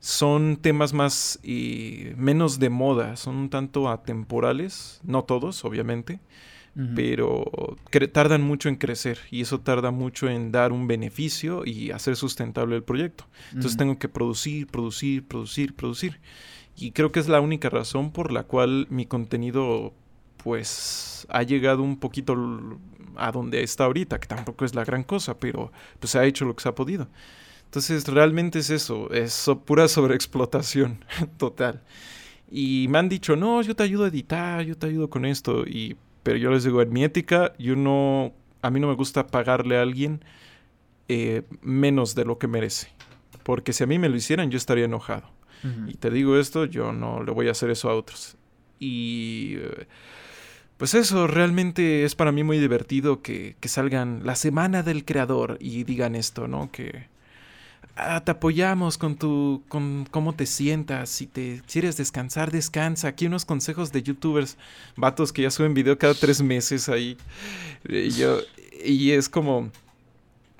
Son 0.00 0.58
temas 0.58 0.92
más 0.92 1.40
y 1.42 2.10
menos 2.16 2.60
de 2.60 2.70
moda, 2.70 3.16
son 3.16 3.34
un 3.34 3.50
tanto 3.50 3.88
atemporales, 3.88 5.00
no 5.02 5.24
todos, 5.24 5.64
obviamente, 5.64 6.20
Pero 6.94 7.44
tardan 8.12 8.42
mucho 8.42 8.68
en 8.68 8.76
crecer 8.76 9.18
y 9.32 9.40
eso 9.40 9.58
tarda 9.60 9.90
mucho 9.90 10.28
en 10.28 10.52
dar 10.52 10.70
un 10.70 10.86
beneficio 10.86 11.64
y 11.66 11.90
hacer 11.90 12.14
sustentable 12.14 12.76
el 12.76 12.84
proyecto. 12.84 13.24
Entonces 13.48 13.72
Ujú. 13.72 13.78
tengo 13.78 13.98
que 13.98 14.08
producir, 14.08 14.68
producir, 14.68 15.26
producir, 15.26 15.74
producir. 15.74 16.20
Y 16.76 16.92
creo 16.92 17.10
que 17.10 17.18
es 17.18 17.28
la 17.28 17.40
única 17.40 17.68
razón 17.68 18.12
por 18.12 18.30
la 18.30 18.44
cual 18.44 18.86
mi 18.90 19.06
contenido 19.06 19.92
pues 20.36 21.26
ha 21.30 21.42
llegado 21.42 21.82
un 21.82 21.98
poquito 21.98 22.36
a 23.16 23.32
donde 23.32 23.62
está 23.64 23.84
ahorita, 23.84 24.20
que 24.20 24.28
tampoco 24.28 24.64
es 24.64 24.76
la 24.76 24.84
gran 24.84 25.02
cosa, 25.02 25.36
pero 25.38 25.72
pues 25.98 26.12
se 26.12 26.18
ha 26.20 26.24
hecho 26.24 26.44
lo 26.44 26.54
que 26.54 26.62
se 26.62 26.68
ha 26.68 26.74
podido. 26.76 27.08
Entonces 27.64 28.06
realmente 28.06 28.60
es 28.60 28.70
eso, 28.70 29.10
es 29.10 29.32
so- 29.32 29.58
pura 29.64 29.88
sobreexplotación 29.88 31.04
total. 31.38 31.82
Y 32.50 32.86
me 32.88 32.98
han 32.98 33.08
dicho, 33.08 33.34
no, 33.36 33.60
yo 33.62 33.74
te 33.74 33.82
ayudo 33.82 34.04
a 34.04 34.08
editar, 34.08 34.62
yo 34.64 34.76
te 34.76 34.86
ayudo 34.86 35.10
con 35.10 35.24
esto. 35.26 35.66
Y, 35.66 35.96
pero 36.28 36.36
yo 36.36 36.50
les 36.50 36.62
digo, 36.62 36.82
en 36.82 36.92
mi 36.92 37.04
ética, 37.04 37.54
yo 37.58 37.74
no, 37.74 38.34
a 38.60 38.68
mí 38.68 38.80
no 38.80 38.88
me 38.88 38.92
gusta 38.92 39.28
pagarle 39.28 39.78
a 39.78 39.80
alguien 39.80 40.22
eh, 41.08 41.44
menos 41.62 42.14
de 42.14 42.26
lo 42.26 42.36
que 42.36 42.46
merece. 42.46 42.88
Porque 43.44 43.72
si 43.72 43.82
a 43.82 43.86
mí 43.86 43.98
me 43.98 44.10
lo 44.10 44.16
hicieran, 44.16 44.50
yo 44.50 44.58
estaría 44.58 44.84
enojado. 44.84 45.30
Y 45.86 45.94
te 45.94 46.10
digo 46.10 46.36
esto, 46.36 46.66
yo 46.66 46.92
no 46.92 47.22
le 47.22 47.32
voy 47.32 47.48
a 47.48 47.52
hacer 47.52 47.70
eso 47.70 47.88
a 47.88 47.94
otros. 47.94 48.36
Y 48.78 49.54
eh, 49.56 49.86
pues 50.76 50.92
eso, 50.92 51.26
realmente 51.26 52.04
es 52.04 52.14
para 52.14 52.30
mí 52.30 52.44
muy 52.44 52.58
divertido 52.58 53.22
que, 53.22 53.56
que 53.58 53.68
salgan 53.70 54.20
la 54.26 54.34
semana 54.34 54.82
del 54.82 55.06
creador 55.06 55.56
y 55.60 55.84
digan 55.84 56.14
esto, 56.14 56.46
¿no? 56.46 56.70
Que 56.70 57.06
"Ah, 57.96 58.22
te 58.24 58.30
apoyamos 58.30 58.96
con 58.98 59.16
tu, 59.16 59.62
con 59.68 60.06
cómo 60.10 60.32
te 60.34 60.46
sientas, 60.46 61.08
si 61.08 61.26
te 61.26 61.62
quieres 61.70 61.96
descansar, 61.96 62.50
descansa. 62.52 63.08
Aquí 63.08 63.26
unos 63.26 63.44
consejos 63.44 63.90
de 63.92 64.02
youtubers, 64.02 64.56
vatos 64.96 65.32
que 65.32 65.42
ya 65.42 65.50
suben 65.50 65.74
video 65.74 65.98
cada 65.98 66.14
tres 66.14 66.40
meses 66.42 66.88
ahí. 66.88 67.16
Y, 67.88 68.10
yo, 68.10 68.38
y 68.84 69.10
es 69.12 69.28
como, 69.28 69.70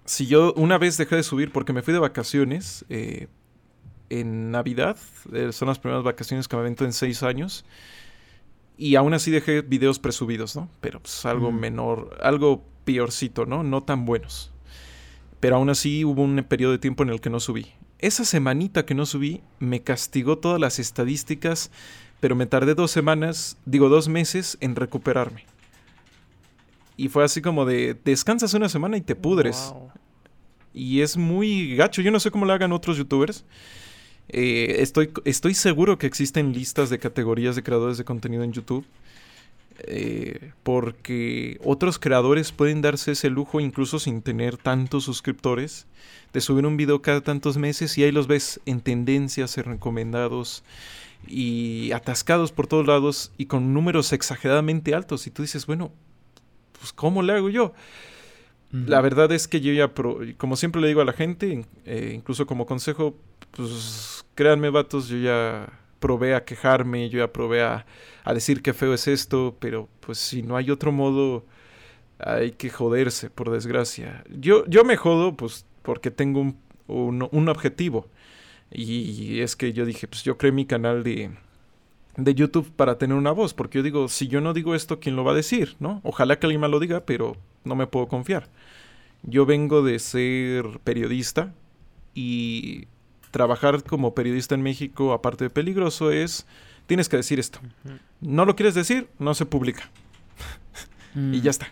si 0.05 0.27
yo 0.27 0.53
una 0.55 0.79
vez 0.79 0.97
dejé 0.97 1.17
de 1.17 1.23
subir 1.23 1.53
porque 1.53 1.73
me 1.73 1.83
fui 1.83 1.93
de 1.95 2.01
vacaciones, 2.01 2.85
eh, 2.89 3.29
en 4.11 4.51
Navidad. 4.51 4.97
eh, 5.33 5.53
son 5.53 5.69
las 5.69 5.79
primeras 5.79 6.03
vacaciones 6.03 6.49
que 6.49 6.57
me 6.57 6.61
avento 6.63 6.85
en 6.85 6.93
seis 6.93 7.23
años. 7.23 7.65
Y 8.79 8.95
aún 8.97 9.13
así 9.13 9.31
dejé 9.31 9.61
videos 9.61 9.99
presubidos, 9.99 10.57
¿no? 10.57 10.69
Pero 10.81 11.01
pues 11.01 11.25
algo 11.27 11.51
Mm. 11.53 11.59
menor, 11.61 12.17
algo 12.23 12.65
peorcito, 12.85 13.45
¿no? 13.45 13.63
No 13.65 13.83
tan 13.83 14.05
buenos. 14.07 14.51
Pero 15.41 15.57
aún 15.57 15.71
así 15.71 16.05
hubo 16.05 16.23
un 16.23 16.43
periodo 16.45 16.73
de 16.73 16.79
tiempo 16.79 17.03
en 17.03 17.11
el 17.11 17.21
que 17.21 17.31
no 17.31 17.41
subí. 17.41 17.67
Esa 17.99 18.25
semanita 18.25 18.85
que 18.85 18.95
no 18.95 19.07
subí 19.07 19.43
me 19.59 19.83
castigó 19.83 20.39
todas 20.39 20.61
las 20.61 20.79
estadísticas, 20.79 21.71
pero 22.21 22.37
me 22.37 22.47
tardé 22.47 22.75
dos 22.75 22.91
semanas, 22.91 23.57
digo 23.65 23.89
dos 23.89 24.09
meses 24.09 24.59
en 24.61 24.77
recuperarme. 24.77 25.45
Y 26.97 27.09
fue 27.09 27.25
así 27.25 27.41
como 27.41 27.65
de, 27.65 27.97
descansas 28.05 28.55
una 28.55 28.69
semana 28.69 28.97
y 28.97 29.01
te 29.01 29.15
pudres. 29.15 29.71
Wow. 29.73 29.93
Y 30.75 31.01
es 31.01 31.17
muy 31.17 31.77
gacho. 31.77 32.03
Yo 32.03 32.11
no 32.11 32.19
sé 32.21 32.31
cómo 32.31 32.45
lo 32.45 32.53
hagan 32.53 32.73
otros 32.73 32.97
youtubers. 32.97 33.45
Eh, 34.29 34.77
estoy, 34.81 35.11
estoy 35.25 35.55
seguro 35.55 35.97
que 35.97 36.07
existen 36.07 36.53
listas 36.53 36.91
de 36.91 36.99
categorías 36.99 37.57
de 37.57 37.63
creadores 37.63 37.99
de 37.99 38.05
contenido 38.05 38.43
en 38.43 38.53
YouTube. 38.53 38.85
Eh, 39.79 40.53
porque 40.63 41.59
otros 41.65 41.99
creadores 41.99 42.53
pueden 42.53 42.83
darse 42.83 43.13
ese 43.13 43.31
lujo 43.31 43.61
incluso 43.61 43.99
sin 43.99 44.23
tener 44.23 44.57
tantos 44.57 45.05
suscriptores. 45.05 45.87
De 46.33 46.43
subir 46.43 46.67
un 46.67 46.77
video 46.77 47.01
cada 47.01 47.23
tantos 47.23 47.57
meses 47.57 47.97
y 47.97 48.05
ahí 48.05 48.13
los 48.13 48.27
ves 48.27 48.61
en 48.67 48.81
tendencias, 48.81 49.57
en 49.57 49.65
recomendados 49.65 50.63
y 51.27 51.91
atascados 51.93 52.53
por 52.53 52.67
todos 52.67 52.87
lados 52.87 53.33
y 53.39 53.47
con 53.47 53.73
números 53.73 54.13
exageradamente 54.13 54.95
altos. 54.95 55.27
Y 55.27 55.31
tú 55.31 55.41
dices, 55.43 55.65
bueno, 55.65 55.91
pues 56.79 56.93
¿cómo 56.93 57.23
le 57.23 57.33
hago 57.33 57.49
yo? 57.49 57.73
La 58.71 59.01
verdad 59.01 59.33
es 59.33 59.49
que 59.49 59.63
yo 59.63 59.73
ya, 59.73 59.95
pro- 59.95 60.21
como 60.37 60.55
siempre 60.55 60.83
le 60.83 60.89
digo 60.89 61.01
a 61.01 61.07
la 61.07 61.15
gente, 61.15 61.65
eh, 61.87 62.13
incluso 62.15 62.47
como 62.47 62.67
consejo, 62.67 63.17
pues 63.53 64.27
créanme, 64.35 64.69
vatos, 64.69 65.09
yo 65.09 65.17
ya 65.17 65.73
probé 66.01 66.35
a 66.35 66.45
quejarme, 66.45 67.09
yo 67.11 67.19
ya 67.21 67.33
probé 67.33 67.63
a, 67.63 67.87
decir 68.33 68.63
qué 68.63 68.73
feo 68.73 68.95
es 68.95 69.09
esto, 69.09 69.57
pero 69.59 69.89
pues 70.01 70.19
si 70.19 70.43
no 70.43 70.57
hay 70.57 70.71
otro 70.71 70.93
modo, 70.93 71.45
hay 72.19 72.53
que 72.53 72.71
joderse, 72.71 73.31
por 73.31 73.51
desgracia. 73.51 74.25
Yo, 74.31 74.65
yo 74.67 74.85
me 74.85 74.97
jodo, 74.97 75.37
pues, 75.37 75.67
porque 75.83 76.11
tengo 76.11 76.41
un, 76.41 76.59
un, 76.87 77.29
un 77.31 77.49
objetivo. 77.49 78.07
Y 78.71 79.41
es 79.41 79.57
que 79.57 79.73
yo 79.73 79.87
dije, 79.87 80.07
pues 80.09 80.25
yo 80.25 80.37
creé 80.37 80.53
mi 80.53 80.67
canal 80.67 81.03
de, 81.03 81.31
de 82.19 82.35
YouTube 82.35 82.71
para 82.75 82.99
tener 82.99 83.17
una 83.17 83.31
voz, 83.31 83.55
porque 83.55 83.79
yo 83.79 83.83
digo, 83.83 84.09
si 84.09 84.27
yo 84.27 84.41
no 84.41 84.53
digo 84.53 84.75
esto, 84.75 85.01
¿quién 85.01 85.17
lo 85.17 85.25
va 85.25 85.33
a 85.33 85.37
decir? 85.37 85.77
¿No? 85.79 86.01
Ojalá 86.03 86.39
que 86.39 86.47
alguien 86.47 86.61
me 86.61 86.69
lo 86.69 86.81
diga, 86.81 87.07
pero 87.07 87.37
no 87.65 87.77
me 87.77 87.87
puedo 87.87 88.09
confiar. 88.09 88.49
Yo 89.23 89.47
vengo 89.47 89.83
de 89.83 89.99
ser 90.01 90.81
periodista 90.85 91.55
y 92.15 92.89
trabajar 93.31 93.83
como 93.85 94.15
periodista 94.15 94.55
en 94.55 94.63
México, 94.63 95.13
aparte 95.13 95.45
de 95.45 95.51
peligroso, 95.51 96.11
es, 96.11 96.47
tienes 96.87 97.09
que 97.09 97.17
decir 97.17 97.39
esto. 97.39 97.61
No 98.21 98.45
lo 98.45 98.57
quieres 98.57 98.75
decir, 98.75 99.09
no 99.19 99.35
se 99.35 99.47
publica. 99.47 99.91
Mm. 101.15 101.35
Y 101.35 101.41
ya 101.41 101.51
está. 101.51 101.69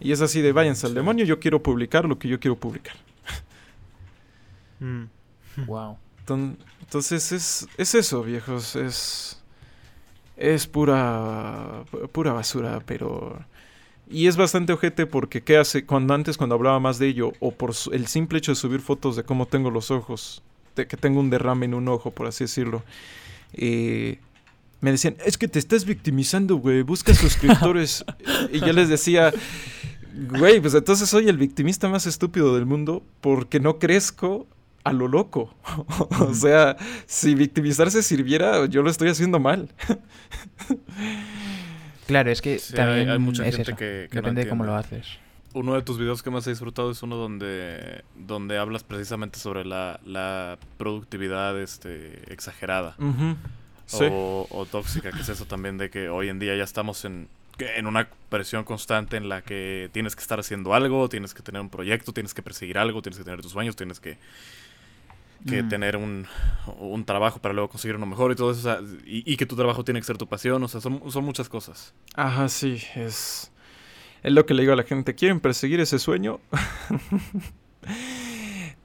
Y 0.00 0.12
es 0.12 0.20
así 0.20 0.40
de, 0.40 0.52
váyanse 0.52 0.86
al 0.86 0.94
demonio, 0.94 1.24
yo 1.24 1.38
quiero 1.40 1.62
publicar 1.62 2.04
lo 2.06 2.18
que 2.18 2.28
yo 2.28 2.40
quiero 2.40 2.56
publicar. 2.56 2.96
Mm. 4.80 5.04
Wow. 5.66 5.98
Enton- 6.26 6.56
Entonces 6.80 7.30
es, 7.32 7.68
es 7.76 7.94
eso, 7.94 8.22
viejos. 8.22 8.74
Es. 8.76 9.38
Es 10.36 10.66
pura. 10.66 11.84
pura 12.12 12.32
basura, 12.32 12.80
pero. 12.86 13.44
Y 14.08 14.26
es 14.26 14.36
bastante 14.36 14.72
ojete 14.72 15.06
porque 15.06 15.42
¿qué 15.42 15.56
hace? 15.58 15.84
Cuando 15.86 16.14
antes, 16.14 16.36
cuando 16.38 16.54
hablaba 16.54 16.80
más 16.80 16.98
de 16.98 17.08
ello, 17.08 17.32
o 17.40 17.52
por 17.52 17.74
su- 17.74 17.92
el 17.92 18.06
simple 18.06 18.38
hecho 18.38 18.52
de 18.52 18.56
subir 18.56 18.80
fotos 18.80 19.14
de 19.16 19.24
cómo 19.24 19.46
tengo 19.46 19.70
los 19.70 19.90
ojos, 19.90 20.42
que 20.74 20.96
tengo 20.96 21.20
un 21.20 21.30
derrame 21.30 21.66
en 21.66 21.74
un 21.74 21.88
ojo, 21.88 22.10
por 22.10 22.26
así 22.26 22.44
decirlo, 22.44 22.82
eh, 23.54 24.18
me 24.80 24.90
decían, 24.90 25.16
es 25.24 25.38
que 25.38 25.46
te 25.48 25.58
estás 25.58 25.84
victimizando, 25.84 26.56
güey, 26.56 26.82
busca 26.82 27.14
suscriptores. 27.14 28.04
y 28.52 28.60
yo 28.60 28.72
les 28.72 28.88
decía, 28.88 29.32
güey, 30.30 30.60
pues 30.60 30.74
entonces 30.74 31.08
soy 31.08 31.28
el 31.28 31.36
victimista 31.38 31.88
más 31.88 32.06
estúpido 32.06 32.54
del 32.54 32.66
mundo 32.66 33.02
porque 33.20 33.60
no 33.60 33.78
crezco 33.78 34.46
a 34.84 34.92
lo 34.92 35.06
loco. 35.06 35.54
o 36.20 36.34
sea, 36.34 36.76
si 37.06 37.34
victimizarse 37.36 38.02
sirviera, 38.02 38.66
yo 38.66 38.82
lo 38.82 38.90
estoy 38.90 39.08
haciendo 39.10 39.38
mal. 39.38 39.68
Claro, 42.06 42.30
es 42.30 42.42
que 42.42 42.58
Sí, 42.58 42.72
hay- 42.72 42.76
también 42.76 43.10
hay 43.10 43.18
mucha 43.18 43.46
es 43.46 43.54
gente 43.56 43.70
eso. 43.72 43.78
que- 43.78 44.08
que 44.10 44.16
no 44.16 44.22
Depende 44.22 44.44
de 44.44 44.50
cómo 44.50 44.64
lo 44.64 44.74
haces. 44.74 45.06
Uno 45.54 45.74
de 45.74 45.82
tus 45.82 45.98
videos 45.98 46.22
que 46.22 46.30
más 46.30 46.46
he 46.46 46.50
disfrutado 46.50 46.90
es 46.90 47.02
uno 47.02 47.16
donde, 47.16 48.04
donde 48.16 48.58
hablas 48.58 48.84
precisamente 48.84 49.38
sobre 49.38 49.64
la, 49.64 50.00
la 50.04 50.58
productividad 50.78 51.60
este, 51.60 52.32
exagerada. 52.32 52.96
Sí. 53.86 54.04
o, 54.10 54.46
o 54.50 54.64
tóxica, 54.66 55.12
que 55.12 55.20
es 55.20 55.28
eso 55.28 55.44
también 55.44 55.76
de 55.76 55.90
que 55.90 56.08
hoy 56.08 56.28
en 56.30 56.38
día 56.38 56.56
ya 56.56 56.64
estamos 56.64 57.04
en, 57.04 57.28
en 57.58 57.86
una 57.86 58.08
presión 58.30 58.64
constante 58.64 59.18
en 59.18 59.28
la 59.28 59.42
que 59.42 59.90
tienes 59.92 60.16
que 60.16 60.22
estar 60.22 60.40
haciendo 60.40 60.72
algo, 60.72 61.08
tienes 61.10 61.34
que 61.34 61.42
tener 61.42 61.60
un 61.60 61.68
proyecto, 61.68 62.12
tienes 62.12 62.32
que 62.32 62.42
perseguir 62.42 62.78
algo, 62.78 63.02
tienes 63.02 63.18
que 63.18 63.24
tener 63.24 63.42
tus 63.42 63.52
sueños, 63.52 63.76
tienes 63.76 64.00
que, 64.00 64.16
que 65.46 65.62
Mm. 65.64 65.68
tener 65.68 65.96
un, 65.98 66.26
un 66.78 67.04
trabajo 67.04 67.40
para 67.40 67.52
luego 67.52 67.68
conseguir 67.68 67.96
uno 67.96 68.06
mejor 68.06 68.32
y 68.32 68.36
todo 68.36 68.52
eso, 68.52 68.60
o 68.60 68.62
sea, 68.62 68.80
y, 69.04 69.30
y 69.30 69.36
que 69.36 69.44
tu 69.44 69.56
trabajo 69.56 69.84
tiene 69.84 70.00
que 70.00 70.06
ser 70.06 70.16
tu 70.16 70.26
pasión, 70.28 70.62
o 70.62 70.68
sea, 70.68 70.80
son, 70.80 71.02
son 71.10 71.24
muchas 71.24 71.48
cosas. 71.50 71.92
Ajá, 72.14 72.48
sí, 72.48 72.82
es... 72.94 73.51
Es 74.22 74.32
lo 74.32 74.46
que 74.46 74.54
le 74.54 74.62
digo 74.62 74.72
a 74.72 74.76
la 74.76 74.84
gente, 74.84 75.14
¿quieren 75.14 75.40
perseguir 75.40 75.80
ese 75.80 75.98
sueño? 75.98 76.40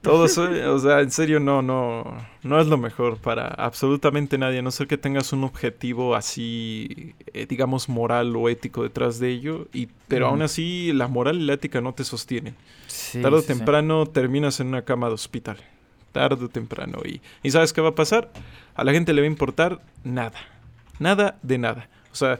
Todo 0.02 0.28
sueño, 0.28 0.72
o 0.72 0.78
sea, 0.78 1.00
en 1.00 1.10
serio 1.10 1.40
no, 1.40 1.60
no, 1.60 2.04
no 2.42 2.60
es 2.60 2.68
lo 2.68 2.78
mejor 2.78 3.18
para 3.18 3.48
absolutamente 3.48 4.38
nadie, 4.38 4.60
a 4.60 4.62
no 4.62 4.70
ser 4.70 4.86
que 4.86 4.96
tengas 4.96 5.32
un 5.32 5.42
objetivo 5.42 6.14
así, 6.14 7.14
eh, 7.34 7.46
digamos, 7.46 7.88
moral 7.88 8.34
o 8.36 8.48
ético 8.48 8.84
detrás 8.84 9.18
de 9.18 9.30
ello, 9.30 9.66
y, 9.72 9.88
pero 10.06 10.28
aún 10.28 10.42
así 10.42 10.92
la 10.92 11.08
moral 11.08 11.40
y 11.40 11.46
la 11.46 11.54
ética 11.54 11.80
no 11.80 11.94
te 11.94 12.04
sostienen. 12.04 12.54
Sí, 12.86 13.20
Tarde 13.20 13.38
o 13.38 13.40
sí, 13.40 13.48
sí. 13.48 13.54
temprano 13.54 14.06
terminas 14.06 14.60
en 14.60 14.68
una 14.68 14.82
cama 14.82 15.08
de 15.08 15.14
hospital. 15.14 15.58
Tarde 16.12 16.44
o 16.44 16.48
temprano. 16.48 17.00
Y, 17.04 17.20
¿Y 17.42 17.50
sabes 17.50 17.72
qué 17.72 17.80
va 17.80 17.90
a 17.90 17.94
pasar? 17.94 18.30
A 18.74 18.84
la 18.84 18.92
gente 18.92 19.12
le 19.12 19.20
va 19.20 19.26
a 19.26 19.30
importar 19.30 19.80
nada. 20.04 20.38
Nada 21.00 21.38
de 21.42 21.58
nada. 21.58 21.88
O 22.12 22.14
sea, 22.14 22.38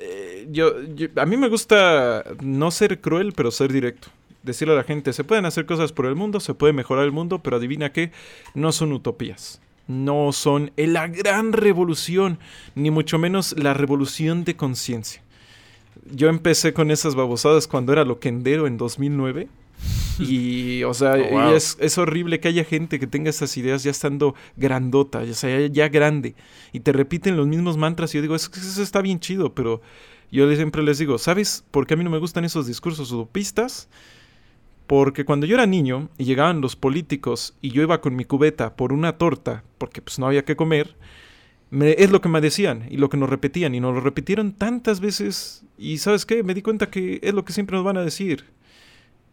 eh, 0.00 0.46
yo, 0.50 0.82
yo- 0.94 1.08
a 1.16 1.26
mí 1.26 1.36
me 1.36 1.48
gusta 1.48 2.24
no 2.42 2.70
ser 2.70 3.00
cruel, 3.00 3.32
pero 3.32 3.50
ser 3.50 3.72
directo. 3.72 4.08
Decirle 4.42 4.74
a 4.74 4.76
la 4.76 4.84
gente, 4.84 5.12
se 5.12 5.24
pueden 5.24 5.46
hacer 5.46 5.64
cosas 5.66 5.92
por 5.92 6.06
el 6.06 6.14
mundo, 6.16 6.38
se 6.40 6.52
puede 6.54 6.72
mejorar 6.74 7.04
el 7.04 7.12
mundo, 7.12 7.38
pero 7.38 7.56
adivina 7.56 7.92
qué, 7.92 8.12
no 8.54 8.72
son 8.72 8.92
utopías. 8.92 9.60
No 9.86 10.32
son 10.32 10.70
la 10.76 11.08
gran 11.08 11.52
revolución, 11.52 12.38
ni 12.74 12.90
mucho 12.90 13.18
menos 13.18 13.54
la 13.58 13.74
revolución 13.74 14.44
de 14.44 14.56
conciencia. 14.56 15.22
Yo 16.10 16.28
empecé 16.28 16.72
con 16.74 16.90
esas 16.90 17.14
babosadas 17.14 17.66
cuando 17.68 17.92
era 17.92 18.04
loquendero 18.04 18.66
en 18.66 18.76
2009. 18.76 19.48
Y, 20.18 20.82
o 20.84 20.94
sea, 20.94 21.12
Oh, 21.14 21.50
y 21.50 21.54
es, 21.54 21.76
es 21.80 21.98
horrible 21.98 22.40
que 22.40 22.48
haya 22.48 22.64
gente 22.64 22.98
que 23.00 23.06
tenga 23.06 23.30
esas 23.30 23.56
ideas 23.56 23.82
ya 23.82 23.90
estando 23.90 24.34
grandota, 24.56 25.18
o 25.20 25.34
sea, 25.34 25.60
ya, 25.60 25.66
ya 25.66 25.88
grande, 25.88 26.34
y 26.72 26.80
te 26.80 26.92
repiten 26.92 27.36
los 27.36 27.46
mismos 27.46 27.76
mantras. 27.76 28.14
Y 28.14 28.18
yo 28.18 28.22
digo, 28.22 28.34
"Es 28.36 28.48
que 28.48 28.60
eso 28.60 28.82
está 28.82 29.00
bien 29.02 29.20
chido, 29.20 29.54
pero 29.54 29.80
yo 30.30 30.52
siempre 30.54 30.82
les 30.82 30.98
digo, 30.98 31.18
¿sabes 31.18 31.64
por 31.70 31.86
qué 31.86 31.94
a 31.94 31.96
mí 31.96 32.04
no 32.04 32.10
me 32.10 32.18
gustan 32.18 32.44
esos 32.44 32.66
discursos 32.66 33.10
utopistas? 33.12 33.88
Porque 34.86 35.24
cuando 35.24 35.46
yo 35.46 35.54
era 35.54 35.66
niño 35.66 36.10
y 36.18 36.24
llegaban 36.24 36.60
los 36.60 36.76
políticos 36.76 37.56
y 37.62 37.70
yo 37.70 37.82
iba 37.82 38.00
con 38.00 38.14
mi 38.16 38.24
cubeta 38.24 38.76
por 38.76 38.92
una 38.92 39.16
torta, 39.16 39.64
porque 39.78 40.02
pues 40.02 40.18
no 40.18 40.26
había 40.26 40.44
que 40.44 40.56
comer, 40.56 40.94
me- 41.70 41.92
es 41.98 42.10
lo 42.10 42.20
que 42.20 42.28
me 42.28 42.40
decían 42.42 42.86
y 42.90 42.98
lo 42.98 43.08
que 43.08 43.16
nos 43.16 43.30
repetían 43.30 43.74
y 43.74 43.80
nos 43.80 43.94
lo 43.94 44.00
repitieron 44.00 44.52
tantas 44.52 45.00
veces 45.00 45.64
y 45.78 45.98
¿sabes 45.98 46.26
qué? 46.26 46.42
Me 46.42 46.52
di 46.54 46.60
cuenta 46.62 46.90
que 46.90 47.18
es 47.22 47.32
lo 47.32 47.44
que 47.44 47.52
siempre 47.54 47.76
nos 47.76 47.84
van 47.84 47.96
a 47.96 48.02
decir. 48.04 48.44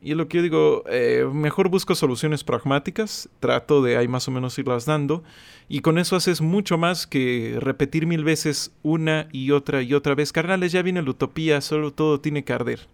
Y 0.04 0.12
es 0.12 0.18
lo 0.18 0.28
que 0.28 0.38
yo 0.38 0.44
digo, 0.44 0.84
eh, 0.90 1.28
mejor 1.32 1.70
busco 1.70 1.94
soluciones 1.94 2.44
pragmáticas, 2.44 3.30
trato 3.40 3.84
de 3.84 3.98
ahí 3.98 4.08
más 4.08 4.28
o 4.28 4.32
menos 4.32 4.58
irlas 4.58 4.86
dando, 4.86 5.24
y 5.70 5.82
con 5.82 6.00
eso 6.00 6.16
haces 6.16 6.42
mucho 6.42 6.80
más 6.80 7.06
que 7.06 7.58
repetir 7.60 8.08
mil 8.08 8.24
veces 8.24 8.74
una 8.82 9.28
y 9.32 9.52
otra 9.52 9.84
y 9.84 9.94
otra 9.94 10.16
vez. 10.16 10.34
Carnales, 10.34 10.72
ya 10.72 10.82
viene 10.82 11.04
la 11.04 11.12
utopía, 11.12 11.62
solo 11.62 11.94
todo 11.94 12.20
tiene 12.20 12.44
que 12.44 12.52
arder. 12.52 12.88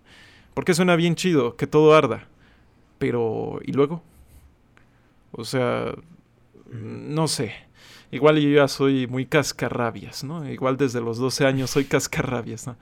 Porque 0.53 0.73
suena 0.73 0.97
bien 0.97 1.15
chido, 1.15 1.55
que 1.55 1.65
todo 1.65 1.95
arda. 1.95 2.27
Pero, 2.97 3.61
¿y 3.63 3.71
luego? 3.71 4.03
O 5.31 5.45
sea, 5.45 5.95
no 6.69 7.29
sé. 7.29 7.53
Igual 8.11 8.39
yo 8.39 8.49
ya 8.49 8.67
soy 8.67 9.07
muy 9.07 9.25
cascarrabias, 9.25 10.23
¿no? 10.23 10.49
Igual 10.49 10.75
desde 10.77 10.99
los 10.99 11.17
12 11.19 11.45
años 11.45 11.69
soy 11.69 11.85
cascarrabias, 11.85 12.67
¿no? 12.67 12.75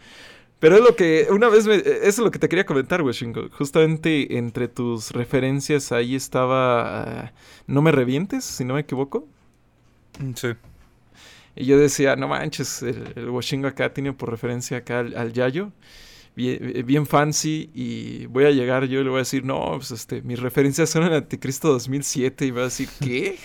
Pero 0.60 0.76
es 0.76 0.82
lo 0.82 0.96
que, 0.96 1.28
una 1.32 1.50
vez, 1.50 1.68
me, 1.68 1.76
eso 1.76 2.00
es 2.04 2.18
lo 2.20 2.32
que 2.32 2.40
te 2.40 2.48
quería 2.50 2.66
comentar, 2.66 3.02
Weshingo. 3.02 3.50
Justamente 3.52 4.38
entre 4.38 4.68
tus 4.68 5.12
referencias 5.12 5.92
ahí 5.92 6.16
estaba 6.16 7.04
ah, 7.04 7.34
No 7.68 7.82
me 7.82 7.92
revientes, 7.92 8.46
si 8.46 8.64
no 8.64 8.76
me 8.76 8.82
equivoco. 8.82 9.28
Sí. 10.36 10.50
Y 11.56 11.66
yo 11.66 11.78
decía, 11.78 12.16
no 12.16 12.28
manches, 12.28 12.82
el, 12.84 13.14
el 13.16 13.30
Washingo 13.30 13.68
acá 13.68 13.94
tiene 13.94 14.14
por 14.14 14.30
referencia 14.30 14.78
acá 14.78 15.00
al, 15.00 15.16
al 15.16 15.34
Yayo. 15.34 15.72
Bien, 16.36 16.84
bien, 16.86 17.06
fancy 17.06 17.70
y 17.74 18.26
voy 18.26 18.44
a 18.44 18.52
llegar 18.52 18.86
yo 18.88 19.00
y 19.00 19.04
le 19.06 19.10
voy 19.10 19.18
a 19.18 19.20
decir, 19.20 19.46
no, 19.46 19.72
pues 19.78 19.92
este, 19.92 20.22
mis 20.22 20.38
referencias 20.38 20.90
son 20.90 21.04
el 21.04 21.14
Anticristo 21.14 21.70
2007 21.70 22.46
y 22.46 22.52
va 22.52 22.62
a 22.62 22.64
decir, 22.66 22.90
¿qué? 23.02 23.38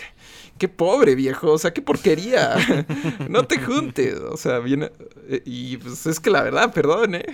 Qué 0.60 0.68
pobre 0.68 1.14
viejo, 1.14 1.52
o 1.52 1.58
sea, 1.58 1.72
qué 1.72 1.80
porquería. 1.82 2.54
no 3.30 3.46
te 3.46 3.58
juntes, 3.58 4.14
o 4.20 4.36
sea, 4.36 4.58
viene. 4.58 4.92
Eh, 5.28 5.42
y 5.46 5.78
pues 5.78 6.06
es 6.06 6.20
que 6.20 6.28
la 6.30 6.42
verdad, 6.42 6.72
perdón, 6.72 7.14
¿eh? 7.16 7.24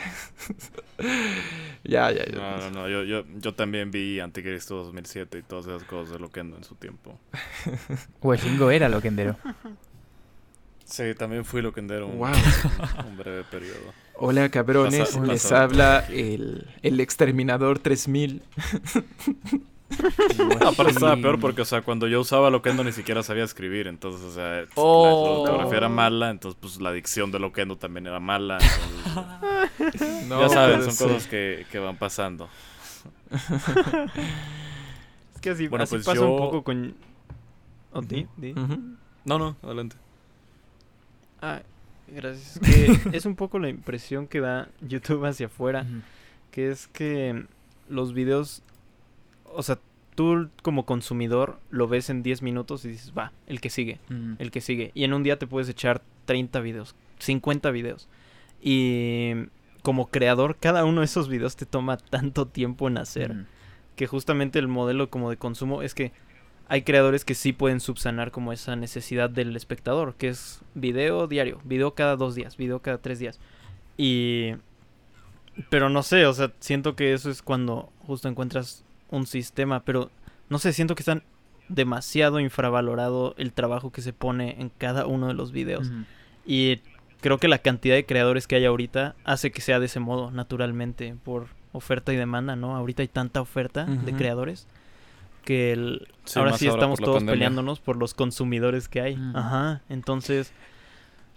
ya, 1.84 2.10
ya, 2.12 2.24
ya. 2.24 2.32
No, 2.36 2.56
no, 2.58 2.70
no, 2.70 2.88
yo, 2.88 3.02
yo, 3.02 3.24
yo 3.38 3.52
también 3.54 3.90
vi 3.90 4.20
Anticristo 4.20 4.76
2007 4.76 5.38
y 5.38 5.42
todas 5.42 5.66
esas 5.66 5.82
cosas 5.84 6.12
de 6.14 6.18
Loquendo 6.20 6.56
en 6.56 6.62
su 6.64 6.76
tiempo. 6.76 7.18
Hueshingo 8.22 8.70
era 8.70 8.88
Loquendero. 8.88 9.36
Sí, 10.84 11.02
también 11.18 11.44
fui 11.44 11.62
Loquendero 11.62 12.06
un, 12.06 12.18
Wow. 12.18 12.28
un 13.08 13.16
breve 13.18 13.42
periodo. 13.50 13.92
Hola, 14.14 14.48
cabrones, 14.50 15.00
Pasa- 15.10 15.24
les 15.26 15.42
pasa- 15.42 15.62
habla 15.64 16.06
el, 16.08 16.66
el 16.82 17.00
Exterminador 17.00 17.80
3000. 17.80 18.42
No, 20.60 20.68
aparte 20.68 20.92
estaba 20.92 21.16
peor 21.16 21.38
porque, 21.38 21.62
o 21.62 21.64
sea, 21.64 21.82
cuando 21.82 22.08
yo 22.08 22.20
usaba 22.20 22.50
Loquendo 22.50 22.82
ni 22.82 22.92
siquiera 22.92 23.22
sabía 23.22 23.44
escribir, 23.44 23.86
entonces, 23.86 24.20
o 24.22 24.32
sea, 24.32 24.64
Oh. 24.74 25.44
la 25.44 25.52
ortografía 25.52 25.78
era 25.78 25.88
mala, 25.88 26.30
entonces, 26.30 26.58
pues, 26.60 26.80
la 26.80 26.90
dicción 26.92 27.30
de 27.30 27.38
Loquendo 27.38 27.76
también 27.76 28.06
era 28.06 28.18
mala. 28.20 28.58
entonces, 29.78 30.26
No 30.26 30.40
ya 30.40 30.48
saben, 30.48 30.78
puede 30.80 30.90
son 30.92 31.08
cosas 31.08 31.26
que, 31.28 31.66
que 31.70 31.78
van 31.78 31.96
pasando. 31.96 32.48
Es 35.34 35.40
que 35.40 35.50
así, 35.50 35.68
Bueno, 35.68 35.84
así 35.84 35.94
pues 35.96 36.06
pasa 36.06 36.16
yo- 36.20 36.30
un 36.30 36.38
poco 36.38 36.62
con... 36.64 36.94
¿O 37.92 38.00
di? 38.02 38.26
No, 39.24 39.38
no, 39.38 39.56
adelante. 39.62 39.96
Ah, 41.40 41.60
gracias. 42.08 42.56
Es 42.62 43.00
que 43.02 43.08
es 43.16 43.26
un 43.26 43.36
poco 43.36 43.58
la 43.58 43.68
impresión 43.68 44.26
que 44.26 44.40
da 44.40 44.68
YouTube 44.80 45.24
hacia 45.26 45.46
afuera, 45.46 45.86
que 46.50 46.70
es 46.70 46.86
que 46.88 47.44
los 47.88 48.12
videos, 48.14 48.62
o 49.56 49.62
sea, 49.62 49.78
tú 50.14 50.50
como 50.62 50.86
consumidor 50.86 51.60
lo 51.70 51.88
ves 51.88 52.10
en 52.10 52.22
10 52.22 52.42
minutos 52.42 52.84
y 52.84 52.88
dices, 52.88 53.12
va, 53.16 53.32
el 53.46 53.60
que 53.60 53.70
sigue, 53.70 54.00
el 54.38 54.50
que 54.50 54.60
sigue. 54.60 54.90
Y 54.94 55.04
en 55.04 55.12
un 55.12 55.22
día 55.22 55.38
te 55.38 55.46
puedes 55.46 55.68
echar 55.68 56.02
30 56.24 56.60
videos, 56.60 56.96
50 57.18 57.70
videos. 57.70 58.08
Y 58.60 59.32
como 59.82 60.08
creador, 60.08 60.56
cada 60.56 60.84
uno 60.84 61.00
de 61.00 61.04
esos 61.04 61.28
videos 61.28 61.56
te 61.56 61.66
toma 61.66 61.96
tanto 61.96 62.46
tiempo 62.46 62.88
en 62.88 62.98
hacer 62.98 63.46
que 63.94 64.06
justamente 64.06 64.58
el 64.58 64.68
modelo 64.68 65.10
como 65.10 65.30
de 65.30 65.36
consumo 65.36 65.82
es 65.82 65.94
que 65.94 66.12
hay 66.68 66.82
creadores 66.82 67.24
que 67.24 67.34
sí 67.34 67.52
pueden 67.52 67.80
subsanar 67.80 68.30
como 68.30 68.52
esa 68.52 68.74
necesidad 68.74 69.30
del 69.30 69.56
espectador, 69.56 70.14
que 70.16 70.28
es 70.28 70.60
video 70.74 71.26
diario, 71.28 71.60
video 71.64 71.94
cada 71.94 72.16
dos 72.16 72.34
días, 72.34 72.56
video 72.56 72.80
cada 72.80 72.98
tres 72.98 73.18
días. 73.18 73.38
Y... 73.96 74.54
Pero 75.70 75.88
no 75.88 76.02
sé, 76.02 76.26
o 76.26 76.32
sea, 76.34 76.52
siento 76.60 76.96
que 76.96 77.14
eso 77.14 77.30
es 77.30 77.40
cuando 77.40 77.90
justo 78.06 78.28
encuentras 78.28 78.84
un 79.10 79.26
sistema, 79.26 79.80
pero 79.84 80.10
no 80.48 80.58
sé, 80.58 80.72
siento 80.72 80.94
que 80.94 81.02
están 81.02 81.22
demasiado 81.68 82.38
infravalorado 82.40 83.34
el 83.38 83.52
trabajo 83.52 83.90
que 83.90 84.02
se 84.02 84.12
pone 84.12 84.56
en 84.60 84.68
cada 84.70 85.06
uno 85.06 85.26
de 85.28 85.34
los 85.34 85.52
videos. 85.52 85.90
Y 86.44 86.80
creo 87.20 87.38
que 87.38 87.48
la 87.48 87.58
cantidad 87.58 87.94
de 87.96 88.06
creadores 88.06 88.46
que 88.46 88.56
hay 88.56 88.64
ahorita 88.64 89.16
hace 89.24 89.50
que 89.50 89.60
sea 89.60 89.80
de 89.80 89.86
ese 89.86 89.98
modo, 90.00 90.30
naturalmente, 90.30 91.16
por 91.24 91.48
oferta 91.72 92.12
y 92.12 92.16
demanda, 92.16 92.54
¿no? 92.56 92.76
Ahorita 92.76 93.02
hay 93.02 93.08
tanta 93.08 93.40
oferta 93.40 93.84
de 93.84 94.12
creadores 94.14 94.66
que 95.44 95.72
el- 95.72 96.08
Sí, 96.24 96.38
ahora 96.38 96.56
sí 96.58 96.66
ahora 96.66 96.78
estamos 96.80 96.98
todos 97.00 97.16
pandemia. 97.16 97.34
peleándonos 97.34 97.80
por 97.80 97.96
los 97.96 98.14
consumidores 98.14 98.88
que 98.88 99.00
hay. 99.00 99.18
Ajá, 99.34 99.82
entonces, 99.88 100.52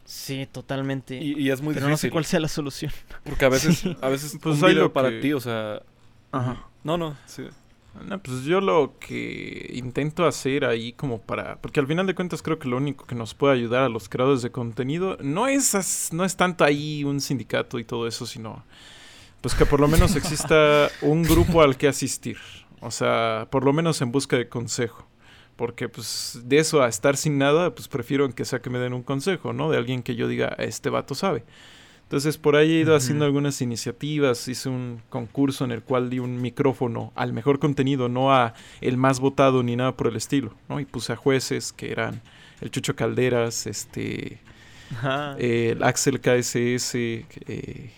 sí, 0.05 0.47
totalmente. 0.51 1.17
Y, 1.17 1.33
y 1.39 1.51
es 1.51 1.61
muy 1.61 1.73
Pero 1.73 1.87
no 1.87 1.97
sé 1.97 2.07
difícil. 2.07 2.11
cuál 2.11 2.25
sea 2.25 2.39
la 2.39 2.47
solución. 2.47 2.91
Porque 3.23 3.45
a 3.45 3.49
veces, 3.49 3.83
a 4.01 4.09
veces 4.09 4.37
Pues 4.41 4.57
un 4.59 4.65
hay 4.65 4.71
video 4.71 4.85
lo 4.85 4.93
para 4.93 5.09
que- 5.09 5.19
ti, 5.21 5.33
o 5.33 5.39
sea... 5.39 5.81
Ajá. 6.31 6.65
No, 6.83 6.97
no, 6.97 7.15
sí. 7.25 7.43
No, 8.05 8.19
pues 8.21 8.43
yo 8.43 8.61
lo 8.61 8.93
que 8.99 9.71
intento 9.73 10.25
hacer 10.25 10.63
ahí 10.63 10.93
como 10.93 11.19
para... 11.21 11.57
Porque 11.57 11.79
al 11.79 11.87
final 11.87 12.07
de 12.07 12.15
cuentas 12.15 12.41
creo 12.41 12.59
que 12.59 12.69
lo 12.69 12.77
único 12.77 13.05
que 13.05 13.15
nos 13.15 13.33
puede 13.33 13.53
ayudar 13.53 13.83
a 13.83 13.89
los 13.89 14.07
creadores 14.07 14.41
de 14.41 14.51
contenido 14.51 15.17
no 15.21 15.47
es, 15.47 16.09
no 16.13 16.23
es 16.23 16.37
tanto 16.37 16.63
ahí 16.63 17.03
un 17.03 17.19
sindicato 17.19 17.79
y 17.79 17.83
todo 17.83 18.07
eso, 18.07 18.25
sino 18.25 18.63
pues 19.41 19.55
que 19.55 19.65
por 19.65 19.79
lo 19.79 19.87
menos 19.87 20.15
exista 20.15 20.89
un 21.01 21.23
grupo 21.23 21.61
al 21.61 21.77
que 21.77 21.87
asistir. 21.87 22.37
O 22.81 22.91
sea, 22.91 23.47
por 23.49 23.65
lo 23.65 23.73
menos 23.73 24.01
en 24.01 24.11
busca 24.11 24.37
de 24.37 24.47
consejo. 24.47 25.05
Porque 25.55 25.89
pues 25.89 26.39
de 26.45 26.59
eso 26.59 26.81
a 26.81 26.87
estar 26.87 27.17
sin 27.17 27.37
nada, 27.37 27.75
pues 27.75 27.89
prefiero 27.89 28.29
que 28.33 28.45
sea 28.45 28.61
que 28.61 28.69
me 28.69 28.79
den 28.79 28.93
un 28.93 29.03
consejo, 29.03 29.51
¿no? 29.51 29.69
De 29.69 29.77
alguien 29.77 30.03
que 30.03 30.15
yo 30.15 30.29
diga, 30.29 30.55
este 30.57 30.89
vato 30.89 31.15
sabe. 31.15 31.43
Entonces 32.09 32.39
por 32.39 32.55
ahí 32.55 32.71
he 32.71 32.79
ido 32.79 32.95
haciendo 32.95 33.25
algunas 33.25 33.61
iniciativas, 33.61 34.47
hice 34.47 34.67
un 34.67 34.99
concurso 35.09 35.63
en 35.63 35.69
el 35.69 35.83
cual 35.83 36.09
di 36.09 36.17
un 36.17 36.41
micrófono 36.41 37.13
al 37.13 37.33
mejor 37.33 37.59
contenido, 37.59 38.09
no 38.09 38.33
a 38.33 38.55
el 38.81 38.97
más 38.97 39.19
votado 39.19 39.61
ni 39.61 39.75
nada 39.75 39.95
por 39.95 40.07
el 40.07 40.15
estilo, 40.15 40.55
¿no? 40.67 40.79
Y 40.79 40.85
puse 40.85 41.13
a 41.13 41.15
jueces 41.15 41.71
que 41.71 41.91
eran 41.91 42.23
el 42.61 42.71
Chucho 42.71 42.95
Calderas, 42.95 43.67
este, 43.67 44.39
eh, 45.37 45.75
el 45.75 45.83
Axel 45.83 46.19
KSS, 46.19 46.95
eh, 46.95 47.91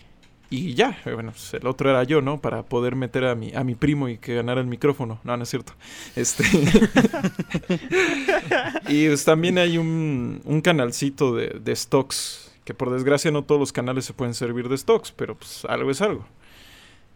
y 0.50 0.74
ya, 0.74 1.00
bueno, 1.06 1.30
pues 1.30 1.54
el 1.54 1.66
otro 1.66 1.88
era 1.88 2.04
yo, 2.04 2.20
¿no? 2.20 2.38
Para 2.38 2.64
poder 2.64 2.94
meter 2.94 3.24
a 3.24 3.34
mi, 3.34 3.54
a 3.54 3.64
mi 3.64 3.74
primo 3.74 4.10
y 4.10 4.18
que 4.18 4.34
ganara 4.34 4.60
el 4.60 4.66
micrófono. 4.66 5.20
No, 5.24 5.34
no 5.38 5.44
es 5.44 5.48
cierto. 5.48 5.72
Este. 6.14 6.44
y 8.88 9.08
pues 9.08 9.24
también 9.24 9.56
hay 9.56 9.78
un, 9.78 10.42
un 10.44 10.60
canalcito 10.60 11.34
de, 11.34 11.58
de 11.58 11.74
stocks, 11.74 12.51
que 12.64 12.74
por 12.74 12.90
desgracia 12.90 13.30
no 13.30 13.42
todos 13.44 13.60
los 13.60 13.72
canales 13.72 14.04
se 14.04 14.12
pueden 14.12 14.34
servir 14.34 14.68
de 14.68 14.78
stocks, 14.78 15.12
pero 15.12 15.34
pues 15.36 15.64
algo 15.66 15.90
es 15.90 16.00
algo. 16.00 16.24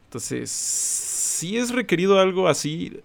Entonces, 0.08 0.50
sí 0.50 1.56
es 1.56 1.70
requerido 1.70 2.18
algo 2.20 2.48
así, 2.48 3.00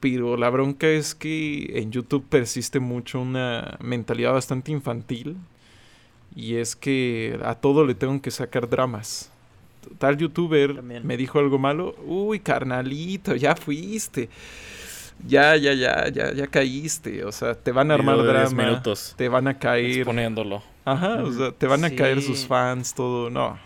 pero 0.00 0.36
la 0.36 0.48
bronca 0.50 0.88
es 0.88 1.14
que 1.14 1.78
en 1.80 1.90
YouTube 1.92 2.24
persiste 2.28 2.80
mucho 2.80 3.20
una 3.20 3.76
mentalidad 3.80 4.32
bastante 4.32 4.72
infantil. 4.72 5.36
Y 6.34 6.56
es 6.56 6.76
que 6.76 7.38
a 7.44 7.56
todo 7.56 7.84
le 7.84 7.94
tengo 7.94 8.22
que 8.22 8.30
sacar 8.30 8.68
dramas. 8.68 9.30
Tal 9.98 10.16
youtuber 10.16 10.76
También. 10.76 11.04
me 11.06 11.16
dijo 11.16 11.38
algo 11.40 11.58
malo. 11.58 11.96
Uy, 12.06 12.38
carnalito, 12.38 13.34
ya 13.34 13.56
fuiste. 13.56 14.28
Ya, 15.26 15.56
ya, 15.56 15.74
ya, 15.74 16.08
ya, 16.08 16.32
ya 16.32 16.46
caíste. 16.46 17.24
O 17.24 17.32
sea, 17.32 17.54
te 17.54 17.72
van 17.72 17.90
a 17.90 17.94
armar 17.94 18.16
Video 18.16 18.32
de 18.32 18.38
10 18.38 18.50
drama. 18.54 18.62
minutos 18.70 19.14
Te 19.16 19.28
van 19.28 19.48
a 19.48 19.58
caer. 19.58 19.98
exponiéndolo. 19.98 20.62
Ajá, 20.92 21.22
o 21.22 21.32
sea, 21.32 21.52
te 21.52 21.66
van 21.66 21.84
a 21.84 21.88
Sí. 21.90 21.96
caer 21.96 22.20
sus 22.22 22.46
fans, 22.46 22.94
todo. 22.94 23.30
No. 23.30 23.58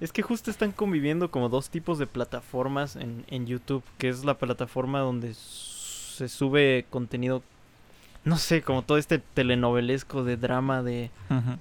Es 0.00 0.12
que 0.12 0.22
justo 0.22 0.50
están 0.50 0.72
conviviendo 0.72 1.30
como 1.30 1.48
dos 1.48 1.70
tipos 1.70 1.98
de 1.98 2.06
plataformas 2.06 2.96
en, 2.96 3.24
en 3.28 3.46
YouTube, 3.46 3.82
que 3.98 4.08
es 4.08 4.24
la 4.24 4.34
plataforma 4.38 5.00
donde 5.00 5.34
se 5.34 6.28
sube 6.28 6.84
contenido, 6.90 7.42
no 8.24 8.36
sé, 8.36 8.62
como 8.62 8.82
todo 8.82 8.98
este 8.98 9.18
telenovelesco 9.18 10.22
de 10.24 10.36
drama, 10.36 10.82
de 10.82 11.10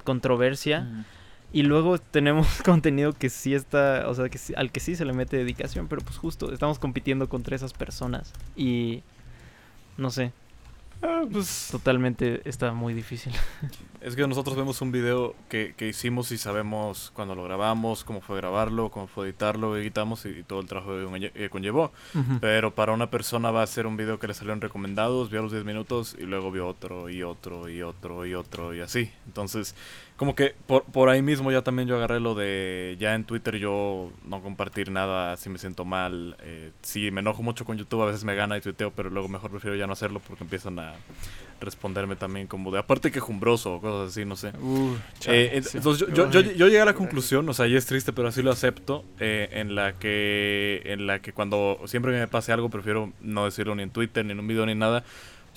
controversia. 0.04 1.06
Y 1.54 1.64
luego 1.64 1.98
tenemos 1.98 2.48
contenido 2.66 3.14
que 3.14 3.30
sí 3.30 3.54
está, 3.54 4.06
o 4.10 4.14
sea, 4.14 4.28
que 4.30 4.38
sí- 4.38 4.54
al 4.58 4.72
que 4.72 4.80
sí 4.82 4.96
se 4.96 5.06
le 5.06 5.14
mete 5.14 5.38
dedicación, 5.38 5.88
pero 5.88 6.02
pues 6.02 6.18
justo 6.18 6.52
estamos 6.52 6.80
compitiendo 6.80 7.30
contra 7.30 7.56
esas 7.56 7.72
personas. 7.72 8.34
Y 8.58 9.04
no 9.98 10.10
sé, 10.12 10.34
Ah, 11.02 11.24
pues. 11.32 11.70
totalmente 11.72 12.42
está 12.48 12.74
muy 12.74 12.94
difícil. 12.94 13.34
Es 14.02 14.16
que 14.16 14.28
nosotros 14.28 14.56
vemos 14.56 14.82
un 14.82 14.92
video 14.92 15.34
que, 15.50 15.74
que 15.76 15.88
hicimos 15.88 16.32
y 16.32 16.38
sabemos 16.38 17.12
cuándo 17.16 17.34
lo 17.34 17.44
grabamos, 17.44 18.04
cómo 18.04 18.22
fue 18.22 18.38
grabarlo, 18.38 18.92
cómo 18.92 19.08
fue 19.08 19.26
editarlo, 19.26 19.76
editamos 19.76 20.28
y, 20.28 20.30
y 20.30 20.44
todo 20.44 20.60
el 20.60 20.68
trabajo 20.68 20.92
que 20.92 21.32
que 21.32 21.50
conllevó. 21.50 21.92
Pero 22.40 22.76
para 22.76 22.92
una 22.92 23.10
persona 23.10 23.50
va 23.50 23.64
a 23.64 23.68
ser 23.68 23.88
un 23.88 23.98
video 23.98 24.20
que 24.20 24.28
le 24.28 24.36
salieron 24.36 24.62
recomendados, 24.62 25.32
vio 25.32 25.42
los 25.42 25.52
10 25.52 25.66
minutos 25.66 26.16
y 26.20 26.24
luego 26.24 26.52
vio 26.52 26.68
otro 26.68 27.10
y 27.10 27.24
otro 27.24 27.68
y 27.68 27.82
otro 27.82 28.26
y 28.28 28.36
otro 28.36 28.76
y 28.76 28.82
así. 28.82 29.12
Entonces, 29.26 29.76
como 30.18 30.34
que 30.36 30.56
por, 30.68 30.84
por 30.86 31.10
ahí 31.10 31.22
mismo 31.22 31.52
ya 31.52 31.62
también 31.62 31.88
yo 31.90 31.98
agarré 31.98 32.20
lo 32.22 32.36
de 32.36 32.96
ya 33.00 33.16
en 33.16 33.26
Twitter 33.26 33.58
yo 33.58 34.12
no 34.26 34.42
compartir 34.42 34.90
nada 34.92 35.36
si 35.38 35.50
me 35.50 35.58
siento 35.58 35.84
mal. 35.86 36.38
Eh, 36.42 36.72
si 36.82 37.12
me 37.12 37.20
enojo 37.22 37.44
mucho 37.44 37.66
con 37.66 37.78
YouTube 37.78 38.02
a 38.04 38.06
veces 38.06 38.24
me 38.24 38.34
gana 38.36 38.58
y 38.58 38.62
tuiteo, 38.62 38.92
pero 38.92 39.10
luego 39.10 39.28
mejor 39.28 39.52
prefiero 39.52 39.76
ya 39.76 39.88
no 39.88 39.94
hacerlo 39.94 40.22
porque 40.26 40.44
empiezan 40.46 40.80
a 40.80 40.94
responderme 41.62 42.16
también 42.16 42.48
como 42.48 42.70
de 42.72 42.80
aparte 42.80 43.12
quejumbroso 43.12 43.76
o 43.76 43.82
cosas 43.82 44.12
así, 44.12 44.26
no 44.26 44.36
sé. 44.36 44.50
Uh, 44.62 44.96
chale, 45.20 45.58
Eh, 45.58 45.64
sí. 45.64 45.78
entonces 45.78 46.08
yo, 46.08 46.14
yo, 46.14 46.30
yo- 46.32 46.52
yo 46.52 46.66
llegué 46.68 46.82
a 46.82 46.86
la 46.86 46.94
conclusión, 46.94 47.48
o 47.48 47.54
sea, 47.54 47.66
y 47.68 47.76
es 47.76 47.86
triste, 47.86 48.12
pero 48.14 48.28
así 48.28 48.42
lo 48.42 48.52
acepto, 48.52 49.04
eh, 49.20 49.50
en 49.54 49.74
la 49.76 49.94
que 49.94 50.82
en 50.86 51.08
la 51.08 51.20
que 51.20 51.32
cuando 51.34 51.80
siempre 51.86 52.12
que 52.14 52.20
me 52.20 52.28
pase 52.28 52.52
algo 52.52 52.70
prefiero 52.70 53.12
no 53.22 53.46
decirlo 53.46 53.74
ni 53.76 53.84
en 53.84 53.90
Twitter, 53.90 54.26
ni 54.26 54.32
en 54.34 54.40
un 54.40 54.48
video, 54.48 54.66
ni 54.66 54.76
nada. 54.76 55.04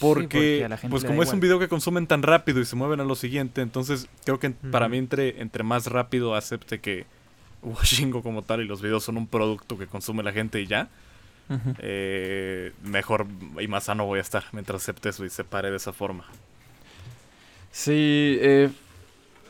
Porque, 0.00 0.22
porque 0.22 0.64
a 0.64 0.68
la 0.68 0.76
gente 0.76 0.90
pues 0.90 1.04
como 1.04 1.22
es 1.22 1.32
un 1.32 1.40
video 1.40 1.58
que 1.58 1.68
consumen 1.68 2.06
tan 2.06 2.22
rápido 2.22 2.60
y 2.60 2.64
se 2.64 2.76
mueven 2.76 3.00
a 3.00 3.04
lo 3.04 3.14
siguiente, 3.16 3.62
entonces 3.62 4.08
creo 4.24 4.38
que 4.38 4.50
para 4.50 4.88
mí 4.88 4.98
entre, 4.98 5.40
entre 5.40 5.64
más 5.64 5.86
rápido 5.86 6.34
acepte 6.34 6.80
que 6.80 7.06
Washingo 7.62 8.22
como 8.22 8.42
tal 8.42 8.60
y 8.60 8.64
los 8.66 8.80
videos 8.80 9.04
son 9.04 9.16
un 9.16 9.26
producto 9.26 9.76
que 9.78 9.86
consume 9.86 10.22
la 10.22 10.32
gente 10.32 10.60
y 10.60 10.66
ya, 10.66 10.88
eh, 11.78 12.72
mejor 12.82 13.26
y 13.58 13.66
más 13.68 13.84
sano 13.84 14.04
voy 14.04 14.18
a 14.18 14.22
estar 14.22 14.44
mientras 14.52 14.82
acepte 14.82 15.08
eso 15.08 15.24
y 15.24 15.30
se 15.30 15.44
pare 15.44 15.70
de 15.70 15.76
esa 15.76 15.92
forma. 15.92 16.24
Sí, 17.72 18.38
eh, 18.40 18.70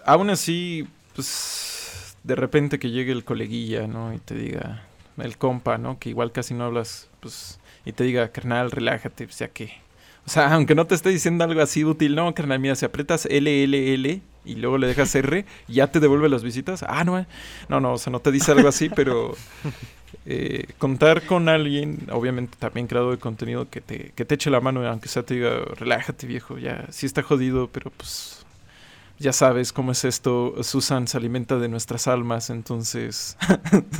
aún 0.05 0.30
así, 0.30 0.86
pues 1.14 2.16
de 2.22 2.34
repente 2.34 2.78
que 2.78 2.90
llegue 2.90 3.12
el 3.12 3.24
coleguilla, 3.24 3.86
¿no? 3.86 4.12
Y 4.14 4.18
te 4.18 4.34
diga, 4.34 4.82
el 5.16 5.36
compa, 5.38 5.78
¿no? 5.78 5.99
Que 5.99 6.11
igual 6.11 6.32
casi 6.32 6.55
no 6.55 6.64
hablas, 6.64 7.09
pues, 7.20 7.59
y 7.84 7.92
te 7.92 8.05
diga, 8.05 8.28
carnal, 8.30 8.70
relájate, 8.70 9.24
pues 9.24 9.38
ya 9.38 9.49
que. 9.49 9.72
O 10.28 10.30
sea, 10.30 10.52
aunque 10.52 10.74
no 10.74 10.86
te 10.86 10.94
esté 10.94 11.08
diciendo 11.08 11.42
algo 11.44 11.62
así 11.62 11.86
útil, 11.86 12.14
no, 12.14 12.34
carnal, 12.34 12.58
mira, 12.60 12.74
si 12.74 12.84
aprietas 12.84 13.24
L, 13.30 13.64
L, 13.64 13.94
L 13.94 14.20
y 14.44 14.54
luego 14.56 14.76
le 14.76 14.86
dejas 14.86 15.14
R, 15.14 15.46
ya 15.68 15.86
te 15.90 16.00
devuelve 16.00 16.28
las 16.28 16.42
visitas. 16.42 16.82
Ah, 16.86 17.02
no, 17.02 17.18
eh. 17.18 17.26
no, 17.70 17.80
no, 17.80 17.94
o 17.94 17.98
sea, 17.98 18.10
no 18.10 18.20
te 18.20 18.30
dice 18.30 18.52
algo 18.52 18.68
así, 18.68 18.90
pero 18.90 19.34
eh, 20.26 20.66
contar 20.76 21.22
con 21.24 21.48
alguien, 21.48 22.08
obviamente 22.12 22.58
también 22.58 22.88
creador 22.88 23.12
de 23.12 23.18
contenido, 23.18 23.70
que 23.70 23.80
te, 23.80 24.12
que 24.14 24.26
te 24.26 24.34
eche 24.34 24.50
la 24.50 24.60
mano, 24.60 24.86
aunque 24.86 25.08
sea 25.08 25.22
te 25.22 25.32
diga, 25.32 25.60
relájate 25.78 26.26
viejo, 26.26 26.58
ya 26.58 26.84
sí 26.90 27.06
está 27.06 27.22
jodido, 27.22 27.70
pero 27.72 27.90
pues 27.90 28.44
ya 29.18 29.32
sabes 29.32 29.72
cómo 29.72 29.92
es 29.92 30.04
esto, 30.04 30.56
Susan 30.62 31.08
se 31.08 31.16
alimenta 31.16 31.58
de 31.58 31.70
nuestras 31.70 32.06
almas, 32.06 32.50
entonces 32.50 33.38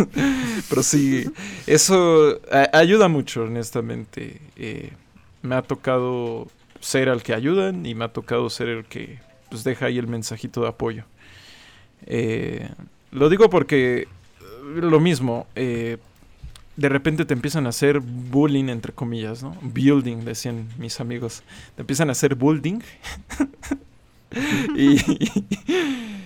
prosigue. 0.69 1.31
Eso 1.67 2.39
a- 2.53 2.77
ayuda 2.77 3.09
mucho, 3.09 3.45
honestamente. 3.45 4.43
Eh, 4.57 4.93
me 5.43 5.55
ha 5.55 5.63
tocado 5.63 6.47
ser 6.81 7.09
al 7.09 7.23
que 7.23 7.35
ayudan 7.35 7.87
y 7.87 7.95
me 7.95 8.05
ha 8.05 8.13
tocado 8.13 8.49
ser 8.51 8.69
el 8.69 8.85
que 8.85 9.19
pues 9.51 9.65
deja 9.65 9.87
ahí 9.87 9.99
el 9.99 10.07
mensajito 10.07 10.63
de 10.63 10.69
apoyo. 10.69 11.05
Eh, 12.07 12.69
lo 13.11 13.29
digo 13.29 13.51
porque 13.51 14.03
eh, 14.03 14.07
lo 14.77 15.01
mismo, 15.01 15.47
eh, 15.55 15.99
de 16.77 16.89
repente 16.89 17.25
te 17.25 17.35
empiezan 17.35 17.67
a 17.67 17.71
hacer 17.71 18.01
bullying, 18.01 18.69
entre 18.69 18.93
comillas, 18.93 19.43
¿no? 19.43 19.57
Building, 19.63 20.25
decían 20.25 20.69
mis 20.79 21.01
amigos. 21.01 21.43
Te 21.75 21.83
empiezan 21.83 22.09
a 22.09 22.13
hacer 22.13 22.35
bullying. 22.35 22.81
y, 24.77 25.01
y 25.25 26.18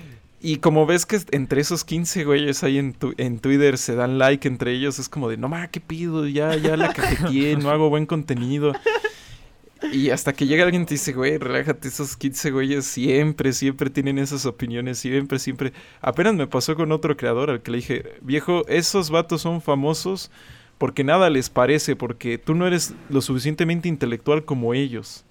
como 0.59 0.87
ves 0.87 1.07
que 1.07 1.21
entre 1.31 1.61
esos 1.61 1.85
15 1.85 2.25
güeyes 2.25 2.65
ahí 2.65 2.79
en, 2.79 2.95
tu- 2.95 3.15
en 3.17 3.39
Twitter 3.39 3.79
se 3.79 3.95
dan 3.95 4.19
like 4.19 4.47
entre 4.49 4.73
ellos, 4.73 4.99
es 4.99 5.09
como 5.09 5.29
de, 5.29 5.37
no 5.37 5.49
ma, 5.49 5.69
¿qué 5.69 5.81
pido? 5.81 6.27
Ya, 6.27 6.57
ya 6.57 6.77
la 6.77 6.93
cajeteé, 6.93 7.57
no 7.57 7.71
hago 7.71 7.89
buen 7.91 8.07
contenido. 8.07 8.73
Y 9.93 10.11
hasta 10.11 10.33
que 10.33 10.47
llega 10.47 10.63
alguien 10.65 10.83
y 10.83 10.87
te 10.87 10.95
dice, 10.95 11.13
güey, 11.13 11.39
relájate, 11.39 11.89
esos 11.89 12.17
15 12.17 12.51
güeyes 12.53 12.85
siempre, 12.87 13.53
siempre 13.53 13.91
tienen 13.91 14.19
esas 14.19 14.47
opiniones, 14.47 14.99
siempre, 14.99 15.39
siempre. 15.41 15.73
Apenas 16.01 16.35
me 16.35 16.47
pasó 16.47 16.77
con 16.77 16.93
otro 16.93 17.17
creador 17.17 17.51
al 17.51 17.63
que 17.63 17.73
le 17.73 17.77
dije, 17.79 18.05
viejo, 18.21 18.67
esos 18.69 19.11
vatos 19.11 19.43
son 19.43 19.61
famosos 19.61 20.31
porque 20.79 21.03
nada 21.05 21.31
les 21.31 21.51
parece, 21.51 21.97
porque 21.97 22.39
tú 22.39 22.55
no 22.55 22.67
eres 22.67 22.95
lo 23.11 23.21
suficientemente 23.21 23.89
intelectual 23.89 24.45
como 24.45 24.73
ellos. 24.73 25.25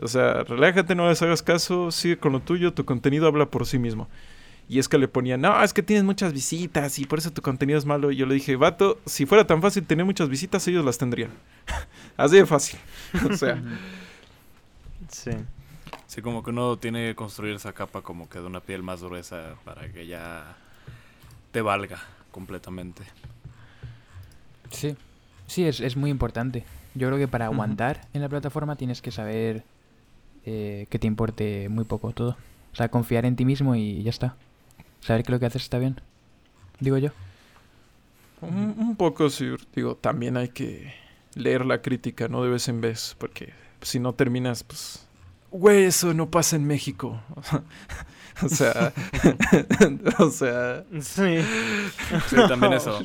O 0.00 0.06
sea, 0.06 0.44
relájate, 0.44 0.94
no 0.94 1.08
les 1.08 1.22
hagas 1.22 1.42
caso, 1.42 1.90
sigue 1.90 2.18
con 2.18 2.32
lo 2.32 2.40
tuyo, 2.40 2.72
tu 2.74 2.84
contenido 2.84 3.26
habla 3.26 3.46
por 3.50 3.66
sí 3.66 3.78
mismo. 3.78 4.08
Y 4.68 4.78
es 4.78 4.88
que 4.88 4.98
le 4.98 5.08
ponían, 5.08 5.40
no, 5.40 5.62
es 5.62 5.72
que 5.72 5.82
tienes 5.82 6.04
muchas 6.04 6.32
visitas 6.32 6.98
y 6.98 7.06
por 7.06 7.18
eso 7.18 7.30
tu 7.30 7.40
contenido 7.40 7.78
es 7.78 7.86
malo. 7.86 8.10
Y 8.10 8.16
yo 8.16 8.26
le 8.26 8.34
dije, 8.34 8.56
vato, 8.56 8.98
si 9.06 9.24
fuera 9.24 9.46
tan 9.46 9.62
fácil 9.62 9.86
tener 9.86 10.04
muchas 10.04 10.28
visitas, 10.28 10.66
ellos 10.68 10.84
las 10.84 10.98
tendrían. 10.98 11.30
Así 12.16 12.36
de 12.36 12.46
fácil. 12.46 12.78
o 13.30 13.34
sea, 13.34 13.62
Sí. 15.08 15.30
Sí, 16.06 16.22
como 16.22 16.42
que 16.42 16.50
uno 16.50 16.78
tiene 16.78 17.08
que 17.08 17.14
construir 17.14 17.54
esa 17.54 17.72
capa 17.72 18.02
como 18.02 18.28
que 18.28 18.38
de 18.38 18.46
una 18.46 18.60
piel 18.60 18.82
más 18.82 19.02
gruesa 19.02 19.54
para 19.64 19.90
que 19.92 20.06
ya 20.06 20.56
te 21.52 21.62
valga 21.62 21.98
completamente. 22.30 23.02
Sí, 24.70 24.96
sí, 25.46 25.64
es, 25.64 25.80
es 25.80 25.96
muy 25.96 26.10
importante. 26.10 26.64
Yo 26.94 27.08
creo 27.08 27.18
que 27.18 27.28
para 27.28 27.46
aguantar 27.46 28.06
en 28.12 28.22
la 28.22 28.28
plataforma 28.28 28.76
tienes 28.76 29.02
que 29.02 29.10
saber 29.10 29.64
eh, 30.44 30.86
que 30.90 30.98
te 30.98 31.06
importe 31.06 31.68
muy 31.68 31.84
poco 31.84 32.12
todo. 32.12 32.36
O 32.72 32.76
sea, 32.76 32.90
confiar 32.90 33.24
en 33.24 33.36
ti 33.36 33.44
mismo 33.44 33.74
y 33.74 34.02
ya 34.02 34.10
está. 34.10 34.36
Saber 35.00 35.22
que 35.24 35.32
lo 35.32 35.38
que 35.40 35.46
haces 35.46 35.62
está 35.62 35.78
bien. 35.78 36.00
Digo 36.80 36.98
yo. 36.98 37.10
un, 38.40 38.74
un 38.78 38.96
poco, 38.96 39.30
sí, 39.30 39.46
digo, 39.74 39.96
también 39.96 40.36
hay 40.36 40.48
que 40.48 40.94
leer 41.34 41.64
la 41.66 41.82
crítica, 41.82 42.28
¿no? 42.28 42.42
De 42.42 42.50
vez 42.50 42.68
en 42.68 42.80
vez, 42.80 43.16
porque 43.18 43.52
si 43.82 43.98
no 44.00 44.12
terminas, 44.14 44.62
pues... 44.64 45.04
Güey, 45.50 45.84
eso 45.84 46.12
no 46.14 46.30
pasa 46.30 46.56
en 46.56 46.66
México. 46.66 47.20
o 48.42 48.48
sea... 48.48 48.92
o 50.18 50.30
sea... 50.30 50.84
Sí. 51.00 51.38
Sí, 52.28 52.36
también 52.48 52.74
eso. 52.74 53.00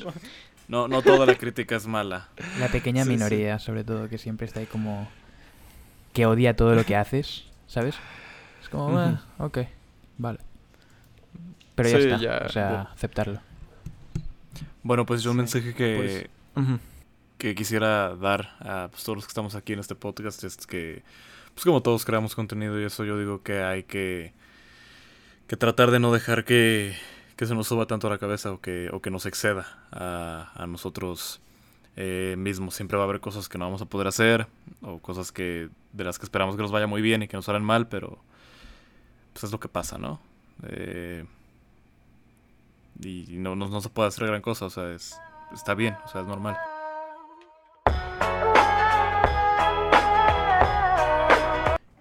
No, 0.68 0.88
no 0.88 1.02
toda 1.02 1.26
la 1.26 1.36
crítica 1.36 1.76
es 1.76 1.88
mala. 1.88 2.30
La 2.60 2.68
pequeña 2.68 3.04
Sí, 3.04 3.10
sí. 3.10 3.16
minoría, 3.16 3.60
sobre 3.60 3.84
todo, 3.84 4.10
que 4.10 4.18
siempre 4.18 4.46
está 4.48 4.60
ahí 4.60 4.66
como... 4.66 5.08
Que 6.14 6.26
odia 6.26 6.56
todo 6.56 6.76
lo 6.76 6.84
que 6.86 6.96
haces, 6.96 7.46
¿sabes? 7.66 7.96
Es 8.62 8.70
como. 8.70 9.00
"Ah, 9.00 9.24
ok, 9.40 9.60
vale. 10.20 10.38
Pero 11.76 11.90
ya 11.90 12.00
Sí, 12.00 12.04
está, 12.04 12.18
ya, 12.18 12.44
o 12.46 12.50
sea, 12.50 12.82
aceptarlo. 12.94 13.42
Bueno, 14.84 15.06
pues 15.06 15.24
yo 15.24 15.32
un 15.32 15.38
Sí, 15.38 15.38
mensaje 15.38 15.74
que, 15.74 15.96
pues, 15.96 16.30
que 17.38 17.56
quisiera 17.56 18.16
dar 18.16 18.56
a 18.60 18.90
pues, 18.92 19.04
todos 19.04 19.18
los 19.18 19.26
que 19.26 19.30
estamos 19.30 19.56
aquí 19.56 19.74
en 19.74 19.80
este 19.80 19.96
podcast 19.96 20.44
es 20.44 20.58
que, 20.68 21.04
pues 21.54 21.66
como 21.66 21.82
todos 21.82 22.06
creamos 22.06 22.36
contenido 22.36 22.80
y 22.80 22.86
eso, 22.86 23.04
yo 23.06 23.18
digo 23.20 23.44
que 23.44 23.62
hay 23.64 23.84
que, 23.84 24.34
que 25.48 25.58
tratar 25.58 25.92
de 25.92 26.00
no 26.00 26.12
dejar 26.14 26.46
que, 26.46 26.96
que 27.36 27.46
se 27.46 27.56
nos 27.56 27.68
suba 27.68 27.86
tanto 27.88 28.08
a 28.08 28.12
la 28.12 28.18
cabeza 28.18 28.52
o 28.52 28.62
que, 28.62 28.90
o 28.92 29.02
que 29.02 29.12
nos 29.12 29.26
exceda 29.26 29.66
a, 29.92 30.52
a 30.56 30.68
nosotros 30.68 31.42
eh, 31.96 32.36
mismos. 32.38 32.76
Siempre 32.76 32.98
va 32.98 33.04
a 33.04 33.08
haber 33.08 33.20
cosas 33.22 33.50
que 33.50 33.58
no 33.58 33.66
vamos 33.66 33.82
a 33.82 33.86
poder 33.86 34.08
hacer 34.08 34.48
o 34.82 35.00
cosas 35.00 35.32
que 35.32 35.70
de 35.94 36.04
las 36.04 36.20
que 36.20 36.26
esperamos 36.26 36.56
que 36.56 36.62
nos 36.62 36.72
vaya 36.72 36.88
muy 36.88 37.02
bien 37.02 37.24
y 37.24 37.28
que 37.28 37.38
nos 37.38 37.46
salen 37.46 37.64
mal, 37.64 37.88
pero 37.88 38.20
pues 39.34 39.44
es 39.46 39.52
lo 39.52 39.60
que 39.60 39.70
pasa, 39.70 39.98
¿no? 39.98 40.20
Eh, 40.68 41.26
y 43.02 43.26
no, 43.38 43.56
no, 43.56 43.68
no 43.70 43.82
se 43.82 43.90
puede 43.90 44.08
hacer 44.10 44.28
gran 44.28 44.42
cosa, 44.42 44.66
o 44.66 44.70
sea, 44.70 44.92
es, 44.92 45.16
está 45.54 45.74
bien, 45.74 45.96
o 46.06 46.08
sea, 46.10 46.22
es 46.22 46.28
normal. 46.28 46.58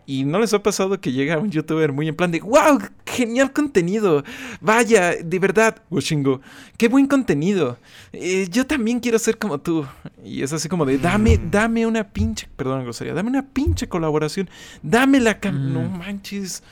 ¿Y 0.04 0.24
no 0.24 0.40
les 0.40 0.52
ha 0.52 0.62
pasado 0.62 1.00
que 1.00 1.12
llega 1.12 1.38
un 1.38 1.50
youtuber 1.50 1.92
muy 1.92 2.08
en 2.08 2.16
plan 2.16 2.30
de 2.30 2.40
¡Wow! 2.40 2.80
¡Genial 3.06 3.52
contenido! 3.52 4.24
Vaya, 4.60 5.12
de 5.22 5.38
verdad, 5.38 5.76
Washingo, 5.90 6.40
¡qué 6.76 6.88
buen 6.88 7.06
contenido! 7.06 7.78
Eh, 8.12 8.48
yo 8.50 8.66
también 8.66 8.98
quiero 9.00 9.18
ser 9.18 9.38
como 9.38 9.58
tú. 9.60 9.86
Y 10.24 10.42
es 10.42 10.52
así 10.52 10.68
como 10.68 10.84
de 10.84 10.98
dame, 10.98 11.38
Mm. 11.38 11.50
dame 11.50 11.86
una 11.86 12.04
pinche, 12.10 12.48
perdón, 12.56 12.82
grosería, 12.82 13.14
dame 13.14 13.30
una 13.30 13.46
pinche 13.46 13.88
colaboración, 13.88 14.50
dame 14.82 15.20
la 15.20 15.38
cam 15.38 15.54
Mm. 15.54 15.72
no 15.72 15.82
manches. 15.88 16.62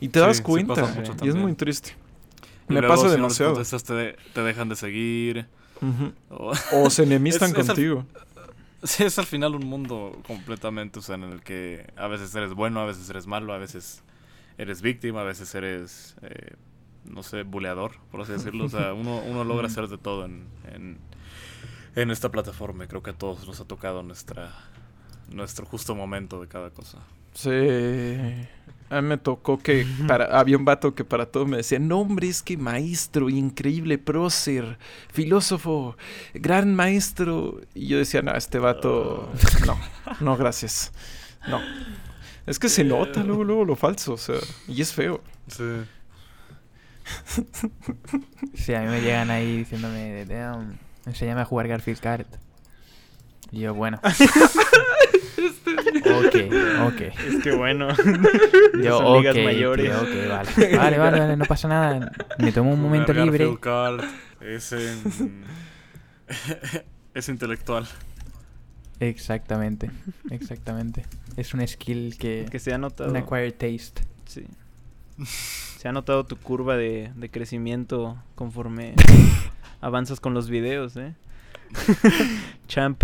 Y 0.00 0.08
te 0.08 0.18
Sí, 0.20 0.26
das 0.26 0.40
cuenta. 0.40 0.84
y 1.22 1.28
es 1.28 1.34
muy 1.36 1.54
triste. 1.54 1.96
Me 2.72 2.80
luego, 2.80 2.94
pasa 2.94 3.02
si 3.08 3.16
no 3.16 3.22
demasiado. 3.22 3.52
contestas, 3.54 3.84
te, 3.84 3.94
de- 3.94 4.16
te 4.34 4.40
dejan 4.42 4.68
de 4.68 4.76
seguir. 4.76 5.46
O- 6.30 6.52
O 6.72 6.90
se 6.90 7.02
enemistan 7.04 7.50
Es- 7.50 7.58
es 7.58 7.60
al- 7.60 7.66
contigo. 7.76 8.06
sí, 8.82 9.04
es 9.04 9.18
al 9.18 9.26
final 9.26 9.54
un 9.54 9.66
mundo 9.66 10.20
completamente, 10.26 10.98
o 10.98 11.02
sea, 11.02 11.14
en 11.16 11.24
el 11.24 11.42
que 11.42 11.86
a 11.96 12.06
veces 12.08 12.34
eres 12.34 12.54
bueno, 12.54 12.80
a 12.80 12.84
veces 12.86 13.08
eres 13.10 13.26
malo, 13.26 13.52
a 13.52 13.58
veces 13.58 14.02
eres 14.58 14.82
víctima, 14.82 15.22
a 15.22 15.24
veces 15.24 15.54
eres, 15.54 16.16
eh, 16.22 16.54
no 17.04 17.22
sé, 17.22 17.42
buleador, 17.42 17.92
por 18.10 18.20
así 18.20 18.32
decirlo. 18.32 18.64
O 18.66 18.68
sea, 18.68 18.92
uno, 18.94 19.18
uno 19.26 19.44
logra 19.44 19.66
hacer 19.66 19.88
de 19.88 19.98
todo 19.98 20.24
en, 20.24 20.46
en, 20.72 20.98
en 21.96 22.10
esta 22.10 22.30
plataforma. 22.30 22.86
Creo 22.86 23.02
que 23.02 23.10
a 23.10 23.14
todos 23.14 23.46
nos 23.46 23.60
ha 23.60 23.64
tocado 23.64 24.02
nuestra 24.02 24.52
nuestro 25.30 25.64
justo 25.66 25.94
momento 25.94 26.40
de 26.42 26.46
cada 26.48 26.70
cosa. 26.70 26.98
Sí. 27.32 27.48
A 28.92 29.00
mí 29.00 29.08
me 29.08 29.16
tocó 29.18 29.58
que 29.58 29.86
para, 30.06 30.38
había 30.38 30.56
un 30.58 30.64
vato 30.64 30.94
que 30.94 31.04
para 31.04 31.26
todo 31.26 31.46
me 31.46 31.56
decía, 31.56 31.78
no 31.78 32.00
hombre, 32.00 32.28
es 32.28 32.42
que 32.42 32.56
maestro, 32.56 33.30
increíble 33.30 33.96
prócer, 33.98 34.78
filósofo, 35.12 35.96
gran 36.34 36.74
maestro. 36.74 37.60
Y 37.74 37.88
yo 37.88 37.98
decía, 37.98 38.22
no, 38.22 38.32
este 38.34 38.58
vato, 38.58 39.32
no, 39.66 39.78
no, 40.20 40.36
gracias. 40.36 40.92
No. 41.48 41.60
Es 42.46 42.58
que 42.58 42.68
se 42.68 42.84
nota 42.84 43.22
luego, 43.22 43.44
luego 43.44 43.64
lo 43.64 43.76
falso, 43.76 44.14
o 44.14 44.18
sea, 44.18 44.36
y 44.68 44.82
es 44.82 44.92
feo. 44.92 45.22
Sí. 45.48 45.64
Sí, 48.54 48.74
a 48.74 48.80
mí 48.82 48.86
me 48.88 49.00
llegan 49.00 49.30
ahí 49.30 49.58
diciéndome, 49.58 50.24
"Damn, 50.24 50.78
enséñame 51.06 51.40
a 51.40 51.44
jugar 51.44 51.66
Garfield 51.68 52.00
Kart. 52.00 52.28
Y 53.52 53.60
yo, 53.60 53.74
bueno. 53.74 54.00
ok, 56.04 56.36
ok. 56.86 57.00
Es 57.00 57.42
que 57.42 57.52
bueno. 57.54 57.88
Yo, 58.82 58.98
Son 58.98 59.06
ok, 59.06 59.18
ligas 59.18 59.34
tío, 59.34 59.44
mayores. 59.44 59.94
ok, 59.94 60.08
vale. 60.28 60.76
Vale, 60.76 60.98
vale, 60.98 61.20
vale, 61.20 61.36
no 61.36 61.44
pasa 61.44 61.68
nada. 61.68 62.12
Me 62.38 62.50
tomo 62.52 62.70
un 62.70 62.76
Jugar 62.76 62.90
momento 62.90 63.12
libre. 63.12 63.48
Es 64.40 64.72
en- 64.72 65.44
es 67.14 67.28
intelectual. 67.28 67.86
Exactamente, 69.00 69.90
exactamente. 70.30 71.04
Es 71.36 71.54
un 71.54 71.66
skill 71.66 72.16
que... 72.18 72.46
Que 72.50 72.58
se 72.58 72.72
ha 72.72 72.78
notado. 72.78 73.10
Un 73.10 73.16
acquired 73.16 73.52
taste. 73.54 74.02
Sí. 74.26 74.46
Se 75.78 75.88
ha 75.88 75.92
notado 75.92 76.24
tu 76.24 76.36
curva 76.36 76.76
de, 76.76 77.10
de 77.16 77.28
crecimiento 77.30 78.16
conforme 78.34 78.94
avanzas 79.80 80.20
con 80.20 80.34
los 80.34 80.48
videos, 80.48 80.96
¿eh? 80.96 81.14
Champ. 82.68 83.02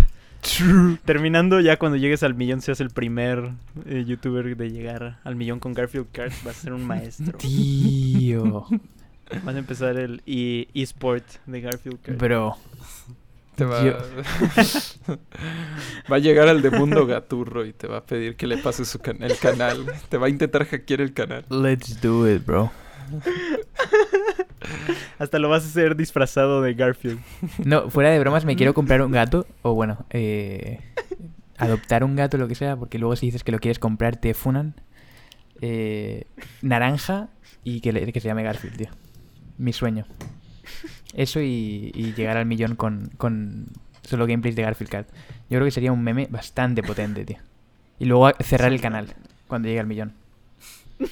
Terminando 1.05 1.59
ya 1.59 1.77
cuando 1.77 1.97
llegues 1.97 2.23
al 2.23 2.33
millón, 2.35 2.61
seas 2.61 2.79
el 2.81 2.89
primer 2.89 3.51
eh, 3.85 4.03
youtuber 4.07 4.55
de 4.55 4.71
llegar 4.71 5.19
al 5.23 5.35
millón 5.35 5.59
con 5.59 5.73
Garfield 5.73 6.07
Kart, 6.11 6.33
vas 6.43 6.57
a 6.57 6.61
ser 6.61 6.73
un 6.73 6.85
maestro. 6.85 7.37
Tío. 7.37 8.65
Vas 9.43 9.53
a 9.53 9.59
empezar 9.59 9.95
el 9.95 10.23
e- 10.25 10.67
eSport 10.73 11.23
de 11.45 11.61
Garfield 11.61 11.99
Kart. 12.01 12.17
Bro. 12.17 12.57
Te 13.55 13.63
va... 13.63 13.83
Yo- 13.85 13.95
va 16.11 16.15
a 16.15 16.19
llegar 16.19 16.47
al 16.47 16.63
de 16.63 16.71
Mundo 16.71 17.05
Gaturro 17.05 17.63
y 17.63 17.73
te 17.73 17.85
va 17.87 17.97
a 17.97 18.03
pedir 18.03 18.35
que 18.35 18.47
le 18.47 18.57
pases 18.57 18.87
su 18.87 18.97
can- 18.97 19.21
el 19.21 19.37
canal. 19.37 19.85
Te 20.09 20.17
va 20.17 20.25
a 20.25 20.29
intentar 20.29 20.65
hackear 20.65 21.01
el 21.01 21.13
canal. 21.13 21.45
Let's 21.49 22.01
do 22.01 22.27
it, 22.27 22.43
bro. 22.43 22.71
Hasta 25.19 25.39
lo 25.39 25.49
vas 25.49 25.63
a 25.63 25.67
hacer 25.67 25.95
disfrazado 25.95 26.61
de 26.61 26.73
Garfield. 26.73 27.19
No, 27.65 27.89
fuera 27.89 28.09
de 28.11 28.19
bromas, 28.19 28.45
me 28.45 28.55
quiero 28.55 28.73
comprar 28.73 29.01
un 29.01 29.11
gato. 29.11 29.45
O 29.61 29.73
bueno, 29.73 30.05
eh, 30.11 30.79
adoptar 31.57 32.03
un 32.03 32.15
gato, 32.15 32.37
lo 32.37 32.47
que 32.47 32.55
sea, 32.55 32.75
porque 32.77 32.99
luego 32.99 33.15
si 33.15 33.27
dices 33.27 33.43
que 33.43 33.51
lo 33.51 33.59
quieres 33.59 33.79
comprar, 33.79 34.17
te 34.17 34.33
funan. 34.33 34.75
Eh, 35.61 36.25
naranja 36.61 37.29
y 37.63 37.81
que, 37.81 37.91
le- 37.91 38.11
que 38.13 38.19
se 38.21 38.27
llame 38.27 38.43
Garfield, 38.43 38.77
tío. 38.77 38.89
Mi 39.57 39.73
sueño. 39.73 40.05
Eso 41.13 41.41
y, 41.41 41.91
y 41.93 42.13
llegar 42.13 42.37
al 42.37 42.45
millón 42.45 42.75
con, 42.75 43.09
con 43.17 43.65
solo 44.03 44.25
gameplays 44.27 44.55
de 44.55 44.61
Garfield 44.61 44.91
Cat. 44.91 45.07
Yo 45.49 45.57
creo 45.57 45.65
que 45.65 45.71
sería 45.71 45.91
un 45.91 46.03
meme 46.03 46.27
bastante 46.29 46.81
potente, 46.83 47.25
tío. 47.25 47.37
Y 47.99 48.05
luego 48.05 48.29
cerrar 48.41 48.71
el 48.71 48.79
canal 48.79 49.13
cuando 49.47 49.67
llegue 49.67 49.79
al 49.81 49.87
millón. 49.87 50.13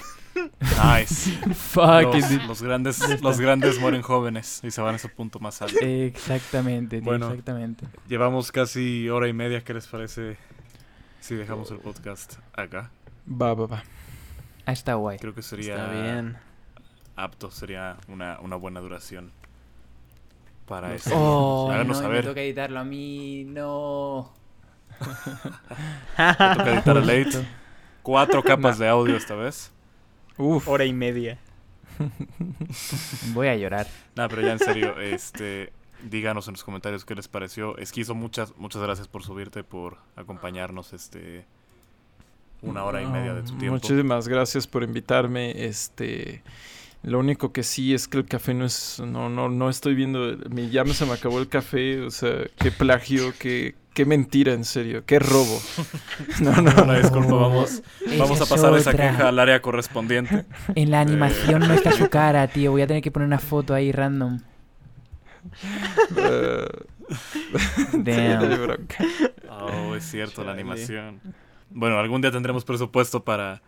Nice. 0.60 1.32
Fuck 1.54 2.14
los, 2.14 2.32
it. 2.32 2.42
los 2.44 2.62
grandes, 2.62 3.22
los 3.22 3.40
grandes 3.40 3.80
mueren 3.80 4.02
jóvenes 4.02 4.62
y 4.64 4.72
se 4.72 4.82
van 4.82 4.96
a 4.96 4.98
su 4.98 5.10
punto 5.10 5.40
más 5.40 5.62
alto. 5.62 5.78
Exactamente, 5.82 6.98
tío, 6.98 7.06
Bueno. 7.06 7.28
exactamente. 7.30 7.86
Llevamos 8.08 8.52
casi 8.52 9.10
hora 9.10 9.28
y 9.28 9.34
media. 9.34 9.64
¿Qué 9.64 9.74
les 9.74 9.88
parece 9.88 10.38
si 11.20 11.36
dejamos 11.36 11.72
el 11.72 11.80
podcast 11.80 12.36
acá? 12.54 12.92
Va, 13.30 13.54
va, 13.54 13.66
va. 13.68 13.84
Ah, 14.66 14.72
está 14.74 14.96
guay. 14.96 15.18
Creo 15.20 15.34
que 15.34 15.42
sería 15.42 15.76
Está 15.76 15.92
bien. 15.92 16.38
apto, 17.16 17.52
sería 17.52 17.98
una, 18.08 18.40
una 18.42 18.56
buena 18.58 18.80
duración 18.80 19.32
para 20.68 20.94
eso. 20.94 21.12
Oh, 21.14 21.72
Háganos 21.72 21.98
no, 21.98 22.04
saber. 22.04 22.24
me 22.24 22.30
toca 22.30 22.42
editarlo 22.42 22.80
a 22.80 22.84
mí, 22.84 23.46
no. 23.46 24.34
Te 25.00 26.34
toca 26.34 26.74
editar 26.74 26.98
a 26.98 27.02
late. 27.02 27.48
Cuatro 28.04 28.42
capas 28.44 28.78
de 28.80 28.88
audio 28.88 29.16
esta 29.18 29.36
vez. 29.36 29.72
Uf. 30.38 30.68
Hora 30.68 30.86
y 30.86 30.94
media. 30.94 31.40
Voy 33.34 33.48
a 33.48 33.56
llorar. 33.56 33.88
Nada, 34.16 34.30
pero 34.30 34.42
ya 34.42 34.54
en 34.54 34.60
serio, 34.60 35.00
este, 35.00 35.72
díganos 36.04 36.48
en 36.48 36.54
los 36.54 36.64
comentarios 36.64 37.06
qué 37.06 37.16
les 37.16 37.28
pareció. 37.28 37.78
Esquizo, 37.78 38.16
muchas, 38.16 38.56
muchas 38.58 38.82
gracias 38.82 39.08
por 39.08 39.24
subirte, 39.24 39.64
por 39.64 39.98
acompañarnos 40.16 40.94
este 40.94 41.46
una 42.62 42.84
hora 42.84 43.02
y 43.02 43.06
media 43.06 43.34
de 43.34 43.44
tu 43.44 43.54
No, 43.54 43.60
tiempo. 43.60 43.74
Muchísimas 43.76 44.28
gracias 44.28 44.68
por 44.68 44.84
invitarme. 44.84 45.66
Este, 45.66 46.42
lo 47.04 47.20
único 47.20 47.52
que 47.52 47.64
sí 47.64 47.94
es 47.94 48.08
que 48.08 48.18
el 48.18 48.26
café 48.26 48.54
no 48.54 48.66
es, 48.66 49.00
no, 49.00 49.30
no, 49.30 49.50
no 49.50 49.70
estoy 49.70 49.96
viendo. 49.96 50.38
Mi, 50.50 50.70
ya 50.70 50.84
me 50.84 50.94
se 50.94 51.06
me 51.06 51.14
acabó 51.14 51.40
el 51.40 51.48
café. 51.48 52.02
O 52.02 52.12
sea, 52.12 52.46
qué 52.58 52.72
plagio, 52.72 53.34
qué, 53.38 53.76
qué 53.98 54.06
mentira, 54.06 54.54
en 54.54 54.64
serio, 54.64 55.04
qué 55.08 55.18
robo. 55.18 55.60
No, 56.40 56.52
no. 56.62 56.84
Una 56.84 57.00
disculpa, 57.00 57.34
vamos, 57.34 57.82
vamos 58.20 58.40
a 58.40 58.44
es 58.44 58.50
pasar 58.50 58.78
esa 58.78 58.92
queja 58.94 59.28
al 59.28 59.40
área 59.40 59.60
correspondiente. 59.60 60.46
En 60.76 60.92
la 60.92 61.02
animación 61.02 61.62
no 61.68 61.74
está 61.74 61.92
su 61.92 62.08
cara, 62.12 62.48
tío. 62.48 62.70
Voy 62.70 62.84
a 62.84 62.88
tener 62.88 63.02
que 63.02 63.10
poner 63.10 63.26
una 63.26 63.40
foto 63.40 63.74
ahí 63.74 63.92
random. 63.92 64.40
Eh, 66.16 66.68
Damn. 67.94 68.88
Oh, 69.50 69.96
es 69.96 70.04
cierto, 70.04 70.44
la 70.44 70.52
animación. 70.52 71.20
Bueno, 71.72 71.98
algún 71.98 72.22
día 72.22 72.30
tendremos 72.30 72.66
presupuesto 72.66 73.24
para, 73.24 73.64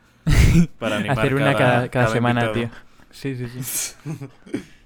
para 0.77 0.97
animar 0.97 1.17
Hacer 1.17 1.33
una 1.33 1.53
cada, 1.53 1.71
cada 1.71 1.89
cada 1.89 2.07
semana, 2.09 2.45
invitado. 2.45 2.69
tío. 2.69 2.79
Sí, 3.09 3.35
sí, 3.35 3.47
sí. 3.47 3.95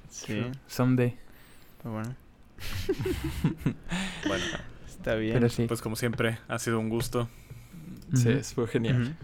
Sí, 0.09 0.45
Someday. 0.67 1.17
pero 1.81 1.95
bueno. 1.95 2.15
Bueno, 4.25 4.45
Está 5.03 5.15
bien. 5.15 5.33
Pero 5.33 5.49
sí. 5.49 5.65
pues 5.67 5.81
como 5.81 5.97
siempre, 5.97 6.39
ha 6.47 6.57
sido 6.59 6.79
un 6.79 6.87
gusto. 6.87 7.27
Sí, 8.13 8.39
fue 8.55 8.67
genial. 8.67 9.17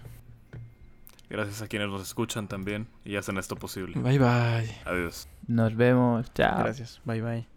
Gracias 1.29 1.61
a 1.61 1.67
quienes 1.69 1.87
nos 1.87 2.01
escuchan 2.01 2.49
también 2.49 2.87
y 3.05 3.15
hacen 3.15 3.37
esto 3.37 3.55
posible. 3.55 3.97
Bye 3.97 4.19
bye. 4.19 4.75
Adiós. 4.83 5.29
Nos 5.47 5.73
vemos. 5.77 6.33
Chao. 6.33 6.59
Gracias. 6.59 6.99
Bye 7.05 7.21
bye. 7.21 7.49